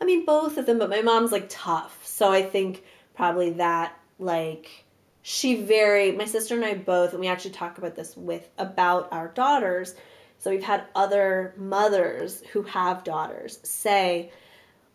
I 0.00 0.04
mean 0.04 0.24
both 0.24 0.58
of 0.58 0.66
them, 0.66 0.78
but 0.78 0.90
my 0.90 1.02
mom's 1.02 1.32
like 1.32 1.46
tough. 1.48 2.00
So 2.06 2.30
I 2.30 2.42
think 2.42 2.84
probably 3.14 3.50
that 3.54 3.96
like 4.20 4.84
she 5.22 5.56
very 5.62 6.12
my 6.12 6.24
sister 6.24 6.54
and 6.54 6.64
I 6.64 6.74
both 6.74 7.12
and 7.12 7.20
we 7.20 7.26
actually 7.28 7.50
talk 7.52 7.78
about 7.78 7.96
this 7.96 8.16
with 8.16 8.48
about 8.58 9.08
our 9.12 9.28
daughters. 9.28 9.94
So 10.42 10.50
we've 10.50 10.60
had 10.64 10.86
other 10.96 11.54
mothers 11.56 12.42
who 12.52 12.62
have 12.62 13.04
daughters 13.04 13.60
say 13.62 14.32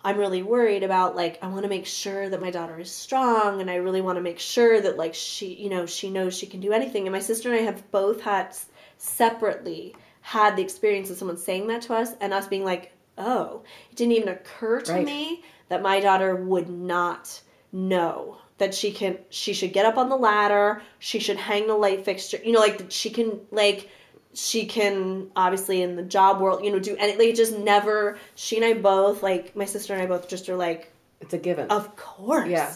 I'm 0.03 0.17
really 0.17 0.43
worried 0.43 0.83
about 0.83 1.15
like 1.15 1.39
I 1.41 1.47
want 1.47 1.63
to 1.63 1.69
make 1.69 1.85
sure 1.85 2.27
that 2.27 2.41
my 2.41 2.51
daughter 2.51 2.77
is 2.77 2.91
strong 2.91 3.61
and 3.61 3.71
I 3.71 3.75
really 3.75 4.01
want 4.01 4.17
to 4.17 4.21
make 4.21 4.39
sure 4.39 4.81
that 4.81 4.97
like 4.97 5.13
she 5.13 5.53
you 5.53 5.69
know 5.69 5.85
she 5.85 6.09
knows 6.09 6.37
she 6.37 6.47
can 6.47 6.59
do 6.59 6.73
anything 6.73 7.07
and 7.07 7.13
my 7.13 7.19
sister 7.21 7.49
and 7.49 7.61
I 7.61 7.63
have 7.63 7.89
both 7.91 8.19
had 8.19 8.57
separately 8.97 9.95
had 10.19 10.57
the 10.57 10.63
experience 10.63 11.09
of 11.09 11.17
someone 11.17 11.37
saying 11.37 11.67
that 11.67 11.81
to 11.83 11.93
us 11.93 12.11
and 12.19 12.33
us 12.33 12.47
being 12.47 12.65
like 12.65 12.91
oh 13.17 13.63
it 13.89 13.95
didn't 13.95 14.13
even 14.13 14.27
occur 14.27 14.81
to 14.81 14.91
Right. 14.91 15.05
me 15.05 15.43
that 15.69 15.81
my 15.81 16.01
daughter 16.01 16.35
would 16.35 16.67
not 16.67 17.41
know 17.71 18.37
that 18.57 18.73
she 18.73 18.91
can 18.91 19.17
she 19.29 19.53
should 19.53 19.71
get 19.71 19.85
up 19.85 19.97
on 19.97 20.09
the 20.09 20.17
ladder 20.17 20.81
she 20.99 21.19
should 21.19 21.37
hang 21.37 21.67
the 21.67 21.73
light 21.73 22.03
fixture 22.03 22.39
you 22.43 22.51
know 22.51 22.59
like 22.59 22.79
that 22.79 22.91
she 22.91 23.09
can 23.09 23.39
like 23.51 23.89
she 24.39 24.65
can 24.67 25.31
obviously 25.35 25.81
in 25.81 25.95
the 25.95 26.03
job 26.03 26.39
world, 26.39 26.63
you 26.63 26.71
know, 26.71 26.77
do 26.79 26.95
any 26.97 27.17
like 27.17 27.35
just 27.35 27.57
never. 27.57 28.19
She 28.35 28.55
and 28.55 28.63
I 28.65 28.73
both 28.75 29.23
like 29.23 29.55
my 29.55 29.65
sister 29.65 29.93
and 29.93 30.01
I 30.03 30.05
both 30.05 30.27
just 30.29 30.47
are 30.47 30.55
like, 30.55 30.91
It's 31.21 31.33
a 31.33 31.39
given. 31.39 31.69
of 31.71 31.95
course, 31.95 32.47
Yeah. 32.47 32.71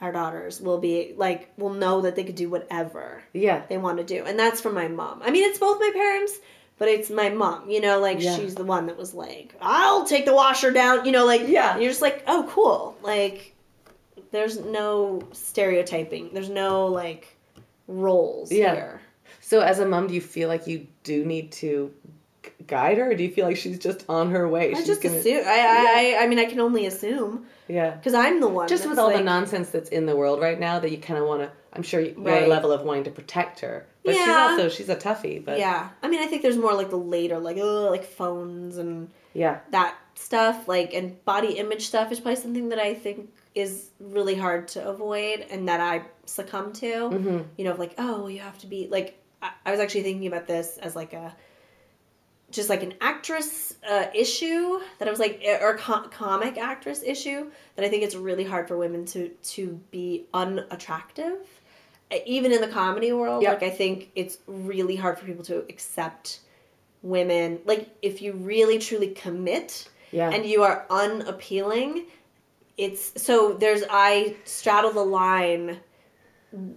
our 0.00 0.12
daughters 0.12 0.60
will 0.60 0.78
be 0.78 1.14
like 1.16 1.50
will 1.58 1.74
know 1.74 2.02
that 2.02 2.14
they 2.14 2.22
could 2.22 2.36
do 2.36 2.48
whatever 2.48 3.22
yeah. 3.32 3.62
they 3.68 3.76
want 3.76 3.98
to 3.98 4.04
do, 4.04 4.24
and 4.24 4.38
that's 4.38 4.60
from 4.60 4.74
my 4.74 4.86
mom. 4.86 5.20
I 5.24 5.30
mean, 5.32 5.42
it's 5.48 5.58
both 5.58 5.80
my 5.80 5.90
parents. 5.92 6.38
But 6.76 6.88
it's 6.88 7.08
my 7.08 7.28
mom, 7.28 7.70
you 7.70 7.80
know, 7.80 8.00
like 8.00 8.20
Yeah. 8.20 8.34
she's 8.36 8.56
the 8.56 8.64
one 8.64 8.86
that 8.86 8.96
was 8.98 9.14
like, 9.14 9.54
I'll 9.60 10.04
take 10.04 10.24
the 10.26 10.34
washer 10.34 10.72
down, 10.72 11.04
you 11.06 11.12
know, 11.12 11.24
like, 11.24 11.42
Yeah. 11.46 11.76
you're 11.78 11.88
just 11.90 12.02
like, 12.02 12.24
oh, 12.26 12.46
cool. 12.50 12.96
Like, 13.00 13.54
there's 14.32 14.58
no 14.58 15.22
stereotyping, 15.30 16.30
there's 16.34 16.48
no 16.50 16.86
like 16.86 17.36
roles 17.86 18.50
Yeah. 18.50 18.74
here. 18.74 19.00
So 19.46 19.60
as 19.60 19.78
a 19.78 19.84
mom, 19.86 20.06
do 20.06 20.14
you 20.14 20.22
feel 20.22 20.48
like 20.48 20.66
you 20.66 20.86
do 21.02 21.22
need 21.24 21.52
to 21.52 21.92
guide 22.66 22.96
her, 22.96 23.10
or 23.10 23.14
do 23.14 23.22
you 23.22 23.30
feel 23.30 23.44
like 23.46 23.58
she's 23.58 23.78
just 23.78 24.04
on 24.08 24.30
her 24.30 24.48
way? 24.48 24.70
I 24.72 24.74
she's 24.78 24.86
just 24.86 25.02
gonna- 25.02 25.18
assume. 25.18 25.42
I, 25.46 26.16
I, 26.18 26.24
I 26.24 26.26
mean, 26.28 26.38
I 26.38 26.46
can 26.46 26.60
only 26.60 26.86
assume 26.86 27.44
Yeah. 27.68 27.90
because 27.90 28.14
I'm 28.14 28.40
the 28.40 28.48
one. 28.48 28.68
Just 28.68 28.88
with 28.88 28.98
all 28.98 29.10
the 29.12 29.22
nonsense 29.22 29.68
that's 29.68 29.90
in 29.90 30.06
the 30.06 30.16
world 30.16 30.40
right 30.40 30.58
now, 30.58 30.78
that 30.78 30.90
you 30.90 30.96
kind 30.96 31.18
of 31.20 31.26
want 31.28 31.42
to. 31.42 31.50
I'm 31.74 31.82
sure 31.82 32.00
you, 32.00 32.14
your 32.16 32.24
Right. 32.24 32.48
level 32.48 32.72
of 32.72 32.82
wanting 32.82 33.04
to 33.04 33.10
protect 33.10 33.60
her, 33.60 33.84
but 34.02 34.14
she's 34.14 34.26
Yeah. 34.26 34.48
also 34.50 34.68
she's 34.70 34.88
a 34.88 34.96
toughie. 34.96 35.44
But 35.44 35.58
Yeah, 35.58 35.90
I 36.02 36.08
mean, 36.08 36.20
I 36.22 36.26
think 36.26 36.40
there's 36.40 36.56
more 36.56 36.72
like 36.72 36.88
the 36.88 36.96
later, 36.96 37.38
like 37.38 37.58
oh, 37.58 37.90
like 37.90 38.04
phones 38.04 38.78
and 38.78 39.10
yeah, 39.34 39.58
that 39.72 39.94
stuff, 40.14 40.68
like 40.68 40.94
and 40.94 41.22
body 41.26 41.58
image 41.58 41.86
stuff 41.86 42.10
is 42.12 42.18
probably 42.20 42.40
something 42.40 42.70
that 42.70 42.78
I 42.78 42.94
think 42.94 43.30
is 43.54 43.90
really 44.00 44.36
hard 44.36 44.68
to 44.68 44.88
avoid 44.88 45.44
and 45.50 45.68
that 45.68 45.80
I 45.80 46.02
succumb 46.26 46.72
to. 46.74 46.86
Mm-hmm. 46.86 47.38
You 47.58 47.64
know, 47.66 47.74
like 47.74 47.94
oh, 47.98 48.28
you 48.28 48.40
have 48.40 48.58
to 48.60 48.66
be 48.66 48.88
like. 48.90 49.20
I, 49.44 49.50
I 49.66 49.70
was 49.70 49.78
actually 49.78 50.02
thinking 50.02 50.26
about 50.26 50.48
this 50.48 50.78
as 50.78 50.96
like 50.96 51.12
a 51.12 51.36
just 52.50 52.68
like 52.68 52.82
an 52.82 52.94
actress 53.00 53.74
uh, 53.88 54.06
issue 54.14 54.80
that 54.98 55.08
I 55.08 55.10
was 55.10 55.18
like, 55.18 55.42
or 55.60 55.76
com- 55.76 56.08
comic 56.10 56.56
actress 56.56 57.02
issue 57.02 57.50
that 57.74 57.84
I 57.84 57.88
think 57.88 58.04
it's 58.04 58.14
really 58.14 58.44
hard 58.44 58.68
for 58.68 58.76
women 58.76 59.04
to 59.06 59.28
to 59.28 59.80
be 59.90 60.26
unattractive, 60.32 61.38
even 62.26 62.52
in 62.52 62.60
the 62.60 62.68
comedy 62.68 63.12
world. 63.12 63.42
Yep. 63.42 63.60
Like 63.60 63.72
I 63.72 63.74
think 63.74 64.10
it's 64.14 64.38
really 64.46 64.96
hard 64.96 65.18
for 65.18 65.26
people 65.26 65.44
to 65.44 65.58
accept 65.68 66.40
women. 67.02 67.60
Like 67.64 67.88
if 68.02 68.22
you 68.22 68.32
really 68.32 68.78
truly 68.78 69.08
commit 69.08 69.88
yeah, 70.12 70.30
and 70.30 70.46
you 70.46 70.62
are 70.62 70.86
unappealing, 70.90 72.06
it's 72.78 73.20
so 73.20 73.54
there's 73.54 73.82
I 73.90 74.36
straddle 74.44 74.92
the 74.92 75.04
line 75.04 75.80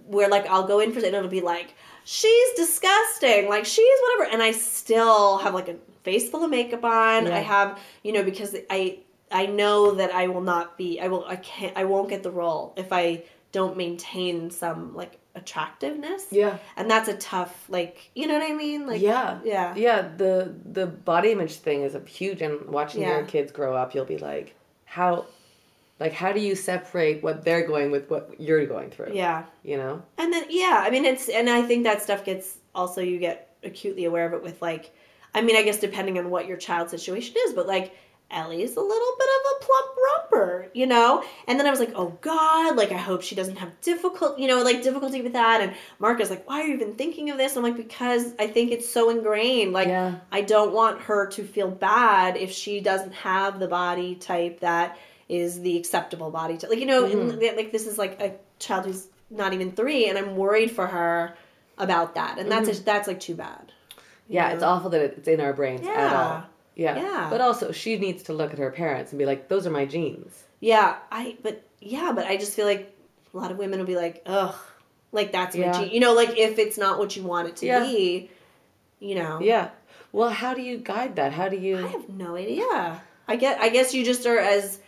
where 0.06 0.28
like 0.28 0.46
I'll 0.46 0.66
go 0.66 0.80
in 0.80 0.92
for 0.92 0.98
it 0.98 1.04
and 1.04 1.14
it'll 1.14 1.30
be 1.30 1.40
like 1.40 1.74
she's 2.10 2.54
disgusting. 2.56 3.48
Like 3.50 3.66
she's 3.66 3.98
whatever. 4.02 4.32
And 4.32 4.42
I 4.42 4.52
still 4.52 5.36
have 5.38 5.52
like 5.52 5.68
a 5.68 5.76
face 6.04 6.30
full 6.30 6.42
of 6.42 6.50
makeup 6.50 6.82
on. 6.82 7.26
Yeah. 7.26 7.36
I 7.36 7.40
have 7.40 7.78
you 8.02 8.12
know 8.12 8.22
because 8.24 8.56
I 8.70 9.00
I 9.30 9.44
know 9.44 9.92
that 9.96 10.14
I 10.14 10.28
will 10.28 10.40
not 10.40 10.78
be 10.78 11.00
I 11.00 11.08
will 11.08 11.24
I 11.26 11.36
can't 11.36 11.76
I 11.76 11.84
won't 11.84 12.08
get 12.08 12.22
the 12.22 12.30
role 12.30 12.72
if 12.76 12.92
I 12.92 13.24
don't 13.52 13.76
maintain 13.76 14.50
some 14.50 14.94
like 14.96 15.18
attractiveness. 15.34 16.26
Yeah, 16.30 16.56
and 16.76 16.90
that's 16.90 17.08
a 17.08 17.16
tough 17.16 17.66
like 17.68 18.10
you 18.14 18.26
know 18.26 18.38
what 18.38 18.50
I 18.50 18.54
mean? 18.54 18.86
Like 18.86 19.02
yeah, 19.02 19.40
yeah. 19.44 19.74
Yeah. 19.76 20.08
The 20.16 20.54
the 20.64 20.86
body 20.86 21.32
image 21.32 21.56
thing 21.56 21.82
is 21.82 21.94
a 21.94 22.00
huge, 22.00 22.40
and 22.40 22.66
watching 22.70 23.02
Yeah. 23.02 23.18
your 23.18 23.26
kids 23.26 23.52
grow 23.52 23.76
up, 23.76 23.94
you'll 23.94 24.06
be 24.06 24.18
like, 24.18 24.54
how, 24.86 25.26
like, 26.00 26.12
how 26.12 26.32
do 26.32 26.40
you 26.40 26.54
separate 26.54 27.22
what 27.22 27.44
they're 27.44 27.66
going 27.66 27.90
with 27.90 28.08
what 28.10 28.40
you're 28.40 28.64
going 28.66 28.90
through? 28.90 29.12
yeah 29.14 29.44
you 29.62 29.76
know. 29.76 30.02
And 30.16 30.32
then 30.32 30.44
yeah, 30.48 30.82
I 30.84 30.90
mean 30.90 31.04
it's 31.04 31.28
and 31.28 31.48
I 31.48 31.62
think 31.62 31.84
that 31.84 32.02
stuff 32.02 32.24
gets 32.24 32.58
also 32.74 33.00
you 33.00 33.18
get 33.18 33.56
acutely 33.64 34.04
aware 34.04 34.26
of 34.26 34.32
it 34.34 34.42
with 34.42 34.60
like 34.62 34.94
I 35.34 35.42
mean 35.42 35.56
I 35.56 35.62
guess 35.62 35.78
depending 35.78 36.18
on 36.18 36.30
what 36.30 36.46
your 36.46 36.56
child 36.56 36.90
situation 36.90 37.34
is, 37.46 37.52
but 37.52 37.66
like 37.66 37.94
Ellie's 38.30 38.76
a 38.76 38.80
little 38.80 39.16
bit 39.18 39.28
of 39.28 39.52
a 39.52 39.64
plump 39.64 39.96
rumper, 39.96 40.68
you 40.74 40.86
know? 40.86 41.24
And 41.46 41.58
then 41.58 41.66
I 41.66 41.70
was 41.70 41.80
like, 41.80 41.92
oh 41.94 42.18
God, 42.20 42.76
like 42.76 42.92
I 42.92 42.98
hope 42.98 43.22
she 43.22 43.34
doesn't 43.34 43.56
have 43.56 43.80
difficult, 43.80 44.38
you 44.38 44.46
know, 44.46 44.62
like 44.62 44.82
difficulty 44.82 45.22
with 45.22 45.32
that. 45.32 45.62
And 45.62 45.72
Mark 45.98 46.20
is 46.20 46.28
like, 46.28 46.46
why 46.46 46.60
are 46.60 46.66
you 46.66 46.74
even 46.74 46.94
thinking 46.94 47.30
of 47.30 47.38
this? 47.38 47.56
I'm 47.56 47.62
like, 47.62 47.76
because 47.76 48.34
I 48.38 48.46
think 48.46 48.70
it's 48.70 48.88
so 48.88 49.08
ingrained. 49.08 49.72
Like 49.72 49.88
Yeah. 49.88 50.16
I 50.30 50.42
don't 50.42 50.74
want 50.74 51.00
her 51.02 51.26
to 51.28 51.42
feel 51.42 51.70
bad 51.70 52.36
if 52.36 52.52
she 52.52 52.80
doesn't 52.80 53.14
have 53.14 53.58
the 53.58 53.68
body 53.68 54.14
type 54.14 54.60
that 54.60 54.98
is 55.28 55.60
the 55.60 55.76
acceptable 55.76 56.30
body 56.30 56.56
type. 56.56 56.70
Like, 56.70 56.78
you 56.78 56.86
know, 56.86 57.04
mm-hmm. 57.04 57.30
and, 57.30 57.56
like 57.56 57.72
this 57.72 57.86
is 57.86 57.98
like 57.98 58.20
a 58.20 58.34
child 58.58 58.86
who's 58.86 59.08
not 59.30 59.52
even 59.52 59.72
three, 59.72 60.08
and 60.08 60.16
I'm 60.16 60.36
worried 60.36 60.70
for 60.70 60.86
her 60.86 61.36
about 61.76 62.14
that. 62.14 62.38
And 62.38 62.50
that's 62.50 62.68
mm-hmm. 62.68 62.84
that's 62.84 63.08
like 63.08 63.20
too 63.20 63.34
bad. 63.34 63.72
Yeah, 64.28 64.50
it's 64.50 64.62
awful 64.62 64.90
that 64.90 65.00
it's 65.00 65.28
in 65.28 65.40
our 65.40 65.52
brains 65.52 65.86
at 65.86 66.12
all. 66.12 66.44
Yeah. 66.74 66.96
Yeah. 66.96 67.26
But 67.28 67.40
also, 67.40 67.72
she 67.72 67.98
needs 67.98 68.22
to 68.24 68.32
look 68.32 68.52
at 68.52 68.58
her 68.58 68.70
parents 68.70 69.10
and 69.10 69.18
be 69.18 69.26
like, 69.26 69.48
those 69.48 69.66
are 69.66 69.70
my 69.70 69.84
genes. 69.84 70.44
Yeah, 70.60 70.96
I 71.10 71.36
but 71.42 71.62
yeah, 71.80 72.12
but 72.14 72.26
I 72.26 72.36
just 72.36 72.54
feel 72.54 72.66
like 72.66 72.94
a 73.32 73.36
lot 73.36 73.50
of 73.50 73.58
women 73.58 73.78
will 73.78 73.86
be 73.86 73.96
like, 73.96 74.22
ugh, 74.26 74.54
like 75.12 75.32
that's 75.32 75.56
my 75.56 75.64
Yeah. 75.64 75.72
gene. 75.72 75.90
You 75.90 76.00
know, 76.00 76.14
like 76.14 76.38
if 76.38 76.58
it's 76.58 76.78
not 76.78 76.98
what 76.98 77.16
you 77.16 77.22
want 77.22 77.48
it 77.48 77.56
to 77.56 77.66
Yeah. 77.66 77.80
be, 77.80 78.30
you 79.00 79.14
know. 79.14 79.40
Yeah. 79.40 79.70
Well, 80.12 80.30
how 80.30 80.54
do 80.54 80.62
you 80.62 80.78
guide 80.78 81.16
that? 81.16 81.32
How 81.32 81.48
do 81.48 81.56
you. 81.56 81.78
I 81.78 81.88
have 81.88 82.08
no 82.08 82.36
idea. 82.36 83.02
I 83.26 83.36
get. 83.36 83.60
I 83.60 83.68
guess 83.68 83.92
you 83.92 84.04
just 84.04 84.24
are 84.26 84.38
as 84.38 84.78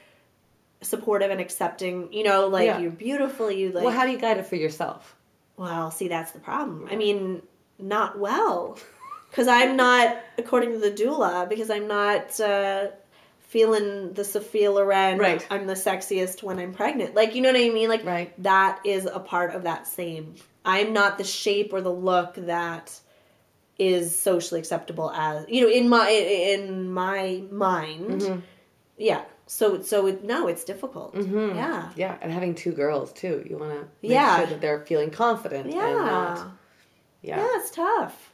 supportive 0.83 1.31
and 1.31 1.41
accepting. 1.41 2.13
You 2.13 2.25
know, 2.25 2.49
like 2.49 2.67
Yeah. 2.67 2.79
you're 2.79 2.91
beautiful. 2.91 3.51
You 3.51 3.73
like. 3.73 3.85
well, 3.85 3.93
how 3.95 4.05
do 4.07 4.13
you 4.13 4.19
guide 4.19 4.39
it 4.39 4.47
for 4.47 4.57
yourself? 4.57 5.17
Well, 5.57 5.91
see, 5.91 6.09
that's 6.09 6.33
the 6.33 6.39
problem. 6.41 6.89
I 6.91 6.97
mean, 6.97 7.43
not 7.79 8.19
well. 8.19 8.79
Because 9.31 9.47
I'm 9.47 9.77
not, 9.77 10.17
according 10.39 10.73
to 10.73 10.79
the 10.79 10.91
doula, 10.91 11.49
because 11.49 11.71
I'm 11.71 11.87
not 11.87 12.41
uh, 12.41 12.89
feeling 13.39 14.13
the 14.13 14.25
Sophia 14.25 14.73
Loren, 14.73 15.19
Right. 15.19 15.47
I'm 15.51 15.69
the 15.69 15.75
sexiest 15.75 16.43
when 16.43 16.59
I'm 16.59 16.73
pregnant. 16.73 17.15
Like, 17.15 17.37
you 17.37 17.41
know 17.41 17.53
what 17.53 17.61
I 17.61 17.69
mean? 17.69 17.89
Like, 17.89 18.05
Right. 18.05 18.33
that 18.43 18.81
is 18.85 19.07
a 19.07 19.21
part 19.21 19.55
of 19.55 19.63
that 19.63 19.87
same. 19.87 20.35
I'm 20.65 20.93
not 20.93 21.17
the 21.17 21.23
shape 21.23 21.73
or 21.73 21.81
the 21.81 21.93
look 21.93 22.35
that 22.35 22.93
is 23.79 24.19
socially 24.21 24.59
acceptable 24.59 25.13
as, 25.13 25.47
you 25.49 25.61
know, 25.63 25.71
in 25.73 25.89
my 25.89 26.09
in 26.11 26.91
my 26.93 27.45
mind. 27.53 28.21
Mm-hmm. 28.23 28.41
Yeah. 28.99 29.23
So, 29.53 29.83
so 29.83 30.07
it, 30.07 30.23
no, 30.23 30.47
it's 30.47 30.63
difficult. 30.63 31.13
Mhm. 31.13 31.57
Yeah. 31.57 31.91
Yeah, 31.97 32.17
and 32.23 32.31
having 32.31 32.55
two 32.55 32.71
girls 32.71 33.13
too. 33.13 33.45
You 33.51 33.59
want 33.59 33.73
to 33.73 33.81
make 34.01 34.13
Yeah. 34.13 34.37
sure 34.39 34.47
that 34.47 34.61
they're 34.61 34.85
feeling 34.87 35.11
confident 35.11 35.73
Yeah. 35.73 35.89
and 35.89 35.97
not. 36.07 36.49
Yeah. 37.23 37.39
yeah, 37.39 37.49
it's 37.59 37.73
tough. 37.73 38.31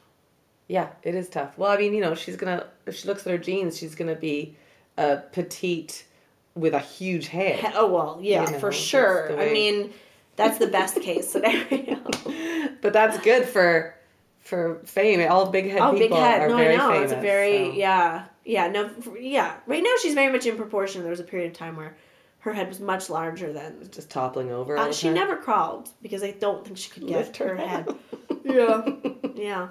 Yeah, 0.67 0.89
it 1.01 1.15
is 1.15 1.27
tough. 1.27 1.57
Well, 1.57 1.71
I 1.71 1.77
mean, 1.77 1.95
you 1.95 2.01
know, 2.01 2.13
she's 2.13 2.35
gonna 2.35 2.67
if 2.85 2.95
she 2.97 3.07
looks 3.07 3.25
at 3.25 3.31
her 3.31 3.37
jeans 3.39 3.77
she's 3.79 3.95
gonna 3.95 4.13
be 4.15 4.55
a 4.97 5.17
petite 5.31 6.05
with 6.53 6.75
a 6.75 6.79
huge 6.79 7.29
head. 7.29 7.59
He- 7.61 7.67
Oh 7.75 7.87
well, 7.87 8.19
yeah, 8.21 8.45
You 8.45 8.51
know, 8.51 8.59
for 8.59 8.71
sure. 8.71 9.29
the 9.29 9.41
I 9.49 9.51
mean, 9.51 9.91
that's 10.35 10.59
the 10.59 10.67
best 10.67 11.01
case 11.01 11.27
scenario. 11.31 11.97
but 12.83 12.93
that's 12.93 13.17
good 13.21 13.45
for 13.45 13.95
for 14.41 14.81
fame. 14.85 15.19
All 15.31 15.47
big 15.47 15.65
head 15.71 15.81
oh, 15.81 15.93
people 15.93 16.09
big 16.09 16.11
head. 16.25 16.41
are 16.43 16.49
No, 16.49 16.57
very 16.57 16.75
I 16.75 16.77
know. 16.77 16.91
famous. 16.91 17.11
it's 17.11 17.17
a 17.17 17.21
very 17.21 17.65
so- 17.65 17.71
yeah, 17.73 18.25
yeah. 18.47 18.67
No, 18.67 18.89
yeah. 19.19 19.57
Right 19.67 19.83
now 19.83 19.93
she's 20.01 20.13
very 20.15 20.31
much 20.31 20.45
in 20.45 20.55
proportion. 20.57 21.01
There 21.01 21.11
was 21.11 21.19
a 21.19 21.23
period 21.23 21.51
of 21.51 21.57
time 21.57 21.75
where 21.75 21.95
her 22.39 22.53
head 22.53 22.67
was 22.69 22.79
much 22.79 23.09
larger 23.09 23.51
than. 23.53 23.87
just 23.91 24.09
toppling 24.09 24.51
over. 24.51 24.77
Uh, 24.77 24.91
she 24.91 25.07
time. 25.07 25.15
never 25.15 25.35
crawled 25.37 25.89
because 26.01 26.23
I 26.23 26.31
don't 26.31 26.65
think 26.65 26.77
she 26.77 26.89
could 26.89 27.05
get 27.07 27.17
Lift 27.17 27.37
her 27.37 27.49
her 27.49 27.55
head. 27.57 27.85
head. 27.87 27.95
yeah, 28.45 28.89
yeah. 29.35 29.67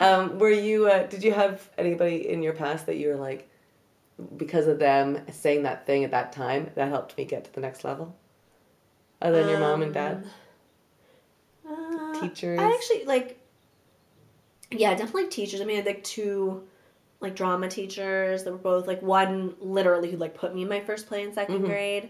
Um, 0.00 0.38
were 0.38 0.50
you? 0.50 0.88
Uh, 0.88 1.06
did 1.06 1.22
you 1.22 1.32
have 1.32 1.68
anybody 1.78 2.28
in 2.28 2.42
your 2.42 2.52
past 2.54 2.86
that 2.86 2.96
you 2.96 3.08
were 3.08 3.16
like, 3.16 3.48
because 4.36 4.66
of 4.66 4.78
them 4.78 5.20
saying 5.30 5.62
that 5.64 5.86
thing 5.86 6.04
at 6.04 6.10
that 6.12 6.32
time, 6.32 6.70
that 6.74 6.88
helped 6.88 7.16
me 7.18 7.24
get 7.24 7.44
to 7.44 7.52
the 7.52 7.60
next 7.60 7.84
level? 7.84 8.14
Other 9.22 9.40
than 9.40 9.48
your 9.50 9.60
mom 9.60 9.82
and 9.82 9.94
dad, 9.94 10.24
Uh, 11.68 12.20
teachers. 12.20 12.58
I 12.60 12.70
actually 12.72 13.04
like. 13.04 13.38
Yeah, 14.70 14.94
definitely 14.94 15.28
teachers. 15.28 15.60
I 15.60 15.64
mean, 15.64 15.76
I 15.76 15.78
had 15.80 15.86
like 15.86 16.04
two, 16.04 16.64
like 17.20 17.34
drama 17.34 17.68
teachers 17.68 18.44
that 18.44 18.52
were 18.52 18.58
both 18.58 18.86
like 18.86 19.00
one 19.02 19.54
literally 19.60 20.10
who 20.10 20.16
like 20.16 20.34
put 20.34 20.54
me 20.54 20.62
in 20.62 20.68
my 20.68 20.80
first 20.80 21.06
play 21.08 21.22
in 21.22 21.32
2nd 21.32 21.60
Mhm. 21.60 21.66
grade, 21.66 22.08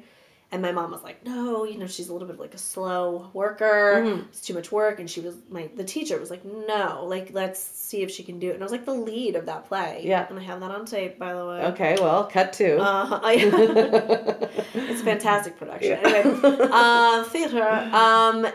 and 0.52 0.62
my 0.62 0.70
mom 0.72 0.90
was 0.92 1.02
like, 1.02 1.24
no, 1.24 1.64
you 1.64 1.76
know, 1.78 1.86
she's 1.88 2.08
a 2.08 2.12
little 2.12 2.28
bit 2.28 2.38
like 2.38 2.54
a 2.54 2.58
slow 2.58 3.30
worker. 3.32 4.02
Mhm. 4.04 4.28
It's 4.28 4.40
too 4.40 4.54
much 4.54 4.70
work, 4.72 4.98
and 5.00 5.08
she 5.10 5.20
was 5.20 5.36
my 5.50 5.68
the 5.76 5.84
teacher 5.84 6.18
was 6.18 6.30
like, 6.30 6.44
no, 6.44 7.04
like 7.06 7.30
let's 7.32 7.60
see 7.60 8.02
if 8.02 8.10
she 8.10 8.22
can 8.22 8.38
do 8.38 8.50
it. 8.50 8.54
And 8.54 8.62
I 8.62 8.64
was 8.64 8.72
like 8.72 8.84
the 8.84 8.94
lead 8.94 9.36
of 9.36 9.46
that 9.46 9.66
play. 9.66 10.02
Yeah. 10.04 10.26
and 10.28 10.38
I 10.38 10.42
have 10.42 10.60
that 10.60 10.70
on 10.70 10.86
tape 10.86 11.18
by 11.18 11.34
the 11.34 11.46
way. 11.46 11.62
Okay, 11.66 11.96
well, 12.00 12.24
cut 12.24 12.52
two. 12.52 12.78
Uh, 12.80 13.20
it's 13.24 15.00
a 15.00 15.04
fantastic 15.04 15.56
production. 15.58 15.98
Yeah. 16.02 16.08
Anyway, 16.08 16.68
uh, 16.72 17.24
theater. 17.24 17.62
Um, 17.92 18.46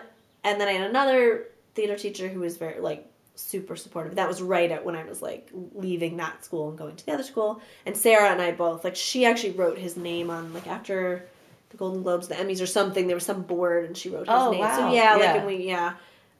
and 0.44 0.60
then 0.60 0.68
I 0.68 0.72
had 0.73 0.90
another 0.90 1.48
theater 1.76 1.95
teacher 1.98 2.28
who 2.28 2.40
was 2.41 2.57
very 2.57 2.80
like 2.82 3.07
super 3.42 3.76
supportive. 3.76 4.16
That 4.16 4.28
was 4.28 4.42
right 4.42 4.72
at 4.72 4.86
when 4.86 4.96
I 4.96 5.04
was 5.04 5.22
like 5.22 5.50
leaving 5.74 6.18
that 6.18 6.44
school 6.46 6.70
and 6.70 6.78
going 6.78 6.96
to 6.96 7.06
the 7.06 7.14
other 7.14 7.24
school. 7.24 7.62
And 7.86 7.96
Sarah 7.98 8.30
and 8.30 8.42
I 8.42 8.52
both 8.52 8.84
like 8.84 8.96
she 8.96 9.26
actually 9.26 9.52
wrote 9.54 9.78
his 9.78 9.98
name 9.98 10.30
on 10.30 10.54
like 10.54 10.68
after 10.68 11.26
the 11.70 11.78
Golden 11.78 12.04
Globes, 12.04 12.28
the 12.28 12.36
Emmys 12.36 12.62
or 12.62 12.66
something. 12.66 13.08
There 13.08 13.16
was 13.16 13.26
some 13.26 13.44
board 13.44 13.86
and 13.86 13.96
she 13.98 14.10
wrote 14.10 14.28
his 14.28 14.30
Oh, 14.30 14.52
name. 14.52 14.60
wow. 14.62 14.78
So 14.78 14.94
yeah, 14.94 15.18
Yeah. 15.18 15.26
like 15.26 15.36
and 15.38 15.46
we 15.48 15.68
yeah. 15.68 15.94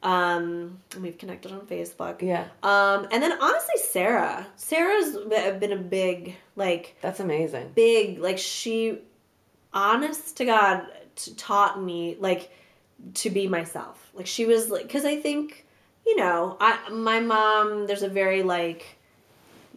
Um, 0.04 0.80
and 0.94 1.02
we've 1.02 1.16
connected 1.16 1.52
on 1.52 1.60
Facebook. 1.60 2.22
Yeah. 2.22 2.46
Um, 2.64 3.06
and 3.12 3.22
then 3.22 3.32
honestly, 3.40 3.76
Sarah. 3.76 4.44
Sarah's 4.56 5.16
been 5.60 5.70
a 5.70 5.76
big, 5.76 6.34
like, 6.56 6.96
That's 7.02 7.20
amazing. 7.20 7.70
big, 7.76 8.18
like, 8.18 8.36
she, 8.38 8.98
honest 9.72 10.36
to 10.38 10.44
God, 10.44 10.86
t- 11.14 11.34
taught 11.34 11.80
me, 11.80 12.16
like, 12.18 12.50
to 13.14 13.30
be 13.30 13.46
myself. 13.46 14.10
Like, 14.14 14.26
she 14.26 14.44
was, 14.44 14.70
like, 14.70 14.82
because 14.82 15.04
I 15.04 15.20
think, 15.20 15.66
you 16.06 16.16
know, 16.16 16.56
I 16.60 16.88
my 16.90 17.20
mom, 17.20 17.86
there's 17.86 18.02
a 18.02 18.08
very, 18.08 18.42
like, 18.42 18.98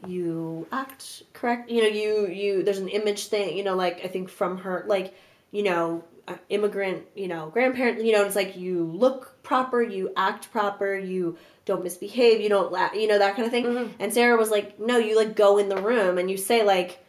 you 0.08 0.68
act 0.72 1.24
correct 1.34 1.70
you 1.70 1.82
know 1.82 1.88
you 1.88 2.28
you 2.28 2.64
there's 2.64 2.78
an 2.78 2.90
image 2.90 3.28
thing 3.28 3.58
you 3.58 3.64
know 3.64 3.76
like 3.76 4.04
i 4.04 4.08
think 4.08 4.30
from 4.30 4.58
her 4.58 4.84
like 4.88 5.16
you 5.52 5.64
know 5.64 6.04
immigrant 6.50 7.04
you 7.16 7.28
know 7.28 7.50
grandparent 7.50 8.04
you 8.04 8.12
know 8.12 8.26
it's 8.26 8.36
like 8.36 8.58
you 8.58 8.84
look 8.84 9.42
proper 9.44 9.82
you 9.82 10.12
act 10.18 10.52
proper 10.52 10.96
you 10.96 11.38
don't 11.66 11.84
misbehave 11.84 12.42
you 12.42 12.50
don't 12.50 12.72
la- 12.72 12.92
you 12.94 13.08
know 13.08 13.20
that 13.20 13.36
kind 13.36 13.46
of 13.46 13.52
thing 13.52 13.66
mm-hmm. 13.66 13.92
and 14.00 14.14
sarah 14.14 14.38
was 14.38 14.50
like 14.50 14.80
no 14.80 14.98
you 14.98 15.16
like 15.16 15.36
go 15.36 15.58
in 15.58 15.70
the 15.70 15.78
room 15.78 16.18
and 16.18 16.30
you 16.30 16.38
say 16.38 16.64
like 16.64 17.04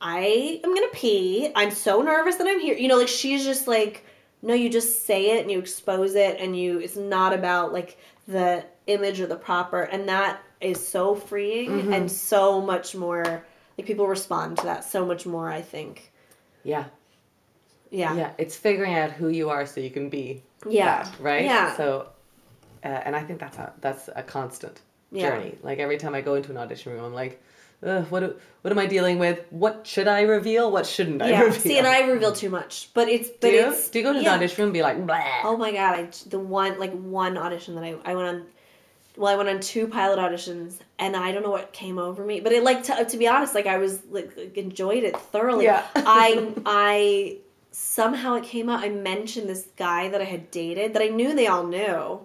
i 0.00 0.60
am 0.62 0.74
gonna 0.74 0.86
pee 0.92 1.50
i'm 1.56 1.70
so 1.70 2.02
nervous 2.02 2.36
that 2.36 2.46
i'm 2.46 2.60
here 2.60 2.76
you 2.76 2.86
know 2.86 2.96
like 2.96 3.08
she's 3.08 3.44
just 3.44 3.66
like 3.66 4.04
no 4.42 4.54
you 4.54 4.68
just 4.68 5.04
say 5.06 5.36
it 5.36 5.42
and 5.42 5.50
you 5.50 5.58
expose 5.58 6.14
it 6.14 6.38
and 6.38 6.56
you 6.56 6.78
it's 6.78 6.96
not 6.96 7.32
about 7.32 7.72
like 7.72 7.98
the 8.28 8.64
image 8.86 9.20
or 9.20 9.26
the 9.26 9.36
proper 9.36 9.82
and 9.82 10.08
that 10.08 10.40
is 10.60 10.86
so 10.86 11.14
freeing 11.14 11.92
and 11.92 12.10
so 12.10 12.60
much 12.60 12.94
more 12.94 13.44
like 13.76 13.86
people 13.86 14.06
respond 14.06 14.56
to 14.58 14.64
that 14.64 14.84
so 14.84 15.04
much 15.06 15.26
more 15.26 15.50
i 15.50 15.60
think 15.60 16.12
Yeah. 16.64 16.84
yeah 17.90 18.14
Yeah. 18.14 18.30
It's 18.38 18.56
figuring 18.56 18.94
out 18.94 19.10
who 19.12 19.28
you 19.28 19.50
are 19.50 19.66
so 19.66 19.80
you 19.80 19.90
can 19.90 20.08
be 20.08 20.42
Yeah. 20.68 21.04
that, 21.04 21.12
right? 21.20 21.44
Yeah. 21.44 21.76
So, 21.76 22.08
uh, 22.84 22.88
and 22.88 23.14
I 23.14 23.22
think 23.22 23.38
that's 23.38 23.58
a, 23.58 23.72
that's 23.80 24.08
a 24.16 24.22
constant 24.22 24.80
Yeah. 25.12 25.30
journey. 25.30 25.58
Like 25.62 25.78
every 25.78 25.98
time 25.98 26.14
I 26.14 26.20
go 26.22 26.34
into 26.34 26.50
an 26.50 26.56
audition 26.56 26.92
room, 26.92 27.04
I'm 27.04 27.14
like, 27.14 27.40
what 27.80 28.38
what 28.62 28.72
am 28.72 28.78
I 28.78 28.86
dealing 28.86 29.18
with? 29.18 29.44
What 29.50 29.86
should 29.86 30.08
I 30.08 30.22
reveal? 30.22 30.70
What 30.72 30.86
shouldn't 30.86 31.22
I 31.22 31.28
yeah 31.30 31.42
reveal? 31.42 31.60
see 31.60 31.78
and 31.78 31.86
i 31.86 32.00
reveal 32.00 32.32
too 32.32 32.50
much 32.50 32.90
but 32.94 33.08
it's 33.08 33.28
but 33.28 33.42
do 33.42 33.56
you? 33.56 33.68
it's 33.70 33.88
do 33.90 33.98
you 33.98 34.04
go 34.04 34.12
to 34.12 34.20
yeah. 34.20 34.30
an 34.32 34.38
audition 34.38 34.62
room 34.62 34.68
and 34.68 34.74
be 34.74 34.82
like, 34.82 35.04
Blah. 35.06 35.42
oh 35.44 35.56
my 35.56 35.70
god 35.72 35.94
I, 35.98 36.08
the 36.28 36.38
one 36.38 36.78
like 36.78 36.92
one 36.92 37.36
audition 37.38 37.74
that 37.76 37.84
i 37.84 37.94
i 38.04 38.14
went 38.14 38.28
on 38.28 38.46
well 39.16 39.32
i 39.32 39.36
went 39.36 39.48
on 39.48 39.60
two 39.60 39.86
pilot 39.88 40.18
auditions 40.18 40.78
and 40.98 41.14
i 41.16 41.30
don't 41.32 41.42
know 41.42 41.50
what 41.50 41.72
came 41.72 41.98
over 41.98 42.24
me 42.24 42.40
but 42.40 42.52
it 42.52 42.62
like 42.62 42.82
to, 42.84 43.04
to 43.04 43.16
be 43.16 43.28
honest 43.28 43.54
like 43.54 43.66
i 43.66 43.76
was 43.78 44.00
like, 44.10 44.36
like 44.36 44.56
enjoyed 44.56 45.04
it 45.04 45.16
thoroughly 45.16 45.64
Yeah. 45.66 45.84
i 45.96 46.52
i 46.66 47.38
somehow 47.70 48.34
it 48.34 48.44
came 48.44 48.68
out 48.68 48.82
i 48.82 48.88
mentioned 48.88 49.48
this 49.48 49.68
guy 49.76 50.08
that 50.08 50.20
i 50.20 50.24
had 50.24 50.50
dated 50.50 50.94
that 50.94 51.02
i 51.02 51.08
knew 51.08 51.34
they 51.34 51.46
all 51.46 51.66
knew 51.66 52.20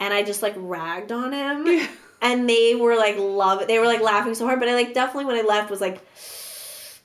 and 0.00 0.14
i 0.14 0.22
just 0.22 0.42
like 0.42 0.54
ragged 0.56 1.12
on 1.12 1.32
him 1.32 1.66
Yeah. 1.66 1.86
And 2.32 2.48
they 2.48 2.74
were 2.74 2.96
like 2.96 3.16
love 3.18 3.66
they 3.66 3.78
were 3.78 3.86
like 3.86 4.00
laughing 4.00 4.34
so 4.34 4.44
hard 4.46 4.58
but 4.60 4.68
i 4.68 4.74
like 4.74 4.92
definitely 4.94 5.24
when 5.24 5.36
i 5.36 5.46
left 5.46 5.70
was 5.70 5.80
like 5.80 5.98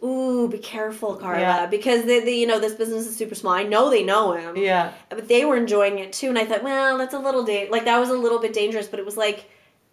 ooh 0.04 0.48
be 0.50 0.58
careful 0.58 1.16
carla 1.16 1.40
Yeah. 1.42 1.66
because 1.68 2.06
they, 2.06 2.20
they 2.22 2.40
you 2.40 2.48
know 2.48 2.60
this 2.60 2.74
business 2.74 3.06
is 3.08 3.16
super 3.16 3.36
small 3.36 3.54
i 3.54 3.64
know 3.64 3.90
they 3.90 4.04
know 4.04 4.34
him 4.34 4.58
Yeah. 4.58 4.94
but 5.10 5.28
they 5.28 5.46
were 5.46 5.56
enjoying 5.58 6.00
it 6.00 6.12
too 6.14 6.30
and 6.30 6.40
i 6.40 6.46
thought 6.46 6.64
well 6.64 6.98
that's 6.98 7.14
a 7.14 7.20
little 7.20 7.44
da- 7.44 7.70
like 7.70 7.86
that 7.86 8.00
was 8.00 8.10
a 8.10 8.14
little 8.26 8.40
bit 8.40 8.54
dangerous 8.54 8.88
but 8.88 9.00
it 9.00 9.06
was 9.06 9.16
like 9.18 9.40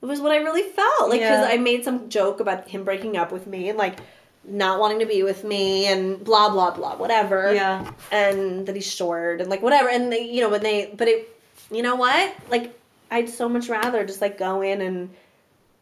it 0.00 0.06
was 0.06 0.20
what 0.20 0.32
i 0.32 0.36
really 0.38 0.62
felt 0.62 1.10
like 1.10 1.20
because 1.20 1.46
Yeah. 1.46 1.54
i 1.54 1.58
made 1.58 1.84
some 1.84 2.08
joke 2.08 2.40
about 2.40 2.68
him 2.68 2.84
breaking 2.84 3.16
up 3.18 3.30
with 3.32 3.46
me 3.46 3.68
and 3.68 3.76
like 3.76 3.98
not 4.44 4.80
wanting 4.80 5.00
to 5.00 5.06
be 5.06 5.22
with 5.22 5.44
me 5.44 5.86
and 5.88 6.24
blah 6.24 6.48
blah 6.48 6.70
blah 6.70 6.96
whatever 6.96 7.52
Yeah. 7.54 7.90
and 8.10 8.66
that 8.66 8.74
he's 8.74 8.90
short 8.90 9.42
and 9.42 9.50
like 9.50 9.60
whatever 9.60 9.90
and 9.90 10.10
they 10.10 10.22
you 10.22 10.40
know 10.40 10.48
when 10.48 10.62
they 10.62 10.94
but 10.96 11.06
it 11.08 11.28
you 11.70 11.82
know 11.82 11.96
what 11.96 12.34
like 12.48 12.74
i'd 13.10 13.28
so 13.28 13.48
much 13.48 13.68
rather 13.68 14.04
just 14.04 14.20
like 14.20 14.38
go 14.38 14.60
in 14.62 14.80
and 14.80 15.10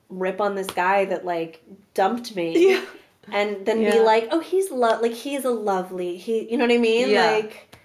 rip 0.09 0.41
on 0.41 0.55
this 0.55 0.67
guy 0.69 1.05
that 1.05 1.25
like 1.25 1.63
dumped 1.95 2.35
me 2.37 2.71
Yeah. 2.73 2.85
and 3.33 3.67
then 3.67 3.79
be 3.79 3.99
like 4.01 4.29
oh 4.31 4.41
he's 4.41 4.71
lo- 4.71 5.01
like 5.01 5.13
he's 5.13 5.45
a 5.45 5.51
lovely 5.51 6.17
he 6.17 6.49
you 6.51 6.57
know 6.57 6.65
what 6.65 6.73
i 6.75 6.79
mean 6.79 7.09
Yeah. 7.11 7.31
like 7.33 7.79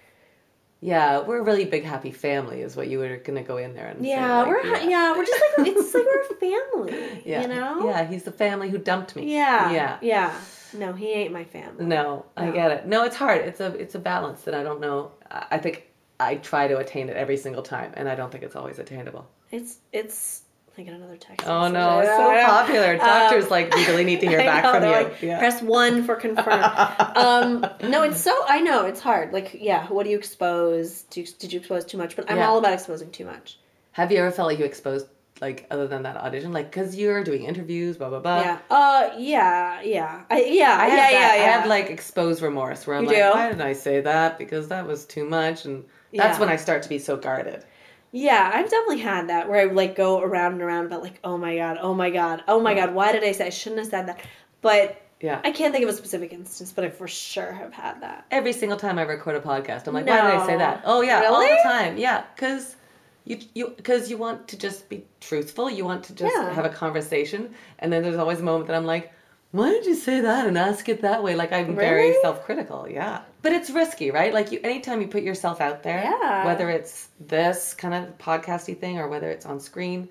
Yeah, 0.80 1.20
we're 1.20 1.38
a 1.38 1.42
really 1.44 1.64
big 1.64 1.84
happy 1.84 2.10
family, 2.10 2.60
is 2.60 2.74
what 2.74 2.88
you 2.88 2.98
were 2.98 3.16
gonna 3.18 3.44
go 3.44 3.56
in 3.56 3.72
there 3.72 3.86
and 3.86 4.02
say, 4.02 4.08
Yeah, 4.10 4.38
like, 4.38 4.48
we're 4.48 4.76
yeah. 4.90 5.12
we're 5.16 5.24
just 5.24 5.42
like 5.58 5.68
it's 5.68 5.94
like 5.94 6.04
we're 6.04 6.22
a 6.22 6.34
family. 6.90 7.22
yeah, 7.24 7.42
You 7.42 7.48
know? 7.48 7.86
yeah. 7.88 8.04
He's 8.04 8.24
the 8.24 8.32
family 8.32 8.68
who 8.68 8.78
dumped 8.78 9.14
me. 9.14 9.32
Yeah. 9.32 9.70
yeah. 9.70 9.98
Yeah. 10.02 10.34
No, 10.74 10.92
he 10.92 11.12
ain't 11.12 11.32
my 11.32 11.44
family. 11.44 11.84
No, 11.86 12.26
I 12.36 12.50
get 12.50 12.72
it. 12.72 12.86
No, 12.86 13.04
it's 13.04 13.14
hard. 13.14 13.42
It's 13.46 13.60
a 13.60 13.66
it's 13.76 13.94
a 13.94 14.00
balance 14.00 14.42
that 14.42 14.54
I 14.54 14.64
don't 14.64 14.80
know. 14.80 15.12
I 15.30 15.58
think 15.58 15.86
I 16.20 16.36
try 16.36 16.68
to 16.68 16.78
attain 16.78 17.08
it 17.08 17.16
every 17.16 17.36
single 17.36 17.62
time, 17.62 17.92
and 17.96 18.08
I 18.08 18.14
don't 18.14 18.30
think 18.30 18.44
it's 18.44 18.56
always 18.56 18.78
attainable. 18.78 19.28
It's 19.50 19.78
it's 19.92 20.42
I 20.78 20.82
get 20.82 20.94
another 20.94 21.16
text. 21.16 21.46
Oh 21.46 21.60
message. 21.62 21.74
no, 21.74 21.98
it's 22.00 22.08
so 22.08 22.32
know. 22.32 22.44
popular. 22.46 22.96
Doctors 22.96 23.44
Um, 23.44 23.50
like 23.50 23.74
we 23.74 23.86
really 23.86 24.04
need 24.04 24.20
to 24.20 24.26
hear 24.26 24.38
back 24.52 24.64
know, 24.64 24.72
from 24.72 24.82
you. 24.84 24.90
like, 24.90 25.22
yeah. 25.22 25.38
Press 25.38 25.60
one 25.62 26.04
for 26.04 26.14
confirm. 26.16 26.62
um, 27.16 27.66
no, 27.90 28.02
it's 28.02 28.20
so 28.20 28.34
I 28.48 28.60
know 28.60 28.86
it's 28.86 29.00
hard. 29.00 29.32
Like, 29.32 29.54
yeah, 29.60 29.86
what 29.88 30.04
do 30.04 30.10
you 30.10 30.16
expose? 30.16 31.02
Do 31.04 31.24
did 31.38 31.52
you 31.52 31.58
expose 31.60 31.84
too 31.84 31.98
much? 31.98 32.16
But 32.16 32.30
I'm 32.30 32.38
Yeah. 32.38 32.48
all 32.48 32.58
about 32.58 32.72
exposing 32.72 33.10
too 33.10 33.24
much. 33.26 33.58
Have 33.92 34.10
you 34.10 34.18
ever 34.18 34.30
felt 34.30 34.48
like 34.48 34.58
you 34.58 34.64
exposed 34.64 35.06
like 35.42 35.66
other 35.70 35.88
than 35.88 36.04
that 36.04 36.16
audition, 36.16 36.52
like 36.52 36.70
because 36.70 36.96
you're 36.96 37.22
doing 37.24 37.44
interviews, 37.44 37.96
blah 37.98 38.08
blah 38.08 38.20
blah. 38.20 38.40
yeah. 38.40 38.58
Uh. 38.70 39.10
Yeah. 39.18 39.82
Yeah. 39.82 40.22
I, 40.30 40.42
yeah. 40.44 40.76
I 40.80 40.86
yeah. 40.86 40.96
that. 40.96 41.12
Yeah. 41.12 41.34
Yeah. 41.36 41.42
I 41.42 41.46
have 41.58 41.66
like 41.66 41.90
exposed 41.90 42.40
remorse 42.40 42.86
where 42.86 42.96
I'm 42.96 43.02
You 43.02 43.08
like, 43.08 43.16
do? 43.18 43.30
why 43.30 43.48
didn't 43.48 43.60
I 43.60 43.72
say 43.74 44.00
that? 44.00 44.38
Because 44.38 44.68
that 44.68 44.86
was 44.86 45.04
too 45.04 45.28
much, 45.28 45.66
and 45.66 45.84
that's 46.12 46.36
Yeah. 46.36 46.40
when 46.40 46.48
I 46.48 46.56
start 46.56 46.82
to 46.84 46.88
be 46.88 46.98
so 46.98 47.16
guarded. 47.16 47.64
Yeah, 48.12 48.50
I've 48.52 48.68
definitely 48.70 48.98
had 49.00 49.28
that 49.30 49.48
where 49.48 49.60
I 49.60 49.72
like 49.72 49.96
go 49.96 50.20
around 50.20 50.52
and 50.52 50.62
around 50.62 50.86
about 50.86 51.02
like, 51.02 51.18
oh 51.24 51.38
my 51.38 51.56
god, 51.56 51.78
oh 51.80 51.94
my 51.94 52.10
god, 52.10 52.42
oh 52.46 52.60
my 52.60 52.74
god, 52.74 52.94
why 52.94 53.12
did 53.12 53.24
I 53.24 53.32
say 53.32 53.46
I 53.46 53.50
shouldn't 53.50 53.80
have 53.80 53.88
said 53.88 54.08
that? 54.08 54.20
But 54.60 55.00
Yeah. 55.20 55.40
I 55.44 55.50
can't 55.50 55.72
think 55.72 55.84
of 55.84 55.88
a 55.90 55.96
specific 55.96 56.32
instance, 56.32 56.72
but 56.72 56.84
I 56.84 56.90
for 56.90 57.08
sure 57.08 57.52
have 57.52 57.72
had 57.72 58.02
that. 58.02 58.26
Every 58.30 58.52
single 58.52 58.76
time 58.78 58.98
I 58.98 59.02
record 59.02 59.36
a 59.36 59.40
podcast, 59.40 59.86
I'm 59.86 59.94
like, 59.94 60.06
why 60.06 60.16
did 60.20 60.24
I 60.40 60.46
say 60.46 60.56
that? 60.58 60.82
Oh 60.84 61.00
yeah, 61.00 61.22
all 61.30 61.40
the 61.40 61.58
time. 61.62 61.96
Yeah, 61.96 62.24
because 62.34 62.76
you 63.24 63.38
you 63.54 63.72
because 63.76 64.10
you 64.10 64.18
want 64.18 64.46
to 64.48 64.58
just 64.58 64.88
be 64.88 65.04
truthful. 65.20 65.70
You 65.70 65.84
want 65.86 66.04
to 66.04 66.14
just 66.14 66.34
Yeah. 66.34 66.52
have 66.52 66.64
a 66.66 66.68
conversation, 66.68 67.54
and 67.78 67.90
then 67.92 68.02
there's 68.02 68.16
always 68.16 68.40
a 68.40 68.42
moment 68.42 68.66
that 68.66 68.76
I'm 68.76 68.84
like, 68.84 69.10
why 69.52 69.70
did 69.70 69.86
you 69.86 69.94
say 69.94 70.20
that 70.20 70.46
and 70.46 70.58
ask 70.58 70.88
it 70.88 71.02
that 71.02 71.22
way? 71.22 71.34
Like 71.36 71.52
I'm 71.52 71.76
very 71.76 72.14
self-critical. 72.22 72.88
Yeah, 72.90 73.20
but 73.42 73.52
it's 73.52 73.70
risky, 73.70 74.10
right? 74.10 74.32
Like 74.34 74.50
you, 74.52 74.60
anytime 74.64 75.00
you 75.00 75.06
put 75.08 75.22
yourself 75.22 75.60
out 75.60 75.82
there, 75.82 76.02
Yeah. 76.02 76.44
whether 76.44 76.68
it's 76.70 77.08
this 77.20 77.72
kind 77.74 77.94
of 77.94 78.18
podcasty 78.18 78.76
thing 78.78 78.98
or 78.98 79.08
whether 79.08 79.30
it's 79.30 79.46
on 79.46 79.60
screen, 79.60 80.08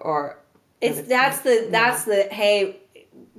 or 0.00 0.38
It's 0.80 0.96
whether 0.96 1.08
that's 1.08 1.40
the 1.40 1.68
that's 1.70 2.04
the 2.04 2.24
hey, 2.30 2.76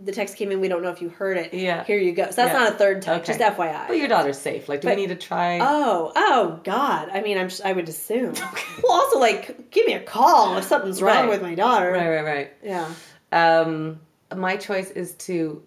the 0.04 0.12
text 0.12 0.36
came 0.38 0.52
in. 0.52 0.62
We 0.62 0.68
don't 0.68 0.82
know 0.82 0.90
if 0.90 1.02
you 1.02 1.10
heard 1.10 1.38
it. 1.38 1.54
Yeah. 1.54 1.84
here 1.84 1.98
you 2.00 2.12
go. 2.14 2.24
So 2.32 2.38
that's 2.38 2.54
Yeah. 2.54 2.60
not 2.64 2.74
a 2.74 2.76
third 2.76 3.02
text. 3.02 3.30
Okay. 3.30 3.38
Just 3.40 3.58
FYI. 3.58 3.88
But 3.88 3.98
your 3.98 4.08
daughter's 4.08 4.40
safe. 4.40 4.68
Like, 4.70 4.82
do 4.82 4.88
But- 4.88 4.96
we 4.96 5.02
need 5.04 5.10
to 5.10 5.16
try? 5.16 5.60
Oh, 5.62 6.12
oh 6.16 6.60
God! 6.64 7.10
I 7.14 7.22
mean, 7.22 7.38
I'm 7.38 7.50
I 7.66 7.74
would 7.74 7.90
assume. 7.90 8.34
Well, 8.84 8.94
also 8.94 9.20
like, 9.20 9.70
give 9.70 9.86
me 9.86 9.94
a 9.94 10.00
call 10.02 10.58
if 10.58 10.64
something's 10.64 11.02
wrong 11.02 11.18
Right. 11.28 11.30
with 11.30 11.42
my 11.42 11.56
daughter. 11.56 11.92
right, 11.92 12.08
right, 12.10 12.26
right. 12.26 12.54
Yeah. 12.64 12.88
Um, 13.34 14.00
my 14.36 14.56
choice 14.58 14.92
is 14.92 15.16
to 15.16 15.64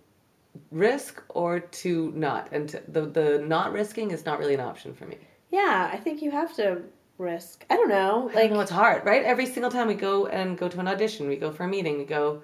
risk 0.71 1.23
or 1.29 1.61
to 1.61 2.13
not, 2.15 2.49
and 2.53 2.69
to, 2.71 2.83
the 2.89 3.03
the 3.03 3.39
not 3.47 3.73
risking 3.73 4.11
is 4.11 4.25
not 4.25 4.39
really 4.39 4.55
an 4.55 4.61
option 4.61 4.95
for 4.95 5.07
me. 5.07 5.17
Yeah, 5.51 5.91
I 5.93 5.97
think 5.99 6.23
you 6.23 6.31
have 6.31 6.55
to 6.57 6.83
risk. 7.19 7.65
I 7.71 7.77
don't 7.77 7.89
know. 7.89 8.31
Like, 8.35 8.51
no, 8.51 8.61
it's 8.61 8.71
hard, 8.71 9.05
right? 9.05 9.25
Every 9.25 9.47
single 9.47 9.71
time 9.71 9.89
we 9.89 9.95
go 9.95 10.27
and 10.27 10.59
go 10.59 10.69
to 10.69 10.81
an 10.81 10.89
audition, 10.89 11.29
we 11.29 11.37
go 11.37 11.51
for 11.53 11.65
a 11.65 11.69
meeting, 11.69 11.99
we 11.99 12.05
go. 12.05 12.43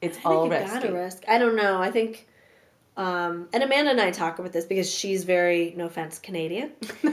It's 0.00 0.18
I 0.18 0.20
all 0.24 0.44
you 0.44 0.50
gotta 0.50 0.92
risk. 0.92 1.24
I 1.28 1.38
don't 1.38 1.56
know. 1.56 1.80
I 1.80 1.90
think, 1.90 2.26
um, 2.96 3.48
and 3.52 3.62
Amanda 3.62 3.90
and 3.90 4.00
I 4.00 4.10
talk 4.10 4.38
about 4.38 4.52
this 4.52 4.64
because 4.64 4.92
she's 4.92 5.24
very, 5.24 5.74
no 5.76 5.86
offense, 5.86 6.18
Canadian. 6.18 6.72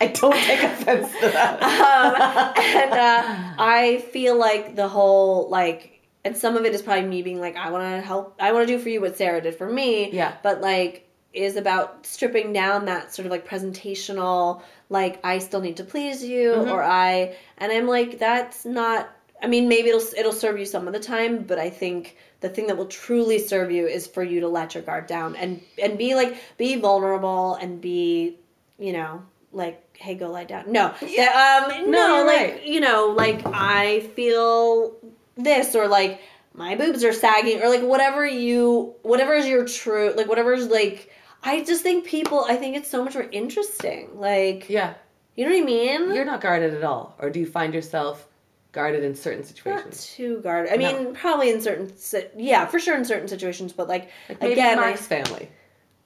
I 0.00 0.06
don't 0.08 0.34
take 0.34 0.62
offense 0.62 1.12
to 1.20 1.28
that. 1.30 1.62
um, 2.56 2.64
and 2.64 2.92
uh, 2.92 3.54
I 3.58 4.04
feel 4.12 4.38
like 4.38 4.76
the 4.76 4.88
whole 4.88 5.48
like, 5.48 5.97
and 6.24 6.36
some 6.36 6.56
of 6.56 6.64
it 6.64 6.74
is 6.74 6.82
probably 6.82 7.06
me 7.08 7.22
being 7.22 7.40
like, 7.40 7.56
I 7.56 7.70
want 7.70 7.84
to 7.84 8.00
help, 8.00 8.36
I 8.40 8.52
want 8.52 8.66
to 8.68 8.76
do 8.76 8.82
for 8.82 8.88
you 8.88 9.00
what 9.00 9.16
Sarah 9.16 9.40
did 9.40 9.54
for 9.54 9.70
me. 9.70 10.10
Yeah. 10.12 10.34
But 10.42 10.60
like, 10.60 11.04
is 11.34 11.56
about 11.56 12.06
stripping 12.06 12.52
down 12.54 12.86
that 12.86 13.14
sort 13.14 13.26
of 13.26 13.30
like 13.30 13.46
presentational, 13.46 14.62
like 14.88 15.20
I 15.24 15.38
still 15.38 15.60
need 15.60 15.76
to 15.76 15.84
please 15.84 16.24
you, 16.24 16.52
Mm-hmm. 16.52 16.70
or 16.70 16.82
I, 16.82 17.36
and 17.58 17.70
I'm 17.70 17.86
like, 17.86 18.18
that's 18.18 18.64
not. 18.64 19.10
I 19.40 19.46
mean, 19.46 19.68
maybe 19.68 19.90
it'll 19.90 20.02
it'll 20.18 20.32
serve 20.32 20.58
you 20.58 20.64
some 20.64 20.88
of 20.88 20.94
the 20.94 20.98
time, 21.00 21.44
but 21.44 21.58
I 21.58 21.70
think 21.70 22.16
the 22.40 22.48
thing 22.48 22.66
that 22.68 22.76
will 22.76 22.86
truly 22.86 23.38
serve 23.38 23.70
you 23.70 23.86
is 23.86 24.06
for 24.06 24.22
you 24.24 24.40
to 24.40 24.48
let 24.48 24.74
your 24.74 24.82
guard 24.82 25.06
down 25.06 25.36
and 25.36 25.60
and 25.80 25.96
be 25.96 26.14
like 26.16 26.36
be 26.56 26.74
vulnerable 26.76 27.54
and 27.54 27.80
be, 27.80 28.36
you 28.78 28.92
know, 28.92 29.22
like 29.52 29.80
hey, 29.96 30.14
go 30.16 30.30
lie 30.30 30.44
down. 30.44 30.72
No, 30.72 30.92
yeah, 31.06 31.68
um, 31.70 31.90
No, 31.90 32.20
no, 32.20 32.24
like 32.26 32.50
right. 32.52 32.66
you 32.66 32.80
know, 32.80 33.14
like 33.16 33.42
I 33.46 34.00
feel 34.16 34.96
this 35.38 35.74
or 35.74 35.88
like 35.88 36.20
my 36.52 36.74
boobs 36.74 37.02
are 37.04 37.12
sagging 37.12 37.62
or 37.62 37.68
like 37.68 37.82
whatever 37.82 38.26
you 38.26 38.94
whatever 39.02 39.34
is 39.34 39.46
your 39.46 39.64
true 39.66 40.12
like 40.16 40.28
whatever's 40.28 40.66
like 40.66 41.10
I 41.42 41.62
just 41.62 41.82
think 41.82 42.04
people 42.04 42.44
I 42.48 42.56
think 42.56 42.76
it's 42.76 42.88
so 42.90 43.04
much 43.04 43.14
more 43.14 43.28
interesting. 43.30 44.10
Like 44.18 44.68
Yeah, 44.68 44.94
you 45.36 45.44
know 45.46 45.52
what 45.52 45.62
I 45.62 45.64
mean? 45.64 46.14
you're 46.14 46.24
not 46.24 46.40
guarded 46.40 46.74
at 46.74 46.82
all, 46.84 47.14
or 47.20 47.30
do 47.30 47.38
you 47.38 47.46
find 47.46 47.72
yourself 47.72 48.26
guarded 48.72 49.04
in 49.04 49.14
certain 49.14 49.44
situations? 49.44 49.84
Not 49.84 50.16
too 50.16 50.40
guarded. 50.42 50.72
I 50.72 50.76
No. 50.76 50.92
mean, 51.04 51.14
probably 51.14 51.50
in 51.50 51.60
certain, 51.60 51.96
si- 51.96 52.26
yeah, 52.36 52.66
for 52.66 52.78
sure 52.80 52.96
in 52.96 53.04
certain 53.04 53.28
situations. 53.28 53.72
But 53.72 53.88
like, 53.88 54.10
Like 54.28 54.42
again, 54.42 54.78
I, 54.80 54.94
family. 54.96 55.48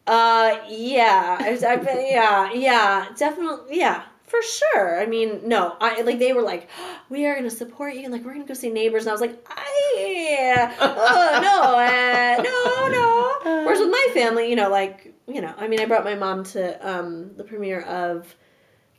uh, 0.07 0.59
yeah, 0.69 1.37
I, 1.41 1.49
I've 1.67 1.85
been, 1.85 2.07
yeah, 2.09 2.53
yeah, 2.53 3.09
definitely, 3.17 3.79
yeah, 3.79 4.03
for 4.33 4.41
sure. 4.43 4.99
I 5.01 5.05
mean, 5.07 5.41
no, 5.45 5.77
I 5.81 6.01
like 6.03 6.19
they 6.19 6.33
were 6.33 6.43
like, 6.43 6.69
we 7.11 7.27
are 7.27 7.35
gonna 7.37 7.51
support 7.51 7.95
you, 7.95 8.05
and 8.05 8.13
like 8.13 8.25
we're 8.25 8.33
gonna 8.33 8.47
go 8.47 8.55
see 8.55 8.71
neighbors, 8.71 9.03
and 9.03 9.11
I 9.11 9.13
was 9.13 9.21
like, 9.21 9.39
I, 9.49 10.73
oh 10.81 11.39
no, 11.43 11.77
uh, 11.79 12.43
no, 12.43 12.89
no. 12.99 13.65
Whereas 13.65 13.79
with 13.79 13.91
my 13.91 14.09
family, 14.15 14.49
you 14.49 14.57
know, 14.57 14.71
like 14.71 15.13
you 15.27 15.41
know, 15.41 15.53
I 15.59 15.69
mean, 15.69 15.81
I 15.81 15.85
brought 15.87 16.05
my 16.05 16.15
mom 16.15 16.45
to 16.45 16.63
um 16.89 17.37
the 17.37 17.45
premiere 17.45 17.83
of 17.83 18.35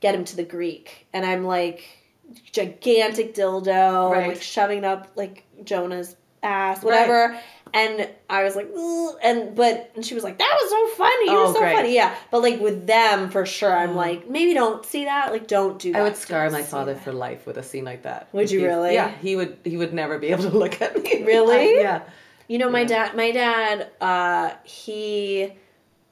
Get 0.01 0.13
Him 0.15 0.23
to 0.25 0.35
the 0.35 0.43
Greek, 0.43 1.07
and 1.13 1.25
I'm 1.25 1.43
like 1.45 1.83
gigantic 2.51 3.33
dildo, 3.35 4.11
Right. 4.11 4.27
like 4.29 4.41
shoving 4.41 4.85
up 4.85 5.11
like 5.15 5.45
Jonah's 5.63 6.15
ass, 6.41 6.83
whatever. 6.83 7.39
And 7.75 8.07
I 8.29 8.43
was 8.43 8.55
like, 8.55 8.69
"Ugh," 8.77 9.15
and 9.23 9.55
but 9.55 9.89
and 9.95 10.05
she 10.05 10.13
was 10.13 10.23
like, 10.23 10.37
that 10.37 10.57
was 10.61 10.69
so 10.69 10.87
funny. 11.03 11.31
You 11.31 11.37
Oh, 11.39 11.47
were 11.47 11.53
so 11.53 11.59
great. 11.59 11.75
funny, 11.75 11.95
yeah. 11.95 12.13
But 12.29 12.43
like 12.43 12.59
with 12.59 12.85
them, 12.85 13.31
for 13.31 13.45
sure, 13.47 13.75
I'm 13.75 13.91
Mm. 13.93 13.95
like, 13.95 14.29
maybe 14.29 14.53
don't 14.53 14.85
see 14.85 15.05
that. 15.05 15.31
Like, 15.31 15.47
don't 15.47 15.79
do 15.79 15.91
that. 15.93 15.99
I 15.99 16.03
would 16.03 16.15
scar 16.15 16.43
Don't 16.43 16.51
my 16.53 16.61
father 16.63 16.93
that. 16.93 17.03
for 17.03 17.11
life 17.13 17.47
with 17.47 17.57
a 17.57 17.63
scene 17.63 17.83
like 17.83 18.03
that. 18.03 18.27
Would 18.31 18.51
you 18.51 18.63
really? 18.63 18.93
Yeah, 18.93 19.09
he 19.09 19.35
would. 19.35 19.57
He 19.63 19.75
would 19.77 19.91
never 19.93 20.19
be 20.19 20.27
able 20.27 20.43
to 20.43 20.55
look 20.57 20.81
at 20.83 21.01
me. 21.01 21.23
Really? 21.25 21.79
yeah. 21.79 22.03
You 22.47 22.59
know, 22.59 22.69
my 22.69 22.81
Yeah. 22.81 22.87
dad, 22.87 23.15
my 23.15 23.31
dad, 23.31 23.89
uh, 24.01 24.51
he 24.63 25.53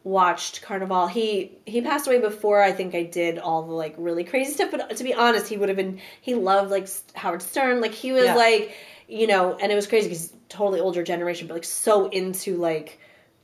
watched 0.03 0.63
Carnivàle. 0.63 1.09
He 1.09 1.51
he 1.65 1.81
passed 1.81 2.07
away 2.07 2.19
before 2.19 2.61
I 2.61 2.71
think 2.71 2.95
I 2.95 3.03
did 3.03 3.37
all 3.37 3.61
the 3.63 3.73
like 3.73 3.93
really 3.97 4.23
crazy 4.23 4.51
stuff. 4.53 4.71
But 4.71 4.95
to 4.97 5.03
be 5.03 5.13
honest, 5.13 5.47
he 5.47 5.57
would 5.57 5.69
have 5.69 5.75
been. 5.77 5.99
He 6.21 6.33
loved 6.33 6.71
like 6.71 6.87
Howard 7.13 7.41
Stern. 7.41 7.81
Like 7.81 7.93
he 7.93 8.11
was 8.11 8.23
Yeah. 8.25 8.35
like, 8.35 8.71
you 9.07 9.27
know, 9.27 9.55
and 9.61 9.71
it 9.71 9.75
was 9.75 9.85
crazy 9.87 10.07
because 10.09 10.33
totally 10.51 10.79
older 10.79 11.03
generation, 11.03 11.47
but 11.47 11.53
like 11.53 11.63
so 11.63 12.07
into 12.09 12.57
like 12.57 12.99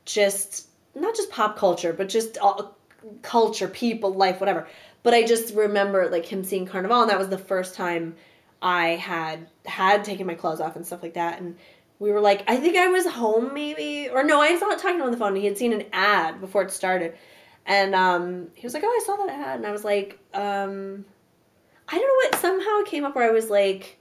just 0.05 0.67
not 0.93 1.15
just 1.15 1.29
pop 1.29 1.57
culture, 1.57 1.93
but 1.93 2.09
just 2.09 2.37
all, 2.37 2.77
culture, 3.21 3.67
people, 3.67 4.13
life, 4.13 4.39
whatever. 4.39 4.67
But 5.03 5.13
I 5.13 5.23
just 5.23 5.53
remember 5.53 6.09
like 6.09 6.25
him 6.25 6.43
seeing 6.43 6.67
Carnivàle, 6.67 7.03
and 7.03 7.09
that 7.09 7.19
was 7.19 7.29
the 7.29 7.37
first 7.37 7.75
time 7.75 8.15
I 8.61 8.89
had 8.89 9.47
had 9.65 10.03
taken 10.03 10.27
my 10.27 10.35
clothes 10.35 10.59
off 10.59 10.75
and 10.75 10.85
stuff 10.85 11.01
like 11.01 11.13
that, 11.13 11.39
and 11.39 11.55
we 11.99 12.11
were 12.11 12.21
like, 12.21 12.43
I 12.47 12.57
think 12.57 12.75
I 12.75 12.87
was 12.87 13.07
home 13.07 13.53
maybe, 13.53 14.09
or 14.09 14.23
no, 14.23 14.41
I 14.41 14.51
was 14.51 14.61
not 14.61 14.79
talking 14.79 15.01
on 15.01 15.11
the 15.11 15.17
phone. 15.17 15.35
He 15.35 15.45
had 15.45 15.57
seen 15.57 15.73
an 15.73 15.85
ad 15.93 16.41
before 16.41 16.63
it 16.63 16.71
started, 16.71 17.15
and 17.65 17.95
um, 17.95 18.47
he 18.53 18.65
was 18.65 18.73
like, 18.73 18.83
"Oh, 18.85 18.87
I 18.87 19.05
saw 19.05 19.15
that 19.25 19.29
ad," 19.29 19.57
and 19.57 19.65
I 19.65 19.71
was 19.71 19.83
like, 19.83 20.19
um, 20.33 21.05
I 21.87 21.95
don't 21.97 22.01
know 22.01 22.29
what. 22.29 22.35
Somehow 22.35 22.79
it 22.79 22.87
came 22.87 23.05
up 23.05 23.15
where 23.15 23.29
I 23.29 23.31
was 23.31 23.49
like, 23.49 23.97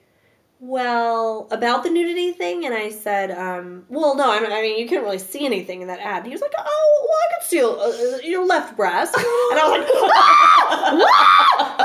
"Well, 0.59 1.49
about 1.51 1.83
the 1.83 1.91
nudity 1.91 2.33
thing," 2.33 2.65
and 2.65 2.75
I 2.75 2.91
said, 2.91 3.31
um, 3.31 3.85
"Well, 3.89 4.17
no, 4.17 4.31
I 4.31 4.41
mean, 4.41 4.53
I 4.53 4.63
mean, 4.63 4.79
you 4.79 4.89
couldn't 4.89 5.05
really 5.05 5.19
see 5.19 5.45
anything 5.45 5.83
in 5.83 5.89
that 5.89 6.01
ad." 6.01 6.19
And 6.19 6.27
he 6.27 6.33
was 6.33 6.41
like, 6.41 6.55
"Oh, 6.59 7.09
well, 7.09 7.19
I 7.19 7.35
could 7.35 7.47
see 7.49 7.61
uh, 7.63 8.29
your 8.29 8.47
left 8.47 8.77
breast," 8.77 9.15
and 9.17 9.25
I 9.25 9.69
was 9.69 9.81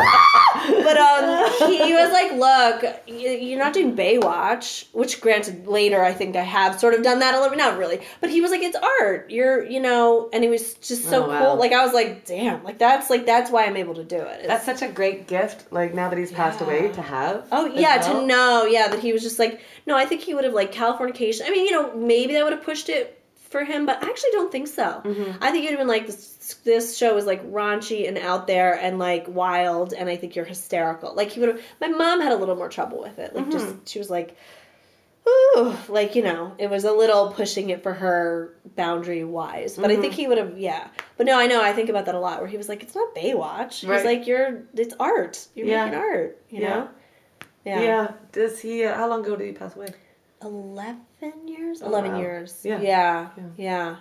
like, 0.03 0.21
but 0.67 0.97
um, 0.97 1.69
he 1.71 1.93
was 1.93 2.11
like, 2.11 2.31
"Look, 2.33 3.01
you're 3.07 3.59
not 3.59 3.73
doing 3.73 3.95
Baywatch," 3.95 4.85
which, 4.93 5.21
granted, 5.21 5.67
later 5.67 6.03
I 6.03 6.13
think 6.13 6.35
I 6.35 6.41
have 6.43 6.79
sort 6.79 6.93
of 6.93 7.03
done 7.03 7.19
that 7.19 7.33
a 7.33 7.37
little, 7.37 7.49
bit, 7.49 7.57
not 7.57 7.77
really, 7.77 8.01
but 8.19 8.29
he 8.29 8.41
was 8.41 8.51
like, 8.51 8.61
"It's 8.61 8.77
art. 9.01 9.29
You're, 9.29 9.65
you 9.65 9.79
know," 9.79 10.29
and 10.33 10.43
it 10.43 10.49
was 10.49 10.73
just 10.75 11.05
so 11.09 11.25
Oh, 11.25 11.27
wow. 11.29 11.39
cool. 11.45 11.55
Like 11.57 11.71
I 11.73 11.83
was 11.85 11.93
like, 11.93 12.25
"Damn!" 12.25 12.63
Like 12.63 12.77
that's 12.77 13.09
like 13.09 13.25
that's 13.25 13.51
why 13.51 13.65
I'm 13.65 13.77
able 13.77 13.95
to 13.95 14.03
do 14.03 14.17
it. 14.17 14.41
It's- 14.43 14.47
That's 14.47 14.65
such 14.65 14.81
a 14.89 14.91
great 14.91 15.27
gift. 15.27 15.71
Like 15.71 15.93
now 15.93 16.09
that 16.09 16.17
he's 16.17 16.31
passed 16.31 16.59
Yeah. 16.61 16.67
away, 16.67 16.91
to 16.91 17.01
have. 17.01 17.47
Oh 17.51 17.65
yeah, 17.67 17.97
well. 17.97 18.21
to 18.21 18.27
know, 18.27 18.65
yeah, 18.65 18.87
that 18.87 18.99
he 18.99 19.13
was 19.13 19.21
just 19.21 19.39
like, 19.39 19.61
no, 19.85 19.95
I 19.97 20.05
think 20.05 20.21
he 20.21 20.33
would 20.33 20.43
have 20.43 20.53
like 20.53 20.71
Californication. 20.73 21.41
I 21.45 21.49
mean, 21.51 21.65
you 21.65 21.71
know, 21.71 21.95
maybe 21.95 22.33
that 22.33 22.43
would 22.43 22.53
have 22.53 22.63
pushed 22.63 22.89
it 22.89 23.20
for 23.51 23.63
him, 23.63 23.85
but 23.85 24.01
I 24.03 24.07
actually 24.09 24.31
don't 24.31 24.51
think 24.51 24.67
so. 24.67 25.01
Mhm. 25.03 25.37
I 25.41 25.51
think 25.51 25.63
you'd 25.63 25.71
have 25.71 25.79
been 25.79 25.87
like, 25.87 26.07
this, 26.07 26.55
this 26.63 26.97
show 26.97 27.17
is 27.17 27.25
like 27.25 27.43
raunchy 27.51 28.07
and 28.07 28.17
out 28.17 28.47
there 28.47 28.73
and 28.79 28.97
like 28.97 29.25
wild, 29.27 29.93
and 29.93 30.09
I 30.09 30.15
think 30.15 30.35
you're 30.35 30.45
hysterical. 30.45 31.13
Like 31.13 31.29
he 31.31 31.39
would 31.41 31.49
have. 31.49 31.61
My 31.79 31.89
mom 31.89 32.21
had 32.21 32.31
a 32.31 32.35
little 32.37 32.55
more 32.55 32.69
trouble 32.69 32.99
with 32.99 33.19
it. 33.19 33.35
Like 33.35 33.43
Mm-hmm. 33.45 33.51
just 33.51 33.89
she 33.89 33.99
was 33.99 34.09
like, 34.09 34.35
ooh, 35.27 35.75
like 35.89 36.15
you 36.15 36.23
know, 36.23 36.53
it 36.57 36.69
was 36.69 36.83
a 36.85 36.91
little 36.91 37.31
pushing 37.31 37.69
it 37.69 37.83
for 37.83 37.93
her 37.93 38.55
boundary 38.75 39.23
wise. 39.23 39.75
But 39.75 39.91
I 39.91 39.93
Mm-hmm. 39.93 40.01
think 40.01 40.13
he 40.13 40.27
would 40.27 40.37
have, 40.37 40.57
yeah. 40.57 40.87
But 41.17 41.25
no, 41.25 41.37
I 41.37 41.45
know 41.47 41.61
I 41.61 41.73
think 41.73 41.89
about 41.89 42.05
that 42.05 42.15
a 42.15 42.19
lot. 42.19 42.39
Where 42.39 42.47
he 42.47 42.57
was 42.57 42.69
like, 42.69 42.81
it's 42.83 42.95
not 42.95 43.13
Baywatch. 43.13 43.87
Right. 43.87 43.97
He's 43.97 44.05
like, 44.05 44.27
you're, 44.27 44.63
it's 44.73 44.95
art. 44.99 45.45
You're 45.55 45.67
Yeah. 45.67 45.85
making 45.85 45.99
art. 45.99 46.41
You 46.49 46.61
Yeah. 46.61 46.69
know. 46.69 46.89
Yeah. 47.65 47.81
Yeah. 47.81 48.11
Does 48.31 48.59
he? 48.59 48.85
Uh, 48.85 48.95
how 48.95 49.07
long 49.09 49.23
ago 49.23 49.35
did 49.35 49.45
he 49.45 49.51
pass 49.53 49.75
away? 49.75 49.89
11 50.43 51.47
years? 51.47 51.81
Oh, 51.81 51.87
11 51.87 52.11
wow. 52.11 52.19
years. 52.19 52.61
Yeah. 52.63 52.81
Yeah. 52.81 53.29
Yeah. 53.37 53.43
Yeah. 53.57 53.95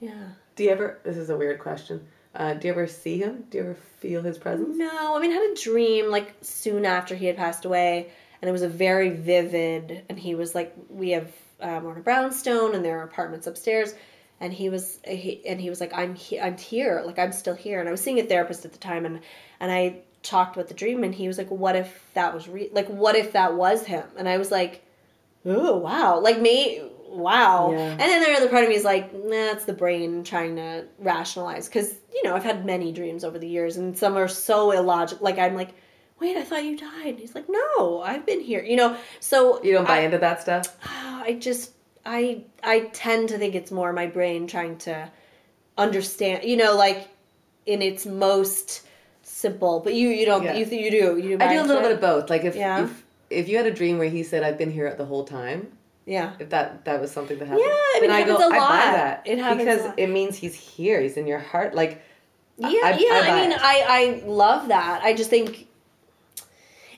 Yeah. 0.00 0.28
Do 0.54 0.64
you 0.64 0.70
ever? 0.70 1.00
This 1.04 1.16
is 1.16 1.30
a 1.30 1.36
weird 1.36 1.58
question. 1.58 2.06
Uh, 2.34 2.54
do 2.54 2.68
you 2.68 2.72
ever 2.72 2.86
see 2.86 3.18
him? 3.18 3.44
Do 3.50 3.58
you 3.58 3.64
ever 3.64 3.74
feel 3.98 4.22
his 4.22 4.36
presence? 4.38 4.76
No, 4.76 5.16
I 5.16 5.20
mean, 5.20 5.30
I 5.30 5.34
had 5.34 5.50
a 5.52 5.54
dream 5.54 6.10
like 6.10 6.34
soon 6.42 6.84
after 6.84 7.14
he 7.14 7.26
had 7.26 7.36
passed 7.36 7.64
away, 7.64 8.10
and 8.40 8.48
it 8.48 8.52
was 8.52 8.62
a 8.62 8.68
very 8.68 9.10
vivid. 9.10 10.04
And 10.08 10.18
he 10.18 10.34
was 10.34 10.54
like, 10.54 10.74
we 10.90 11.10
have 11.10 11.30
um, 11.60 11.84
Warner 11.84 12.02
Brownstone, 12.02 12.74
and 12.74 12.84
there 12.84 12.98
are 13.00 13.04
apartments 13.04 13.46
upstairs. 13.46 13.94
And 14.38 14.52
he 14.52 14.68
was, 14.68 15.00
he, 15.06 15.40
and 15.46 15.58
he 15.58 15.70
was 15.70 15.80
like, 15.80 15.94
I'm 15.94 16.14
he, 16.14 16.38
I'm 16.38 16.58
here, 16.58 17.02
like 17.06 17.18
I'm 17.18 17.32
still 17.32 17.54
here. 17.54 17.80
And 17.80 17.88
I 17.88 17.92
was 17.92 18.02
seeing 18.02 18.20
a 18.20 18.22
therapist 18.22 18.66
at 18.66 18.72
the 18.72 18.78
time, 18.78 19.06
and 19.06 19.20
and 19.60 19.72
I 19.72 20.00
talked 20.22 20.56
about 20.56 20.68
the 20.68 20.74
dream, 20.74 21.04
and 21.04 21.14
he 21.14 21.26
was 21.26 21.38
like, 21.38 21.50
what 21.50 21.74
if 21.74 22.02
that 22.12 22.34
was 22.34 22.46
re- 22.48 22.68
like, 22.72 22.88
what 22.88 23.16
if 23.16 23.32
that 23.32 23.54
was 23.54 23.86
him? 23.86 24.04
And 24.18 24.28
I 24.28 24.36
was 24.36 24.50
like, 24.50 24.85
oh 25.46 25.76
wow, 25.76 26.18
like 26.20 26.40
me, 26.40 26.82
wow. 27.08 27.70
Yeah. 27.72 27.90
And 27.90 28.00
then 28.00 28.22
the 28.22 28.36
other 28.36 28.48
part 28.48 28.64
of 28.64 28.68
me 28.68 28.76
is 28.76 28.84
like, 28.84 29.12
nah, 29.14 29.52
it's 29.52 29.64
the 29.64 29.72
brain 29.72 30.24
trying 30.24 30.56
to 30.56 30.86
rationalize 30.98 31.68
because 31.68 31.94
you 32.14 32.22
know 32.24 32.34
I've 32.34 32.44
had 32.44 32.64
many 32.66 32.92
dreams 32.92 33.24
over 33.24 33.38
the 33.38 33.48
years, 33.48 33.76
and 33.76 33.96
some 33.96 34.16
are 34.16 34.28
so 34.28 34.72
illogical. 34.72 35.24
Like 35.24 35.38
I'm 35.38 35.54
like, 35.54 35.70
wait, 36.20 36.36
I 36.36 36.42
thought 36.42 36.64
you 36.64 36.76
died. 36.76 37.06
And 37.06 37.18
he's 37.18 37.34
like, 37.34 37.46
no, 37.48 38.00
I've 38.02 38.26
been 38.26 38.40
here. 38.40 38.62
You 38.62 38.76
know, 38.76 38.96
so 39.20 39.62
You 39.62 39.72
don't 39.72 39.86
buy 39.86 39.98
I, 39.98 40.00
into 40.02 40.18
that 40.18 40.40
stuff. 40.42 40.76
I 40.84 41.34
just 41.40 41.72
I 42.04 42.44
I 42.62 42.90
tend 42.92 43.28
to 43.30 43.38
think 43.38 43.54
it's 43.54 43.70
more 43.70 43.92
my 43.92 44.06
brain 44.06 44.46
trying 44.46 44.78
to 44.78 45.10
understand. 45.78 46.44
You 46.44 46.56
know, 46.56 46.76
like 46.76 47.08
in 47.66 47.82
its 47.82 48.06
most 48.06 48.82
simple. 49.22 49.80
But 49.80 49.94
you 49.94 50.08
you 50.08 50.26
don't 50.26 50.44
Yeah. 50.44 50.54
you 50.54 50.64
you 50.66 50.90
do 50.90 51.18
you 51.18 51.38
do. 51.38 51.44
I 51.44 51.52
do 51.52 51.60
a 51.60 51.62
little 51.62 51.78
it? 51.78 51.82
bit 51.82 51.92
of 51.92 52.00
both. 52.00 52.30
Like 52.30 52.44
if 52.44 52.56
Yeah. 52.56 52.84
if 52.84 53.04
if 53.30 53.48
you 53.48 53.56
had 53.56 53.66
a 53.66 53.70
dream 53.72 53.98
where 53.98 54.08
he 54.08 54.22
said, 54.22 54.42
"I've 54.42 54.58
been 54.58 54.70
here 54.70 54.92
the 54.94 55.04
whole 55.06 55.24
time," 55.24 55.76
yeah. 56.04 56.32
if 56.38 56.50
that 56.50 56.84
that 56.84 57.00
was 57.00 57.10
something 57.10 57.38
that 57.38 57.46
happened, 57.46 57.66
Yeah, 57.66 57.74
I 57.74 57.98
mean, 58.00 58.10
it 58.10 58.14
happens 58.14 58.40
a 58.40 58.44
I 58.46 58.48
buy 58.50 58.56
lot. 58.58 58.68
that 58.94 59.22
It 59.26 59.38
happens 59.38 59.62
a 59.62 59.64
because 59.64 59.84
lot. 59.86 59.98
it 59.98 60.10
means 60.10 60.36
he's 60.36 60.54
here. 60.54 61.00
He's 61.00 61.16
in 61.16 61.26
your 61.26 61.38
heart. 61.40 61.74
Like 61.74 62.02
Yeah, 62.58 62.68
I- 62.68 62.92
I- 62.92 62.98
yeah. 62.98 63.20
I 63.24 63.28
I, 63.30 63.40
mean, 63.40 63.52
it. 63.52 63.60
I 63.60 63.84
I 63.88 64.22
love 64.26 64.68
that. 64.68 65.02
I 65.02 65.12
just 65.14 65.28
think, 65.30 65.66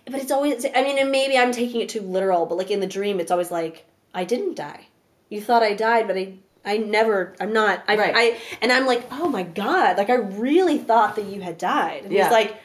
but 0.06 0.20
it's 0.20 0.30
always. 0.30 0.64
I 0.64 0.82
mean, 0.82 0.98
and 0.98 1.10
maybe 1.10 1.36
I'm 1.36 1.52
taking 1.52 1.80
it 1.80 1.88
too 1.88 2.00
literal, 2.02 2.46
but 2.46 2.56
like 2.58 2.70
in 2.70 2.80
the 2.80 2.86
dream, 2.86 3.20
it's 3.20 3.30
always 3.30 3.50
like 3.50 3.84
I 4.14 4.24
didn't 4.24 4.54
die. 4.56 4.86
You 5.28 5.40
thought 5.40 5.62
I 5.62 5.74
died, 5.74 6.06
but 6.06 6.16
I 6.16 6.34
I 6.64 6.76
never. 6.78 7.34
I'm 7.40 7.52
not. 7.52 7.82
I, 7.88 7.96
Right. 7.96 8.12
I 8.16 8.38
and 8.62 8.72
I'm 8.72 8.86
like, 8.86 9.06
oh 9.10 9.28
my 9.28 9.42
god! 9.42 9.96
Like 9.98 10.10
I 10.10 10.14
really 10.14 10.78
thought 10.78 11.16
that 11.16 11.24
you 11.26 11.40
had 11.40 11.58
died. 11.58 12.04
And 12.04 12.12
Yeah. 12.12 12.24
he's 12.24 12.32
like, 12.32 12.56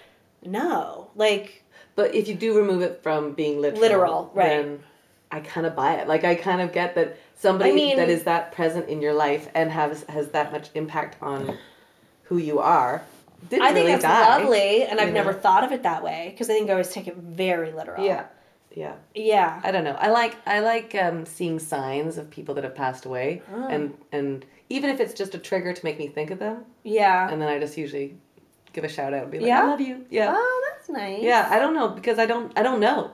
no, 0.46 1.10
like 1.16 1.63
But 1.96 2.16
if 2.16 2.28
you 2.28 2.34
do 2.36 2.58
remove 2.58 2.82
it 2.82 3.02
from 3.04 3.34
being 3.34 3.62
literal, 3.62 3.82
Literal, 3.82 4.32
right. 4.34 4.50
then 4.50 4.84
I 5.32 5.40
kind 5.42 5.66
of 5.68 5.76
buy 5.76 5.96
it. 5.96 6.08
Like 6.08 6.24
I 6.24 6.36
kind 6.36 6.62
of 6.62 6.72
get 6.74 6.96
that 6.96 7.18
somebody 7.36 7.72
I 7.72 7.74
mean- 7.76 7.98
that 7.98 8.10
is 8.10 8.24
that 8.24 8.52
present 8.52 8.90
in 8.90 9.02
your 9.02 9.14
life 9.14 9.48
and 9.54 9.72
has 9.72 10.04
has 10.10 10.30
that 10.30 10.52
much 10.52 10.70
impact 10.74 11.18
on 11.22 11.58
who 12.24 12.38
you 12.38 12.60
are. 12.60 13.04
Didn't 13.50 13.64
I 13.64 13.74
think 13.74 13.88
really 13.88 13.92
that's 13.92 14.04
die. 14.04 14.38
lovely, 14.40 14.84
and 14.86 15.00
I've 15.02 15.10
you 15.10 15.14
never 15.14 15.34
thought 15.34 15.64
of 15.66 15.72
it 15.74 15.84
that 15.84 16.02
way 16.02 16.30
because 16.32 16.50
I 16.50 16.54
think 16.54 16.70
I 16.70 16.74
always 16.74 16.90
take 16.90 17.08
it 17.08 17.18
very 17.18 17.74
literal. 17.74 18.04
Yeah, 18.06 18.24
yeah. 18.74 18.94
yeah. 19.14 19.60
I 19.66 19.72
don't 19.72 19.84
know. 19.84 19.98
I 20.00 20.10
like 20.12 20.38
I 20.48 20.62
like 20.62 20.96
um, 20.96 21.26
seeing 21.26 21.60
signs 21.60 22.18
of 22.18 22.30
people 22.30 22.56
that 22.56 22.64
have 22.64 22.74
passed 22.76 23.04
away, 23.06 23.42
Oh. 23.54 23.68
and 23.68 23.94
and 24.14 24.46
even 24.70 24.90
if 24.90 25.02
it's 25.02 25.14
just 25.14 25.36
a 25.36 25.38
trigger 25.40 25.74
to 25.74 25.86
make 25.86 26.00
me 26.00 26.08
think 26.08 26.32
of 26.32 26.40
them, 26.40 26.64
Yeah. 26.84 27.30
and 27.30 27.42
then 27.42 27.50
I 27.50 27.60
just 27.60 27.78
usually 27.78 28.16
give 28.74 28.84
a 28.84 28.90
shout 28.90 29.14
out 29.14 29.24
and 29.24 29.32
be 29.32 29.40
like, 29.40 29.48
Yeah? 29.48 29.64
"I 29.64 29.68
love 29.68 29.82
you." 29.82 30.06
Yeah, 30.10 30.34
Oh, 30.36 30.64
that's 30.74 30.90
nice. 30.90 31.22
yeah. 31.22 31.48
I 31.50 31.60
don't 31.60 31.74
know 31.74 31.88
because 31.90 32.20
I 32.20 32.26
don't 32.26 32.52
I 32.58 32.64
don't 32.64 32.80
know, 32.80 33.12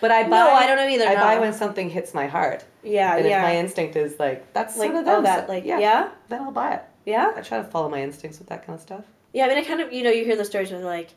but 0.00 0.10
I 0.10 0.24
buy. 0.24 0.30
No, 0.30 0.50
I 0.52 0.66
don't 0.66 0.76
know 0.76 0.88
either, 0.88 1.06
I 1.06 1.14
buy 1.14 1.38
when 1.38 1.52
something 1.52 1.88
hits 1.90 2.12
my 2.14 2.26
heart, 2.26 2.64
Yeah. 2.82 3.16
and 3.16 3.26
yeah. 3.26 3.38
if 3.38 3.42
my 3.42 3.56
instinct 3.56 3.96
is 3.96 4.18
like 4.18 4.52
that's 4.52 4.76
like 4.76 4.90
sort 4.92 5.02
of 5.02 5.08
oh 5.08 5.22
that 5.22 5.48
like 5.48 5.64
yeah, 5.64 5.78
yeah. 5.78 6.08
then 6.28 6.42
I'll 6.42 6.50
buy 6.52 6.74
it. 6.74 6.82
Yeah. 7.04 7.32
I 7.36 7.40
try 7.40 7.58
to 7.58 7.64
follow 7.64 7.88
my 7.88 8.02
instincts 8.02 8.38
with 8.38 8.48
that 8.48 8.66
kind 8.66 8.76
of 8.76 8.80
stuff. 8.82 9.04
Yeah, 9.32 9.46
I 9.46 9.48
mean, 9.48 9.58
I 9.58 9.62
kind 9.64 9.80
of, 9.80 9.92
you 9.92 10.02
know, 10.02 10.10
you 10.10 10.24
hear 10.24 10.36
the 10.36 10.44
stories 10.44 10.70
where 10.70 10.78
they're 10.78 10.88
like, 10.88 11.10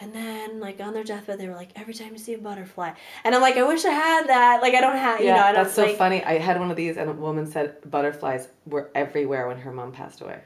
and 0.00 0.12
then, 0.14 0.60
like, 0.60 0.80
on 0.80 0.92
their 0.92 1.04
deathbed, 1.04 1.38
they 1.38 1.46
were 1.48 1.54
like, 1.54 1.70
every 1.76 1.94
time 1.94 2.12
you 2.12 2.18
see 2.18 2.34
a 2.34 2.38
butterfly. 2.38 2.92
And 3.22 3.34
I'm 3.34 3.40
like, 3.40 3.56
I 3.56 3.62
wish 3.62 3.84
I 3.84 3.90
had 3.90 4.26
that. 4.28 4.60
Like, 4.60 4.74
I 4.74 4.80
don't 4.80 4.96
have, 4.96 5.20
you 5.20 5.26
know, 5.26 5.34
I 5.38 5.52
don't 5.52 5.64
that's 5.64 5.74
so 5.76 5.84
like, 5.84 5.96
funny. 5.96 6.24
I 6.24 6.38
had 6.38 6.58
one 6.58 6.70
of 6.70 6.76
these, 6.76 6.96
and 6.96 7.08
a 7.08 7.12
woman 7.12 7.46
said 7.46 7.76
butterflies 7.90 8.48
were 8.66 8.90
everywhere 8.94 9.46
when 9.46 9.58
her 9.58 9.70
mom 9.72 9.92
passed 9.92 10.20
away. 10.20 10.40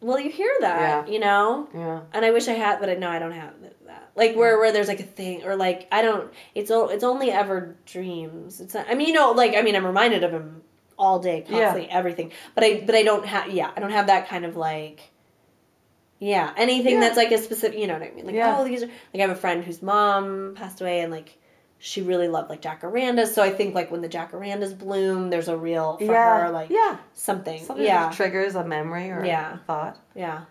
Well, 0.00 0.18
you 0.20 0.30
hear 0.30 0.52
that, 0.60 1.06
Yeah. 1.08 1.12
you 1.12 1.18
know. 1.18 1.68
Yeah. 1.74 2.00
And 2.12 2.24
I 2.24 2.30
wish 2.30 2.46
I 2.48 2.52
had, 2.52 2.78
but 2.80 2.88
I 2.88 2.94
know 2.94 3.08
I 3.10 3.18
don't 3.18 3.32
have 3.32 3.52
that. 3.86 4.10
Like 4.14 4.34
where 4.36 4.58
where 4.58 4.72
there's 4.72 4.88
like 4.88 5.00
a 5.00 5.04
thing 5.04 5.44
or 5.44 5.54
like 5.56 5.86
I 5.92 6.02
don't. 6.02 6.32
It's 6.54 6.70
o- 6.70 6.88
it's 6.88 7.04
only 7.04 7.30
ever 7.30 7.76
dreams. 7.86 8.60
It's 8.60 8.74
not, 8.74 8.86
I 8.88 8.94
mean 8.94 9.08
you 9.08 9.14
know 9.14 9.30
like 9.32 9.54
I 9.54 9.62
mean 9.62 9.76
I'm 9.76 9.86
reminded 9.86 10.24
of 10.24 10.30
him 10.32 10.62
all 10.98 11.20
day, 11.20 11.42
constantly, 11.48 11.88
everything. 11.88 12.32
But 12.54 12.64
I 12.64 12.80
but 12.84 12.94
I 12.96 13.02
don't 13.04 13.24
have 13.26 13.50
yeah 13.50 13.70
I 13.76 13.80
don't 13.80 13.90
have 13.92 14.08
that 14.08 14.28
kind 14.28 14.44
of 14.44 14.56
like. 14.56 15.10
Yeah, 16.20 16.52
anything 16.56 16.94
Yeah. 16.94 17.00
that's 17.00 17.16
like 17.16 17.30
a 17.30 17.38
specific, 17.38 17.78
you 17.78 17.86
know 17.86 17.92
what 17.94 18.02
I 18.02 18.10
mean? 18.10 18.26
Like, 18.26 18.34
Yeah. 18.34 18.56
oh, 18.58 18.64
these 18.64 18.82
are 18.82 18.86
like 18.86 18.96
I 19.14 19.18
have 19.18 19.30
a 19.30 19.36
friend 19.36 19.62
whose 19.62 19.80
mom 19.82 20.54
passed 20.56 20.80
away, 20.80 21.00
and 21.00 21.12
like 21.12 21.37
she 21.78 22.02
really 22.02 22.28
loved 22.28 22.50
like 22.50 22.60
jacarandas. 22.62 23.28
So 23.28 23.42
I 23.42 23.50
think 23.50 23.74
like 23.74 23.90
when 23.90 24.00
the 24.00 24.08
jacarandas 24.08 24.76
bloom, 24.76 25.30
there's 25.30 25.48
a 25.48 25.56
real 25.56 25.96
for 25.98 26.04
yeah. 26.04 26.46
her 26.46 26.50
like 26.50 26.70
yeah. 26.70 26.96
something. 27.14 27.62
Something 27.62 27.84
yeah, 27.86 28.08
that 28.08 28.12
triggers 28.14 28.54
a 28.54 28.64
memory 28.64 29.10
or 29.10 29.24
Yeah. 29.24 29.54
a 29.54 29.58
thought. 29.58 29.98
yeah. 30.14 30.42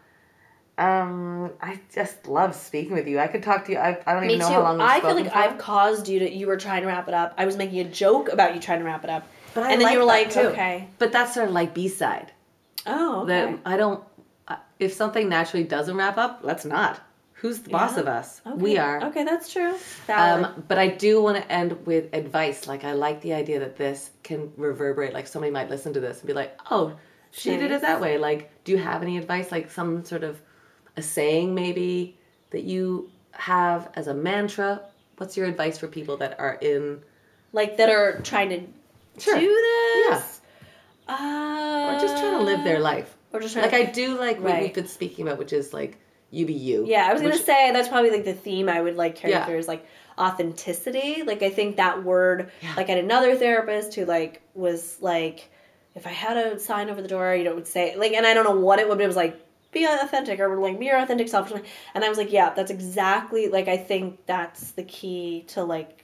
Um, 0.78 1.54
I 1.60 1.80
just 1.92 2.28
love 2.28 2.54
speaking 2.54 2.94
with 2.94 3.08
you. 3.08 3.18
I 3.18 3.26
could 3.28 3.42
talk 3.42 3.66
to 3.66 3.72
you. 3.72 3.80
I, 3.80 3.98
I 4.06 4.14
don't 4.14 4.28
Me 4.28 4.36
even 4.36 4.46
too. 4.46 4.54
know 4.54 4.62
how 4.62 4.62
long 4.62 4.80
I 4.80 5.00
feel 5.02 5.16
like 5.16 5.32
for. 5.32 5.36
I've 5.36 5.58
caused 5.58 6.08
you 6.08 6.20
to. 6.20 6.32
You 6.32 6.46
were 6.46 6.58
trying 6.58 6.82
to 6.84 6.88
wrap 6.88 7.08
it 7.08 7.16
up. 7.16 7.34
I 7.36 7.46
was 7.46 7.58
making 7.58 7.80
a 7.80 7.90
joke 7.90 8.30
about 8.32 8.54
you 8.54 8.62
trying 8.62 8.80
to 8.80 8.86
wrap 8.86 9.04
it 9.04 9.10
up, 9.10 9.28
But 9.56 9.64
I 9.64 9.72
and 9.72 9.82
then 9.82 9.92
you 9.92 9.98
were 9.98 10.06
like, 10.06 10.30
too. 10.30 10.42
okay. 10.42 10.88
But 11.00 11.12
that's 11.12 11.34
sort 11.34 11.48
of 11.48 11.54
like 11.56 11.74
B 11.74 11.88
side. 11.88 12.32
Oh, 12.86 13.24
okay. 13.24 13.28
That 13.54 13.60
I 13.66 13.76
don't. 13.76 14.04
If 14.78 14.94
something 14.94 15.28
naturally 15.28 15.64
doesn't 15.64 15.98
wrap 15.98 16.18
up, 16.20 16.42
let's 16.44 16.64
not. 16.64 17.02
Who's 17.42 17.60
the 17.60 17.70
boss 17.70 17.98
of 17.98 18.08
us? 18.08 18.42
Okay. 18.48 18.56
We 18.58 18.78
are. 18.80 19.04
Okay, 19.06 19.24
that's 19.24 19.52
true. 19.54 19.76
Valid. 20.08 20.46
Um, 20.46 20.64
but 20.68 20.80
I 20.80 20.88
do 20.88 21.22
want 21.22 21.38
to 21.38 21.52
end 21.52 21.86
with 21.86 22.12
advice. 22.14 22.66
Like 22.68 22.84
I 22.84 22.94
like 22.94 23.22
the 23.22 23.34
idea 23.34 23.60
that 23.60 23.78
this 23.78 24.10
can 24.24 24.52
reverberate. 24.58 25.14
Like 25.14 25.28
somebody 25.28 25.52
might 25.52 25.70
listen 25.70 25.94
to 25.94 26.00
this 26.00 26.20
and 26.20 26.28
be 26.28 26.34
like, 26.34 26.60
"Oh, 26.72 26.94
she 27.32 27.56
did 27.58 27.72
it 27.72 27.82
that 27.82 28.02
way." 28.02 28.18
Like, 28.18 28.50
do 28.64 28.72
you 28.72 28.80
have 28.80 29.04
any 29.04 29.18
advice? 29.18 29.52
Like 29.52 29.70
some 29.70 30.04
sort 30.04 30.24
of 30.24 30.42
a 30.96 31.02
saying 31.04 31.54
maybe 31.54 32.18
that 32.50 32.64
you 32.64 33.12
have 33.34 33.92
as 33.94 34.08
a 34.08 34.14
mantra. 34.16 34.82
What's 35.18 35.38
your 35.38 35.46
advice 35.46 35.78
for 35.78 35.88
people 35.88 36.18
that 36.18 36.40
are 36.40 36.56
in 36.56 37.02
like 37.54 37.78
that 37.78 37.90
are 37.90 38.20
trying 38.22 38.50
to 38.50 38.62
Sure. 39.20 39.40
do 39.40 39.48
this. 39.48 40.42
Uh, 41.08 41.94
or 41.94 42.00
just 42.00 42.18
trying 42.18 42.38
to 42.40 42.44
live 42.44 42.64
their 42.64 42.80
life? 42.80 43.16
Or 43.34 43.40
just 43.40 43.54
trying 43.54 43.64
Like 43.72 43.72
to, 43.72 43.90
I 43.90 43.92
do 43.92 44.18
like 44.20 44.38
what 44.42 44.54
Right. 44.54 44.64
we've 44.64 44.74
been 44.74 44.88
speaking 44.88 45.28
about, 45.28 45.38
which 45.40 45.54
is 45.54 45.74
like 45.74 45.98
you 46.32 46.46
be 46.46 46.54
you. 46.54 46.86
Yeah, 46.88 47.08
I 47.10 47.14
was 47.14 47.22
gonna 47.22 47.38
say 47.38 47.72
that's 47.72 47.88
probably 47.88 48.12
like 48.12 48.26
the 48.26 48.34
theme 48.34 48.68
I 48.70 48.82
would 48.82 48.96
like 48.96 49.16
carry 49.16 49.34
Yeah. 49.34 49.46
through 49.46 49.58
is 49.60 49.68
like 49.68 49.86
authenticity. 50.18 51.24
Like 51.24 51.42
I 51.42 51.50
think 51.50 51.78
that 51.78 52.04
word, 52.04 52.52
Yeah. 52.62 52.74
like 52.76 52.88
I 52.90 52.94
had 52.94 53.04
another 53.04 53.36
therapist 53.36 53.94
who 53.96 54.06
like 54.06 54.42
was 54.54 54.98
like, 55.02 55.50
if 55.96 56.06
I 56.06 56.12
had 56.12 56.38
a 56.38 56.60
sign 56.60 56.90
over 56.90 57.02
the 57.02 57.08
door, 57.08 57.34
you 57.36 57.44
know, 57.44 57.56
would 57.56 57.68
say 57.68 57.96
like, 57.96 58.14
and 58.14 58.26
I 58.26 58.34
don't 58.34 58.44
know 58.44 58.60
what 58.60 58.80
it 58.80 58.88
would, 58.88 58.98
but 58.98 59.04
it 59.04 59.08
was 59.08 59.16
like, 59.16 59.40
be 59.72 59.84
authentic 59.86 60.40
or 60.40 60.58
like 60.60 60.80
be 60.80 60.86
your 60.86 60.98
authentic 60.98 61.28
self. 61.28 61.52
And 61.94 62.04
I 62.04 62.10
was 62.10 62.18
like, 62.18 62.32
yeah, 62.32 62.54
that's 62.54 62.72
exactly 62.72 63.48
like 63.50 63.68
I 63.68 63.78
think 63.78 64.26
that's 64.26 64.72
the 64.72 64.84
key 64.84 65.46
to 65.50 65.64
like 65.64 66.04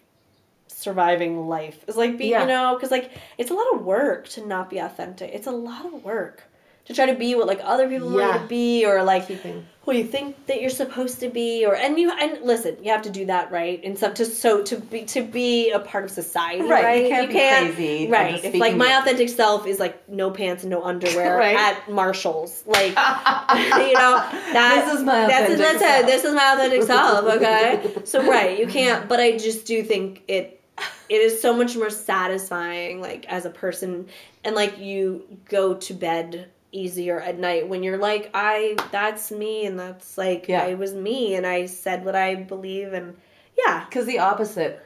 surviving 0.67 1.47
life 1.47 1.77
is 1.87 1.95
like 1.95 2.17
be 2.17 2.27
Yeah. 2.27 2.41
you 2.41 2.47
know 2.47 2.75
because 2.75 2.91
like 2.91 3.11
it's 3.37 3.51
a 3.51 3.53
lot 3.53 3.67
of 3.73 3.83
work 3.85 4.27
to 4.29 4.45
not 4.45 4.69
be 4.69 4.79
authentic 4.79 5.29
it's 5.31 5.47
a 5.47 5.51
lot 5.51 5.85
of 5.85 6.03
work 6.03 6.43
to 6.85 6.93
try 6.93 7.05
to 7.05 7.15
be 7.15 7.33
what 7.35 7.47
like 7.47 7.61
other 7.63 7.87
people 7.87 8.09
want 8.11 8.33
you 8.33 8.39
to 8.39 8.47
be 8.47 8.85
or 8.85 9.03
like 9.03 9.27
Keeping- 9.27 9.65
who 9.85 9.93
you 9.93 10.05
think 10.05 10.45
that 10.47 10.61
you're 10.61 10.69
supposed 10.69 11.19
to 11.19 11.27
be 11.27 11.65
or 11.65 11.75
and 11.75 11.99
you 11.99 12.09
and 12.11 12.41
listen 12.41 12.77
you 12.81 12.89
have 12.91 13.01
to 13.01 13.09
do 13.09 13.25
that 13.25 13.51
right? 13.51 13.81
And 13.83 13.97
so 13.99 14.11
to 14.13 14.25
so 14.25 14.63
to 14.63 14.77
be 14.77 15.03
to 15.05 15.21
be 15.23 15.71
a 15.71 15.79
part 15.79 16.03
of 16.05 16.11
society 16.11 16.61
Right, 16.63 16.83
right, 16.83 17.03
you 17.03 17.09
can't 17.09 17.27
be 17.27 17.33
crazy 17.77 18.07
right 18.09 18.43
if 18.43 18.55
like 18.55 18.75
my 18.77 18.97
authentic 18.99 19.27
self 19.29 19.67
is 19.67 19.79
like 19.79 20.07
no 20.09 20.31
pants 20.31 20.63
and 20.63 20.71
no 20.71 20.83
underwear 20.83 21.37
Right. 21.45 21.55
at 21.57 21.89
marshalls 21.91 22.63
like 22.65 22.89
you 22.89 23.93
know 23.93 24.15
that 24.53 24.83
This 24.85 24.93
is 24.99 25.03
my 25.03 25.27
that's, 25.27 25.51
authentic 25.53 25.57
that's 25.57 25.79
self. 25.79 25.99
it 26.01 26.05
this 26.05 26.23
is 26.23 26.33
my 26.33 26.53
authentic 26.53 26.83
self 26.93 27.25
okay? 27.35 27.93
So 28.05 28.25
right 28.29 28.57
you 28.57 28.67
can't 28.67 29.07
but 29.09 29.19
i 29.19 29.37
just 29.37 29.65
do 29.65 29.83
think 29.83 30.21
it 30.29 30.61
it 31.09 31.15
is 31.21 31.41
so 31.41 31.53
much 31.55 31.75
more 31.75 31.89
satisfying 31.89 33.01
like 33.01 33.25
as 33.27 33.45
a 33.45 33.49
person 33.49 34.07
and 34.45 34.55
like 34.55 34.77
you 34.79 35.25
go 35.49 35.73
to 35.75 35.93
bed 35.93 36.49
easier 36.73 37.19
at 37.21 37.37
night 37.39 37.67
when 37.69 37.83
you're 37.83 37.97
like 37.97 38.29
i 38.33 38.75
that's 38.91 39.31
me 39.31 39.65
and 39.65 39.79
that's 39.79 40.17
like 40.17 40.47
Yeah. 40.47 40.63
i 40.63 40.73
was 40.73 40.93
me 40.93 41.35
and 41.35 41.45
i 41.45 41.65
said 41.67 42.03
what 42.03 42.15
i 42.15 42.35
believe 42.35 42.93
and 42.93 43.15
yeah 43.57 43.85
Because 43.85 44.05
the 44.05 44.19
opposite 44.19 44.83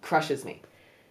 crushes 0.00 0.44
me. 0.44 0.62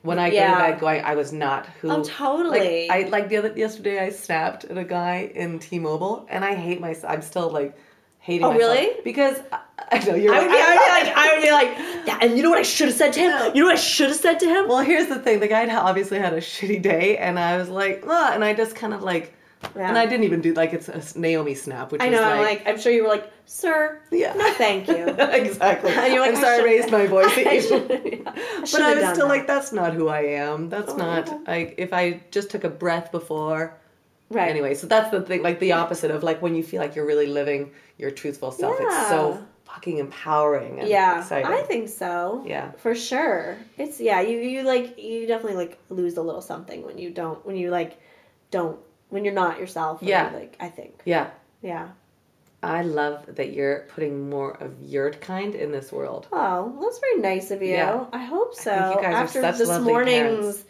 When 0.02 0.20
I 0.20 0.28
Yeah. 0.32 0.52
go 0.52 0.66
to 0.66 0.72
bed 0.72 0.80
going, 0.82 1.04
I 1.06 1.16
was 1.16 1.32
not 1.32 1.66
who. 1.80 1.90
I 1.90 1.96
Oh, 1.96 2.04
totally. 2.04 2.88
Like, 2.90 3.06
I 3.06 3.10
like 3.10 3.30
the 3.30 3.38
other 3.38 3.54
yesterday, 3.56 4.00
I 4.00 4.10
snapped 4.10 4.66
at 4.66 4.78
a 4.78 4.84
guy 4.84 5.32
in 5.34 5.60
T-Mobile, 5.60 6.26
and 6.30 6.44
I 6.44 6.56
hate 6.56 6.82
myself. 6.82 7.14
I'm 7.14 7.22
still 7.22 7.50
like 7.50 7.78
hating. 8.20 8.46
Oh, 8.46 8.52
myself. 8.52 8.74
really? 8.78 8.96
Because 9.04 9.38
I, 9.52 9.60
I 9.94 10.00
know 10.06 10.16
you're. 10.16 10.34
I 10.34 10.40
would, 10.42 10.50
be, 10.50 10.58
I 10.58 10.68
would 10.76 10.84
be 10.84 10.92
like, 10.92 11.18
I 11.18 11.34
would 11.34 11.44
be 11.44 11.52
like, 11.52 12.06
that, 12.08 12.20
and 12.24 12.36
you 12.36 12.44
know 12.44 12.50
what 12.50 12.60
I 12.60 12.64
should 12.64 12.88
have 12.90 12.98
said 12.98 13.14
to 13.14 13.20
him? 13.22 13.56
You 13.56 13.62
know 13.62 13.68
what 13.68 13.78
I 13.78 13.82
should 13.82 14.10
have 14.10 14.18
said 14.20 14.40
to 14.42 14.46
him? 14.48 14.68
well, 14.68 14.80
here's 14.80 15.08
the 15.08 15.20
thing. 15.20 15.40
The 15.40 15.48
guy 15.48 15.62
had 15.62 15.70
obviously 15.78 16.20
had 16.20 16.34
a 16.34 16.42
shitty 16.42 16.82
day, 16.82 17.18
and 17.18 17.40
I 17.40 17.58
was 17.58 17.70
like, 17.70 18.04
ah, 18.06 18.34
and 18.34 18.44
I 18.44 18.54
just 18.54 18.76
kind 18.76 18.94
of 18.94 19.04
like, 19.04 19.34
Yeah. 19.76 19.90
and 19.90 19.98
I 19.98 20.06
didn't 20.06 20.26
even 20.26 20.42
do 20.42 20.54
like 20.54 20.74
it's 20.74 20.90
a 20.90 21.02
Naomi 21.20 21.56
snap, 21.56 21.92
which 21.92 22.02
I 22.02 22.10
know. 22.10 22.22
like, 22.22 22.32
I'm 22.34 22.42
like, 22.44 22.68
I'm 22.68 22.80
sure 22.80 22.92
you 22.92 23.04
were 23.04 23.10
like, 23.10 23.32
sir, 23.46 24.00
Yeah. 24.12 24.34
no, 24.34 24.52
thank 24.54 24.88
you. 24.88 25.08
exactly. 25.18 25.92
And 25.92 26.14
you're 26.14 26.22
like, 26.22 26.32
I'm 26.32 26.38
I 26.38 26.42
sorry 26.42 26.60
I 26.62 26.64
raised 26.64 26.92
my 26.92 27.08
voice 27.16 27.32
I 27.36 27.42
yeah, 27.42 27.50
I 27.50 28.60
but 28.72 28.82
I 28.82 28.96
was 28.96 29.14
still 29.14 29.28
that. 29.28 29.28
like, 29.28 29.48
that's 29.48 29.72
not 29.72 29.94
who 29.94 30.08
I 30.10 30.22
am. 30.22 30.70
That's 30.70 30.92
Oh. 30.94 30.98
not 30.98 31.48
like 31.48 31.76
if 31.78 31.94
I 31.94 32.22
just 32.32 32.50
took 32.52 32.64
a 32.64 32.70
breath 32.70 33.12
before. 33.12 33.76
right. 34.30 34.50
Anyway, 34.50 34.74
so 34.76 34.88
that's 34.88 35.10
the 35.12 35.22
thing, 35.22 35.42
like 35.44 35.60
the 35.60 35.72
opposite 35.74 36.12
of 36.12 36.24
like 36.24 36.42
when 36.42 36.56
you 36.56 36.64
feel 36.64 36.82
like 36.82 36.96
you're 36.96 37.06
really 37.06 37.28
living 37.28 37.72
your 37.98 38.12
truthful 38.12 38.52
self. 38.52 38.76
It's 38.80 39.08
so 39.10 39.44
fucking 39.66 39.98
empowering 39.98 40.80
and 40.80 40.88
Yeah, 40.90 41.20
exciting. 41.22 41.52
I 41.52 41.62
think 41.62 41.90
so. 41.90 42.44
Yeah. 42.46 42.72
for 42.74 42.94
sure. 42.96 43.58
It's 43.78 44.00
yeah. 44.00 44.22
You 44.22 44.38
you 44.40 44.64
like 44.64 45.00
you 45.00 45.26
definitely 45.26 45.58
like 45.58 45.80
lose 45.90 46.18
a 46.18 46.22
little 46.22 46.42
something 46.42 46.86
when 46.86 46.98
you 46.98 47.10
don't 47.12 47.44
when 47.46 47.56
you 47.56 47.70
like 47.72 47.98
don't 48.52 48.78
when 49.14 49.24
you're 49.24 49.34
not 49.34 49.60
yourself. 49.60 50.02
Yeah. 50.02 50.32
like 50.34 50.58
I 50.60 50.70
think 50.70 51.02
yeah. 51.06 51.30
yeah. 51.62 51.90
I 52.64 52.82
love 52.82 53.36
that 53.36 53.54
you're 53.54 53.82
putting 53.94 54.30
more 54.30 54.54
of 54.64 54.72
your 54.82 55.12
kind 55.12 55.54
in 55.54 55.72
this 55.72 55.92
world. 55.92 56.28
Oh, 56.32 56.66
well, 56.68 56.82
that's 56.84 57.00
very 57.00 57.20
nice 57.20 57.52
of 57.52 57.62
you. 57.62 57.74
Yeah. 57.74 58.06
I 58.12 58.24
hope 58.24 58.56
so. 58.56 58.72
think 58.72 58.96
you 58.96 59.02
guys 59.02 59.14
are 59.14 59.24
After 59.24 59.42
such 59.42 59.58
this 59.58 59.68
lovely 59.68 59.92
morning's 59.92 60.64
parents. 60.64 60.66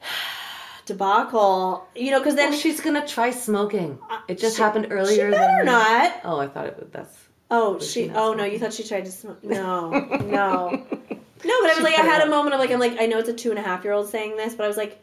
debacle, 0.86 1.86
you 1.94 2.10
know, 2.10 2.18
because 2.18 2.34
then 2.34 2.50
Well, 2.50 2.58
she's 2.58 2.80
gonna 2.80 3.06
try 3.06 3.30
smoking. 3.30 3.98
Uh, 4.10 4.18
it 4.28 4.38
just 4.38 4.56
she- 4.56 4.62
happened 4.62 4.88
earlier. 4.90 5.30
She 5.30 5.36
better 5.36 5.64
than, 5.64 5.66
not. 5.66 6.20
Oh, 6.24 6.38
I 6.38 6.48
thought 6.48 6.66
it 6.66 6.78
was 6.78 6.88
that's. 6.90 7.16
Oh, 7.50 7.78
she. 7.78 7.86
she 8.06 8.10
Oh 8.10 8.34
no, 8.34 8.44
you 8.44 8.58
thought 8.58 8.72
she 8.72 8.82
tried 8.82 9.04
to 9.04 9.12
smoke? 9.12 9.38
No, 9.44 9.90
no, 9.90 10.16
no. 10.16 10.86
But 10.88 11.50
I 11.50 11.62
was 11.68 11.76
She 11.76 11.82
like, 11.82 11.98
I 11.98 12.02
it 12.02 12.10
had 12.10 12.22
a 12.26 12.30
moment 12.30 12.54
of 12.54 12.60
like, 12.60 12.70
I'm 12.70 12.80
like, 12.80 12.98
I 12.98 13.06
know 13.06 13.18
it's 13.18 13.28
a 13.28 13.34
two 13.34 13.50
and 13.50 13.58
a 13.58 13.62
half 13.62 13.84
year 13.84 13.92
old 13.92 14.08
saying 14.08 14.36
this, 14.38 14.54
but 14.54 14.64
I 14.64 14.68
was 14.68 14.78
like 14.78 14.98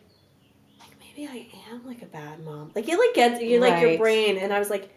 maybe 1.16 1.28
I 1.28 1.48
am 1.72 1.86
like 1.86 2.02
a 2.02 2.06
bad 2.06 2.44
mom. 2.44 2.72
Like 2.76 2.88
it 2.88 2.98
like 2.98 3.14
gets 3.14 3.42
you 3.42 3.60
like 3.60 3.82
your 3.82 3.98
brain, 3.98 4.38
and 4.38 4.54
I 4.54 4.60
was 4.60 4.70
like, 4.70 4.94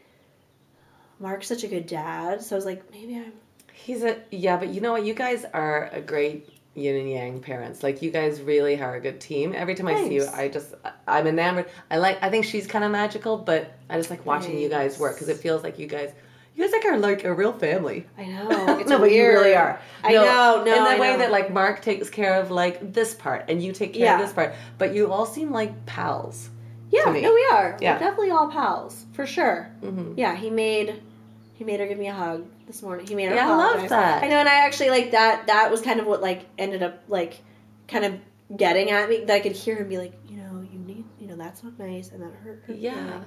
Mark's 1.18 1.46
such 1.46 1.64
a 1.64 1.68
good 1.68 1.86
dad, 1.86 2.42
so 2.42 2.56
I 2.56 2.58
was 2.58 2.64
like, 2.64 2.90
maybe 2.92 3.16
I'm. 3.16 3.32
He's 3.72 4.02
a 4.02 4.18
yeah, 4.30 4.56
but 4.56 4.68
you 4.68 4.80
know 4.80 4.92
what? 4.92 5.04
You 5.04 5.14
guys 5.14 5.44
are 5.52 5.90
a 5.92 6.00
great 6.00 6.48
yin 6.74 6.96
and 6.96 7.10
yang 7.10 7.40
parents. 7.40 7.82
Like 7.82 8.02
you 8.02 8.10
guys 8.10 8.40
really 8.40 8.80
are 8.80 8.94
a 8.94 9.00
good 9.00 9.20
team. 9.20 9.52
Every 9.54 9.74
time 9.74 9.88
I 9.88 9.96
see 9.96 10.14
you, 10.14 10.26
I 10.32 10.48
just 10.48 10.74
I'm 11.06 11.26
enamored. 11.26 11.68
I 11.90 11.98
like. 11.98 12.22
I 12.22 12.30
think 12.30 12.44
she's 12.44 12.66
kind 12.66 12.84
of 12.84 12.90
magical, 12.92 13.36
but 13.36 13.76
I 13.90 13.96
just 13.96 14.10
like 14.10 14.24
watching 14.24 14.58
you 14.58 14.68
guys 14.68 14.98
work 14.98 15.14
because 15.14 15.28
it 15.28 15.38
feels 15.38 15.62
like 15.62 15.78
you 15.78 15.86
guys. 15.86 16.12
You 16.56 16.62
guys 16.64 16.72
like 16.72 16.84
are 16.84 16.98
like 16.98 17.24
a 17.24 17.34
real 17.34 17.52
family. 17.52 18.06
I 18.16 18.24
know. 18.26 18.76
It's 18.80 18.88
no, 18.88 18.98
but 18.98 19.10
you 19.10 19.22
really 19.26 19.54
are. 19.54 19.80
I 20.04 20.12
know. 20.12 20.62
No, 20.64 20.76
in 20.76 20.84
the 20.84 20.90
I 20.90 20.98
way 21.00 21.12
know. 21.12 21.18
that 21.18 21.30
like 21.32 21.52
Mark 21.52 21.82
takes 21.82 22.08
care 22.10 22.40
of 22.40 22.50
like 22.50 22.92
this 22.92 23.14
part, 23.14 23.46
and 23.48 23.62
you 23.62 23.72
take 23.72 23.94
care 23.94 24.02
Yeah. 24.04 24.14
of 24.14 24.20
this 24.20 24.32
part, 24.32 24.54
but 24.78 24.94
you 24.94 25.10
all 25.12 25.26
seem 25.26 25.50
like 25.50 25.84
pals. 25.86 26.50
Yeah, 26.90 27.04
no, 27.06 27.32
we 27.34 27.48
are. 27.52 27.76
Yeah. 27.80 27.94
We're 27.94 27.98
definitely 27.98 28.30
all 28.30 28.48
pals 28.50 29.04
for 29.14 29.26
sure. 29.26 29.68
Mhm. 29.82 30.14
Yeah, 30.16 30.36
he 30.36 30.48
made 30.50 31.02
he 31.54 31.64
made 31.64 31.80
her 31.80 31.86
give 31.86 31.98
me 31.98 32.08
a 32.08 32.12
hug 32.14 32.46
this 32.66 32.82
morning. 32.82 33.06
He 33.06 33.14
made 33.16 33.28
her. 33.30 33.34
Yeah, 33.34 33.50
I 33.52 33.56
love 33.56 33.88
that. 33.88 34.22
I 34.22 34.28
know, 34.28 34.36
and 34.36 34.48
I 34.48 34.64
actually 34.66 34.90
like 34.90 35.10
that. 35.12 35.48
That 35.48 35.70
was 35.72 35.80
kind 35.80 35.98
of 35.98 36.06
what 36.06 36.22
like 36.22 36.44
ended 36.56 36.82
up 36.84 37.02
like 37.08 37.40
kind 37.88 38.04
of 38.04 38.14
getting 38.56 38.90
at 38.92 39.08
me. 39.08 39.24
That 39.24 39.34
I 39.34 39.40
could 39.40 39.52
hear 39.52 39.76
him 39.76 39.88
be 39.88 39.98
like, 39.98 40.12
you 40.28 40.36
know, 40.36 40.64
you 40.72 40.78
need, 40.78 41.04
you 41.18 41.26
know, 41.26 41.36
that's 41.36 41.64
not 41.64 41.76
nice, 41.78 42.10
and 42.12 42.22
that 42.22 42.32
hurt. 42.44 42.62
Yeah. 42.68 42.94
feelings." 42.94 43.26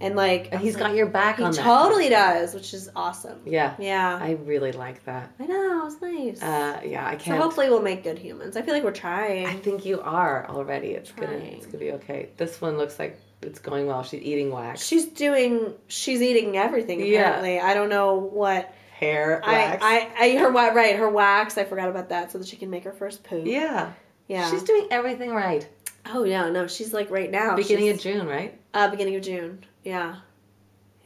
And 0.00 0.14
like, 0.14 0.54
he's 0.54 0.74
was 0.74 0.76
got 0.76 0.94
your 0.94 1.06
back 1.06 1.38
He 1.38 1.50
totally 1.50 2.08
does, 2.08 2.54
which 2.54 2.72
is 2.72 2.88
awesome. 2.94 3.40
Yeah, 3.44 3.74
Yeah, 3.78 4.18
I 4.20 4.32
really 4.44 4.70
like 4.72 5.04
that. 5.06 5.32
I 5.40 5.46
know. 5.46 5.86
It's 5.86 6.00
nice. 6.00 6.42
Uh, 6.42 6.80
yeah, 6.84 7.04
I 7.06 7.16
can't. 7.16 7.36
So 7.36 7.42
hopefully 7.42 7.68
we'll 7.68 7.82
make 7.82 8.04
good 8.04 8.18
humans. 8.18 8.56
I 8.56 8.62
feel 8.62 8.74
like 8.74 8.84
we're 8.84 8.92
trying. 8.92 9.46
I 9.46 9.54
think 9.54 9.84
you 9.84 10.00
are 10.00 10.46
already. 10.48 10.88
It's 10.88 11.10
gonna 11.10 11.32
it's 11.32 11.66
gonna 11.66 11.78
be 11.78 11.92
okay. 11.92 12.28
This 12.36 12.60
one 12.60 12.76
looks 12.76 12.98
like 12.98 13.18
it's 13.42 13.58
going 13.58 13.86
well. 13.86 14.02
She's 14.04 14.22
eating 14.22 14.52
wax. 14.52 14.84
She's 14.86 15.06
doing. 15.06 15.74
She's 15.88 16.22
eating 16.22 16.56
everything. 16.56 17.00
Yeah. 17.00 17.20
Apparently, 17.20 17.60
I 17.60 17.74
don't 17.74 17.88
know 17.88 18.14
what. 18.14 18.72
Hair 18.92 19.42
wax. 19.46 19.82
I, 19.84 20.10
I, 20.18 20.24
I, 20.24 20.36
her 20.38 20.50
wa- 20.50 20.68
right, 20.68 20.96
her 20.96 21.08
wax. 21.08 21.56
I 21.56 21.64
forgot 21.64 21.88
about 21.88 22.08
that, 22.08 22.32
so 22.32 22.38
that 22.38 22.46
she 22.48 22.56
can 22.56 22.68
make 22.68 22.84
her 22.84 22.92
first 22.92 23.22
poo. 23.24 23.42
yeah. 23.44 23.92
yeah. 24.26 24.50
She's 24.50 24.64
doing 24.64 24.88
everything 24.90 25.30
right. 25.30 25.68
oh 26.06 26.24
yeah, 26.24 26.50
no, 26.50 26.66
she's 26.66 26.92
like 26.92 27.10
right 27.10 27.30
now. 27.30 27.54
Beginning 27.56 27.90
of 27.90 28.00
June, 28.00 28.26
right? 28.26 28.58
uh, 28.74 28.88
beginning 28.88 29.14
of 29.16 29.22
June. 29.22 29.64
Yeah, 29.88 30.16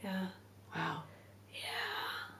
yeah. 0.03 0.25
Wow. 0.75 1.03
Yeah. 1.53 1.59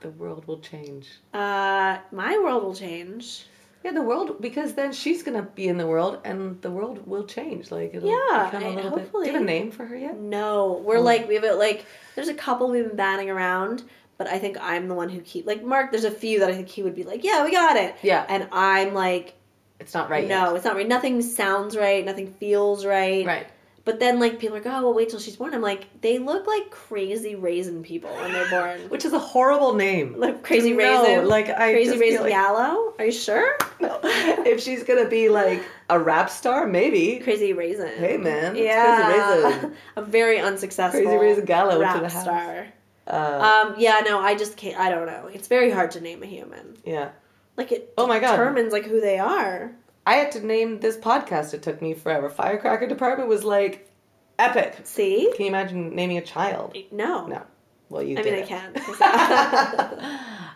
The 0.01 0.09
world 0.09 0.45
will 0.47 0.59
change? 0.59 1.07
Uh, 1.33 1.99
my 2.11 2.37
world 2.43 2.63
will 2.63 2.75
change. 2.75 3.45
Yeah, 3.83 3.91
the 3.91 4.01
world 4.01 4.41
because 4.41 4.73
then 4.73 4.91
she's 4.93 5.23
gonna 5.23 5.43
be 5.43 5.67
in 5.67 5.77
the 5.77 5.87
world 5.87 6.19
and 6.25 6.61
the 6.61 6.71
world 6.71 7.05
will 7.07 7.25
change. 7.25 7.71
Like 7.71 7.93
it'll 7.93 8.09
Yeah, 8.09 8.45
become 8.51 8.63
a 8.63 8.75
little 8.75 8.91
bit. 8.91 8.99
hopefully. 9.03 9.25
Do 9.25 9.31
you 9.31 9.37
have 9.37 9.43
a 9.43 9.45
name 9.45 9.71
for 9.71 9.85
her 9.85 9.95
yet? 9.97 10.17
No, 10.17 10.81
we're 10.85 10.99
like 10.99 11.27
we 11.29 11.35
have 11.35 11.43
it 11.45 11.55
like 11.55 11.85
there's 12.15 12.29
a 12.29 12.33
couple 12.33 12.69
we've 12.69 12.87
been 12.87 12.95
batting 12.97 13.29
around, 13.29 13.83
but 14.17 14.27
I 14.27 14.37
think 14.39 14.57
I'm 14.59 14.87
the 14.87 14.95
one 14.95 15.09
who 15.09 15.21
keep 15.21 15.45
like 15.45 15.63
Mark. 15.63 15.91
There's 15.91 16.03
a 16.05 16.11
few 16.11 16.39
that 16.39 16.49
I 16.49 16.53
think 16.53 16.67
he 16.69 16.83
would 16.83 16.95
be 16.95 17.03
like, 17.03 17.23
yeah, 17.23 17.43
we 17.45 17.51
got 17.51 17.75
it. 17.77 17.95
Yeah. 18.01 18.25
and 18.29 18.47
I'm 18.51 18.93
like, 18.93 19.33
It's 19.81 19.93
not 19.93 20.09
right 20.09 20.27
no, 20.27 20.47
yet. 20.47 20.55
it's 20.57 20.65
not 20.65 20.75
right. 20.75 20.87
Nothing 20.87 21.21
sounds 21.21 21.75
right. 21.77 22.03
Nothing 22.05 22.27
feels 22.33 22.85
right. 22.85 23.25
Right. 23.25 23.47
But 23.85 23.99
then 23.99 24.17
like 24.17 24.39
people 24.39 24.55
are 24.55 24.61
like, 24.61 24.67
oh, 24.67 24.81
well, 24.81 24.93
wait 24.93 25.09
till 25.09 25.19
she's 25.19 25.35
born. 25.35 25.53
I'm 25.53 25.61
like, 25.61 25.87
they 25.99 26.17
look 26.17 26.47
like 26.47 26.69
crazy 26.71 27.35
raisin 27.35 27.83
people 27.83 28.09
when 28.11 28.31
they're 28.31 28.49
born. 28.49 28.79
Which 28.89 29.03
is 29.03 29.11
a 29.11 29.19
horrible 29.19 29.73
name. 29.73 30.17
like 30.17 30.41
crazy 30.41 30.71
No, 30.71 30.77
raisin. 31.05 31.27
like, 31.27 31.49
I 31.49 31.73
crazy 31.73 31.97
raisin 31.97 32.21
like- 32.23 32.31
yellow. 32.31 32.93
Are 32.97 33.05
you 33.05 33.11
sure? 33.11 33.57
No. 33.81 33.99
if 34.03 34.61
she's 34.61 34.83
gonna 34.83 35.09
be 35.09 35.27
like 35.27 35.61
a 35.89 35.99
rap 35.99 36.29
star, 36.29 36.65
maybe. 36.65 37.19
Crazy 37.19 37.51
raisin. 37.51 37.89
Hey, 37.97 38.15
man, 38.15 38.55
Yeah. 38.55 39.41
Crazy 39.41 39.49
Raisin. 39.55 39.75
a 39.97 40.01
very 40.01 40.39
unsuccessful 40.39 41.01
Crazy 41.01 41.17
Raisin 41.17 41.43
Gallo 41.45 41.77
rap 41.81 41.95
to 41.95 42.01
the 42.03 42.09
house. 42.09 42.23
star. 42.23 42.67
Uh, 43.05 43.65
Um, 43.67 43.75
yeah, 43.77 43.99
no, 44.05 44.17
I 44.21 44.33
just 44.35 44.55
can't. 44.55 44.79
I 44.79 44.89
don't 44.89 45.07
know. 45.07 45.27
It's 45.33 45.49
very 45.49 45.69
hard 45.69 45.91
to 45.91 45.99
name 45.99 46.23
a 46.23 46.25
human. 46.25 46.77
yeah. 46.85 47.09
Like 47.57 47.73
it 47.73 47.93
Oh 47.97 48.07
my 48.07 48.19
God. 48.19 48.31
determines 48.37 48.71
like 48.71 48.85
who 48.85 49.01
they 49.01 49.19
are. 49.19 49.73
I 50.05 50.15
had 50.15 50.31
to 50.33 50.45
name 50.45 50.79
this 50.79 50.97
podcast. 50.97 51.53
It 51.53 51.61
took 51.61 51.81
me 51.81 51.93
forever. 51.93 52.29
Firecracker 52.29 52.87
Department 52.87 53.29
was 53.29 53.43
like 53.43 53.89
epic. 54.37 54.77
See? 54.83 55.31
Can 55.35 55.45
you 55.45 55.49
imagine 55.49 55.95
naming 55.95 56.17
a 56.17 56.21
child? 56.21 56.75
No. 56.91 57.27
No. 57.27 57.43
Well, 57.89 58.03
you 58.03 58.17
I 58.17 58.21
did 58.23 58.33
mean, 58.33 58.41
I 58.41 58.43
it. 58.43 58.47
can. 58.47 58.73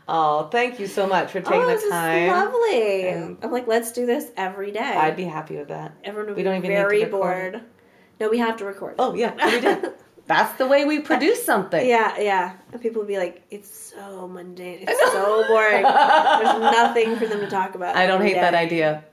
oh, 0.07 0.47
thank 0.51 0.79
you 0.79 0.87
so 0.87 1.05
much 1.05 1.31
for 1.31 1.39
taking 1.39 1.61
oh, 1.61 1.67
the 1.67 1.73
this 1.73 1.89
time. 1.89 2.29
lovely. 2.29 3.09
And- 3.09 3.37
I'm 3.43 3.51
like, 3.51 3.67
let's 3.67 3.91
do 3.91 4.05
this 4.05 4.31
every 4.35 4.71
day. 4.71 4.79
I'd 4.79 5.15
be 5.15 5.25
happy 5.25 5.57
with 5.57 5.67
that. 5.67 5.93
Everyone 6.03 6.29
would 6.29 6.35
we 6.35 6.41
be 6.41 6.45
don't 6.45 6.57
even 6.57 6.69
need 6.69 6.75
to 6.75 6.81
very 6.81 7.03
record 7.03 7.11
bored. 7.11 7.61
No, 8.19 8.29
we 8.29 8.39
have 8.39 8.57
to 8.57 8.65
record. 8.65 8.95
Oh 8.97 9.13
yeah, 9.13 9.33
we 9.45 9.61
do. 9.61 9.93
That's 10.25 10.57
the 10.57 10.67
way 10.67 10.83
we 10.83 10.99
produce 10.99 11.45
something. 11.45 11.87
Yeah, 11.87 12.19
yeah. 12.19 12.57
And 12.73 12.81
people 12.81 13.01
would 13.01 13.07
be 13.07 13.17
like, 13.17 13.43
it's 13.49 13.69
so 13.69 14.27
mundane. 14.27 14.79
It's 14.81 15.11
so 15.13 15.47
boring. 15.47 15.83
There's 15.83 16.59
nothing 16.59 17.15
for 17.15 17.27
them 17.27 17.39
to 17.39 17.47
talk 17.47 17.75
about. 17.75 17.95
I 17.95 18.07
don't 18.07 18.21
hate 18.21 18.33
that 18.33 18.53
idea. 18.53 19.05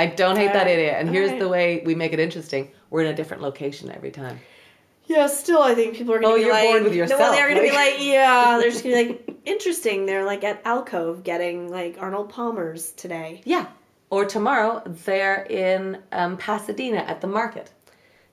I 0.00 0.06
don't 0.06 0.36
hate 0.36 0.54
that 0.54 0.66
idea. 0.66 0.96
And 0.98 1.10
here's 1.10 1.26
alright. 1.28 1.40
the 1.40 1.48
way 1.48 1.82
we 1.84 1.94
make 1.94 2.14
it 2.14 2.20
interesting. 2.20 2.70
We're 2.88 3.02
in 3.02 3.08
a 3.08 3.14
different 3.14 3.42
location 3.42 3.90
every 3.92 4.10
time. 4.10 4.40
Yeah, 5.04 5.26
still, 5.26 5.60
I 5.60 5.74
think 5.74 5.94
people 5.96 6.14
are 6.14 6.20
going 6.20 6.40
to 6.40 6.44
be 6.46 6.50
like, 6.50 6.62
Oh, 6.62 6.62
you're 6.62 6.72
like, 6.72 6.72
bored 6.72 6.82
with 6.84 6.92
No, 6.92 6.98
yourself, 6.98 7.20
well, 7.20 7.32
they're 7.32 7.48
going 7.50 7.62
to 7.62 7.68
be 7.68 7.76
like- 7.76 7.96
yeah, 7.98 8.58
they're 8.58 8.70
just 8.70 8.82
going 8.82 9.08
to 9.08 9.12
be 9.12 9.18
like, 9.18 9.40
interesting. 9.44 10.06
They're 10.06 10.24
like 10.24 10.42
at 10.42 10.62
Alcove 10.64 11.22
getting 11.22 11.68
like 11.68 11.96
Arnold 12.00 12.30
Palmer's 12.30 12.92
today. 12.92 13.42
Yeah. 13.44 13.66
Or 14.08 14.24
tomorrow 14.24 14.82
they're 14.86 15.42
in 15.44 15.98
um, 16.12 16.38
Pasadena 16.38 16.98
at 16.98 17.20
the 17.20 17.26
market. 17.26 17.70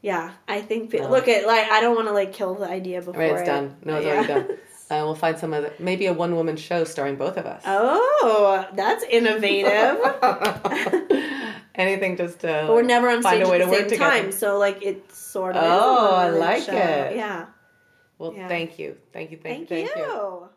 Yeah, 0.02 0.32
I 0.48 0.62
think. 0.62 0.96
Oh. 0.98 1.10
Look 1.10 1.28
at 1.28 1.46
like 1.46 1.70
I 1.70 1.82
don't 1.82 1.96
want 1.96 2.08
to 2.08 2.14
like 2.14 2.32
kill 2.32 2.56
the 2.56 2.70
idea 2.70 3.02
before. 3.02 3.20
Right, 3.20 3.32
it's 3.32 3.42
it- 3.42 3.46
done. 3.46 3.76
No, 3.84 3.98
it's 3.98 4.06
yeah. 4.06 4.14
already 4.14 4.28
done. 4.28 4.58
Uh, 4.90 5.02
we'll 5.04 5.16
find 5.16 5.38
some 5.38 5.54
other, 5.54 5.74
maybe 5.80 6.06
a 6.06 6.14
one 6.14 6.34
woman 6.34 6.56
show 6.56 6.86
starring 6.86 7.18
both 7.18 7.36
of 7.36 7.46
us. 7.46 7.62
Oh, 7.66 8.66
that's 8.74 9.04
innovative. 9.04 10.00
Anything 11.78 12.18
just 12.18 12.40
to 12.40 12.48
but 12.68 12.74
we're 12.74 12.82
never 12.82 13.08
on 13.10 13.22
find 13.22 13.36
stage 13.38 13.48
a 13.48 13.52
way 13.52 13.58
at 13.58 13.60
to 13.60 13.66
the 13.66 13.72
work 13.72 13.80
same 13.82 13.90
together. 13.90 14.22
time, 14.24 14.32
so 14.32 14.58
like 14.58 14.80
it's 14.82 15.16
sort 15.18 15.56
of. 15.56 15.64
Oh, 15.64 16.16
I 16.16 16.30
like 16.30 16.64
show. 16.64 16.72
it. 16.74 17.16
Yeah. 17.16 17.46
Well, 18.18 18.34
Yeah. 18.36 18.48
thank 18.48 18.80
you. 18.80 18.98
Thank 19.14 19.30
you. 19.32 19.38
Thank, 19.38 19.70
Thank, 19.70 19.88
you. 19.90 19.94
Thank 19.94 19.98
you. 19.98 20.04
you. 20.04 20.50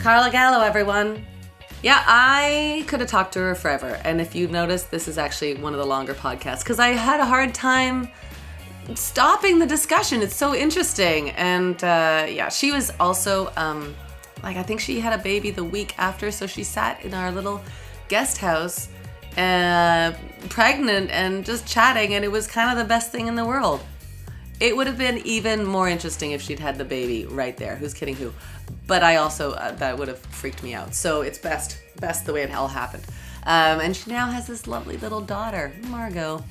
Carla 0.00 0.30
Gallo, 0.30 0.64
everyone. 0.64 1.24
Yeah, 1.82 2.02
I 2.06 2.84
could 2.88 3.00
have 3.00 3.08
talked 3.08 3.32
to 3.34 3.38
her 3.40 3.54
forever. 3.54 4.00
And 4.04 4.20
if 4.20 4.34
you've 4.34 4.50
noticed, 4.50 4.90
this 4.90 5.08
is 5.08 5.18
actually 5.18 5.54
one 5.54 5.72
of 5.74 5.78
the 5.78 5.86
longer 5.86 6.14
podcasts 6.14 6.60
because 6.60 6.78
I 6.78 6.88
had 6.88 7.20
a 7.20 7.24
hard 7.26 7.54
time 7.54 8.08
stopping 8.94 9.58
the 9.58 9.66
discussion. 9.66 10.22
It's 10.22 10.34
so 10.36 10.54
interesting. 10.54 11.30
And 11.30 11.82
uh, 11.84 12.26
yeah, 12.28 12.48
she 12.48 12.72
was 12.72 12.90
also, 12.98 13.52
um, 13.56 13.94
like, 14.42 14.56
I 14.56 14.62
think 14.62 14.80
she 14.80 15.00
had 15.00 15.18
a 15.18 15.22
baby 15.22 15.50
the 15.50 15.64
week 15.64 15.94
after. 15.98 16.30
So 16.30 16.46
she 16.46 16.64
sat 16.64 17.04
in 17.04 17.14
our 17.14 17.30
little 17.32 17.62
guest 18.08 18.38
house, 18.38 18.88
uh, 19.36 20.12
pregnant 20.48 21.10
and 21.10 21.44
just 21.44 21.66
chatting. 21.66 22.14
And 22.14 22.24
it 22.24 22.30
was 22.30 22.46
kind 22.46 22.70
of 22.70 22.82
the 22.82 22.88
best 22.88 23.12
thing 23.12 23.26
in 23.26 23.34
the 23.34 23.44
world. 23.44 23.80
It 24.60 24.76
would 24.76 24.86
have 24.86 24.98
been 24.98 25.18
even 25.24 25.64
more 25.64 25.88
interesting 25.88 26.32
if 26.32 26.42
she'd 26.42 26.60
had 26.60 26.76
the 26.76 26.84
baby 26.84 27.24
right 27.26 27.56
there. 27.56 27.76
Who's 27.76 27.94
kidding 27.94 28.14
who? 28.14 28.32
But 28.86 29.02
I 29.02 29.16
also 29.16 29.52
uh, 29.52 29.72
that 29.72 29.98
would 29.98 30.08
have 30.08 30.18
freaked 30.18 30.62
me 30.62 30.74
out. 30.74 30.94
So 30.94 31.22
it's 31.22 31.38
best 31.38 31.78
best 31.98 32.26
the 32.26 32.32
way 32.34 32.42
it 32.42 32.52
all 32.52 32.68
happened. 32.68 33.04
Um, 33.44 33.80
and 33.80 33.96
she 33.96 34.10
now 34.10 34.26
has 34.26 34.46
this 34.46 34.66
lovely 34.66 34.98
little 34.98 35.22
daughter, 35.22 35.72
Margot. 35.88 36.44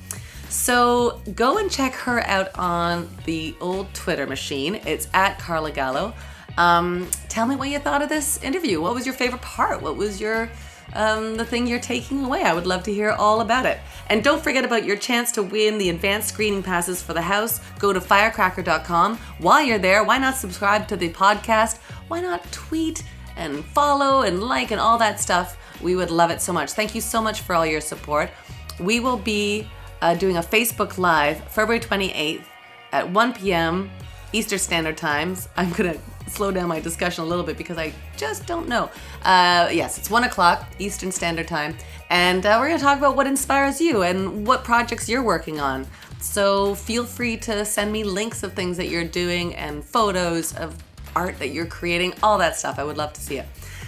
So 0.48 1.20
go 1.36 1.58
and 1.58 1.70
check 1.70 1.92
her 1.92 2.20
out 2.26 2.50
on 2.58 3.08
the 3.24 3.54
old 3.60 3.94
Twitter 3.94 4.26
machine. 4.26 4.80
It's 4.84 5.06
at 5.14 5.38
Carla 5.38 5.70
Gallo. 5.70 6.12
Um, 6.58 7.08
tell 7.28 7.46
me 7.46 7.56
what 7.56 7.68
you 7.68 7.78
thought 7.78 8.02
of 8.02 8.08
this 8.08 8.42
interview. 8.42 8.80
What 8.80 8.94
was 8.94 9.06
your 9.06 9.14
favorite 9.14 9.42
part? 9.42 9.80
What 9.82 9.96
was 9.96 10.20
your 10.20 10.50
um, 10.94 11.36
the 11.36 11.44
thing 11.44 11.66
you're 11.66 11.80
taking 11.80 12.24
away. 12.24 12.42
I 12.42 12.52
would 12.52 12.66
love 12.66 12.82
to 12.84 12.92
hear 12.92 13.10
all 13.10 13.40
about 13.40 13.66
it. 13.66 13.78
And 14.08 14.24
don't 14.24 14.42
forget 14.42 14.64
about 14.64 14.84
your 14.84 14.96
chance 14.96 15.32
to 15.32 15.42
win 15.42 15.78
the 15.78 15.90
advanced 15.90 16.28
screening 16.28 16.62
passes 16.62 17.02
for 17.02 17.14
the 17.14 17.22
house. 17.22 17.60
Go 17.78 17.92
to 17.92 18.00
firecracker.com. 18.00 19.18
While 19.38 19.62
you're 19.62 19.78
there, 19.78 20.04
why 20.04 20.18
not 20.18 20.36
subscribe 20.36 20.88
to 20.88 20.96
the 20.96 21.10
podcast? 21.10 21.78
Why 22.08 22.20
not 22.20 22.50
tweet 22.50 23.04
and 23.36 23.64
follow 23.66 24.22
and 24.22 24.42
like 24.42 24.70
and 24.70 24.80
all 24.80 24.98
that 24.98 25.20
stuff? 25.20 25.56
We 25.80 25.96
would 25.96 26.10
love 26.10 26.30
it 26.30 26.40
so 26.40 26.52
much. 26.52 26.72
Thank 26.72 26.94
you 26.94 27.00
so 27.00 27.22
much 27.22 27.40
for 27.40 27.54
all 27.54 27.64
your 27.64 27.80
support. 27.80 28.30
We 28.78 29.00
will 29.00 29.16
be 29.16 29.68
uh, 30.02 30.14
doing 30.14 30.36
a 30.36 30.42
Facebook 30.42 30.98
Live 30.98 31.38
February 31.48 31.80
28th 31.80 32.44
at 32.92 33.08
1 33.10 33.32
p.m. 33.34 33.90
Eastern 34.32 34.58
Standard 34.58 34.96
Times. 34.96 35.48
I'm 35.56 35.70
gonna 35.70 35.98
slow 36.30 36.50
down 36.50 36.68
my 36.68 36.80
discussion 36.80 37.24
a 37.24 37.26
little 37.26 37.44
bit 37.44 37.56
because 37.58 37.78
I 37.78 37.92
just 38.16 38.46
don't 38.46 38.68
know. 38.68 38.90
Uh, 39.22 39.68
yes, 39.72 39.98
it's 39.98 40.10
one 40.10 40.24
o'clock 40.24 40.66
Eastern 40.78 41.12
Standard 41.12 41.48
Time, 41.48 41.76
and 42.08 42.46
uh, 42.46 42.56
we're 42.60 42.68
gonna 42.68 42.80
talk 42.80 42.98
about 42.98 43.16
what 43.16 43.26
inspires 43.26 43.80
you 43.80 44.02
and 44.02 44.46
what 44.46 44.64
projects 44.64 45.08
you're 45.08 45.22
working 45.22 45.60
on. 45.60 45.86
So 46.20 46.74
feel 46.74 47.04
free 47.04 47.36
to 47.38 47.64
send 47.64 47.92
me 47.92 48.04
links 48.04 48.42
of 48.42 48.52
things 48.52 48.76
that 48.76 48.88
you're 48.88 49.04
doing 49.04 49.54
and 49.54 49.84
photos 49.84 50.54
of 50.54 50.76
art 51.16 51.38
that 51.38 51.48
you're 51.48 51.66
creating, 51.66 52.14
all 52.22 52.38
that 52.38 52.56
stuff. 52.56 52.78
I 52.78 52.84
would 52.84 52.96
love 52.96 53.12
to 53.14 53.20
see 53.20 53.38
it. 53.38 53.46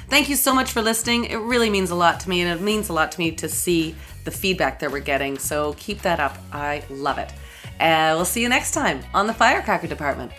Thank 0.09 0.29
you 0.29 0.37
so 0.37 0.55
much 0.55 0.73
for 0.73 0.83
listening. 0.83 1.25
It 1.27 1.37
really 1.37 1.71
means 1.71 1.91
a 1.91 1.95
lot 1.95 2.21
to 2.21 2.29
me, 2.29 2.43
and 2.43 2.59
it 2.59 2.63
means 2.63 2.89
a 2.89 2.93
lot 2.93 3.13
to 3.13 3.19
me 3.19 3.33
to 3.33 3.49
see 3.49 3.95
the 4.25 4.31
feedback 4.31 4.79
that 4.81 4.91
we're 4.91 5.01
getting. 5.01 5.39
So 5.39 5.75
keep 5.79 6.03
that 6.03 6.21
up. 6.21 6.37
I 6.53 6.85
love 6.91 7.19
it. 7.19 7.33
Uh, 7.81 8.13
we'll 8.15 8.25
see 8.25 8.43
you 8.43 8.49
next 8.49 8.73
time 8.73 9.01
on 9.15 9.27
the 9.27 9.35
Firecracker 9.35 9.87
Department. 9.87 10.33